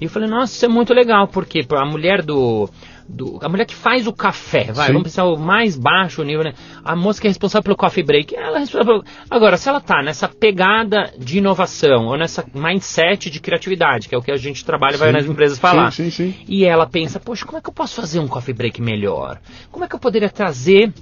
E 0.00 0.04
eu 0.04 0.10
falei, 0.10 0.28
nossa, 0.28 0.52
isso 0.54 0.64
é 0.64 0.68
muito 0.68 0.92
legal, 0.92 1.26
porque 1.28 1.64
a 1.70 1.84
mulher 1.86 2.22
do. 2.22 2.68
do- 3.08 3.38
a 3.40 3.48
mulher 3.48 3.64
que 3.64 3.74
faz 3.74 4.06
o 4.06 4.12
café, 4.12 4.64
vai, 4.72 4.88
Sim. 4.88 4.92
vamos 4.92 5.04
pensar 5.04 5.24
o 5.24 5.38
mais 5.38 5.74
baixo 5.76 6.22
nível, 6.22 6.44
né? 6.44 6.52
A 6.84 6.94
moça 6.94 7.20
que 7.20 7.26
é 7.26 7.30
responsável 7.30 7.62
pelo 7.62 7.76
coffee 7.76 8.02
break, 8.04 8.34
ela 8.36 8.56
é 8.56 8.60
responsável. 8.60 9.02
pelo- 9.02 9.14
Agora, 9.30 9.56
se 9.56 9.68
ela 9.68 9.80
tá 9.80 10.02
nessa 10.02 10.28
pegada 10.28 11.12
de 11.18 11.38
inovação, 11.38 12.06
ou 12.08 12.18
nessa 12.18 12.44
mindset 12.52 13.30
de 13.30 13.40
criatividade, 13.40 14.08
que 14.08 14.14
é 14.14 14.18
o 14.18 14.22
que 14.22 14.32
a 14.32 14.36
gente 14.36 14.64
trabalha 14.64 14.96
e 14.96 14.98
vai 14.98 15.08
Sim. 15.08 15.14
nas 15.14 15.26
empresas 15.26 15.58
falar. 15.58 15.90
Sim, 15.92 16.10
sim, 16.10 16.32
sim. 16.32 16.44
E 16.48 16.64
ela 16.64 16.86
pensa, 16.86 17.18
poxa, 17.18 17.46
como 17.46 17.56
é 17.56 17.60
que 17.62 17.68
eu 17.70 17.74
posso 17.74 17.94
fazer 17.94 18.18
um 18.20 18.28
coffee 18.28 18.52
break 18.54 18.82
melhor? 18.82 19.38
Como 19.72 19.84
é 19.84 19.88
que 19.88 19.94
eu 19.94 20.00
poderia 20.00 20.28
trazer 20.28 20.92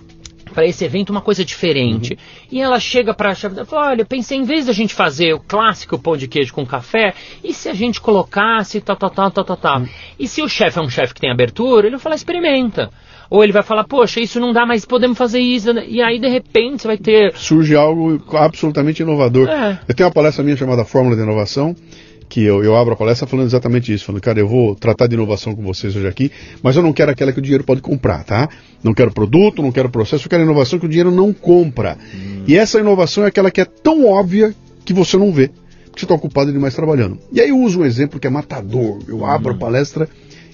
para 0.53 0.67
esse 0.67 0.85
evento 0.85 1.11
uma 1.11 1.21
coisa 1.21 1.45
diferente? 1.45 2.13
Uhum. 2.13 2.19
E 2.53 2.61
ela 2.61 2.79
chega 2.79 3.15
para 3.15 3.31
a 3.31 3.35
chefe 3.35 3.61
e 3.61 3.65
fala, 3.65 3.91
olha, 3.91 4.03
eu 4.03 4.07
pensei, 4.07 4.39
em 4.39 4.45
vez 4.45 4.67
da 4.67 4.73
gente 4.73 4.95
fazer 4.95 5.33
o 5.35 5.41
clássico 5.41 5.99
pão 5.99 6.17
de 6.17 6.29
queijo 6.29 6.53
com 6.53 6.67
café, 6.67 7.15
e 7.43 7.53
se 7.53 7.69
a 7.69 7.75
gente 7.75 8.01
colocasse 8.01 8.81
tal, 8.81 8.97
tal, 8.97 9.11
tal, 9.11 9.31
tal, 9.31 9.45
tal, 9.45 9.57
tal? 9.57 9.81
Uhum. 9.81 9.89
E 10.19 10.29
se 10.29 10.43
o 10.43 10.49
chefe 10.49 10.79
é 10.79 10.83
um 10.83 10.89
chefe 10.89 11.15
que 11.15 11.21
tem 11.21 11.31
abertura, 11.31 11.87
ele 11.87 11.97
vai 11.97 12.03
falar, 12.03 12.17
experimenta. 12.17 12.91
Ou 13.31 13.43
ele 13.43 13.53
vai 13.53 13.63
falar, 13.63 13.85
poxa, 13.85 14.21
isso 14.21 14.39
não 14.39 14.53
dá, 14.53 14.67
mas 14.67 14.85
podemos 14.85 15.17
fazer 15.17 15.41
isso. 15.41 15.71
E 15.73 16.01
aí, 16.03 16.21
de 16.21 16.29
repente, 16.29 16.83
você 16.83 16.89
vai 16.89 16.99
ter... 16.99 17.35
surge 17.35 17.75
algo 17.75 18.23
absolutamente 18.37 19.03
inovador. 19.03 19.49
É. 19.49 19.81
Eu 19.89 19.95
tenho 19.95 20.09
uma 20.09 20.15
palestra 20.15 20.45
minha 20.45 20.57
chamada 20.57 20.85
Fórmula 20.85 21.17
de 21.17 21.23
Inovação, 21.23 21.75
que 22.35 22.43
eu, 22.43 22.65
eu 22.65 22.75
abro 22.75 22.95
a 22.95 22.97
palestra 22.97 23.29
falando 23.29 23.47
exatamente 23.47 23.93
isso, 23.93 24.07
falando, 24.07 24.21
cara, 24.21 24.41
eu 24.41 24.49
vou 24.49 24.75
tratar 24.75 25.07
de 25.07 25.15
inovação 25.15 25.55
com 25.55 25.63
vocês 25.63 25.95
hoje 25.95 26.09
aqui, 26.09 26.33
mas 26.65 26.75
eu 26.75 26.83
não 26.83 26.93
quero 26.93 27.13
aquela 27.13 27.31
que 27.31 27.39
o 27.39 27.43
dinheiro 27.43 27.63
pode 27.63 27.81
comprar, 27.81 28.25
tá? 28.25 28.49
Não 28.83 28.93
quero 28.93 29.13
produto, 29.13 29.63
não 29.63 29.71
quero 29.71 29.89
processo, 29.89 30.27
eu 30.27 30.29
quero 30.29 30.43
inovação 30.43 30.81
que 30.81 30.85
o 30.85 30.89
dinheiro 30.89 31.13
não 31.13 31.33
compra. 31.33 31.97
E 32.45 32.57
essa 32.57 32.81
inovação 32.81 33.23
é 33.23 33.29
aquela 33.29 33.53
que 33.53 33.61
é 33.61 33.65
tão 33.65 34.05
óbvia 34.09 34.53
que 34.85 34.93
você 34.93 35.17
não 35.17 35.31
vê, 35.31 35.47
porque 35.85 36.01
você 36.01 36.07
está 36.07 36.15
ocupado 36.17 36.53
demais 36.53 36.75
trabalhando. 36.75 37.21
E 37.33 37.41
aí 37.41 37.51
eu 37.51 37.59
uso 37.61 37.83
um 37.83 37.85
exemplo 37.85 38.19
que 38.19 38.27
é 38.27 38.31
matador. 38.31 38.99
Eu 39.07 39.25
abro 39.25 39.53
a 39.53 39.57
palestra 39.57 40.09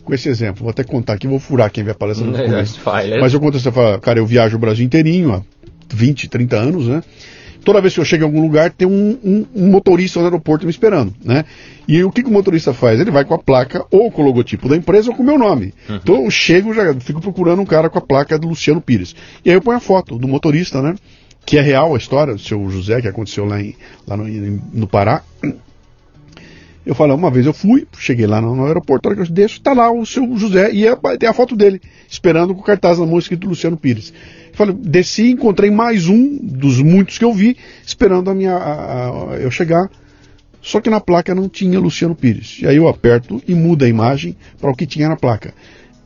com 0.05 0.12
esse 0.12 0.28
exemplo. 0.28 0.65
Vou 0.65 0.70
até 0.70 0.85
contar 0.85 1.15
aqui, 1.15 1.27
vou 1.27 1.40
furar 1.40 1.70
quem 1.70 1.82
vê 1.82 1.93
a 1.93 1.94
palestra 1.94 2.27
no 2.27 2.36
começo. 2.44 2.78
Mas 3.23 3.32
eu 3.32 3.40
conto 3.40 3.59
você 3.59 3.73
fala, 3.73 3.98
cara, 3.98 4.19
eu 4.19 4.27
viajo 4.27 4.55
o 4.55 4.61
Brasil 4.61 4.85
inteirinho 4.85 5.32
há 5.32 5.43
20, 5.89 6.28
30 6.28 6.57
anos, 6.59 6.89
né? 6.89 7.02
Toda 7.64 7.80
vez 7.80 7.94
que 7.94 8.00
eu 8.00 8.04
chego 8.04 8.24
em 8.24 8.26
algum 8.26 8.40
lugar, 8.42 8.70
tem 8.70 8.86
um, 8.88 9.18
um- 9.22 9.46
um 9.54 9.70
motorista 9.70 10.18
no 10.20 10.26
aeroporto 10.26 10.64
me 10.66 10.70
esperando, 10.70 11.14
né? 11.24 11.44
E 11.86 12.02
o 12.04 12.10
que, 12.10 12.22
que 12.22 12.28
o 12.28 12.32
motorista 12.32 12.72
faz? 12.72 12.98
Ele 13.00 13.10
vai 13.10 13.24
com 13.24 13.34
a 13.34 13.38
placa 13.38 13.84
ou 13.90 14.10
com 14.10 14.22
o 14.22 14.24
logotipo 14.24 14.68
da 14.68 14.76
empresa 14.76 15.10
ou 15.10 15.16
com 15.16 15.22
o 15.22 15.26
meu 15.26 15.38
nome. 15.38 15.74
Então 16.02 16.24
eu 16.24 16.30
chego, 16.30 16.72
já 16.74 16.94
fico 16.94 17.20
procurando 17.20 17.60
um 17.62 17.66
cara 17.66 17.90
com 17.90 17.98
a 17.98 18.02
placa 18.02 18.38
do 18.38 18.48
Luciano 18.48 18.80
Pires. 18.80 19.14
E 19.44 19.50
aí 19.50 19.56
eu 19.56 19.60
ponho 19.62 19.76
a 19.76 19.80
foto 19.80 20.16
do 20.18 20.28
motorista, 20.28 20.80
né? 20.82 20.94
Que 21.44 21.58
é 21.58 21.60
real 21.62 21.94
a 21.94 21.98
história 21.98 22.34
do 22.34 22.40
seu 22.40 22.68
José, 22.70 23.00
que 23.00 23.08
aconteceu 23.08 23.44
lá, 23.44 23.60
em, 23.60 23.74
lá 24.06 24.16
no, 24.16 24.24
no 24.72 24.86
Pará. 24.86 25.22
Eu 26.85 26.94
falo, 26.94 27.15
uma 27.15 27.31
vez 27.31 27.44
eu 27.47 27.52
fui, 27.52 27.86
cheguei 27.98 28.27
lá 28.27 28.40
no, 28.40 28.57
no 28.57 28.65
aeroporto, 28.66 29.07
a 29.07 29.12
hora 29.12 29.23
que 29.23 29.31
eu 29.31 29.35
desço, 29.35 29.61
tá 29.61 29.73
lá 29.74 29.90
o 29.93 30.05
seu 30.07 30.36
José, 30.36 30.70
e 30.73 30.86
é- 30.86 30.97
tem 31.19 31.28
a 31.28 31.32
foto 31.32 31.55
dele, 31.55 31.81
esperando 32.09 32.55
com 32.55 32.62
o 32.62 32.65
cartaz 32.65 32.98
na 32.98 33.05
mão 33.07 33.19
escrito 33.19 33.47
Luciano 33.47 33.77
Pires. 33.77 34.12
Eu 34.51 34.55
falei, 34.57 34.74
desci 34.74 35.24
e 35.24 35.31
encontrei 35.32 35.70
mais 35.70 36.09
um 36.09 36.39
dos 36.43 36.81
muitos 36.81 37.19
que 37.19 37.24
eu 37.24 37.32
vi, 37.35 37.57
esperando 37.86 38.31
a 38.31 38.35
minha, 38.35 38.55
a- 38.55 39.32
a- 39.32 39.36
eu 39.36 39.51
chegar. 39.51 39.90
Só 40.62 40.81
que 40.81 40.90
na 40.90 41.01
placa 41.01 41.35
não 41.35 41.48
tinha 41.48 41.78
Luciano 41.78 42.15
Pires. 42.15 42.59
E 42.61 42.66
aí 42.66 42.77
eu 42.77 42.89
aperto 42.89 43.43
e 43.47 43.55
muda 43.55 43.85
a 43.85 43.89
imagem 43.89 44.36
para 44.61 44.70
o 44.70 44.74
que 44.74 44.86
tinha 44.86 45.09
na 45.09 45.16
placa. 45.16 45.55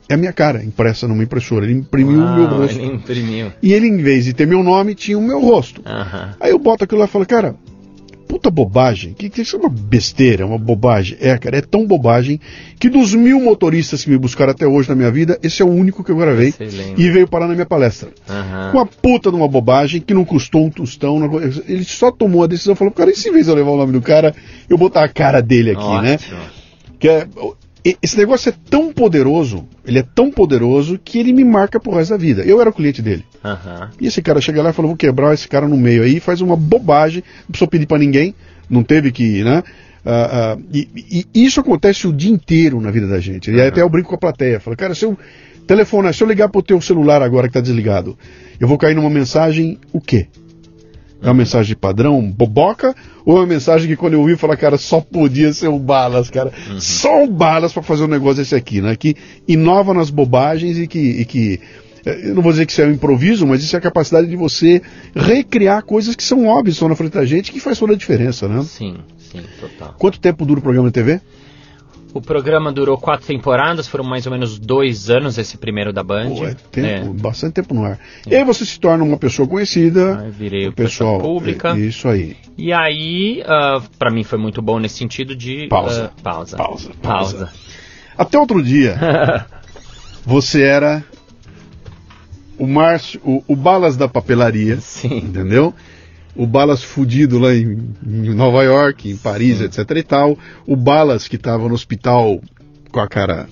É 0.08 0.14
a 0.14 0.16
minha 0.16 0.32
cara, 0.32 0.62
impressa 0.62 1.08
numa 1.08 1.22
impressora. 1.24 1.64
Ele 1.64 1.74
imprimiu 1.78 2.20
o 2.20 2.34
meu 2.34 2.44
Uau, 2.44 2.58
rosto. 2.58 2.78
ele 2.78 2.86
imprimiu. 2.94 3.52
E 3.62 3.72
ele, 3.72 3.86
em 3.88 3.96
vez 3.96 4.24
de 4.26 4.32
ter 4.32 4.46
meu 4.46 4.62
nome, 4.62 4.94
tinha 4.94 5.18
o 5.18 5.22
meu 5.22 5.40
rosto. 5.40 5.80
Aham. 5.86 6.34
Aí 6.38 6.50
eu 6.50 6.58
boto 6.58 6.84
aquilo 6.84 7.00
lá 7.00 7.06
e 7.06 7.08
falo, 7.08 7.24
cara, 7.26 7.56
puta 8.26 8.50
bobagem. 8.50 9.12
Que, 9.12 9.28
que 9.30 9.42
isso 9.42 9.56
é 9.56 9.58
uma 9.58 9.68
besteira, 9.68 10.42
é 10.42 10.46
uma 10.46 10.58
bobagem. 10.58 11.16
É, 11.20 11.36
cara, 11.38 11.58
é 11.58 11.60
tão 11.60 11.86
bobagem 11.86 12.40
que 12.78 12.88
dos 12.88 13.14
mil 13.14 13.40
motoristas 13.40 14.02
que 14.04 14.10
me 14.10 14.18
buscaram 14.18 14.50
até 14.52 14.66
hoje 14.66 14.88
na 14.88 14.94
minha 14.94 15.10
vida, 15.10 15.38
esse 15.42 15.62
é 15.62 15.64
o 15.64 15.68
único 15.70 16.02
que 16.02 16.10
eu 16.10 16.16
gravei 16.16 16.48
Excelente. 16.48 17.00
e 17.00 17.10
veio 17.10 17.28
parar 17.28 17.46
na 17.46 17.54
minha 17.54 17.66
palestra. 17.66 18.10
Aham. 18.28 18.70
Com 18.72 18.78
a 18.80 18.86
puta 18.86 19.30
de 19.30 19.36
uma 19.36 19.48
bobagem 19.48 20.00
que 20.00 20.14
não 20.14 20.24
custou 20.24 20.64
um 20.66 20.70
tostão. 20.70 21.18
não- 21.18 21.40
Ele 21.40 21.84
só 21.84 22.10
tomou 22.10 22.42
a 22.44 22.46
decisão 22.46 22.74
e 22.74 22.76
falou, 22.76 22.92
cara, 22.92 23.10
e 23.10 23.16
se 23.16 23.30
vez 23.30 23.48
eu 23.48 23.54
levar 23.54 23.70
o 23.70 23.76
nome 23.76 23.92
do 23.92 24.00
cara, 24.02 24.34
eu 24.68 24.76
botar 24.78 25.04
a 25.04 25.08
cara 25.08 25.40
dele 25.40 25.70
aqui, 25.72 26.00
né? 26.02 26.14
Ótimo. 26.14 26.38
Que 26.98 27.08
é, 27.08 27.26
esse 28.02 28.16
negócio 28.16 28.48
é 28.48 28.54
tão 28.70 28.92
poderoso, 28.92 29.68
ele 29.84 29.98
é 29.98 30.02
tão 30.02 30.30
poderoso 30.30 30.98
que 31.02 31.18
ele 31.18 31.34
me 31.34 31.44
marca 31.44 31.78
pro 31.78 31.94
resto 31.94 32.10
da 32.12 32.16
vida. 32.16 32.42
Eu 32.42 32.60
era 32.60 32.70
o 32.70 32.72
cliente 32.72 33.02
dele. 33.02 33.24
Aham. 33.44 33.90
E 34.00 34.06
esse 34.06 34.22
cara 34.22 34.40
chega 34.40 34.62
lá 34.62 34.70
e 34.70 34.72
fala, 34.72 34.88
vou 34.88 34.96
quebrar 34.96 35.34
esse 35.34 35.46
cara 35.46 35.68
no 35.68 35.76
meio 35.76 36.02
aí, 36.02 36.18
faz 36.18 36.40
uma 36.40 36.56
bobagem, 36.56 37.22
não 37.40 37.48
precisou 37.48 37.68
pedir 37.68 37.86
pra 37.86 37.98
ninguém, 37.98 38.34
não 38.70 38.82
teve 38.82 39.12
que, 39.12 39.44
né? 39.44 39.62
Ah, 40.06 40.56
ah, 40.56 40.58
e, 40.72 41.26
e 41.34 41.44
isso 41.44 41.60
acontece 41.60 42.06
o 42.06 42.12
dia 42.12 42.30
inteiro 42.30 42.80
na 42.80 42.90
vida 42.90 43.06
da 43.06 43.20
gente. 43.20 43.50
E 43.50 43.60
aí 43.60 43.68
até 43.68 43.82
eu 43.82 43.88
brinco 43.88 44.08
com 44.08 44.14
a 44.14 44.18
plateia, 44.18 44.60
falo, 44.60 44.76
cara, 44.76 44.94
se 44.94 45.04
eu 45.04 45.18
telefonar, 45.66 46.14
se 46.14 46.22
eu 46.22 46.28
ligar 46.28 46.48
pro 46.48 46.62
teu 46.62 46.80
celular 46.80 47.22
agora 47.22 47.48
que 47.48 47.54
tá 47.54 47.60
desligado, 47.60 48.16
eu 48.60 48.68
vou 48.68 48.78
cair 48.78 48.94
numa 48.94 49.10
mensagem, 49.10 49.78
o 49.92 50.00
quê? 50.00 50.28
É 51.22 51.28
uma 51.28 51.34
mensagem 51.34 51.68
de 51.68 51.76
padrão, 51.76 52.20
boboca? 52.30 52.94
Ou 53.24 53.38
é 53.38 53.40
uma 53.40 53.46
mensagem 53.46 53.88
que 53.88 53.96
quando 53.96 54.12
eu 54.12 54.20
ouvi, 54.20 54.36
falar, 54.36 54.56
cara, 54.56 54.76
só 54.76 55.00
podia 55.00 55.52
ser 55.52 55.68
o 55.68 55.78
Balas, 55.78 56.28
cara. 56.28 56.52
Só 56.78 57.24
o 57.24 57.26
Balas 57.26 57.72
pra 57.72 57.82
fazer 57.82 58.04
um 58.04 58.08
negócio 58.08 58.36
desse 58.36 58.54
aqui, 58.54 58.82
né? 58.82 58.94
Que 58.94 59.16
inova 59.48 59.94
nas 59.94 60.10
bobagens 60.10 60.78
e 60.78 60.86
que, 60.86 60.98
e 60.98 61.24
que 61.24 61.60
eh, 62.04 62.28
eu 62.28 62.34
não 62.34 62.42
vou 62.42 62.52
dizer 62.52 62.66
que 62.66 62.72
isso 62.72 62.82
é 62.82 62.86
um 62.86 62.92
improviso, 62.92 63.46
mas 63.46 63.62
isso 63.62 63.74
é 63.74 63.78
a 63.78 63.82
capacidade 63.82 64.26
de 64.26 64.36
você 64.36 64.82
recriar 65.14 65.82
coisas 65.84 66.14
que 66.14 66.22
são 66.22 66.46
óbvias, 66.46 66.74
estão 66.74 66.88
na 66.88 66.96
frente 66.96 67.12
da 67.12 67.24
gente, 67.24 67.50
que 67.50 67.60
faz 67.60 67.78
toda 67.78 67.94
a 67.94 67.96
diferença, 67.96 68.46
né? 68.46 68.62
Sim, 68.62 68.96
sim, 69.18 69.42
total. 69.58 69.94
Quanto 69.98 70.20
tempo 70.20 70.44
dura 70.44 70.60
o 70.60 70.62
programa 70.62 70.88
de 70.88 70.94
TV? 70.94 71.20
O 72.14 72.22
programa 72.22 72.70
durou 72.72 72.96
quatro 72.96 73.26
temporadas, 73.26 73.88
foram 73.88 74.04
mais 74.04 74.24
ou 74.24 74.30
menos 74.30 74.56
dois 74.56 75.10
anos 75.10 75.36
esse 75.36 75.58
primeiro 75.58 75.92
da 75.92 76.04
Band. 76.04 76.30
Pô, 76.30 76.46
é 76.46 76.54
tempo, 76.70 77.12
bastante 77.12 77.54
tempo 77.54 77.74
no 77.74 77.84
ar. 77.84 77.98
E 78.24 78.36
aí 78.36 78.44
você 78.44 78.64
se 78.64 78.78
torna 78.78 79.02
uma 79.02 79.18
pessoa 79.18 79.48
conhecida. 79.48 80.20
Aí 80.20 80.30
virei 80.30 80.68
o 80.68 80.72
pessoa 80.72 81.18
pessoal. 81.18 81.20
pública. 81.20 81.70
é, 81.70 81.80
Isso 81.80 82.06
aí. 82.06 82.36
E 82.56 82.72
aí, 82.72 83.42
ah, 83.44 83.82
pra 83.98 84.12
mim 84.12 84.22
foi 84.22 84.38
muito 84.38 84.62
bom 84.62 84.78
nesse 84.78 84.96
sentido 84.96 85.34
de... 85.34 85.66
Pausa. 85.66 86.12
ah, 86.16 86.22
pausa. 86.22 86.56
Pausa, 86.56 86.90
Pausa. 87.02 87.36
pausa. 87.36 87.52
Até 88.16 88.38
outro 88.38 88.62
dia, 88.62 88.96
você 90.24 90.62
era 90.62 91.04
o 92.56 92.66
Márcio, 92.66 93.20
o, 93.24 93.42
o 93.48 93.56
Balas 93.56 93.96
da 93.96 94.06
papelaria, 94.06 94.76
Sim. 94.80 95.18
entendeu? 95.18 95.74
O 96.36 96.46
Balas 96.46 96.82
fudido 96.82 97.38
lá 97.38 97.54
em, 97.54 97.94
em 98.04 98.34
Nova 98.34 98.62
York, 98.62 99.08
em 99.08 99.16
Paris, 99.16 99.60
etc 99.60 99.88
e 99.96 100.02
tal. 100.02 100.38
O 100.66 100.74
Balas 100.74 101.28
que 101.28 101.36
estava 101.36 101.68
no 101.68 101.74
hospital 101.74 102.40
com 102.90 103.00
a 103.00 103.08
cara 103.08 103.48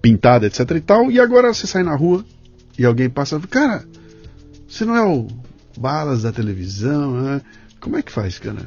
pintada, 0.00 0.46
etc 0.46 0.70
e 0.70 0.80
tal. 0.80 1.10
E 1.10 1.18
agora 1.18 1.52
você 1.52 1.66
sai 1.66 1.82
na 1.82 1.96
rua 1.96 2.24
e 2.78 2.84
alguém 2.84 3.10
passa 3.10 3.40
cara, 3.40 3.84
você 4.68 4.84
não 4.84 4.94
é 4.94 5.02
o 5.02 5.26
Balas 5.76 6.22
da 6.22 6.32
televisão, 6.32 7.20
né? 7.20 7.40
Como 7.80 7.96
é 7.96 8.02
que 8.02 8.12
faz, 8.12 8.38
cara? 8.38 8.58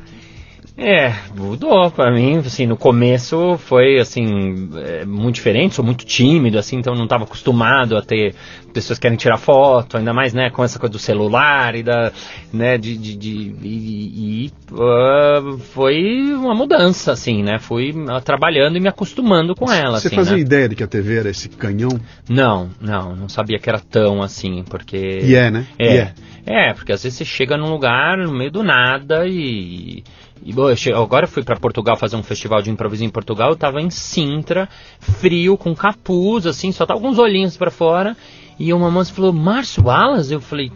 É, 0.78 1.14
mudou 1.36 1.92
pra 1.92 2.12
mim, 2.12 2.38
assim, 2.38 2.66
no 2.66 2.78
começo 2.78 3.58
foi, 3.58 4.00
assim, 4.00 4.70
é, 4.78 5.06
muito 5.06 5.36
diferente, 5.36 5.76
sou 5.76 5.84
muito 5.84 6.06
tímido, 6.06 6.58
assim, 6.58 6.78
então 6.78 6.96
não 6.96 7.04
estava 7.04 7.26
acostumado 7.26 7.98
a 7.98 8.02
ter 8.02 8.34
pessoas 8.74 8.98
que 8.98 9.04
querem 9.04 9.18
tirar 9.18 9.38
foto, 9.38 9.98
ainda 9.98 10.14
mais, 10.14 10.34
né, 10.34 10.50
com 10.50 10.64
essa 10.64 10.80
coisa 10.80 10.92
do 10.92 10.98
celular 11.00 11.76
e 11.76 11.84
da, 11.84 12.12
né, 12.54 12.78
de, 12.78 12.98
de, 12.98 13.18
de 13.18 13.56
e, 13.62 14.46
e 14.46 14.52
uh, 14.72 15.58
foi 15.58 16.34
uma 16.34 16.56
mudança, 16.56 17.12
assim, 17.12 17.44
né, 17.44 17.60
fui 17.60 17.92
uh, 17.92 18.22
trabalhando 18.22 18.78
e 18.78 18.80
me 18.80 18.88
acostumando 18.88 19.54
com 19.54 19.70
ela, 19.70 20.00
Você 20.00 20.08
assim, 20.08 20.16
fazia 20.16 20.38
né? 20.38 20.42
ideia 20.42 20.70
de 20.70 20.76
que 20.76 20.84
a 20.84 20.88
TV 20.88 21.18
era 21.18 21.30
esse 21.30 21.50
canhão? 21.50 22.00
Não, 22.30 22.70
não, 22.80 23.14
não 23.14 23.30
sabia 23.30 23.60
que 23.60 23.70
era 23.70 23.80
tão 23.80 24.22
assim, 24.22 24.64
porque... 24.70 25.20
E 25.22 25.36
é, 25.36 25.52
né? 25.52 25.68
É, 25.78 25.98
é. 25.98 26.14
é, 26.46 26.74
porque 26.74 26.94
às 26.94 27.04
vezes 27.04 27.18
você 27.18 27.26
chega 27.26 27.58
num 27.58 27.70
lugar 27.70 28.18
no 28.18 28.32
meio 28.32 28.52
do 28.52 28.64
nada 28.64 29.28
e. 29.28 30.04
e 30.44 30.54
bom, 30.54 30.70
eu 30.70 30.98
agora 30.98 31.26
eu 31.26 31.30
fui 31.30 31.44
para 31.44 31.60
Portugal 31.60 31.96
fazer 31.96 32.16
um 32.16 32.24
festival 32.24 32.62
de 32.62 32.72
improviso 32.72 33.04
em 33.04 33.10
Portugal, 33.10 33.50
eu 33.52 33.56
tava 33.56 33.82
em 33.82 33.90
Sintra, 33.90 34.68
frio, 35.00 35.58
com 35.58 35.76
capuz, 35.76 36.48
assim, 36.48 36.72
só 36.72 36.86
tava 36.86 37.06
os 37.08 37.20
olhinhos 37.20 37.58
para 37.58 37.70
fora. 37.70 38.16
E 38.60 38.74
uma 38.74 38.92
moça 38.92 39.14
falou, 39.14 39.34
Márcio 39.34 39.86
Wallace? 39.86 40.34
Eu 40.34 40.42
falei, 40.42 40.72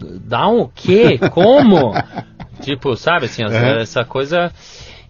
dá 0.00 0.48
um 0.48 0.62
o 0.62 0.68
quê? 0.68 1.18
Como? 1.32 1.92
tipo, 2.62 2.96
sabe, 2.96 3.26
assim, 3.26 3.44
essa, 3.44 3.56
É. 3.56 3.82
essa 3.82 4.04
coisa. 4.04 4.52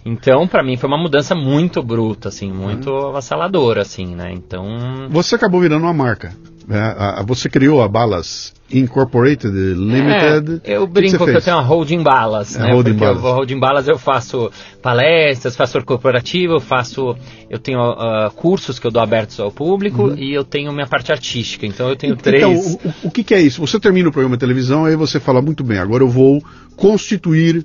Então, 0.04 0.46
pra 0.46 0.62
mim, 0.62 0.76
foi 0.76 0.88
uma 0.88 0.98
mudança 0.98 1.34
muito 1.34 1.82
bruta, 1.82 2.28
assim, 2.28 2.50
muito 2.50 2.90
avassaladora, 2.90 3.82
assim, 3.82 4.14
né? 4.14 4.32
Então. 4.32 5.08
Você 5.10 5.34
acabou 5.34 5.60
virando 5.60 5.84
uma 5.84 5.92
marca. 5.92 6.32
Né? 6.68 6.78
A- 6.96 7.20
a- 7.20 7.22
você 7.24 7.48
criou 7.48 7.82
a 7.82 7.88
Balas 7.88 8.52
Incorporated 8.70 9.50
Limited. 9.50 10.60
É, 10.62 10.76
eu 10.76 10.86
que 10.86 10.92
brinco 10.92 11.16
você 11.18 11.30
que, 11.32 11.36
eu 11.38 11.42
tenho 11.42 11.56
uma 11.56 11.62
holding 11.62 12.02
balas, 12.02 12.54
É, 12.54 12.58
né? 12.60 12.72
holding 12.72 12.90
Porque 12.92 13.04
balas. 13.06 13.24
eu 13.24 13.32
holding 13.32 13.58
balas 13.58 13.88
eu 13.88 13.98
faço 13.98 14.50
palestras, 14.82 15.56
faço 15.56 15.82
corporativo, 15.84 16.52
eu 16.54 16.60
faço, 16.60 17.16
eu 17.48 17.58
tenho 17.58 17.80
ah, 17.80 18.30
cursos 18.36 18.78
que 18.78 18.86
eu 18.86 18.90
dou 18.90 19.02
abertos 19.02 19.40
ao 19.40 19.50
público 19.50 20.12
e 20.18 20.34
eu 20.34 20.44
tenho 20.44 20.70
minha 20.72 20.86
parte 20.86 21.10
artística. 21.10 21.64
Então 21.66 21.88
eu 21.88 21.96
tenho 21.96 22.12
Então, 22.12 22.22
três. 22.22 22.44
o, 22.74 22.88
o- 22.88 22.94
o 23.04 23.10
que, 23.10 23.24
que 23.24 23.34
é 23.34 23.40
isso? 23.40 23.60
Você 23.66 23.80
termina 23.80 24.10
o 24.10 24.12
programa 24.12 24.36
de 24.36 24.40
televisão, 24.40 24.84
aí 24.84 24.94
você 24.94 25.18
fala 25.18 25.40
muito 25.40 25.64
bem, 25.64 25.78
agora 25.78 26.02
eu 26.04 26.08
vou 26.08 26.42
constituir 26.76 27.64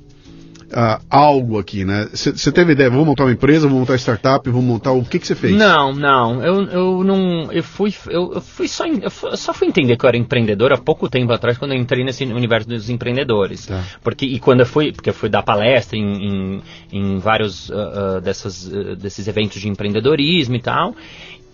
ah, 0.73 0.99
algo 1.09 1.59
aqui, 1.59 1.85
né? 1.85 2.07
Você 2.11 2.51
teve 2.51 2.73
ideia, 2.73 2.89
vou 2.89 3.05
montar 3.05 3.23
uma 3.23 3.31
empresa, 3.31 3.67
vou 3.67 3.79
montar 3.79 3.95
startup, 3.95 4.49
vou 4.49 4.61
montar 4.61 4.91
o 4.91 5.03
que 5.03 5.19
que 5.19 5.27
você 5.27 5.35
fez? 5.35 5.55
Não, 5.55 5.93
não, 5.93 6.43
eu, 6.43 6.63
eu 6.63 7.03
não, 7.03 7.51
eu 7.51 7.63
fui, 7.63 7.93
eu, 8.07 8.33
eu 8.33 8.41
fui 8.41 8.67
só, 8.67 8.85
eu 8.85 9.37
só 9.37 9.53
fui 9.53 9.67
entender 9.67 9.97
que 9.97 10.05
eu 10.05 10.07
era 10.07 10.17
empreendedor 10.17 10.73
há 10.73 10.77
pouco 10.77 11.09
tempo 11.09 11.31
atrás, 11.31 11.57
quando 11.57 11.73
eu 11.73 11.79
entrei 11.79 12.03
nesse 12.03 12.23
universo 12.25 12.67
dos 12.67 12.89
empreendedores. 12.89 13.67
Tá. 13.67 13.83
Porque, 14.01 14.25
e 14.25 14.39
quando 14.39 14.61
eu 14.61 14.65
fui, 14.65 14.91
porque 14.91 15.09
eu 15.09 15.13
fui 15.13 15.29
dar 15.29 15.43
palestra 15.43 15.97
em, 15.97 16.03
em, 16.03 16.61
em 16.91 17.17
vários 17.19 17.71
ah, 17.71 18.15
ah, 18.15 18.19
dessas, 18.19 18.71
ah, 18.73 18.95
desses 18.95 19.27
eventos 19.27 19.61
de 19.61 19.69
empreendedorismo 19.69 20.55
e 20.55 20.61
tal, 20.61 20.95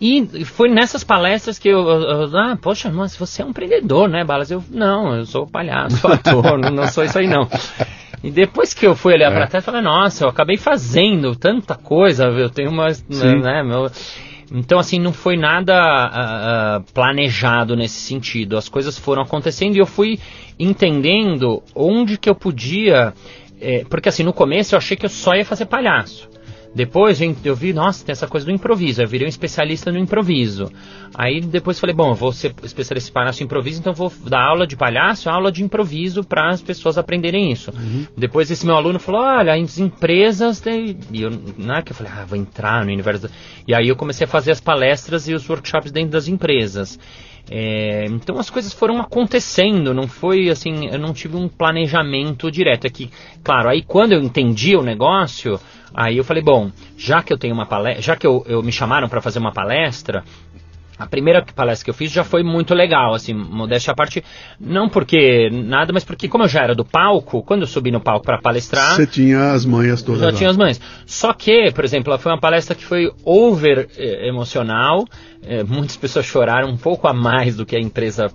e 0.02 0.46
foi 0.46 0.70
nessas 0.70 1.04
palestras 1.04 1.60
que 1.60 1.68
eu, 1.70 1.80
eu- 1.80 2.02
eu- 2.30 2.38
ah, 2.38 2.58
poxa, 2.62 2.90
mas 2.92 3.16
você 3.18 3.42
é 3.42 3.46
um 3.46 3.50
empreendedor, 3.50 4.08
né, 4.10 4.24
Balas? 4.24 4.50
Eu, 4.52 4.64
não, 4.70 5.16
eu 5.16 5.26
sou 5.26 5.46
palhaço, 5.46 5.98
sou 5.98 6.12
ator, 6.12 6.58
não, 6.58 6.70
não 6.76 6.88
sou 6.88 7.04
isso 7.04 7.18
aí 7.20 7.28
não. 7.28 7.48
E 8.24 8.30
depois 8.32 8.74
que 8.74 8.86
eu 8.88 8.96
fui 8.96 9.14
olhar 9.14 9.32
É. 9.32 9.36
pra 9.36 9.48
trás, 9.48 9.64
falei, 9.66 9.82
nossa, 9.82 10.26
eu 10.26 10.30
acabei 10.30 10.58
fazendo 10.58 11.36
tanta 11.36 11.76
coisa, 11.76 12.26
eu 12.26 12.50
tenho 12.50 12.70
umas, 12.72 13.04
Sim. 13.10 13.40
né, 13.42 13.64
meu... 13.64 13.90
Então, 14.52 14.80
assim, 14.80 14.98
não 15.00 15.14
foi 15.14 15.38
nada 15.38 15.76
ah, 15.76 16.82
planejado 16.92 17.76
nesse 17.76 18.00
sentido. 18.00 18.58
As 18.58 18.68
coisas 18.68 18.98
foram 18.98 19.22
acontecendo 19.22 19.76
e 19.76 19.80
eu 19.80 19.86
fui 19.86 20.18
entendendo 20.58 21.62
onde 21.76 22.18
que 22.18 22.30
eu 22.30 22.34
podia... 22.36 23.14
eh, 23.62 23.86
porque, 23.90 24.10
assim, 24.10 24.24
no 24.24 24.34
começo 24.34 24.74
eu 24.74 24.78
achei 24.78 24.98
que 24.98 25.06
eu 25.06 25.10
só 25.10 25.36
ia 25.36 25.46
fazer 25.46 25.66
palhaço. 25.66 26.28
Depois 26.74 27.20
eu, 27.20 27.36
eu 27.44 27.56
vi, 27.56 27.74
nossa, 27.74 28.06
tem 28.06 28.12
essa 28.12 28.28
coisa 28.28 28.46
do 28.46 28.52
improviso. 28.52 29.02
Eu 29.02 29.08
virei 29.08 29.26
um 29.26 29.30
especialista 29.30 29.92
no 29.92 29.98
improviso. 29.98 30.72
Aí 31.14 31.42
depois 31.42 31.80
falei, 31.80 31.96
bom, 31.96 32.10
eu 32.10 32.16
vou 32.16 32.32
ser 32.32 32.54
especialista 32.64 33.10
em 33.10 33.14
palhaço 33.14 33.44
improviso, 33.44 33.80
então 33.80 33.94
vou 33.94 34.12
dar 34.26 34.42
aula 34.42 34.68
de 34.68 34.76
palhaço 34.76 35.30
aula 35.30 35.52
de 35.52 35.64
improviso 35.64 36.24
para 36.24 36.50
as 36.50 36.62
pessoas 36.62 36.98
aprenderem 36.98 37.52
isso. 37.52 37.72
Depois 38.16 38.52
esse 38.52 38.66
meu 38.66 38.76
aluno 38.76 39.00
falou, 39.00 39.22
olha, 39.22 39.54
as 39.54 39.80
empresas 39.80 40.60
têm... 40.60 40.98
E 41.12 41.22
eu, 41.22 41.32
não 41.58 41.76
é 41.76 41.82
que 41.82 41.92
eu 41.92 41.96
falei, 41.96 42.12
ah, 42.16 42.26
vou 42.26 42.38
entrar 42.38 42.86
no 42.86 42.92
universo... 42.92 43.24
da-" 43.24 43.34
E 43.68 43.74
aí 43.74 43.88
eu 43.88 43.96
comecei 43.96 44.26
a 44.26 44.28
fazer 44.28 44.52
as 44.52 44.62
palestras 44.62 45.28
e 45.28 45.34
os 45.34 45.50
workshops 45.50 45.92
dentro 45.92 46.12
das 46.12 46.28
empresas. 46.28 47.00
É, 47.52 48.06
então 48.06 48.38
as 48.38 48.50
coisas 48.50 48.72
foram 48.72 49.02
acontecendo, 49.02 49.92
não 49.92 50.08
foi 50.08 50.50
assim, 50.50 50.88
eu 50.92 51.00
não 51.00 51.14
tive 51.14 51.36
um 51.36 51.48
planejamento 51.48 52.52
direto. 52.52 52.86
É 52.86 52.90
que, 52.90 53.10
claro, 53.44 53.70
aí 53.70 53.82
quando 53.82 54.12
eu 54.12 54.22
entendi 54.22 54.76
o 54.76 54.84
negócio, 54.84 55.60
aí 55.94 56.18
eu 56.18 56.24
falei, 56.24 56.44
bom, 56.44 56.72
já 56.98 57.22
que 57.24 57.32
eu 57.34 57.38
tenho 57.38 57.54
uma 57.54 57.66
palestra, 57.66 58.02
já 58.02 58.16
que 58.16 58.26
eu, 58.28 58.44
eu 58.48 58.62
me 58.64 58.72
chamaram 58.72 59.08
para 59.10 59.22
fazer 59.22 59.40
uma 59.40 59.52
palestra, 59.52 60.24
a 60.98 61.08
primeira 61.08 61.42
palestra 61.56 61.86
que 61.86 61.90
eu 61.90 61.94
fiz 61.94 62.12
já 62.12 62.26
foi 62.26 62.44
muito 62.44 62.74
legal, 62.74 63.14
assim, 63.14 63.34
modéstia 63.34 63.94
à 63.94 63.96
parte, 63.96 64.22
não 64.60 64.90
porque 64.90 65.50
nada, 65.50 65.94
mas 65.94 66.04
porque 66.04 66.28
como 66.28 66.44
eu 66.44 66.48
já 66.50 66.62
era 66.62 66.76
do 66.76 66.84
palco, 66.84 67.42
quando 67.42 67.62
eu 67.62 67.68
subi 67.68 67.90
no 67.90 68.02
palco 68.02 68.26
para 68.26 68.38
palestrar, 68.42 68.96
Você 68.98 69.08
tinha 69.08 69.54
as 69.54 69.66
manhas 69.66 70.02
todas 70.02 70.20
já 70.20 70.28
lá. 70.28 70.34
tinha 70.34 70.50
as 70.50 70.58
mães. 70.58 70.82
Só 71.06 71.32
que, 71.32 71.72
por 71.72 71.86
exemplo, 71.86 72.18
foi 72.18 72.34
uma 72.34 72.38
palestra 72.42 72.76
que 72.76 72.84
foi 72.84 73.10
over 73.24 73.88
eh, 73.98 74.28
emocional. 74.28 75.06
eh, 75.42 75.64
muitas 75.64 75.96
pessoas 75.96 76.26
choraram 76.26 76.68
um 76.68 76.76
pouco 76.76 77.08
a 77.08 77.14
mais 77.14 77.56
do 77.56 77.66
que 77.66 77.78
a 77.78 77.80
empresa 77.80 78.30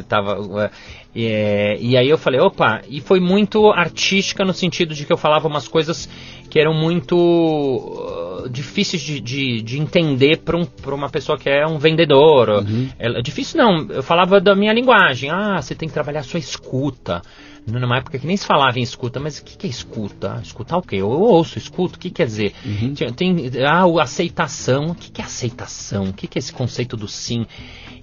estava. 0.00 0.70
E 1.14 1.96
aí 1.96 2.08
eu 2.08 2.18
falei, 2.18 2.40
opa, 2.40 2.82
e 2.88 3.00
foi 3.00 3.20
muito 3.20 3.68
artística 3.70 4.44
no 4.44 4.52
sentido 4.52 4.94
de 4.94 5.04
que 5.06 5.12
eu 5.12 5.16
falava 5.16 5.46
umas 5.46 5.68
coisas 5.68 6.08
que 6.50 6.58
eram 6.58 6.74
muito 6.74 7.16
uh, 7.16 8.48
difíceis 8.48 9.02
de, 9.02 9.20
de, 9.20 9.62
de 9.62 9.78
entender 9.80 10.38
para 10.38 10.56
um, 10.56 10.66
uma 10.88 11.08
pessoa 11.08 11.38
que 11.38 11.48
é 11.48 11.66
um 11.66 11.78
vendedor. 11.78 12.64
É, 12.98 13.22
difícil 13.22 13.58
não, 13.58 13.86
eu 13.90 14.02
falava 14.02 14.40
da 14.40 14.54
minha 14.54 14.72
linguagem. 14.72 15.30
Ah, 15.30 15.60
você 15.60 15.74
tem 15.74 15.88
que 15.88 15.94
trabalhar 15.94 16.20
a 16.20 16.24
sua 16.24 16.38
escuta. 16.40 17.22
Numa 17.66 17.96
época 17.96 18.18
que 18.18 18.26
nem 18.26 18.36
se 18.36 18.44
falava 18.46 18.78
em 18.78 18.82
escuta, 18.82 19.18
mas 19.18 19.38
o 19.38 19.44
que, 19.44 19.56
que 19.56 19.66
é 19.66 19.70
escuta? 19.70 20.38
Escutar 20.42 20.76
o 20.76 20.82
quê? 20.82 20.96
Eu 20.96 21.08
ouço, 21.08 21.56
escuto, 21.56 21.96
o 21.96 21.98
que 21.98 22.10
quer 22.10 22.26
dizer? 22.26 22.52
Tinha- 22.94 23.10
Tem, 23.10 23.34
ah, 23.66 23.86
o 23.86 23.98
aceitação, 23.98 24.88
o 24.88 24.94
que, 24.94 25.10
que 25.10 25.22
é 25.22 25.24
aceitação? 25.24 26.04
O 26.04 26.12
que, 26.12 26.26
que 26.26 26.36
é 26.36 26.40
esse 26.40 26.52
conceito 26.52 26.94
do 26.94 27.08
sim? 27.08 27.46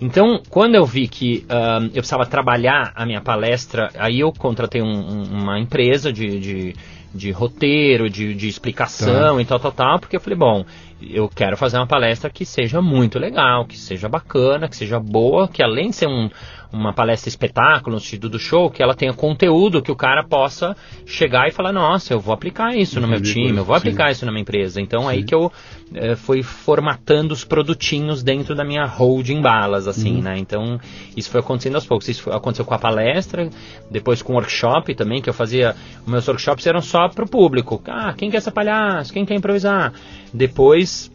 Então, 0.02 0.42
quando 0.50 0.74
eu 0.74 0.84
vi 0.84 1.08
que 1.08 1.46
ah, 1.48 1.80
eu 1.84 2.02
precisava 2.02 2.26
trabalhar 2.26 2.92
a 2.96 3.06
minha 3.06 3.22
palestra, 3.22 3.90
aí 3.98 4.20
eu 4.20 4.34
contratei 4.34 4.82
um- 4.82 4.88
um- 4.88 5.24
uma 5.44 5.60
empresa 5.60 6.12
de, 6.12 6.40
de, 6.40 6.76
de 7.14 7.30
roteiro, 7.32 8.10
de, 8.10 8.34
de 8.34 8.48
explicação 8.48 9.40
e 9.40 9.46
tal, 9.46 9.60
tal, 9.60 9.72
tal, 9.72 10.00
porque 10.00 10.16
eu 10.16 10.20
falei, 10.22 10.38
bom, 10.40 10.66
eu 11.02 11.30
quero 11.30 11.56
fazer 11.56 11.78
uma 11.78 11.86
palestra 11.86 12.32
que 12.32 12.46
seja 12.46 12.82
muito 12.82 13.20
legal, 13.20 13.66
que 13.66 13.78
seja 13.78 14.10
bacana, 14.10 14.68
que 14.68 14.76
seja 14.76 15.00
boa, 15.00 15.48
que 15.48 15.62
além 15.62 15.92
de 15.92 15.96
ser 15.98 16.08
um, 16.08 16.30
uma 16.72 16.94
palestra 16.94 17.28
espetáculo, 17.28 17.96
no 17.96 18.00
sentido 18.00 18.30
do 18.30 18.40
show, 18.40 18.70
que 18.70 18.82
ela 18.82 18.94
tenha 18.96 19.14
conteúdo 19.14 19.82
que 19.82 19.92
o 19.92 19.96
cara 19.96 20.24
possa 20.24 20.76
chegar 21.06 21.48
e 21.48 21.52
falar, 21.52 21.74
nossa, 21.74 22.14
eu 22.14 22.20
vou 22.20 22.34
aplicar 22.34 22.76
isso 22.76 23.00
no 23.02 23.08
meu 23.08 23.22
time, 23.22 23.58
eu 23.58 23.66
vou 23.66 23.76
sim. 23.76 23.80
aplicar 23.80 24.12
isso 24.12 24.26
na 24.26 24.32
minha 24.32 24.42
empresa. 24.42 24.80
Então 24.80 25.08
aí 25.08 25.24
que 25.24 25.36
eu 25.36 25.52
eh, 25.94 26.16
fui 26.16 26.42
formatando 26.42 27.34
os 27.34 27.44
produtinhos 27.44 28.24
dentro 28.24 28.56
da 28.56 28.64
minha 28.64 28.86
holding 28.86 29.42
balas, 29.42 29.88
assim, 29.88 30.16
Uhum. 30.16 30.22
né? 30.22 30.38
Então 30.38 30.80
isso 31.16 31.30
foi 31.30 31.42
acontecendo 31.42 31.76
aos 31.76 31.86
poucos. 31.86 32.08
Isso 32.08 32.32
aconteceu 32.32 32.64
com 32.66 32.74
a 32.74 32.80
palestra, 32.80 33.50
depois 33.90 34.22
com 34.22 34.34
o 34.34 34.36
workshop 34.38 34.96
também, 34.96 35.22
que 35.22 35.30
eu 35.30 35.34
fazia. 35.34 35.76
Os 36.06 36.08
meus 36.12 36.28
workshops 36.28 36.66
eram 36.66 36.82
só 36.82 37.10
pro 37.10 37.28
público. 37.28 37.82
Ah, 37.88 38.14
quem 38.18 38.32
quer 38.32 38.42
ser 38.42 38.52
palhaço? 38.52 39.12
Quem 39.12 39.26
quer 39.26 39.36
improvisar? 39.36 39.94
Depois 40.34 41.11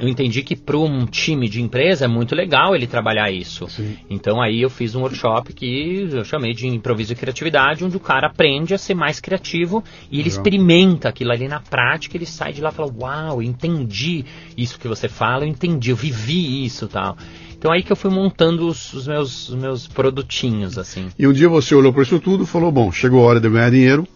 eu 0.00 0.08
entendi 0.08 0.42
que 0.42 0.56
para 0.56 0.78
um 0.78 1.04
time 1.04 1.48
de 1.48 1.60
empresa 1.60 2.06
é 2.06 2.08
muito 2.08 2.34
legal 2.34 2.74
ele 2.74 2.86
trabalhar 2.86 3.30
isso. 3.30 3.68
Sim. 3.68 3.96
Então 4.08 4.40
aí 4.40 4.62
eu 4.62 4.70
fiz 4.70 4.94
um 4.94 5.02
workshop 5.02 5.52
que 5.52 6.08
eu 6.10 6.24
chamei 6.24 6.54
de 6.54 6.66
improviso 6.66 7.12
e 7.12 7.16
criatividade, 7.16 7.84
onde 7.84 7.96
o 7.96 8.00
cara 8.00 8.28
aprende 8.28 8.72
a 8.72 8.78
ser 8.78 8.94
mais 8.94 9.20
criativo 9.20 9.84
e 10.10 10.18
ele 10.18 10.28
Legal. 10.28 10.38
experimenta 10.38 11.08
aquilo 11.10 11.32
ali 11.32 11.46
na 11.46 11.60
prática, 11.60 12.16
ele 12.16 12.26
sai 12.26 12.52
de 12.52 12.62
lá 12.62 12.70
e 12.70 12.72
fala, 12.72 12.92
uau, 12.98 13.42
eu 13.42 13.42
entendi 13.42 14.24
isso 14.56 14.78
que 14.78 14.88
você 14.88 15.08
fala, 15.08 15.44
eu 15.44 15.48
entendi, 15.48 15.90
eu 15.90 15.96
vivi 15.96 16.64
isso 16.64 16.88
tal. 16.88 17.16
Então 17.56 17.70
aí 17.70 17.82
que 17.82 17.92
eu 17.92 17.96
fui 17.96 18.10
montando 18.10 18.66
os, 18.66 18.94
os 18.94 19.06
meus, 19.06 19.50
os 19.50 19.54
meus 19.54 19.86
produtinhos, 19.86 20.78
assim. 20.78 21.08
E 21.18 21.26
um 21.26 21.32
dia 21.32 21.46
você 21.46 21.74
olhou 21.74 21.92
para 21.92 22.02
isso 22.02 22.18
tudo 22.18 22.44
e 22.44 22.46
falou, 22.46 22.72
bom, 22.72 22.90
chegou 22.90 23.22
a 23.22 23.28
hora 23.28 23.40
de 23.40 23.46
eu 23.46 23.52
ganhar 23.52 23.70
dinheiro. 23.70 24.08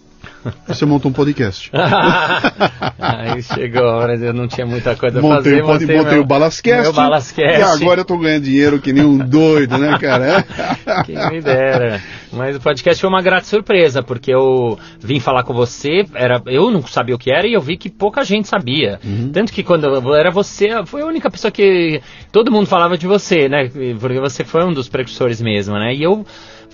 Você 0.67 0.85
montou 0.85 1.11
um 1.11 1.15
podcast. 1.15 1.71
aí 2.99 3.43
chegou 3.43 3.85
a 3.89 3.97
hora, 3.97 4.15
eu 4.17 4.33
não 4.33 4.47
tinha 4.47 4.67
muita 4.67 4.95
coisa 4.97 5.21
montei, 5.21 5.37
fazer. 5.37 5.63
o 5.63 5.67
pod- 5.67 5.81
montei 5.81 5.97
montei 5.97 6.13
meu- 6.15 6.23
o 6.23 6.27
Balascast. 6.27 6.93
Balascast. 6.93 7.59
E 7.61 7.63
agora 7.85 8.01
eu 8.01 8.05
tô 8.05 8.19
ganhando 8.19 8.45
dinheiro 8.45 8.79
que 8.81 8.93
nem 8.93 9.05
um 9.05 9.19
doido, 9.19 9.79
né, 9.79 9.99
cara? 9.99 10.45
Quem 11.05 11.17
me 11.31 11.41
dera. 11.41 12.01
Mas 12.33 12.57
o 12.57 12.61
podcast 12.61 13.01
foi 13.01 13.09
uma 13.09 13.23
grata 13.23 13.47
surpresa, 13.47 14.03
porque 14.03 14.33
eu 14.33 14.79
vim 15.01 15.21
falar 15.21 15.45
com 15.45 15.55
você, 15.55 16.05
era, 16.15 16.43
eu 16.47 16.71
não 16.71 16.83
sabia 16.87 17.15
o 17.15 17.19
que 17.19 17.31
era 17.31 17.47
e 17.47 17.53
eu 17.55 17.61
vi 17.61 17.77
que 17.77 17.89
pouca 17.89 18.25
gente 18.25 18.49
sabia. 18.49 18.99
Tanto 19.33 19.53
que 19.53 19.63
quando 19.63 19.85
eu- 19.85 20.15
era 20.15 20.31
você, 20.31 20.85
foi 20.87 21.03
a 21.03 21.07
única 21.07 21.31
pessoa 21.31 21.51
que 21.51 22.01
todo 22.33 22.51
mundo 22.51 22.67
falava 22.67 22.97
de 22.99 23.07
você, 23.07 23.49
né? 23.49 23.71
Porque 24.01 24.19
você 24.21 24.45
foi 24.45 24.65
um 24.65 24.73
dos 24.73 24.89
precursores 24.89 25.41
mesmo, 25.41 25.75
né? 25.75 25.95
E 25.95 26.03
eu 26.03 26.25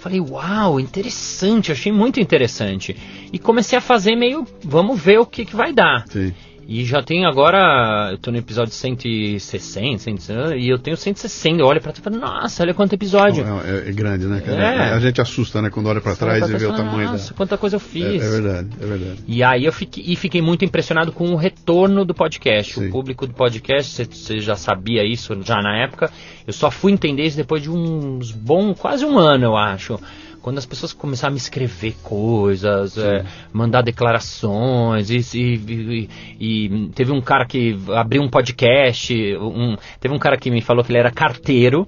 Falei, 0.00 0.18
uau, 0.18 0.80
interessante, 0.80 1.70
achei 1.70 1.92
muito 1.92 2.18
interessante. 2.18 2.96
E 3.30 3.38
comecei 3.38 3.78
a 3.78 3.82
fazer 3.82 4.16
meio, 4.16 4.46
vamos 4.64 4.98
ver 4.98 5.18
o 5.18 5.26
que, 5.26 5.44
que 5.44 5.54
vai 5.54 5.74
dar. 5.74 6.06
Sim. 6.08 6.32
E 6.72 6.84
já 6.84 7.02
tenho 7.02 7.26
agora, 7.28 8.10
eu 8.12 8.18
tô 8.18 8.30
no 8.30 8.36
episódio 8.38 8.72
160, 8.72 9.98
160 9.98 10.54
e 10.56 10.68
eu 10.68 10.78
tenho 10.78 10.96
160. 10.96 11.58
Eu 11.60 11.66
olho 11.66 11.80
pra 11.80 11.90
trás 11.90 11.98
e 11.98 12.02
falo, 12.02 12.16
nossa, 12.20 12.62
olha 12.62 12.72
quanto 12.72 12.92
episódio. 12.92 13.44
É, 13.64 13.88
é 13.88 13.92
grande, 13.92 14.24
né, 14.26 14.40
cara? 14.40 14.62
É. 14.62 14.92
A 14.94 15.00
gente 15.00 15.20
assusta, 15.20 15.60
né, 15.60 15.68
quando 15.68 15.86
olha 15.88 16.00
pra 16.00 16.12
Você 16.12 16.20
trás 16.20 16.42
olha 16.44 16.54
e 16.54 16.58
vê 16.58 16.66
o 16.66 16.72
tamanho 16.72 17.10
Nossa, 17.10 17.30
da. 17.30 17.36
quanta 17.36 17.58
coisa 17.58 17.74
eu 17.74 17.80
É, 17.80 17.80
fiz. 17.80 18.22
é 18.22 18.30
verdade, 18.30 18.68
é 18.80 18.86
verdade. 18.86 19.18
E 19.26 19.42
aí 19.42 19.64
eu 19.64 19.72
fiquei, 19.72 20.04
e 20.06 20.14
fiquei 20.14 20.40
muito 20.40 20.64
impressionado 20.64 21.10
com 21.10 21.32
o 21.32 21.36
retorno 21.36 22.04
do 22.04 22.14
podcast. 22.14 22.74
Sim. 22.74 22.86
O 22.86 22.92
público 22.92 23.26
do 23.26 23.34
podcast, 23.34 23.90
você- 23.92 24.04
você 24.04 24.38
já 24.38 24.54
sabia 24.54 25.04
isso 25.04 25.36
já 25.42 25.60
na 25.60 25.76
época. 25.76 26.08
Eu 26.46 26.52
só 26.52 26.70
fui 26.70 26.92
entender 26.92 27.24
isso 27.24 27.36
depois 27.36 27.62
de 27.62 27.68
uns 27.70 28.30
bom, 28.30 28.74
quase 28.74 29.04
um 29.04 29.18
ano, 29.18 29.44
eu 29.44 29.56
acho. 29.56 29.98
Quando 30.42 30.58
as 30.58 30.64
pessoas 30.66 30.92
começaram 30.92 31.32
a 31.32 31.34
me 31.34 31.38
escrever 31.38 31.94
coisas, 32.02 32.96
é, 32.96 33.24
mandar 33.52 33.82
declarações, 33.82 35.10
e, 35.10 35.18
e- 35.34 36.08
e- 36.38 36.68
e 36.68 36.88
teve 36.94 37.12
um 37.12 37.20
cara 37.20 37.44
que 37.44 37.76
abriu 37.94 38.22
um 38.22 38.28
podcast, 38.28 39.14
um- 39.36 39.76
teve 40.00 40.14
um 40.14 40.18
cara 40.18 40.36
que 40.38 40.50
me 40.50 40.60
falou 40.62 40.82
que 40.82 40.90
ele 40.90 40.98
era 40.98 41.10
carteiro, 41.10 41.86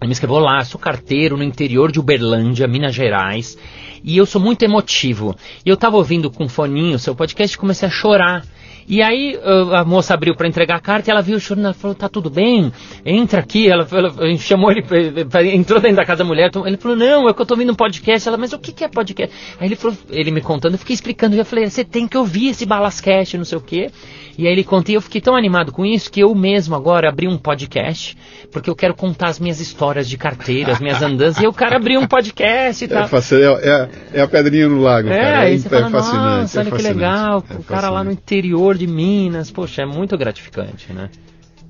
ele 0.00 0.08
me 0.08 0.12
escreveu 0.12 0.38
lá, 0.38 0.62
sou 0.64 0.80
carteiro 0.80 1.36
no 1.36 1.42
interior 1.44 1.90
de 1.90 1.98
Uberlândia, 2.00 2.66
Minas 2.68 2.94
Gerais, 2.94 3.56
e 4.04 4.16
eu 4.16 4.26
sou 4.26 4.40
muito 4.40 4.62
emotivo. 4.62 5.34
E 5.64 5.68
eu 5.68 5.76
tava 5.76 5.96
ouvindo 5.96 6.30
com 6.30 6.48
foninho 6.48 6.96
o 6.96 6.98
seu 6.98 7.14
podcast 7.14 7.54
e 7.54 7.58
comecei 7.58 7.88
a 7.88 7.90
chorar. 7.90 8.44
E 8.92 9.00
aí 9.02 9.36
uh, 9.36 9.72
a 9.76 9.84
moça 9.84 10.14
abriu 10.14 10.34
para 10.34 10.48
entregar 10.48 10.74
a 10.74 10.80
carta 10.80 11.08
e 11.08 11.12
ela 11.12 11.22
viu 11.22 11.38
chorando, 11.38 11.66
ela 11.66 11.74
falou, 11.74 11.94
tá 11.94 12.08
tudo 12.08 12.28
bem? 12.28 12.72
Entra 13.06 13.38
aqui. 13.38 13.68
Ela, 13.70 13.86
ela 13.92 14.12
chamou 14.36 14.72
ele, 14.72 14.82
pra- 14.82 14.98
pra- 15.30 15.46
entrou 15.46 15.78
dentro 15.80 15.96
da 15.98 16.04
casa 16.04 16.18
da 16.18 16.24
mulher, 16.24 16.50
ele 16.66 16.76
falou, 16.76 16.96
não, 16.96 17.28
é 17.28 17.32
que 17.32 17.40
eu 17.40 17.46
tô 17.46 17.54
ouvindo 17.54 17.70
um 17.72 17.76
podcast. 17.76 18.26
Ela, 18.28 18.36
mas 18.36 18.52
o 18.52 18.58
que, 18.58 18.72
que 18.72 18.82
é 18.82 18.88
podcast? 18.88 19.32
Aí 19.60 19.68
ele 19.68 19.76
falou, 19.76 19.96
ele 20.10 20.32
me 20.32 20.40
contando, 20.40 20.72
eu 20.74 20.78
fiquei 20.78 20.94
explicando, 20.94 21.36
eu 21.36 21.44
falei, 21.44 21.70
você 21.70 21.84
tem 21.84 22.08
que 22.08 22.18
ouvir 22.18 22.48
esse 22.48 22.66
Balascast, 22.66 23.38
não 23.38 23.44
sei 23.44 23.58
o 23.58 23.60
quê. 23.60 23.90
E 24.36 24.46
aí 24.46 24.52
ele 24.52 24.64
conta, 24.64 24.90
e 24.90 24.94
eu 24.94 25.02
fiquei 25.02 25.20
tão 25.20 25.36
animado 25.36 25.70
com 25.70 25.84
isso 25.84 26.10
que 26.10 26.20
eu 26.20 26.34
mesmo 26.34 26.74
agora 26.74 27.10
abri 27.10 27.28
um 27.28 27.36
podcast, 27.36 28.16
porque 28.50 28.70
eu 28.70 28.74
quero 28.74 28.94
contar 28.94 29.28
as 29.28 29.38
minhas 29.38 29.60
histórias 29.60 30.08
de 30.08 30.16
carteira, 30.16 30.72
as 30.72 30.80
minhas 30.80 31.02
andanças, 31.02 31.42
e 31.42 31.46
o 31.46 31.52
cara 31.52 31.76
abriu 31.76 32.00
um 32.00 32.06
podcast 32.06 32.82
e 32.82 32.86
É, 32.86 32.88
tal. 32.88 33.04
é, 33.04 33.68
é- 33.68 33.88
é 34.14 34.20
a 34.22 34.26
pedrinha 34.28 34.66
no 34.66 34.80
lago, 34.80 35.08
É, 35.10 35.20
cara. 35.20 35.38
aí 35.40 35.58
você 35.58 35.68
fala, 35.68 35.90
fascinante. 35.90 36.40
nossa, 36.40 36.58
é 36.58 36.62
olha 36.62 36.70
que 36.70 36.82
legal, 36.82 37.44
é 37.50 37.54
o 37.54 37.62
cara 37.62 37.90
lá 37.90 38.02
no 38.02 38.10
interior 38.10 38.78
de 38.80 38.86
Minas, 38.86 39.50
poxa, 39.50 39.82
é 39.82 39.86
muito 39.86 40.16
gratificante, 40.16 40.92
né? 40.92 41.10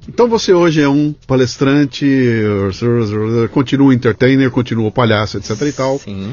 Então 0.08 0.28
você 0.28 0.52
hoje 0.52 0.80
é 0.80 0.88
um 0.88 1.12
palestrante, 1.26 2.06
continua 3.52 3.94
entertainer, 3.94 4.50
continua 4.50 4.90
palhaço, 4.90 5.36
etc 5.36 5.60
e 5.62 5.72
tal. 5.72 5.98
Sim. 5.98 6.32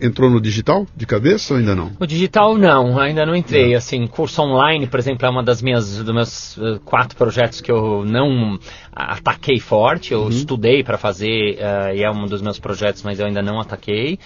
Entrou 0.00 0.30
no 0.30 0.40
digital 0.40 0.86
de 0.96 1.04
cabeça 1.06 1.54
ou 1.54 1.58
ainda 1.58 1.74
não? 1.74 1.90
O 1.98 2.06
digital 2.06 2.56
não, 2.56 2.98
ainda 3.00 3.26
não 3.26 3.34
entrei. 3.34 3.74
Assim, 3.74 4.06
curso 4.06 4.40
online, 4.42 4.86
por 4.86 4.98
exemplo, 5.00 5.26
é 5.26 5.30
uma 5.30 5.42
das 5.42 5.60
minhas 5.60 5.96
dos 5.98 6.14
meus 6.14 6.58
eh, 6.58 6.78
quatro 6.84 7.16
projetos 7.16 7.60
que 7.60 7.70
eu 7.70 8.04
não 8.04 8.58
ataquei 8.92 9.58
forte. 9.58 10.12
Eu 10.12 10.28
estudei 10.28 10.84
para 10.84 10.98
fazer 10.98 11.56
eh, 11.58 11.96
e 11.96 12.02
é 12.04 12.10
um 12.10 12.26
dos 12.26 12.40
meus 12.40 12.60
projetos, 12.60 13.02
mas 13.02 13.18
eu 13.18 13.26
ainda 13.26 13.42
não 13.42 13.60
ataquei. 13.60 14.20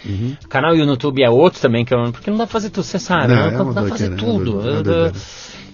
O 0.45 0.49
canal 0.49 0.75
YouTube 0.77 1.23
é 1.23 1.31
outro 1.31 1.61
também 1.61 1.85
que 1.87 1.95
eu 1.95 2.13
porque 2.13 2.31
não 2.31 2.37
dá 2.39 2.45
pra 2.47 2.53
fazer 2.53 2.69
tudo, 2.69 2.85
você 2.85 2.99
sabe, 2.99 3.29
Não, 3.29 3.37
não, 3.37 3.47
é 3.47 3.51
dá 3.51 3.63
uma 3.63 3.73
pra 3.73 3.87
fazer 3.87 4.07
é 4.07 4.09
uma 4.09 4.17
tudo. 4.19 4.61
é. 4.61 5.13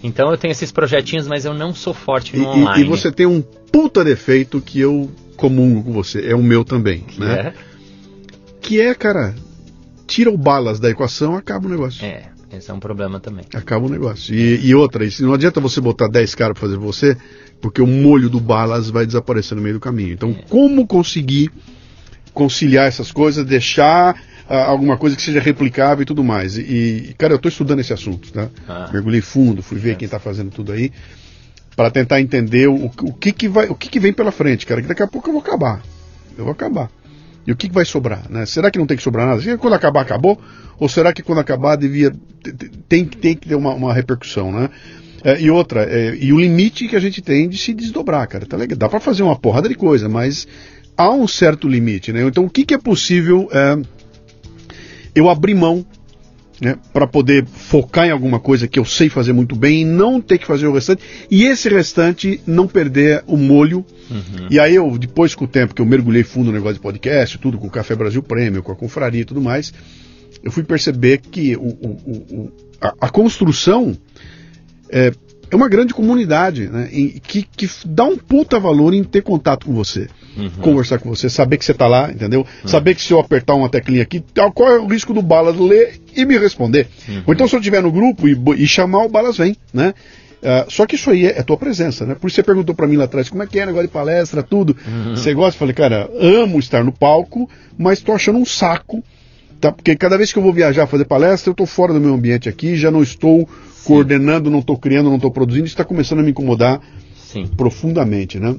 Então 0.03 0.31
eu 0.31 0.37
tenho 0.39 0.53
esses 0.53 0.71
projetinhos, 0.73 1.27
mas 1.27 1.45
eu 1.45 1.55
não 1.55 1.75
sou 1.75 1.93
forte 1.95 2.35
E, 2.35 2.39
no 2.39 2.45
e- 2.45 2.47
online. 2.47 2.83
e 2.83 2.85
você 2.89 3.11
tem 3.13 3.27
um 3.27 3.41
puta 3.43 4.05
defeito 4.05 4.61
que 4.61 4.79
eu 4.81 5.11
comungo 5.37 5.83
com 5.85 5.93
você, 5.93 6.27
é 6.27 6.35
o 6.35 6.43
meu 6.43 6.65
também, 6.65 7.05
né? 7.17 7.35
é, 7.35 7.53
Que 8.61 8.81
é, 8.81 8.95
cara, 8.95 9.35
tira 10.07 10.31
o 10.31 10.37
balas 10.39 10.81
da 10.81 10.91
equação, 10.91 11.37
acaba 11.37 11.67
o 11.67 11.71
negócio. 11.71 12.05
é, 12.05 12.31
esse 12.53 12.71
é 12.71 12.75
um 12.75 12.81
problema 12.81 13.21
também. 13.21 13.45
Acaba 13.55 13.87
o 13.87 13.89
negócio. 13.91 14.35
E, 14.35 14.67
e 14.67 14.75
outra, 14.75 15.05
isso, 15.05 15.25
não 15.25 15.35
adianta 15.35 15.61
você 15.61 15.81
botar 15.81 16.09
10 16.09 16.35
caras 16.35 16.59
pra 16.59 16.69
fazer 16.69 16.79
você, 16.79 17.17
porque 17.61 17.81
o 17.83 17.87
molho 17.87 18.29
do 18.31 18.41
balas 18.41 18.89
vai 18.91 19.05
desaparecer 19.07 19.55
no 19.57 19.63
meio 19.63 19.75
do 19.75 19.81
caminho. 19.81 20.13
Então, 20.15 20.31
É. 20.31 20.43
como 20.49 20.87
conseguir 20.87 21.51
conciliar 22.33 22.87
essas 22.87 23.11
coisas, 23.13 23.45
deixar 23.45 24.15
alguma 24.57 24.97
coisa 24.97 25.15
que 25.17 25.23
seja 25.23 25.41
replicável 25.41 26.03
e 26.03 26.07
tudo 26.07 26.25
mais? 26.25 26.57
E, 26.57 27.15
cara, 27.19 27.33
eu 27.33 27.37
estou 27.37 27.49
estudando 27.51 27.81
esse 27.81 27.93
assunto, 27.93 28.33
tá? 28.33 28.49
Ah. 28.69 28.89
Mergulhei 28.93 29.21
fundo, 29.21 29.63
fui 29.63 29.79
ver 29.79 29.97
quem 29.97 30.07
está 30.07 30.19
fazendo 30.19 30.51
tudo 30.51 30.73
aí, 30.73 30.91
para 31.77 31.91
tentar 31.91 32.21
entender 32.21 32.69
o, 32.69 32.87
o 32.87 33.13
que 33.15 33.31
que 33.33 33.49
vai, 33.49 33.67
o 33.69 33.75
que 33.75 33.89
que 33.89 34.01
vem 34.01 34.13
pela 34.13 34.33
frente, 34.33 34.67
cara. 34.67 34.81
Que 34.83 34.89
daqui 34.89 35.03
a 35.03 35.07
pouco 35.07 35.29
eu 35.29 35.33
vou 35.35 35.43
acabar, 35.43 35.83
eu 36.37 36.45
vou 36.45 36.53
acabar. 36.53 36.91
E 37.47 37.53
o 37.53 37.57
que, 37.57 37.69
que 37.69 37.75
vai 37.75 37.85
sobrar? 37.85 38.25
Né? 38.29 38.45
Será 38.45 38.71
que 38.71 38.79
não 38.79 38.87
tem 38.87 38.97
que 38.97 39.03
sobrar 39.03 39.27
nada? 39.27 39.41
Será 39.41 39.57
que 39.57 39.63
quando 39.63 39.73
acabar, 39.75 40.03
acabou? 40.03 40.39
Ou 40.79 40.89
será 40.89 41.13
que 41.15 41.23
quando 41.23 41.39
acabar 41.39 41.77
devia. 41.77 42.11
te- 42.43 42.53
te- 42.53 42.69
Tem, 42.89 43.05
tem 43.07 43.35
que 43.35 43.49
ter 43.49 43.55
uma, 43.55 43.73
uma 43.73 43.95
repercussão, 43.95 44.53
né? 44.53 44.69
É, 45.25 45.41
e 45.41 45.51
outra, 45.51 45.83
é, 45.83 46.15
e 46.21 46.33
o 46.33 46.39
limite 46.39 46.87
que 46.87 46.95
a 46.95 47.01
gente 47.01 47.21
tem 47.23 47.49
de 47.49 47.57
se 47.59 47.73
desdobrar, 47.73 48.27
cara. 48.29 48.45
Tá 48.45 48.57
legal. 48.57 48.77
Dá 48.79 48.89
pra 48.89 49.01
fazer 49.01 49.23
uma 49.23 49.35
porrada 49.39 49.69
de 49.69 49.75
coisa, 49.75 50.09
mas 50.11 50.47
há 50.97 51.11
um 51.11 51.27
certo 51.27 51.67
limite, 51.67 52.13
né? 52.13 52.23
Então 52.23 52.45
o 52.45 52.51
que, 52.51 52.65
que 52.67 52.75
é 52.75 52.79
possível 52.79 53.49
é, 53.51 53.79
eu 55.19 55.29
abrir 55.29 55.55
mão 55.55 55.85
né, 56.61 56.77
para 56.93 57.07
poder 57.07 57.47
focar 57.47 58.07
em 58.07 58.11
alguma 58.11 58.41
coisa 58.41 58.67
que 58.67 58.79
eu 58.81 58.85
sei 58.85 59.09
fazer 59.09 59.33
muito 59.33 59.55
bem 59.55 59.83
e 59.83 59.85
não 59.85 60.21
ter 60.21 60.39
que 60.39 60.47
fazer 60.47 60.67
o 60.67 60.73
restante, 60.73 61.03
e 61.31 61.45
esse 61.45 61.69
restante 61.69 62.41
não 62.47 62.67
perder 62.67 63.23
o 63.29 63.37
molho. 63.37 63.85
E 64.51 64.59
aí 64.59 64.75
eu, 64.75 64.99
depois 64.99 65.35
com 65.37 65.45
o 65.45 65.49
tempo 65.49 65.73
que 65.75 65.81
eu 65.81 65.87
mergulhei 65.87 66.25
fundo 66.25 66.47
no 66.47 66.53
negócio 66.53 66.75
de 66.75 66.81
podcast, 66.81 67.39
tudo 67.39 67.59
com 67.59 67.69
o 67.69 67.71
Café 67.71 67.95
Brasil 67.95 68.23
Prêmio, 68.23 68.63
com 68.63 68.73
a 68.73 68.77
confraria 68.77 69.21
e 69.21 69.25
tudo 69.25 69.41
mais, 69.41 69.73
eu 70.43 70.51
fui 70.51 70.65
perceber 70.65 71.19
que 71.19 71.55
o- 71.57 71.61
o- 71.61 72.25
o- 72.31 72.53
a, 72.81 72.95
a 73.03 73.09
construção 73.11 73.97
é, 74.91 75.13
é 75.51 75.57
uma 75.57 75.69
grande 75.69 75.95
comunidade, 75.95 76.69
né, 76.69 76.89
em- 76.93 77.19
que, 77.27 77.43
que 77.43 77.69
dá 77.87 78.05
um 78.05 78.17
puta 78.17 78.59
valor 78.59 78.93
em 78.95 79.03
ter 79.05 79.23
contato 79.23 79.67
com 79.67 79.73
você, 79.75 80.09
conversar 80.61 80.99
com 80.99 81.09
você, 81.09 81.29
saber 81.29 81.57
que 81.59 81.65
você 81.65 81.73
está 81.73 81.87
lá, 81.87 82.11
entendeu? 82.11 82.47
Saber 82.65 82.95
que 82.95 83.03
se 83.03 83.13
eu 83.13 83.19
apertar 83.19 83.55
uma 83.55 83.69
teclinha 83.69 84.03
aqui, 84.03 84.21
tal, 84.33 84.53
qual 84.53 84.71
é 84.71 84.79
o 84.79 84.87
risco 84.87 85.13
do 85.15 85.23
Balas 85.23 85.57
ler 85.57 86.01
e 86.17 86.25
me 86.25 86.39
responder. 86.39 86.87
Ou 87.27 87.35
então 87.35 87.49
se 87.49 87.55
eu 87.57 87.61
estiver 87.61 87.83
no 87.83 87.91
grupo 87.91 88.29
e, 88.29 88.37
e 88.63 88.67
chamar, 88.67 89.05
o 89.05 89.09
Balas 89.09 89.37
vem, 89.39 89.57
né? 89.73 89.95
Ah, 90.41 90.67
só 90.69 90.87
que 90.87 90.95
isso 90.95 91.11
aí 91.11 91.27
é, 91.27 91.41
é 91.41 91.43
tua 91.43 91.57
presença, 91.57 92.07
né? 92.07 92.15
Por 92.15 92.29
isso 92.29 92.37
você 92.37 92.43
perguntou 92.45 92.73
para 92.75 92.87
mim 92.87 92.97
lá 92.97 93.05
atrás 93.05 93.29
como 93.29 93.43
é 93.43 93.47
que 93.47 93.59
é 93.59 93.67
negócio 93.67 93.89
de 93.89 93.93
palestra, 93.93 94.41
tudo. 94.43 94.77
Você 95.11 95.35
gosta? 95.35 95.57
Eu 95.57 95.59
falei, 95.59 95.75
cara, 95.75 96.09
amo 96.21 96.61
estar 96.61 96.85
no 96.85 96.93
palco, 96.93 97.51
mas 97.77 98.01
tô 98.01 98.13
achando 98.13 98.39
um 98.39 98.45
saco 98.45 99.03
Tá? 99.61 99.73
Porque 99.73 99.97
cada 99.97 100.17
vez 100.17 100.33
que 100.33 100.39
eu 100.39 100.43
vou 100.45 100.53
viajar 100.53 100.87
fazer 100.87 101.05
palestra, 101.05 101.51
eu 101.51 101.53
estou 101.53 101.67
fora 101.67 101.93
do 101.93 102.01
meu 102.01 102.15
ambiente 102.15 102.49
aqui, 102.49 102.77
já 102.77 102.93
não 102.93 103.03
estou 103.03 103.49
coordenando, 103.89 104.51
não 104.51 104.59
estou 104.59 104.77
criando, 104.77 105.09
não 105.09 105.17
estou 105.17 105.31
produzindo, 105.31 105.65
isso 105.65 105.73
está 105.73 105.85
começando 105.85 106.19
a 106.19 106.23
me 106.23 106.31
incomodar 106.31 106.79
Sim. 107.17 107.47
profundamente, 107.47 108.39
né? 108.39 108.55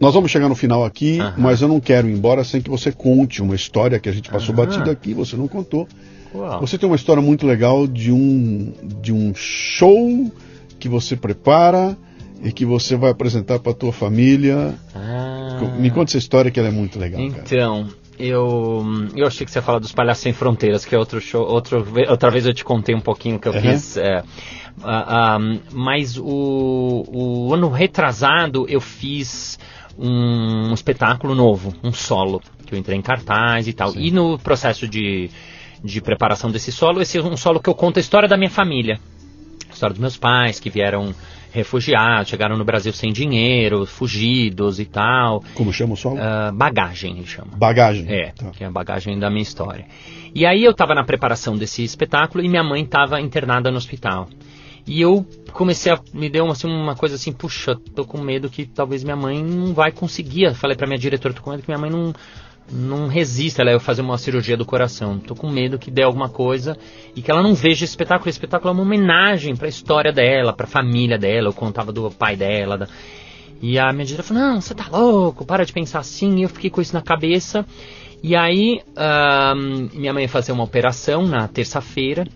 Nós 0.00 0.14
vamos 0.14 0.30
chegar 0.32 0.48
no 0.48 0.54
final 0.56 0.84
aqui, 0.84 1.20
Aham. 1.20 1.34
mas 1.38 1.62
eu 1.62 1.68
não 1.68 1.78
quero 1.80 2.08
ir 2.08 2.12
embora 2.12 2.42
sem 2.42 2.60
que 2.60 2.68
você 2.68 2.90
conte 2.90 3.40
uma 3.40 3.54
história 3.54 4.00
que 4.00 4.08
a 4.08 4.12
gente 4.12 4.30
passou 4.30 4.52
Aham. 4.54 4.66
batido 4.66 4.90
aqui, 4.90 5.14
você 5.14 5.36
não 5.36 5.46
contou. 5.46 5.86
Uau. 6.34 6.60
Você 6.60 6.76
tem 6.76 6.88
uma 6.88 6.96
história 6.96 7.22
muito 7.22 7.46
legal 7.46 7.86
de 7.86 8.10
um, 8.10 8.72
de 9.00 9.12
um 9.12 9.32
show 9.34 10.30
que 10.78 10.88
você 10.88 11.16
prepara 11.16 11.96
e 12.42 12.52
que 12.52 12.64
você 12.64 12.96
vai 12.96 13.10
apresentar 13.10 13.60
para 13.60 13.72
tua 13.72 13.92
família. 13.92 14.74
Ah. 14.94 15.76
Me 15.78 15.90
conta 15.90 16.10
essa 16.10 16.18
história 16.18 16.50
que 16.50 16.58
ela 16.58 16.68
é 16.68 16.72
muito 16.72 16.98
legal, 16.98 17.20
cara. 17.30 17.46
Eu, 18.18 18.84
eu 19.14 19.26
achei 19.26 19.44
que 19.44 19.52
você 19.52 19.58
ia 19.58 19.62
falar 19.62 19.78
dos 19.78 19.92
Palhaços 19.92 20.22
Sem 20.22 20.32
Fronteiras, 20.32 20.84
que 20.84 20.94
é 20.94 20.98
outro 20.98 21.20
show. 21.20 21.46
Outro, 21.46 21.84
outra 22.08 22.30
vez 22.30 22.46
eu 22.46 22.52
te 22.52 22.64
contei 22.64 22.94
um 22.94 23.00
pouquinho 23.00 23.38
que 23.38 23.46
eu 23.48 23.52
Uhum. 23.52 23.60
fiz. 23.60 23.96
é, 23.96 24.22
ah, 24.82 25.36
ah, 25.36 25.38
mas 25.72 26.16
o, 26.18 27.04
o 27.08 27.54
ano 27.54 27.68
retrasado 27.68 28.66
eu 28.68 28.80
fiz 28.80 29.58
um 29.98 30.72
espetáculo 30.72 31.34
novo, 31.34 31.74
um 31.82 31.92
solo, 31.92 32.40
que 32.66 32.74
eu 32.74 32.78
entrei 32.78 32.96
em 32.98 33.02
cartaz 33.02 33.66
e 33.68 33.72
tal. 33.72 33.90
Sim. 33.90 34.00
E 34.00 34.10
no 34.10 34.38
processo 34.38 34.86
de, 34.88 35.30
de 35.82 36.00
preparação 36.00 36.50
desse 36.50 36.70
solo, 36.72 37.00
esse 37.00 37.18
é 37.18 37.22
um 37.22 37.36
solo 37.36 37.60
que 37.60 37.68
eu 37.68 37.74
conto 37.74 37.98
a 37.98 38.00
história 38.00 38.28
da 38.28 38.36
minha 38.36 38.50
família. 38.50 38.98
A 39.68 39.72
história 39.72 39.92
dos 39.94 40.00
meus 40.00 40.16
pais 40.16 40.58
que 40.60 40.70
vieram 40.70 41.14
refugiados, 41.52 42.28
chegaram 42.28 42.56
no 42.56 42.64
Brasil 42.64 42.92
sem 42.92 43.12
dinheiro, 43.12 43.86
fugidos 43.86 44.78
e 44.80 44.84
tal. 44.84 45.42
Como 45.54 45.72
chama 45.72 45.94
o 45.94 45.96
solo? 45.96 46.18
Ah, 46.20 46.50
bagagem, 46.54 47.16
ele 47.18 47.26
chama. 47.26 47.48
Bagagem. 47.56 48.06
É, 48.08 48.32
Tá. 48.32 48.50
que 48.50 48.64
é 48.64 48.66
a 48.66 48.70
bagagem 48.70 49.18
da 49.18 49.28
minha 49.30 49.42
história. 49.42 49.86
E 50.34 50.44
aí 50.46 50.62
eu 50.64 50.72
estava 50.72 50.94
na 50.94 51.04
preparação 51.04 51.56
desse 51.56 51.82
espetáculo 51.82 52.44
e 52.44 52.48
minha 52.48 52.62
mãe 52.62 52.82
estava 52.82 53.20
internada 53.20 53.70
no 53.70 53.76
hospital. 53.78 54.28
E 54.86 55.00
eu 55.02 55.26
comecei 55.52 55.92
a. 55.92 56.00
Me 56.14 56.30
deu 56.30 56.46
assim, 56.50 56.66
uma 56.66 56.94
coisa 56.96 57.16
assim, 57.16 57.30
puxa, 57.32 57.76
tô 57.94 58.06
com 58.06 58.18
medo 58.22 58.48
que 58.48 58.64
talvez 58.64 59.04
minha 59.04 59.16
mãe 59.16 59.42
não 59.42 59.74
vai 59.74 59.92
conseguir. 59.92 60.44
Eu 60.44 60.54
falei 60.54 60.76
pra 60.76 60.86
minha 60.86 60.98
diretora, 60.98 61.34
tô 61.34 61.42
com 61.42 61.50
medo 61.50 61.62
que 61.62 61.68
minha 61.68 61.78
mãe 61.78 61.90
não, 61.90 62.14
não 62.70 63.08
resista 63.08 63.62
ela 63.62 63.70
eu 63.70 63.80
fazer 63.80 64.02
uma 64.02 64.18
cirurgia 64.18 64.56
do 64.56 64.64
coração. 64.64 65.18
Tô 65.18 65.34
com 65.34 65.50
medo 65.50 65.78
que 65.78 65.90
dê 65.90 66.02
alguma 66.02 66.28
coisa 66.28 66.76
e 67.14 67.22
que 67.22 67.30
ela 67.30 67.42
não 67.42 67.54
veja 67.54 67.84
esse 67.84 67.92
espetáculo. 67.92 68.28
Esse 68.28 68.38
espetáculo 68.38 68.70
é 68.70 68.72
uma 68.72 68.82
homenagem 68.82 69.56
pra 69.56 69.68
história 69.68 70.12
dela, 70.12 70.52
pra 70.52 70.66
família 70.66 71.18
dela. 71.18 71.48
Eu 71.48 71.54
contava 71.54 71.92
do 71.92 72.10
pai 72.10 72.36
dela. 72.36 72.78
Da... 72.78 72.88
E 73.60 73.78
a 73.78 73.92
minha 73.92 74.04
diretora 74.04 74.28
falou: 74.28 74.42
Não, 74.42 74.60
você 74.60 74.74
tá 74.74 74.86
louco, 74.90 75.44
para 75.44 75.64
de 75.64 75.72
pensar 75.72 76.00
assim. 76.00 76.38
E 76.38 76.42
eu 76.42 76.48
fiquei 76.48 76.70
com 76.70 76.80
isso 76.80 76.94
na 76.94 77.02
cabeça. 77.02 77.64
E 78.22 78.34
aí, 78.34 78.82
minha 79.94 80.12
mãe 80.12 80.24
ia 80.24 80.28
fazer 80.28 80.50
uma 80.50 80.64
operação 80.64 81.22
na 81.26 81.46
terça-feira, 81.46 82.26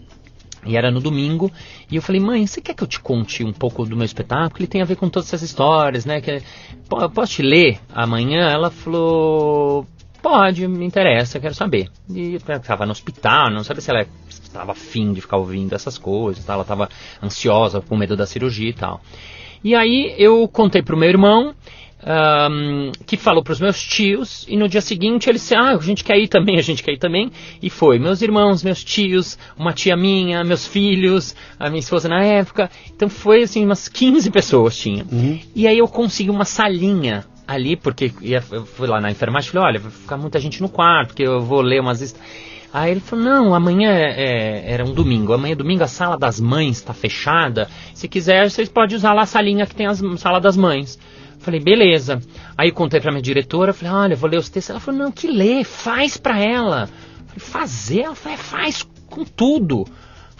e 0.65 0.77
era 0.77 0.93
no 0.93 1.01
domingo, 1.01 1.51
e 1.91 1.97
eu 1.97 2.03
falei, 2.03 2.21
mãe, 2.21 2.47
você 2.47 2.61
quer 2.61 2.75
que 2.75 2.85
eu 2.85 2.87
te 2.87 3.01
conte 3.01 3.43
um 3.43 3.53
pouco 3.53 3.85
do 3.85 3.97
meu 3.97 4.05
espetáculo? 4.05 4.61
Ele 4.61 4.69
tem 4.69 4.81
a 4.81 4.85
ver 4.85 4.95
com 4.95 5.09
todas 5.09 5.29
essas 5.29 5.43
histórias, 5.43 6.05
né? 6.07 6.21
Que, 6.21 6.41
"Pô, 6.89 7.01
eu 7.01 7.11
posso 7.11 7.33
te 7.33 7.43
ler 7.43 7.81
amanhã? 7.93 8.49
Ela 8.49 8.71
falou, 8.71 9.87
pode, 10.23 10.66
me 10.69 10.86
interessa, 10.86 11.40
quero 11.40 11.55
saber. 11.55 11.89
E 12.09 12.36
estava 12.36 12.86
no 12.86 12.93
hospital, 12.93 13.51
não 13.51 13.65
sabia 13.65 13.82
se 13.82 13.90
ela 13.90 14.07
estava 14.28 14.73
afim 14.73 15.12
de 15.12 15.20
ficar 15.20 15.36
ouvindo 15.36 15.74
essas 15.74 15.99
coisas, 15.99 16.44
tá? 16.44 16.53
ela 16.53 16.62
estava 16.62 16.89
ansiosa, 17.23 17.81
com 17.81 17.97
medo 17.97 18.16
da 18.16 18.27
cirurgia 18.27 18.70
e 18.70 18.74
tal. 18.74 19.01
E 19.65 19.74
aí 19.74 20.15
eu 20.19 20.47
contei 20.49 20.82
pro 20.82 20.97
meu 20.97 21.09
irmão, 21.09 21.55
ahm, 22.05 22.90
que 23.07 23.16
falou 23.16 23.43
pros 23.43 23.61
meus 23.61 23.81
tios, 23.81 24.44
e 24.49 24.57
no 24.57 24.69
dia 24.69 24.81
seguinte 24.81 25.28
eles 25.28 25.40
disseram, 25.40 25.65
ah, 25.65 25.70
a 25.77 25.78
gente 25.78 26.03
quer 26.03 26.19
ir 26.19 26.28
também, 26.28 26.59
a 26.59 26.62
gente 26.62 26.82
quer 26.82 26.93
ir 26.93 26.99
também, 26.99 27.31
e 27.62 27.70
foi, 27.70 27.99
meus 27.99 28.23
irmãos, 28.23 28.62
meus 28.62 28.82
tios, 28.82 29.39
uma 29.57 29.73
tia 29.73 29.97
minha, 29.97 30.43
meus 30.44 30.66
filhos, 30.66 31.35
a 31.59 31.69
minha 31.69 31.81
esposa 31.81 32.09
na 32.09 32.23
época, 32.24 32.70
então 32.94 33.09
foi 33.09 33.43
assim, 33.44 33.65
umas 33.65 33.89
15 33.89 34.31
pessoas 34.31 34.77
tinha. 34.77 35.05
E 35.55 35.66
aí 35.66 35.78
eu 35.78 35.89
consegui 35.89 36.31
uma 36.31 36.44
salinha 36.44 37.24
ali, 37.47 37.77
porque 37.77 38.12
ia- 38.20 38.43
eu 38.51 38.64
fui 38.64 38.86
lá 38.89 39.01
na 39.01 39.10
enfermagem 39.10 39.48
e 39.48 39.52
falei, 39.52 39.69
olha, 39.69 39.81
vai 39.81 39.90
ficar 39.90 40.16
muita 40.16 40.39
gente 40.39 40.60
no 40.62 40.69
quarto, 40.69 41.09
porque 41.09 41.23
eu 41.27 41.40
vou 41.40 41.60
ler 41.60 41.81
umas... 41.81 42.01
hist-" 42.01 42.19
Aí 42.73 42.90
ele 42.93 43.01
falou, 43.01 43.24
não, 43.24 43.55
amanhã 43.55 43.90
é, 43.90 44.12
é- 44.66 44.73
era 44.73 44.85
um 44.85 44.93
domingo, 44.94 45.32
amanhã 45.35 45.52
é 45.52 45.56
domingo 45.56 45.85
a 45.85 45.89
sala 45.89 46.16
das 46.16 46.40
mães 46.40 46.78
está 46.78 46.94
fechada, 46.94 47.69
se 47.94 48.09
quiser 48.09 48.48
vocês 48.48 48.69
podem 48.69 48.97
usar 48.97 49.12
lá 49.12 49.23
a 49.23 49.27
salinha 49.27 49.66
que 49.66 49.74
tem 49.74 49.86
a 49.86 49.94
sala 50.16 50.40
das 50.40 50.56
mães. 50.56 50.98
Falei, 51.39 51.59
beleza. 51.59 52.23
Aí 52.56 52.70
contei 52.70 53.01
pra 53.01 53.10
minha 53.10 53.20
diretora, 53.20 53.73
falei, 53.73 53.93
olha, 53.93 54.16
vou 54.16 54.31
ler 54.31 54.36
os 54.39 54.48
textos. 54.48 54.70
Ela 54.70 54.78
falou, 54.78 55.01
não, 55.01 55.10
que 55.10 55.27
lê, 55.27 55.64
faz 55.64 56.16
pra 56.16 56.39
ela. 56.40 56.86
Falei, 57.27 57.39
fazer? 57.40 58.02
Ela 58.02 58.14
falou, 58.14 58.39
é, 58.39 58.40
faz 58.40 58.86
com 59.09 59.24
tudo. 59.24 59.85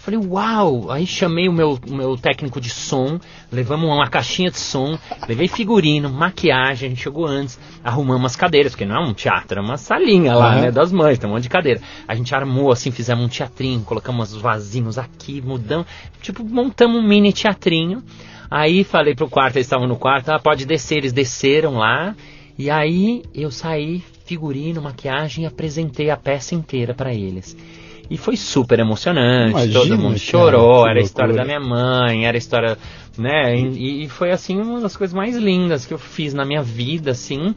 Falei, 0.03 0.19
uau! 0.19 0.91
Aí 0.91 1.07
chamei 1.07 1.47
o 1.47 1.53
meu, 1.53 1.79
o 1.89 1.95
meu 1.95 2.17
técnico 2.17 2.59
de 2.59 2.69
som, 2.69 3.17
levamos 3.49 3.89
uma 3.89 4.09
caixinha 4.09 4.51
de 4.51 4.59
som, 4.59 4.99
levei 5.29 5.47
figurino, 5.47 6.09
maquiagem, 6.09 6.87
a 6.87 6.89
gente 6.89 7.01
chegou 7.01 7.25
antes, 7.25 7.57
arrumamos 7.81 8.33
as 8.33 8.35
cadeiras, 8.35 8.73
porque 8.73 8.83
não 8.83 8.97
é 8.97 8.99
um 8.99 9.13
teatro, 9.13 9.59
é 9.59 9.61
uma 9.61 9.77
salinha 9.77 10.35
lá, 10.35 10.55
Aham. 10.55 10.61
né, 10.61 10.71
das 10.71 10.91
mães, 10.91 11.17
tem 11.17 11.29
um 11.29 11.31
monte 11.31 11.43
de 11.43 11.49
cadeira. 11.49 11.79
A 12.05 12.15
gente 12.15 12.35
armou 12.35 12.69
assim, 12.69 12.91
fizemos 12.91 13.23
um 13.23 13.29
teatrinho, 13.29 13.79
colocamos 13.85 14.33
os 14.33 14.41
vasinhos 14.41 14.97
aqui, 14.97 15.41
mudamos, 15.41 15.87
tipo, 16.21 16.43
montamos 16.43 17.01
um 17.01 17.07
mini 17.07 17.31
teatrinho. 17.31 18.03
Aí 18.51 18.83
falei 18.83 19.15
pro 19.15 19.29
quarto, 19.29 19.55
eles 19.55 19.67
estavam 19.67 19.87
no 19.87 19.95
quarto, 19.95 20.27
ah, 20.31 20.37
pode 20.37 20.65
descer, 20.65 20.97
eles 20.97 21.13
desceram 21.13 21.75
lá. 21.75 22.13
E 22.59 22.69
aí 22.69 23.23
eu 23.33 23.49
saí, 23.49 24.03
figurino, 24.25 24.81
maquiagem 24.81 25.45
e 25.45 25.47
apresentei 25.47 26.09
a 26.09 26.17
peça 26.17 26.53
inteira 26.53 26.93
pra 26.93 27.13
eles. 27.13 27.55
E 28.13 28.17
foi 28.17 28.37
super 28.37 28.77
emocionante, 28.77 29.49
Imagina, 29.49 29.73
todo 29.79 29.97
mundo 29.97 30.19
chorou, 30.19 30.87
era 30.87 30.99
a 30.99 31.01
história 31.01 31.33
da 31.33 31.43
minha 31.43 31.59
mãe, 31.59 32.27
era 32.27 32.37
a 32.37 32.39
história, 32.39 32.77
né? 33.17 33.57
E, 33.57 34.03
e 34.03 34.07
foi 34.07 34.29
assim 34.29 34.61
uma 34.61 34.79
das 34.79 34.95
coisas 34.95 35.15
mais 35.15 35.35
lindas 35.35 35.87
que 35.87 35.95
eu 35.95 35.97
fiz 35.97 36.31
na 36.31 36.45
minha 36.45 36.61
vida, 36.61 37.09
assim. 37.09 37.55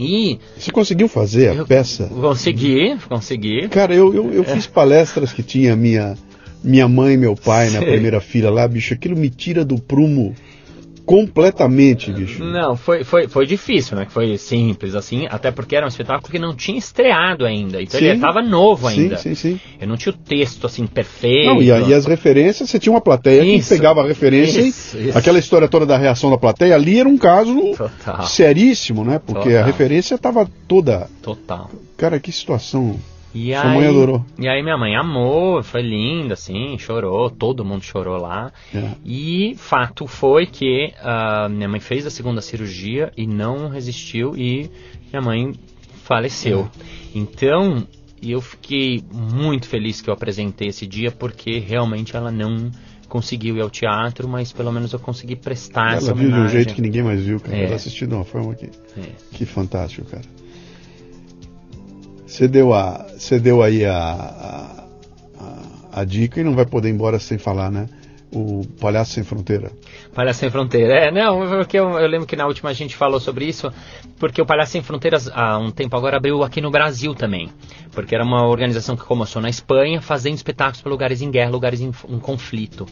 E 0.00 0.38
Você 0.58 0.70
conseguiu 0.70 1.08
fazer 1.08 1.60
a 1.60 1.64
peça? 1.66 2.06
consegui, 2.06 2.96
consegui. 3.06 3.68
Cara, 3.68 3.94
eu, 3.94 4.14
eu, 4.14 4.32
eu 4.32 4.44
fiz 4.44 4.66
palestras 4.66 5.30
que 5.34 5.42
tinha 5.42 5.76
minha, 5.76 6.16
minha 6.64 6.88
mãe 6.88 7.12
e 7.12 7.18
meu 7.18 7.36
pai 7.36 7.66
na 7.68 7.80
Sei. 7.80 7.90
primeira 7.92 8.18
fila 8.18 8.48
lá, 8.48 8.66
bicho. 8.66 8.94
Aquilo 8.94 9.14
me 9.14 9.28
tira 9.28 9.62
do 9.62 9.76
prumo 9.78 10.34
completamente, 11.06 12.12
bicho. 12.12 12.44
Não, 12.44 12.76
foi, 12.76 13.04
foi, 13.04 13.28
foi 13.28 13.46
difícil, 13.46 13.96
né? 13.96 14.04
que 14.04 14.12
Foi 14.12 14.36
simples, 14.36 14.94
assim, 14.94 15.26
até 15.30 15.50
porque 15.50 15.76
era 15.76 15.86
um 15.86 15.88
espetáculo 15.88 16.30
que 16.30 16.38
não 16.38 16.54
tinha 16.54 16.76
estreado 16.78 17.46
ainda. 17.46 17.80
Então 17.80 17.98
ele 18.00 18.10
Sim. 18.10 18.14
estava 18.16 18.42
novo 18.42 18.86
ainda. 18.88 19.16
Sim, 19.16 19.34
sim, 19.34 19.52
sim. 19.52 19.60
Eu 19.80 19.86
não 19.88 19.96
tinha 19.96 20.12
o 20.12 20.16
texto 20.16 20.66
assim 20.66 20.86
perfeito. 20.86 21.46
Não, 21.46 21.62
e, 21.62 21.70
a- 21.70 21.78
e 21.80 21.94
as 21.94 22.04
referências, 22.06 22.68
você 22.68 22.78
tinha 22.78 22.92
uma 22.92 23.00
plateia 23.00 23.42
Isso. 23.44 23.68
que 23.68 23.76
pegava 23.76 24.02
a 24.02 24.06
referência 24.06 24.60
Isso, 24.60 24.96
e 24.98 25.08
isso. 25.08 25.18
aquela 25.18 25.38
história 25.38 25.68
toda 25.68 25.86
da 25.86 25.96
reação 25.96 26.28
da 26.30 26.36
plateia 26.36 26.74
ali 26.74 26.98
era 26.98 27.08
um 27.08 27.16
caso 27.16 27.54
Total. 27.76 28.26
seríssimo, 28.26 29.04
né? 29.04 29.20
Porque 29.24 29.50
a 29.50 29.52
Total. 29.52 29.64
referência 29.66 30.14
estava 30.16 30.48
toda. 30.66 31.08
Total. 31.22 31.70
Cara, 31.96 32.18
que 32.18 32.32
situação. 32.32 32.98
E 33.36 33.52
Sua 33.52 33.70
aí, 33.70 33.76
mãe 33.76 33.86
adorou. 33.86 34.24
E 34.38 34.48
aí 34.48 34.62
minha 34.62 34.78
mãe 34.78 34.96
amou, 34.96 35.62
foi 35.62 35.82
linda, 35.82 36.32
assim, 36.32 36.78
chorou, 36.78 37.28
todo 37.28 37.62
mundo 37.66 37.82
chorou 37.82 38.16
lá. 38.16 38.50
É. 38.74 38.92
E 39.04 39.54
fato 39.58 40.06
foi 40.06 40.46
que 40.46 40.94
ah, 41.02 41.46
minha 41.50 41.68
mãe 41.68 41.78
fez 41.78 42.06
a 42.06 42.10
segunda 42.10 42.40
cirurgia 42.40 43.12
e 43.14 43.26
não 43.26 43.68
resistiu 43.68 44.34
e 44.34 44.70
minha 45.12 45.20
mãe 45.20 45.52
faleceu. 46.02 46.66
Então 47.14 47.86
eu 48.22 48.40
fiquei 48.40 49.04
muito 49.12 49.68
feliz 49.68 50.00
que 50.00 50.08
eu 50.08 50.14
apresentei 50.14 50.68
esse 50.68 50.86
dia 50.86 51.12
porque 51.12 51.58
realmente 51.58 52.16
ela 52.16 52.32
não 52.32 52.70
conseguiu 53.06 53.58
ir 53.58 53.60
ao 53.60 53.68
teatro, 53.68 54.26
mas 54.26 54.50
pelo 54.50 54.72
menos 54.72 54.94
eu 54.94 54.98
consegui 54.98 55.36
prestar 55.36 55.96
essa 55.98 56.06
Ela 56.06 56.14
viu 56.14 56.28
de 56.28 56.32
um 56.32 56.36
homenagem. 56.36 56.56
jeito 56.56 56.74
que 56.74 56.80
ninguém 56.80 57.02
mais 57.02 57.22
viu, 57.22 57.38
cara. 57.38 57.54
É. 57.54 57.64
Ela 57.66 57.76
assistiu 57.76 58.08
de 58.08 58.14
uma 58.14 58.24
forma 58.24 58.54
que. 58.54 58.64
É. 58.64 59.12
Que 59.32 59.44
fantástico, 59.44 60.08
cara. 60.08 60.24
Você 62.36 62.46
deu, 62.46 62.74
a, 62.74 63.06
você 63.16 63.40
deu 63.40 63.62
aí 63.62 63.86
a, 63.86 63.98
a, 65.40 66.00
a, 66.00 66.04
dica 66.04 66.38
e 66.38 66.44
não 66.44 66.54
vai 66.54 66.66
poder 66.66 66.90
ir 66.90 66.92
embora 66.92 67.18
sem 67.18 67.38
falar, 67.38 67.70
né? 67.70 67.88
O 68.30 68.60
Palhaço 68.78 69.12
Sem 69.12 69.24
Fronteira. 69.24 69.72
Palhaço 70.14 70.40
Sem 70.40 70.50
Fronteira. 70.50 71.06
É, 71.06 71.10
não, 71.10 71.48
porque 71.48 71.78
eu, 71.78 71.98
eu 71.98 72.06
lembro 72.06 72.26
que 72.26 72.36
na 72.36 72.46
última 72.46 72.68
a 72.68 72.72
gente 72.74 72.94
falou 72.94 73.18
sobre 73.18 73.46
isso, 73.46 73.72
porque 74.18 74.42
o 74.42 74.44
Palhaço 74.44 74.72
Sem 74.72 74.82
Fronteiras, 74.82 75.30
há 75.32 75.56
um 75.56 75.70
tempo 75.70 75.96
agora, 75.96 76.18
abriu 76.18 76.42
aqui 76.42 76.60
no 76.60 76.70
Brasil 76.70 77.14
também. 77.14 77.48
Porque 77.92 78.14
era 78.14 78.22
uma 78.22 78.46
organização 78.46 78.98
que 78.98 79.04
começou 79.04 79.40
na 79.40 79.48
Espanha, 79.48 80.02
fazendo 80.02 80.34
espetáculos 80.34 80.82
para 80.82 80.92
lugares 80.92 81.22
em 81.22 81.30
guerra, 81.30 81.48
lugares 81.48 81.80
em, 81.80 81.90
em 82.06 82.18
conflito. 82.18 82.84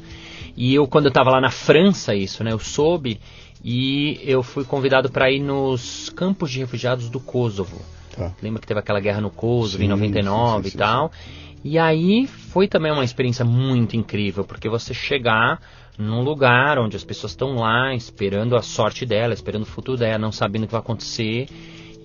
E 0.56 0.74
eu, 0.74 0.86
quando 0.86 1.04
eu 1.04 1.10
estava 1.10 1.28
lá 1.28 1.42
na 1.42 1.50
França, 1.50 2.14
isso, 2.14 2.42
né, 2.42 2.50
eu 2.50 2.58
soube, 2.58 3.20
e 3.62 4.18
eu 4.24 4.42
fui 4.42 4.64
convidado 4.64 5.10
para 5.10 5.30
ir 5.30 5.40
nos 5.40 6.08
campos 6.16 6.50
de 6.50 6.60
refugiados 6.60 7.10
do 7.10 7.20
Kosovo. 7.20 7.82
Tá. 8.14 8.32
Lembra 8.42 8.60
que 8.60 8.66
teve 8.66 8.80
aquela 8.80 9.00
guerra 9.00 9.20
no 9.20 9.30
Kosovo 9.30 9.78
Sim, 9.78 9.84
em 9.84 9.88
99 9.88 10.64
sim, 10.64 10.70
sim, 10.70 10.76
e 10.76 10.78
tal. 10.78 11.12
E 11.64 11.78
aí 11.78 12.26
foi 12.26 12.68
também 12.68 12.92
uma 12.92 13.04
experiência 13.04 13.44
muito 13.44 13.96
incrível, 13.96 14.44
porque 14.44 14.68
você 14.68 14.92
chegar 14.92 15.60
num 15.98 16.22
lugar 16.22 16.78
onde 16.78 16.96
as 16.96 17.04
pessoas 17.04 17.32
estão 17.32 17.54
lá 17.54 17.94
esperando 17.94 18.56
a 18.56 18.62
sorte 18.62 19.06
dela, 19.06 19.32
esperando 19.32 19.62
o 19.62 19.66
futuro 19.66 19.98
dela, 19.98 20.18
não 20.18 20.32
sabendo 20.32 20.64
o 20.64 20.66
que 20.66 20.72
vai 20.72 20.80
acontecer. 20.80 21.48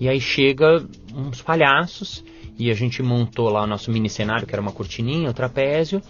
E 0.00 0.08
aí 0.08 0.20
chega 0.20 0.84
uns 1.14 1.42
palhaços 1.42 2.24
e 2.58 2.70
a 2.70 2.74
gente 2.74 3.02
montou 3.02 3.50
lá 3.50 3.62
o 3.62 3.66
nosso 3.66 3.90
mini 3.90 4.08
cenário, 4.08 4.46
que 4.46 4.54
era 4.54 4.62
uma 4.62 4.72
cortininha, 4.72 5.30
o 5.30 5.34
trapézio, 5.34 6.02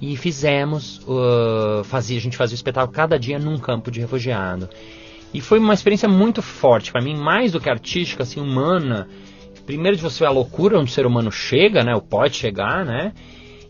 e 0.00 0.16
fizemos, 0.16 1.00
uh, 1.06 1.82
fazia, 1.84 2.18
a 2.18 2.20
gente 2.20 2.36
fazia 2.36 2.54
o 2.54 2.56
espetáculo 2.56 2.94
cada 2.94 3.18
dia 3.18 3.38
num 3.38 3.56
campo 3.58 3.90
de 3.90 4.00
refugiado. 4.00 4.68
E 5.32 5.40
foi 5.40 5.58
uma 5.58 5.74
experiência 5.74 6.08
muito 6.08 6.40
forte 6.40 6.92
para 6.92 7.02
mim, 7.02 7.16
mais 7.16 7.52
do 7.52 7.60
que 7.60 7.68
artística, 7.68 8.22
assim, 8.22 8.40
humana. 8.40 9.08
Primeiro 9.68 9.98
de 9.98 10.02
você 10.02 10.20
ver 10.20 10.28
a 10.28 10.30
loucura 10.30 10.78
onde 10.78 10.90
o 10.90 10.94
ser 10.94 11.04
humano 11.04 11.30
chega, 11.30 11.84
né? 11.84 11.94
Ou 11.94 12.00
pode 12.00 12.36
chegar, 12.36 12.86
né? 12.86 13.12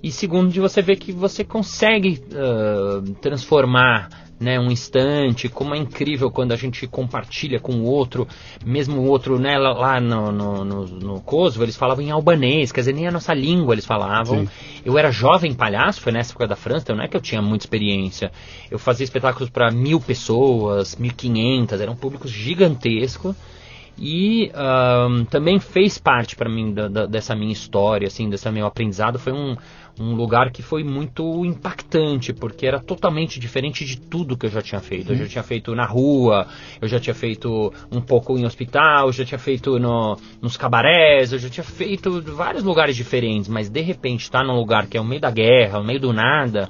E 0.01 0.13
segundo 0.13 0.49
de 0.49 0.61
você 0.61 0.81
ver 0.81 0.95
que 0.95 1.11
você 1.11 1.43
consegue 1.43 2.23
ah, 2.37 3.03
transformar 3.21 4.09
né, 4.39 4.61
um 4.61 4.71
instante, 4.71 5.49
como 5.49 5.75
é 5.75 5.79
incrível 5.79 6.31
quando 6.31 6.53
a 6.53 6.57
gente 6.57 6.87
compartilha 6.87 7.59
com 7.59 7.73
o 7.73 7.83
outro, 7.83 8.29
mesmo 8.65 9.01
o 9.01 9.07
outro, 9.09 9.41
né, 9.41 9.59
lá, 9.59 9.73
lá 9.73 10.01
no, 10.01 10.31
no, 10.31 10.65
no, 10.65 10.85
no 10.87 11.21
Kosovo, 11.21 11.65
eles 11.65 11.75
falavam 11.75 12.05
em 12.05 12.13
albanês, 12.13 12.71
quer 12.71 12.83
dizer, 12.83 12.95
nem 12.95 13.09
a 13.09 13.11
nossa 13.11 13.35
língua 13.35 13.75
eles 13.75 13.85
falavam. 13.85 14.47
Sim. 14.47 14.49
Eu 14.85 14.97
era 14.97 15.11
jovem 15.11 15.53
palhaço, 15.53 16.01
foi 16.01 16.13
nessa 16.13 16.31
época 16.31 16.47
da 16.47 16.55
França, 16.55 16.85
então 16.85 16.97
não 16.97 17.03
é 17.03 17.09
que 17.09 17.17
eu 17.17 17.21
tinha 17.21 17.43
muita 17.43 17.65
experiência. 17.65 18.31
Eu 18.71 18.79
fazia 18.79 19.03
espetáculos 19.03 19.51
para 19.51 19.69
mil 19.73 19.99
pessoas, 19.99 20.95
mil 20.95 21.13
quinhentas, 21.13 21.81
era 21.81 21.91
um 21.91 21.97
público 21.97 22.29
gigantesco. 22.29 23.35
E 24.01 24.51
também 25.31 25.59
fez 25.59 25.99
parte 25.99 26.37
para 26.37 26.49
mim 26.49 26.73
da- 26.73 26.89
da- 26.89 27.07
dessa 27.07 27.35
minha 27.35 27.53
história, 27.53 28.07
assim, 28.07 28.29
desse 28.31 28.49
meu 28.51 28.67
aprendizado. 28.67 29.19
Foi 29.19 29.33
um, 29.33 29.57
um 29.99 30.15
lugar 30.15 30.51
que 30.53 30.63
foi 30.63 30.85
muito 30.85 31.45
impactante, 31.45 32.33
porque 32.33 32.67
era 32.67 32.79
totalmente 32.79 33.41
diferente 33.41 33.85
de 33.85 34.01
tudo 34.01 34.37
que 34.37 34.47
eu 34.47 34.51
já 34.51 34.63
tinha 34.63 34.81
feito. 34.81 35.13
Eu 35.13 35.17
já 35.17 35.27
tinha 35.27 35.43
feito 35.43 35.75
na 35.75 35.85
rua, 35.85 36.47
eu 36.81 36.87
já 36.87 37.01
tinha 37.01 37.15
feito 37.15 37.73
um 37.91 38.01
pouco 38.01 38.39
em 38.39 38.47
hospital, 38.47 39.07
eu 39.09 39.13
já 39.13 39.25
tinha 39.25 39.39
feito 39.39 39.79
no, 39.79 40.17
nos 40.41 40.57
cabarés, 40.57 41.33
eu 41.33 41.39
já 41.39 41.49
tinha 41.49 41.65
feito 41.65 42.19
em 42.19 42.21
vários 42.33 42.63
lugares 42.63 42.95
diferentes, 42.95 43.49
mas 43.49 43.69
de 43.69 43.81
repente 43.81 44.21
estar 44.23 44.45
num 44.45 44.55
lugar 44.57 44.87
que 44.87 44.97
é 44.97 45.01
no 45.01 45.07
meio 45.07 45.21
da 45.21 45.31
guerra, 45.31 45.79
no 45.81 45.85
meio 45.85 45.99
do 46.01 46.13
nada, 46.13 46.69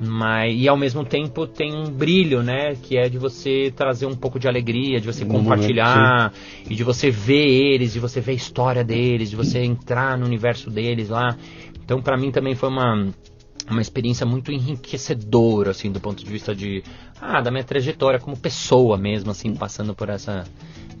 mas 0.00 0.54
e 0.56 0.68
ao 0.68 0.76
mesmo 0.76 1.04
tempo 1.04 1.46
tem 1.46 1.74
um 1.74 1.90
brilho, 1.90 2.42
né, 2.42 2.74
que 2.74 2.96
é 2.96 3.08
de 3.08 3.18
você 3.18 3.72
trazer 3.74 4.06
um 4.06 4.14
pouco 4.14 4.38
de 4.38 4.48
alegria, 4.48 5.00
de 5.00 5.06
você 5.06 5.24
No 5.24 5.32
momento, 5.32 5.48
compartilhar 5.48 6.32
e 6.68 6.74
de 6.74 6.84
você 6.84 7.10
ver 7.10 7.46
eles, 7.46 7.92
de 7.92 8.00
você 8.00 8.20
ver 8.20 8.32
a 8.32 8.34
história 8.34 8.84
deles, 8.84 9.30
de 9.30 9.36
você 9.36 9.60
entrar 9.60 10.18
no 10.18 10.26
universo 10.26 10.70
deles 10.70 11.08
lá. 11.08 11.36
Então 11.84 12.02
para 12.02 12.16
mim 12.16 12.30
também 12.30 12.54
foi 12.54 12.68
uma 12.68 13.08
uma 13.68 13.80
experiência 13.80 14.24
muito 14.24 14.52
enriquecedora 14.52 15.72
assim 15.72 15.90
do 15.90 15.98
ponto 15.98 16.24
de 16.24 16.30
vista 16.30 16.54
de 16.54 16.84
ah, 17.20 17.40
da 17.40 17.50
minha 17.50 17.64
trajetória 17.64 18.20
como 18.20 18.36
pessoa 18.36 18.96
mesmo 18.96 19.30
assim, 19.30 19.54
passando 19.54 19.94
por 19.94 20.08
essa 20.08 20.44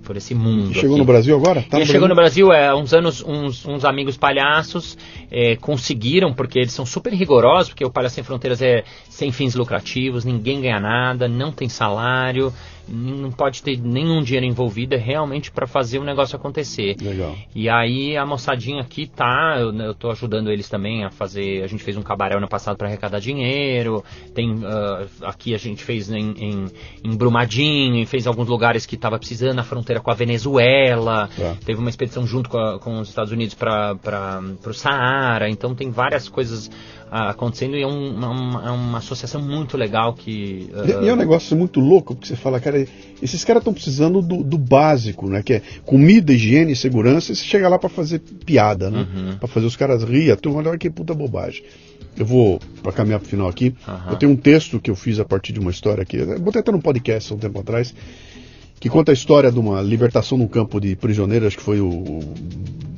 por 0.06 0.16
esse 0.16 0.34
mundo. 0.34 0.72
Chegou 0.72 0.92
aqui. 0.92 0.98
no 0.98 1.04
Brasil 1.04 1.36
agora? 1.36 1.62
Tá 1.68 1.76
ele 1.76 1.86
chegou 1.86 2.08
no 2.08 2.14
Brasil, 2.14 2.52
é, 2.52 2.72
uns 2.74 2.94
anos, 2.94 3.22
uns, 3.26 3.66
uns 3.66 3.84
amigos 3.84 4.16
palhaços 4.16 4.96
é, 5.30 5.56
conseguiram, 5.56 6.32
porque 6.32 6.60
eles 6.60 6.72
são 6.72 6.86
super 6.86 7.12
rigorosos, 7.12 7.70
porque 7.70 7.84
o 7.84 7.90
Palhaço 7.90 8.14
Sem 8.14 8.24
Fronteiras 8.24 8.62
é 8.62 8.84
sem 9.10 9.32
fins 9.32 9.54
lucrativos, 9.54 10.24
ninguém 10.24 10.60
ganha 10.60 10.78
nada, 10.78 11.28
não 11.28 11.50
tem 11.50 11.68
salário, 11.68 12.52
não 12.88 13.30
pode 13.30 13.62
ter 13.62 13.78
nenhum 13.78 14.22
dinheiro 14.22 14.46
envolvido, 14.46 14.94
é 14.94 14.98
realmente 14.98 15.50
para 15.50 15.66
fazer 15.66 15.98
o 15.98 16.04
negócio 16.04 16.36
acontecer. 16.36 16.96
Legal. 17.00 17.34
E 17.54 17.68
aí 17.68 18.16
a 18.16 18.24
moçadinha 18.24 18.80
aqui 18.82 19.06
tá, 19.06 19.56
eu, 19.58 19.72
eu 19.74 19.94
tô 19.94 20.10
ajudando 20.10 20.50
eles 20.50 20.68
também 20.68 21.04
a 21.04 21.10
fazer, 21.10 21.62
a 21.62 21.66
gente 21.66 21.82
fez 21.82 21.96
um 21.96 22.02
cabaré 22.02 22.36
ano 22.36 22.48
passado 22.48 22.76
para 22.76 22.86
arrecadar 22.88 23.18
dinheiro, 23.18 24.04
tem 24.34 24.60
ah, 24.64 25.04
aqui 25.22 25.54
a 25.54 25.58
gente 25.58 25.82
fez 25.82 26.10
em, 26.10 26.30
em, 26.38 26.66
em 27.04 27.16
Brumadinho, 27.16 28.06
fez 28.06 28.26
alguns 28.26 28.48
lugares 28.48 28.86
que 28.86 28.94
estava 28.94 29.18
precisando, 29.18 29.54
na 29.54 29.64
fronteira 29.64 30.00
com 30.00 30.10
a 30.10 30.14
Venezuela, 30.14 31.28
Tá. 31.36 31.56
teve 31.64 31.78
uma 31.80 31.90
expedição 31.90 32.26
junto 32.26 32.48
com, 32.48 32.58
a- 32.58 32.78
com 32.78 32.98
os 33.00 33.08
Estados 33.08 33.32
Unidos 33.32 33.54
para 33.54 33.96
o 34.66 34.72
Saara, 34.72 35.48
então 35.48 35.74
tem 35.74 35.90
várias 35.90 36.28
coisas 36.28 36.70
ah, 37.10 37.30
acontecendo 37.30 37.76
e 37.76 37.82
é, 37.82 37.86
um- 37.86 38.16
uma, 38.16 38.66
é 38.66 38.70
uma 38.70 38.98
associação 38.98 39.40
muito 39.40 39.76
legal 39.76 40.12
que... 40.12 40.68
E, 41.00 41.04
e 41.04 41.08
é 41.08 41.12
um 41.12 41.16
negócio 41.16 41.56
muito 41.56 41.78
louco, 41.80 42.14
porque 42.14 42.26
você 42.28 42.36
fala, 42.36 42.58
cara, 42.58 42.75
esses 43.22 43.44
caras 43.44 43.60
estão 43.60 43.72
precisando 43.72 44.20
do, 44.20 44.42
do 44.42 44.58
básico, 44.58 45.28
né? 45.28 45.42
Que 45.42 45.54
é 45.54 45.62
comida, 45.84 46.32
higiene 46.32 46.72
e 46.72 46.76
segurança, 46.76 47.32
e 47.32 47.36
você 47.36 47.44
chega 47.44 47.68
lá 47.68 47.78
para 47.78 47.88
fazer 47.88 48.18
piada, 48.44 48.90
né? 48.90 49.06
Uhum. 49.14 49.36
Pra 49.38 49.48
fazer 49.48 49.66
os 49.66 49.76
caras 49.76 50.02
rir, 50.02 50.30
a 50.30 50.36
turma 50.36 50.58
olha 50.68 50.78
que 50.78 50.90
puta 50.90 51.14
bobagem. 51.14 51.62
Eu 52.16 52.24
vou, 52.24 52.58
para 52.82 52.92
caminhar 52.92 53.20
pro 53.20 53.28
final 53.28 53.46
aqui, 53.48 53.74
Aham. 53.86 54.10
eu 54.12 54.16
tenho 54.16 54.32
um 54.32 54.36
texto 54.36 54.80
que 54.80 54.90
eu 54.90 54.96
fiz 54.96 55.20
a 55.20 55.24
partir 55.24 55.52
de 55.52 55.60
uma 55.60 55.70
história 55.70 56.02
aqui, 56.02 56.16
botei 56.38 56.60
até 56.60 56.72
no 56.72 56.80
podcast 56.80 57.30
há 57.32 57.36
um 57.36 57.38
tempo 57.38 57.60
atrás, 57.60 57.94
que 58.80 58.88
conta 58.88 59.12
a 59.12 59.14
história 59.14 59.52
de 59.52 59.58
uma 59.58 59.82
libertação 59.82 60.36
num 60.38 60.48
campo 60.48 60.80
de 60.80 60.96
prisioneiros, 60.96 61.48
acho 61.48 61.58
que 61.58 61.62
foi 61.62 61.78
o 61.80 62.20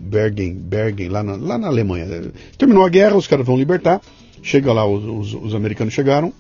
Bergen, 0.09 0.55
Bergen 0.55 1.09
lá, 1.09 1.23
na, 1.23 1.37
lá 1.37 1.59
na 1.59 1.67
Alemanha. 1.67 2.07
Terminou 2.57 2.85
a 2.85 2.89
guerra, 2.89 3.17
os 3.17 3.27
caras 3.27 3.45
vão 3.47 3.57
libertar, 3.57 4.01
chega 4.43 4.73
lá, 4.73 4.87
os, 4.87 5.35
os- 5.35 5.43
os 5.43 5.55
americanos 5.55 5.93
chegaram, 5.95 6.33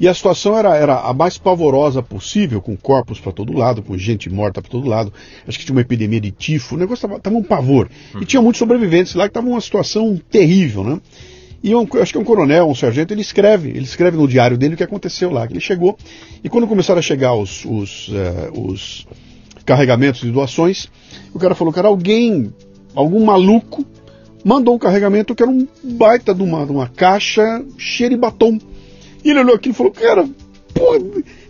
e 0.00 0.06
a 0.06 0.14
situação 0.14 0.56
era, 0.56 0.76
era 0.76 1.00
a 1.00 1.12
mais 1.12 1.38
pavorosa 1.38 2.02
possível, 2.02 2.60
com 2.60 2.76
corpos 2.76 3.18
para 3.18 3.32
todo 3.32 3.52
lado, 3.52 3.82
com 3.82 3.96
gente 3.98 4.30
morta 4.30 4.62
para 4.62 4.70
todo 4.70 4.88
lado. 4.88 5.12
Acho 5.46 5.58
que 5.58 5.64
tinha 5.64 5.74
uma 5.74 5.80
epidemia 5.80 6.20
de 6.20 6.30
tifo, 6.30 6.76
o 6.76 6.78
negócio 6.78 7.12
estava 7.12 7.36
um 7.36 7.42
pavor. 7.42 7.88
E 8.20 8.24
tinha 8.24 8.40
muitos 8.40 8.58
sobreviventes 8.58 9.14
lá 9.14 9.24
que 9.24 9.30
estavam 9.30 9.50
numa 9.50 9.60
situação 9.60 10.20
terrível, 10.30 10.84
né? 10.84 11.00
E 11.62 11.74
um, 11.74 11.86
acho 12.00 12.12
que 12.12 12.18
um 12.18 12.24
coronel, 12.24 12.68
um 12.68 12.74
sargento, 12.74 13.12
ele 13.12 13.20
escreve, 13.20 13.70
ele 13.70 13.80
escreve 13.80 14.16
no 14.16 14.28
diário 14.28 14.56
dele 14.56 14.74
o 14.74 14.76
que 14.76 14.84
aconteceu 14.84 15.30
lá, 15.30 15.46
que 15.46 15.52
ele 15.52 15.60
chegou, 15.60 15.98
e 16.42 16.48
quando 16.48 16.68
começaram 16.68 17.00
a 17.00 17.02
chegar 17.02 17.34
os, 17.34 17.64
os, 17.64 18.10
eh, 18.14 18.50
os 18.54 19.06
carregamentos 19.64 20.20
de 20.20 20.30
doações, 20.30 20.88
o 21.34 21.38
cara 21.38 21.56
falou, 21.56 21.74
cara, 21.74 21.88
alguém, 21.88 22.52
algum 22.94 23.24
maluco, 23.24 23.84
mandou 24.44 24.76
um 24.76 24.78
carregamento 24.78 25.34
que 25.34 25.42
era 25.42 25.50
um 25.50 25.66
baita 25.82 26.32
de 26.32 26.42
uma, 26.42 26.64
de 26.64 26.70
uma 26.70 26.88
caixa 26.88 27.64
cheia 27.76 28.10
de 28.10 28.16
batom. 28.16 28.58
E 29.24 29.30
ele 29.30 29.40
olhou 29.40 29.54
aquilo 29.54 29.74
e 29.74 29.76
falou, 29.76 29.92
cara, 29.92 30.28
porra, 30.74 30.98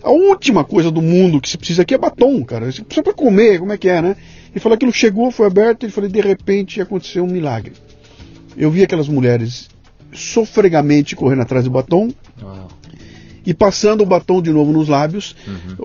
a 0.02 0.10
última 0.10 0.64
coisa 0.64 0.90
do 0.90 1.02
mundo 1.02 1.40
que 1.40 1.48
se 1.48 1.58
precisa 1.58 1.82
aqui 1.82 1.94
é 1.94 1.98
batom, 1.98 2.42
cara. 2.44 2.70
Você 2.70 2.82
precisa 2.82 3.02
pra 3.02 3.12
comer, 3.12 3.58
como 3.58 3.72
é 3.72 3.78
que 3.78 3.88
é, 3.88 4.00
né? 4.00 4.16
Ele 4.50 4.60
falou 4.60 4.74
aquilo 4.74 4.92
chegou, 4.92 5.30
foi 5.30 5.46
aberto, 5.46 5.84
ele 5.84 5.92
falou, 5.92 6.08
de 6.08 6.20
repente 6.20 6.80
aconteceu 6.80 7.24
um 7.24 7.28
milagre. 7.28 7.72
Eu 8.56 8.70
vi 8.70 8.82
aquelas 8.82 9.08
mulheres 9.08 9.68
sofregamente 10.12 11.14
correndo 11.14 11.42
atrás 11.42 11.64
do 11.64 11.70
batom 11.70 12.08
uau. 12.42 12.68
e 13.44 13.52
passando 13.52 14.02
o 14.02 14.06
batom 14.06 14.40
de 14.40 14.50
novo 14.50 14.72
nos 14.72 14.88
lábios, 14.88 15.36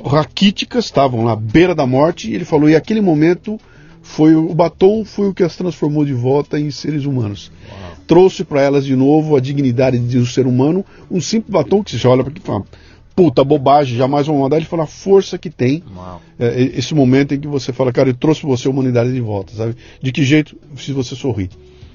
raquíticas, 0.06 0.86
estavam 0.86 1.28
à 1.28 1.36
beira 1.36 1.76
da 1.76 1.86
morte, 1.86 2.32
e 2.32 2.36
ele 2.36 2.46
falou, 2.46 2.70
e 2.70 2.76
aquele 2.76 3.02
momento 3.02 3.60
foi 4.02 4.36
o 4.36 4.50
o 4.50 4.56
batom 4.56 5.04
foi 5.06 5.28
o 5.28 5.34
que 5.34 5.44
as 5.44 5.56
transformou 5.56 6.06
de 6.06 6.14
volta 6.14 6.60
em 6.60 6.72
seres 6.72 7.06
humanos. 7.06 7.52
Trouxe 8.08 8.44
para 8.44 8.62
elas 8.62 8.86
de 8.86 8.96
novo 8.96 9.36
a 9.36 9.40
dignidade 9.40 9.98
de 10.00 10.18
um 10.18 10.26
ser 10.26 10.46
humano, 10.46 10.86
um 11.10 11.22
simples 11.22 11.52
batom 11.52 11.84
que 11.84 11.98
você 11.98 12.08
olha 12.08 12.24
para 12.24 12.32
aqui 12.32 12.42
e 12.42 12.46
fala, 12.46 12.64
puta 13.16 13.44
bobagem, 13.44 13.96
jamais 13.98 14.28
vão 14.28 14.40
mandar, 14.40 14.58
ele 14.58 14.66
fala 14.66 14.84
a 14.84 14.88
força 14.88 15.38
que 15.38 15.50
tem 15.50 15.84
é, 16.40 16.62
esse 16.76 16.94
momento 16.94 17.34
em 17.34 17.40
que 17.40 17.48
você 17.48 17.72
fala, 17.72 17.92
cara, 17.94 18.10
eu 18.10 18.14
trouxe 18.14 18.42
pra 18.42 18.50
você 18.50 18.68
a 18.68 18.72
humanidade 18.72 19.14
de 19.14 19.22
volta, 19.22 19.54
sabe? 19.54 19.76
De 20.02 20.12
que 20.12 20.24
jeito? 20.24 20.58
Se 20.78 20.92
você 20.92 21.16
sorrir. 21.16 21.50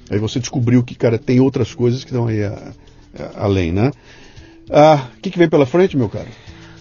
Aí 0.09 0.17
você 0.17 0.39
descobriu 0.39 0.81
que, 0.83 0.95
cara, 0.95 1.17
tem 1.19 1.39
outras 1.39 1.73
coisas 1.75 2.03
que 2.03 2.09
estão 2.09 2.25
aí 2.27 2.43
a- 2.43 2.71
a- 3.19 3.43
além, 3.43 3.71
né? 3.71 3.91
Ah, 4.71 5.07
O 5.17 5.21
que, 5.21 5.29
que 5.29 5.37
vem 5.37 5.49
pela 5.49 5.65
frente, 5.65 5.95
meu 5.97 6.09
cara? 6.09 6.27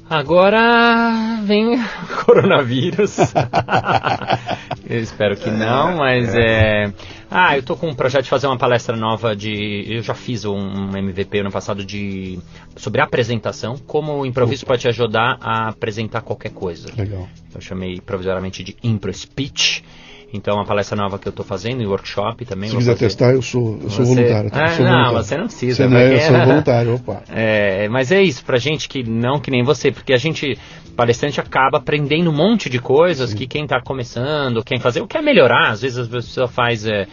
Agora 0.08 1.40
vem 1.44 1.78
coronavírus. 2.24 3.18
eu 4.88 5.00
espero 5.00 5.36
que 5.36 5.50
não, 5.50 5.96
mas 5.96 6.34
é. 6.34 6.92
Ah, 7.30 7.56
eu 7.56 7.62
tô 7.62 7.76
com 7.76 7.88
um 7.88 7.94
projeto 7.94 8.24
de 8.24 8.30
fazer 8.30 8.46
uma 8.46 8.56
palestra 8.56 8.96
nova 8.96 9.36
de. 9.36 9.84
Eu 9.86 10.02
já 10.02 10.14
fiz 10.14 10.46
um 10.46 10.96
MVP 10.96 11.40
ano 11.40 11.50
passado 11.50 11.84
de 11.84 12.38
sobre 12.74 13.02
apresentação, 13.02 13.76
como 13.76 14.20
o 14.20 14.26
improviso 14.26 14.64
pode 14.64 14.80
te 14.82 14.88
ajudar 14.88 15.36
a 15.42 15.68
apresentar 15.68 16.22
qualquer 16.22 16.52
coisa. 16.52 16.88
Legal. 16.96 17.28
Eu 17.54 17.60
chamei 17.60 18.00
provisoriamente 18.00 18.64
de 18.64 18.76
Impro 18.82 19.12
Speech. 19.12 19.84
Então, 20.32 20.54
é 20.54 20.56
uma 20.58 20.66
palestra 20.66 20.94
nova 20.96 21.18
que 21.18 21.26
eu 21.26 21.32
tô 21.32 21.42
fazendo 21.42 21.80
e 21.82 21.86
workshop 21.86 22.44
também. 22.44 22.68
Se 22.68 22.76
quiser 22.76 22.92
fazer. 22.92 23.04
testar, 23.06 23.32
eu 23.32 23.40
sou, 23.40 23.78
eu 23.82 23.88
sou 23.88 24.04
Você- 24.04 24.14
voluntário. 24.14 24.50
tá? 24.50 24.64
Ah, 24.64 24.68
sou 24.68 24.84
não, 24.84 24.92
voluntário. 24.92 25.24
você 25.24 25.36
não 25.38 25.44
precisa, 25.46 25.76
Você 25.76 25.88
não 25.88 25.96
é, 25.96 26.14
eu 26.14 26.20
sou 26.20 26.36
voluntário, 26.46 26.94
opa. 26.96 27.22
É, 27.30 27.88
mas 27.88 28.12
é 28.12 28.22
isso, 28.22 28.44
pra 28.44 28.58
gente 28.58 28.88
que 28.88 29.02
não 29.02 29.40
que 29.40 29.50
nem 29.50 29.62
você, 29.62 29.90
porque 29.90 30.12
a 30.12 30.18
gente, 30.18 30.58
palestrante, 30.94 31.40
acaba 31.40 31.78
aprendendo 31.78 32.28
um 32.30 32.34
monte 32.36 32.68
de 32.68 32.78
coisas 32.78 33.32
que 33.32 33.46
quem 33.46 33.66
tá 33.66 33.80
começando, 33.82 34.62
quem 34.62 34.78
fazer, 34.78 35.00
ou 35.00 35.06
quer 35.06 35.22
melhorar, 35.22 35.70
às 35.70 35.80
vezes 35.80 35.98
a 35.98 36.10
pessoa 36.10 36.46
faz. 36.46 36.86
É, 36.86 37.06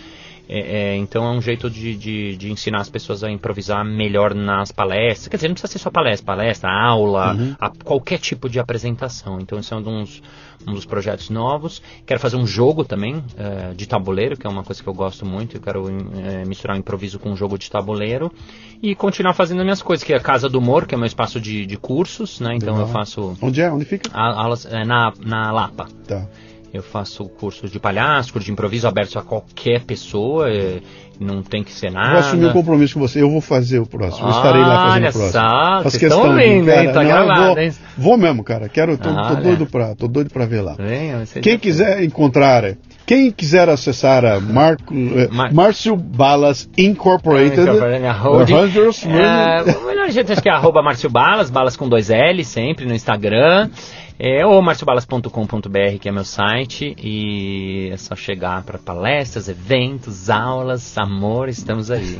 é, 0.48 0.60
é, 0.60 0.96
então 0.98 1.24
é 1.26 1.32
um 1.32 1.42
jeito 1.42 1.70
de, 1.70 1.96
de, 1.96 2.38
de 2.38 2.52
ensinar 2.52 2.80
as 2.82 2.90
pessoas 2.90 3.24
a 3.24 3.32
improvisar 3.32 3.84
melhor 3.86 4.34
nas 4.34 4.72
palestras. 4.72 5.28
Quer 5.28 5.38
dizer, 5.38 5.48
não 5.48 5.56
precisa 5.56 5.72
ser 5.74 5.80
só 5.80 5.90
palestra, 5.90 6.26
palestra, 6.26 6.70
aula, 6.70 7.36
a- 7.60 7.72
qualquer 7.84 8.20
tipo 8.20 8.50
de 8.50 8.60
apresentação. 8.60 9.40
Então 9.40 9.58
esse 9.60 9.74
é 9.74 9.76
um 9.76 9.82
dos, 9.82 10.22
um 10.68 10.74
dos 10.74 10.86
projetos 10.86 11.30
novos. 11.30 11.82
Quero 12.06 12.20
fazer 12.20 12.38
um 12.38 12.46
jogo 12.48 12.84
também 12.86 13.24
é, 13.38 13.74
de 13.74 13.88
tabuleiro, 13.88 14.38
que 14.38 14.46
é 14.46 14.50
uma 14.50 14.64
coisa 14.64 14.82
que 14.82 14.88
eu 14.90 14.94
gosto 14.94 15.26
muito. 15.26 15.58
Eu 15.58 15.62
quero 15.62 15.88
é, 16.24 16.46
misturar 16.46 16.76
o 16.76 16.80
improviso 16.80 17.18
com 17.20 17.32
um 17.32 17.36
jogo 17.36 17.58
de 17.58 17.70
tabuleiro 17.70 18.32
e 18.82 18.94
continuar 18.94 19.34
fazendo 19.34 19.60
as 19.60 19.64
minhas 19.64 19.82
coisas, 19.82 20.04
que 20.04 20.14
é 20.14 20.18
a 20.18 20.20
Casa 20.20 20.48
do 20.50 20.60
Humor, 20.60 20.86
que 20.86 20.94
é 20.94 20.98
meu 20.98 21.08
espaço 21.08 21.40
de, 21.40 21.66
de 21.66 21.78
cursos, 21.78 22.40
né? 22.40 22.56
Então 22.56 22.74
Legal. 22.74 22.88
eu 22.88 22.94
faço 22.94 23.38
Onde 23.42 23.62
é? 23.62 23.72
Onde 23.72 23.86
fica? 23.86 24.10
a- 24.14 24.42
aulas 24.44 24.66
é, 24.66 24.84
na, 24.86 25.12
na 25.26 25.52
Lapa. 25.52 25.88
Tá. 26.08 26.28
Eu 26.76 26.84
faço 26.84 27.24
cursos 27.30 27.72
de 27.72 27.80
palhaço, 27.80 28.34
curso 28.34 28.46
de 28.46 28.52
improviso 28.52 28.86
aberto 28.88 29.18
a 29.18 29.22
qualquer 29.22 29.82
pessoa, 29.84 30.50
é, 30.50 30.80
não 31.20 31.42
tem 31.42 31.64
que 31.64 31.72
ser 31.72 31.90
nada. 31.90 32.10
Vou 32.10 32.20
assumir 32.20 32.46
um 32.48 32.52
compromisso 32.52 32.96
com 32.96 33.00
você. 33.00 33.22
Eu 33.22 33.30
vou 33.32 33.40
fazer 33.40 33.80
o 33.80 33.86
próximo. 33.86 34.28
Eu 34.28 34.32
estarei 34.32 34.62
lá 34.62 34.88
fazendo 34.88 35.04
Olha 35.04 35.10
o 35.10 35.14
próximo. 35.14 35.32
só, 35.32 35.40
Faço 35.84 35.84
vocês 36.00 36.04
estão 36.12 36.24
viu, 36.24 36.34
vendo, 36.36 36.70
hein? 36.70 36.88
Tá 36.92 36.94
Não, 36.96 37.02
eu 37.04 37.08
gravado, 37.08 37.46
vou, 37.54 37.60
hein? 37.60 37.72
vou 37.98 38.18
mesmo, 38.18 38.44
cara. 38.44 38.68
Quero, 38.68 38.98
tô, 38.98 39.10
tô 39.10 39.16
Olha. 39.20 39.36
doido 39.36 39.66
pra, 39.66 39.96
tô 39.96 40.08
doido 40.10 40.30
pra 40.30 40.46
ver 40.46 40.60
lá. 40.62 40.74
Venha, 40.78 41.26
você 41.26 41.40
Quem 41.40 41.58
quiser 41.58 42.04
encontrar, 42.04 42.76
quem 43.06 43.32
quiser 43.32 43.70
acessar 43.70 44.26
a 44.26 44.40
Marco, 44.42 44.94
eh, 44.94 45.30
Mar- 45.32 45.54
Márcio 45.54 45.96
Balas 45.96 46.70
Incorporated. 46.78 47.66
Rangers, 47.70 49.06
É, 49.06 49.62
o 49.78 49.86
melhor 49.86 50.10
jeito 50.10 50.32
acho 50.34 50.42
que 50.42 50.50
é 50.50 50.52
arroba 50.52 50.82
Márcio 50.82 51.10
Balas, 51.10 51.50
balas 51.50 51.78
com 51.78 51.88
dois 51.88 52.10
L 52.10 52.44
sempre 52.44 52.86
no 52.86 52.94
Instagram. 52.94 53.70
É, 54.18 54.46
ou 54.46 54.62
marciobalas.com.br, 54.62 55.98
que 56.00 56.08
é 56.08 56.12
meu 56.12 56.24
site, 56.24 56.96
e 56.98 57.90
é 57.92 57.98
só 57.98 58.16
chegar 58.16 58.64
para 58.64 58.78
palestras, 58.78 59.50
eventos, 59.50 60.30
aulas, 60.30 60.98
amor, 60.98 61.50
estamos 61.50 61.92
aí. 61.92 62.18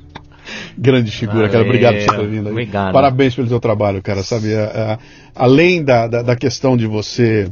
grande 0.76 1.10
figura, 1.10 1.48
cara. 1.48 1.64
Valeu, 1.64 1.66
Obrigado 1.68 1.94
por 1.94 2.00
você 2.02 2.16
ter 2.20 2.26
vindo 2.28 2.46
aí. 2.46 2.52
obrigado. 2.52 2.92
Parabéns 2.92 3.34
pelo 3.34 3.48
seu 3.48 3.58
trabalho, 3.60 4.02
cara. 4.02 4.22
Sabe, 4.22 4.54
a- 4.54 4.92
a- 4.94 4.98
além 5.34 5.82
da, 5.82 6.06
da, 6.06 6.22
da 6.22 6.36
questão 6.36 6.76
de 6.76 6.86
você 6.86 7.50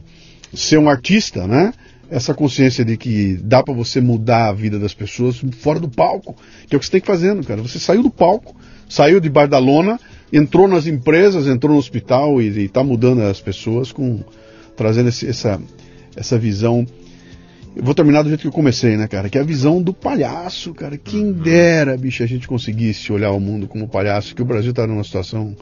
ser 0.52 0.78
um 0.78 0.88
artista, 0.88 1.46
né? 1.46 1.72
Essa 2.10 2.34
consciência 2.34 2.84
de 2.84 2.98
que 2.98 3.38
dá 3.42 3.62
pra 3.62 3.72
você 3.72 3.98
mudar 4.02 4.48
a 4.48 4.52
vida 4.52 4.78
das 4.78 4.92
pessoas 4.92 5.40
fora 5.60 5.80
do 5.80 5.88
palco, 5.88 6.36
que 6.68 6.74
é 6.74 6.76
o 6.76 6.78
que 6.80 6.84
você 6.84 6.92
tem 6.92 7.00
que 7.00 7.06
fazendo, 7.06 7.42
cara. 7.46 7.62
Você 7.62 7.78
saiu 7.78 8.02
do 8.02 8.10
palco, 8.10 8.54
saiu 8.86 9.18
de 9.18 9.30
bar 9.30 9.46
da 9.48 9.58
lona, 9.58 9.98
entrou 10.32 10.66
nas 10.66 10.86
empresas, 10.86 11.46
entrou 11.46 11.72
no 11.72 11.78
hospital 11.78 12.40
e, 12.40 12.48
e 12.64 12.68
tá 12.68 12.82
mudando 12.82 13.20
as 13.22 13.40
pessoas 13.40 13.92
com 13.92 14.20
trazendo 14.76 15.08
esse- 15.10 15.28
essa 15.28 15.60
essa 16.16 16.38
visão 16.38 16.86
eu 17.74 17.82
vou 17.82 17.94
terminar 17.94 18.22
do 18.22 18.28
jeito 18.28 18.42
que 18.42 18.46
eu 18.46 18.52
comecei, 18.52 18.98
né, 18.98 19.08
cara? 19.08 19.30
Que 19.30 19.38
é 19.38 19.40
a 19.40 19.44
visão 19.44 19.80
do 19.80 19.94
palhaço, 19.94 20.74
cara. 20.74 20.98
Quem 20.98 21.32
dera, 21.32 21.96
bicho, 21.96 22.22
a 22.22 22.26
gente 22.26 22.46
conseguisse 22.46 23.10
olhar 23.10 23.30
o 23.32 23.40
mundo 23.40 23.66
como 23.66 23.88
palhaço, 23.88 24.34
que 24.34 24.42
o 24.42 24.44
Brasil 24.44 24.74
tá 24.74 24.86
numa 24.86 25.02
situação. 25.02 25.56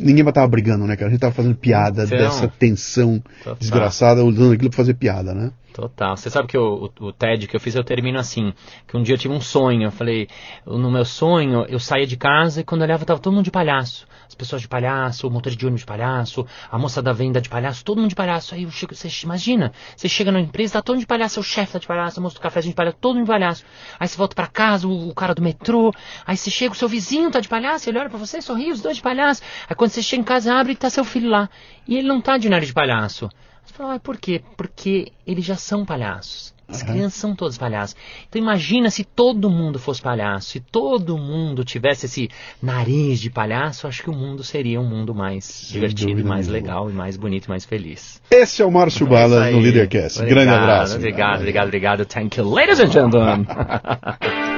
Ninguém 0.00 0.24
tava 0.32 0.48
brigando, 0.48 0.84
né, 0.84 0.96
cara? 0.96 1.06
A 1.08 1.10
gente 1.12 1.20
tava 1.20 1.32
fazendo 1.32 1.54
piada 1.54 2.04
dessa 2.18 2.48
tensão 2.48 3.22
total. 3.38 3.54
desgraçada, 3.56 4.24
usando 4.24 4.52
aquilo 4.52 4.68
pra 4.68 4.76
fazer 4.78 4.94
piada, 4.94 5.32
né? 5.32 5.52
Total. 5.78 6.16
Você 6.16 6.28
sabe 6.28 6.48
que 6.48 6.58
o, 6.58 6.90
o, 6.98 7.06
o, 7.06 7.12
TED 7.12 7.46
que 7.46 7.54
eu 7.54 7.60
fiz, 7.60 7.76
eu 7.76 7.84
termino 7.84 8.18
assim, 8.18 8.52
que 8.84 8.96
um 8.96 9.02
dia 9.02 9.14
eu 9.14 9.18
tive 9.18 9.32
um 9.32 9.40
sonho, 9.40 9.84
eu 9.84 9.92
falei, 9.92 10.26
no 10.66 10.90
meu 10.90 11.04
sonho, 11.04 11.64
eu 11.68 11.78
saía 11.78 12.04
de 12.04 12.16
casa 12.16 12.62
e 12.62 12.64
quando 12.64 12.80
eu 12.80 12.86
olhava 12.86 13.04
tava 13.04 13.20
todo 13.20 13.32
mundo 13.32 13.44
de 13.44 13.52
palhaço. 13.52 14.04
As 14.26 14.34
pessoas 14.34 14.60
de 14.60 14.66
palhaço, 14.66 15.28
o 15.28 15.30
motor 15.30 15.54
de 15.54 15.64
ônibus 15.64 15.82
de 15.82 15.86
palhaço, 15.86 16.44
a 16.68 16.76
moça 16.76 17.00
da 17.00 17.12
venda 17.12 17.40
de 17.40 17.48
palhaço, 17.48 17.84
todo 17.84 17.98
mundo 17.98 18.08
de 18.08 18.16
palhaço. 18.16 18.56
Aí 18.56 18.64
eu 18.64 18.70
chego, 18.72 18.92
você 18.92 19.08
imagina, 19.22 19.72
você 19.96 20.08
chega 20.08 20.32
na 20.32 20.40
empresa, 20.40 20.72
tá 20.72 20.82
todo 20.82 20.96
mundo 20.96 21.02
de 21.02 21.06
palhaço, 21.06 21.38
o 21.38 21.44
chefe 21.44 21.74
tá 21.74 21.78
de 21.78 21.86
palhaço, 21.86 22.18
a 22.18 22.22
moça 22.24 22.34
do 22.34 22.40
café 22.40 22.60
de 22.60 22.74
palhaço, 22.74 22.96
todo 23.00 23.14
mundo 23.14 23.26
de 23.26 23.30
palhaço. 23.30 23.64
Aí 24.00 24.08
você 24.08 24.16
volta 24.16 24.34
para 24.34 24.48
casa, 24.48 24.88
o, 24.88 25.10
o, 25.10 25.14
cara 25.14 25.32
do 25.32 25.42
metrô, 25.42 25.94
aí 26.26 26.36
você 26.36 26.50
chega, 26.50 26.72
o 26.72 26.76
seu 26.76 26.88
vizinho 26.88 27.30
tá 27.30 27.38
de 27.38 27.48
palhaço, 27.48 27.88
ele 27.88 28.00
olha 28.00 28.10
para 28.10 28.18
você, 28.18 28.42
sorri, 28.42 28.72
os 28.72 28.82
dois 28.82 28.96
de 28.96 29.02
palhaço. 29.02 29.42
Aí 29.68 29.76
quando 29.76 29.92
você 29.92 30.02
chega 30.02 30.22
em 30.22 30.24
casa, 30.24 30.52
abre 30.52 30.72
e 30.72 30.76
tá 30.76 30.90
seu 30.90 31.04
filho 31.04 31.30
lá. 31.30 31.48
E 31.86 31.96
ele 31.96 32.08
não 32.08 32.20
tá 32.20 32.36
de 32.36 32.48
nariz 32.48 32.66
de 32.66 32.74
palhaço. 32.74 33.30
Você 33.78 33.82
fala, 33.84 33.94
ah, 33.94 34.00
por 34.00 34.16
quê? 34.16 34.42
Porque 34.56 35.12
eles 35.24 35.44
já 35.44 35.54
são 35.54 35.84
palhaços. 35.84 36.52
As 36.66 36.80
uhum. 36.80 36.88
crianças 36.88 37.14
são 37.14 37.34
todos 37.36 37.56
palhaços. 37.56 37.94
Então 38.28 38.42
imagina 38.42 38.90
se 38.90 39.04
todo 39.04 39.48
mundo 39.48 39.78
fosse 39.78 40.02
palhaço, 40.02 40.50
se 40.50 40.58
todo 40.58 41.16
mundo 41.16 41.64
tivesse 41.64 42.06
esse 42.06 42.28
nariz 42.60 43.20
de 43.20 43.30
palhaço, 43.30 43.86
acho 43.86 44.02
que 44.02 44.10
o 44.10 44.12
mundo 44.12 44.42
seria 44.42 44.80
um 44.80 44.84
mundo 44.84 45.14
mais 45.14 45.44
Sem 45.44 45.74
divertido, 45.74 46.24
mais 46.24 46.48
legal 46.48 46.90
e 46.90 46.92
mais 46.92 47.16
bonito 47.16 47.44
e 47.44 47.48
mais 47.50 47.64
feliz. 47.64 48.20
Esse 48.28 48.62
é 48.62 48.66
o 48.66 48.70
Márcio 48.70 49.06
é 49.06 49.10
Bala 49.10 49.50
no 49.52 49.60
Leadercast. 49.60 50.18
Obrigado, 50.18 50.44
Grande 50.44 50.60
abraço. 50.60 50.96
Obrigado, 50.96 51.38
obrigado, 51.38 51.66
obrigado. 51.68 52.04
Thank 52.04 52.36
you, 52.36 52.50
ladies 52.50 52.80
and 52.80 52.90
gentlemen. 52.90 53.46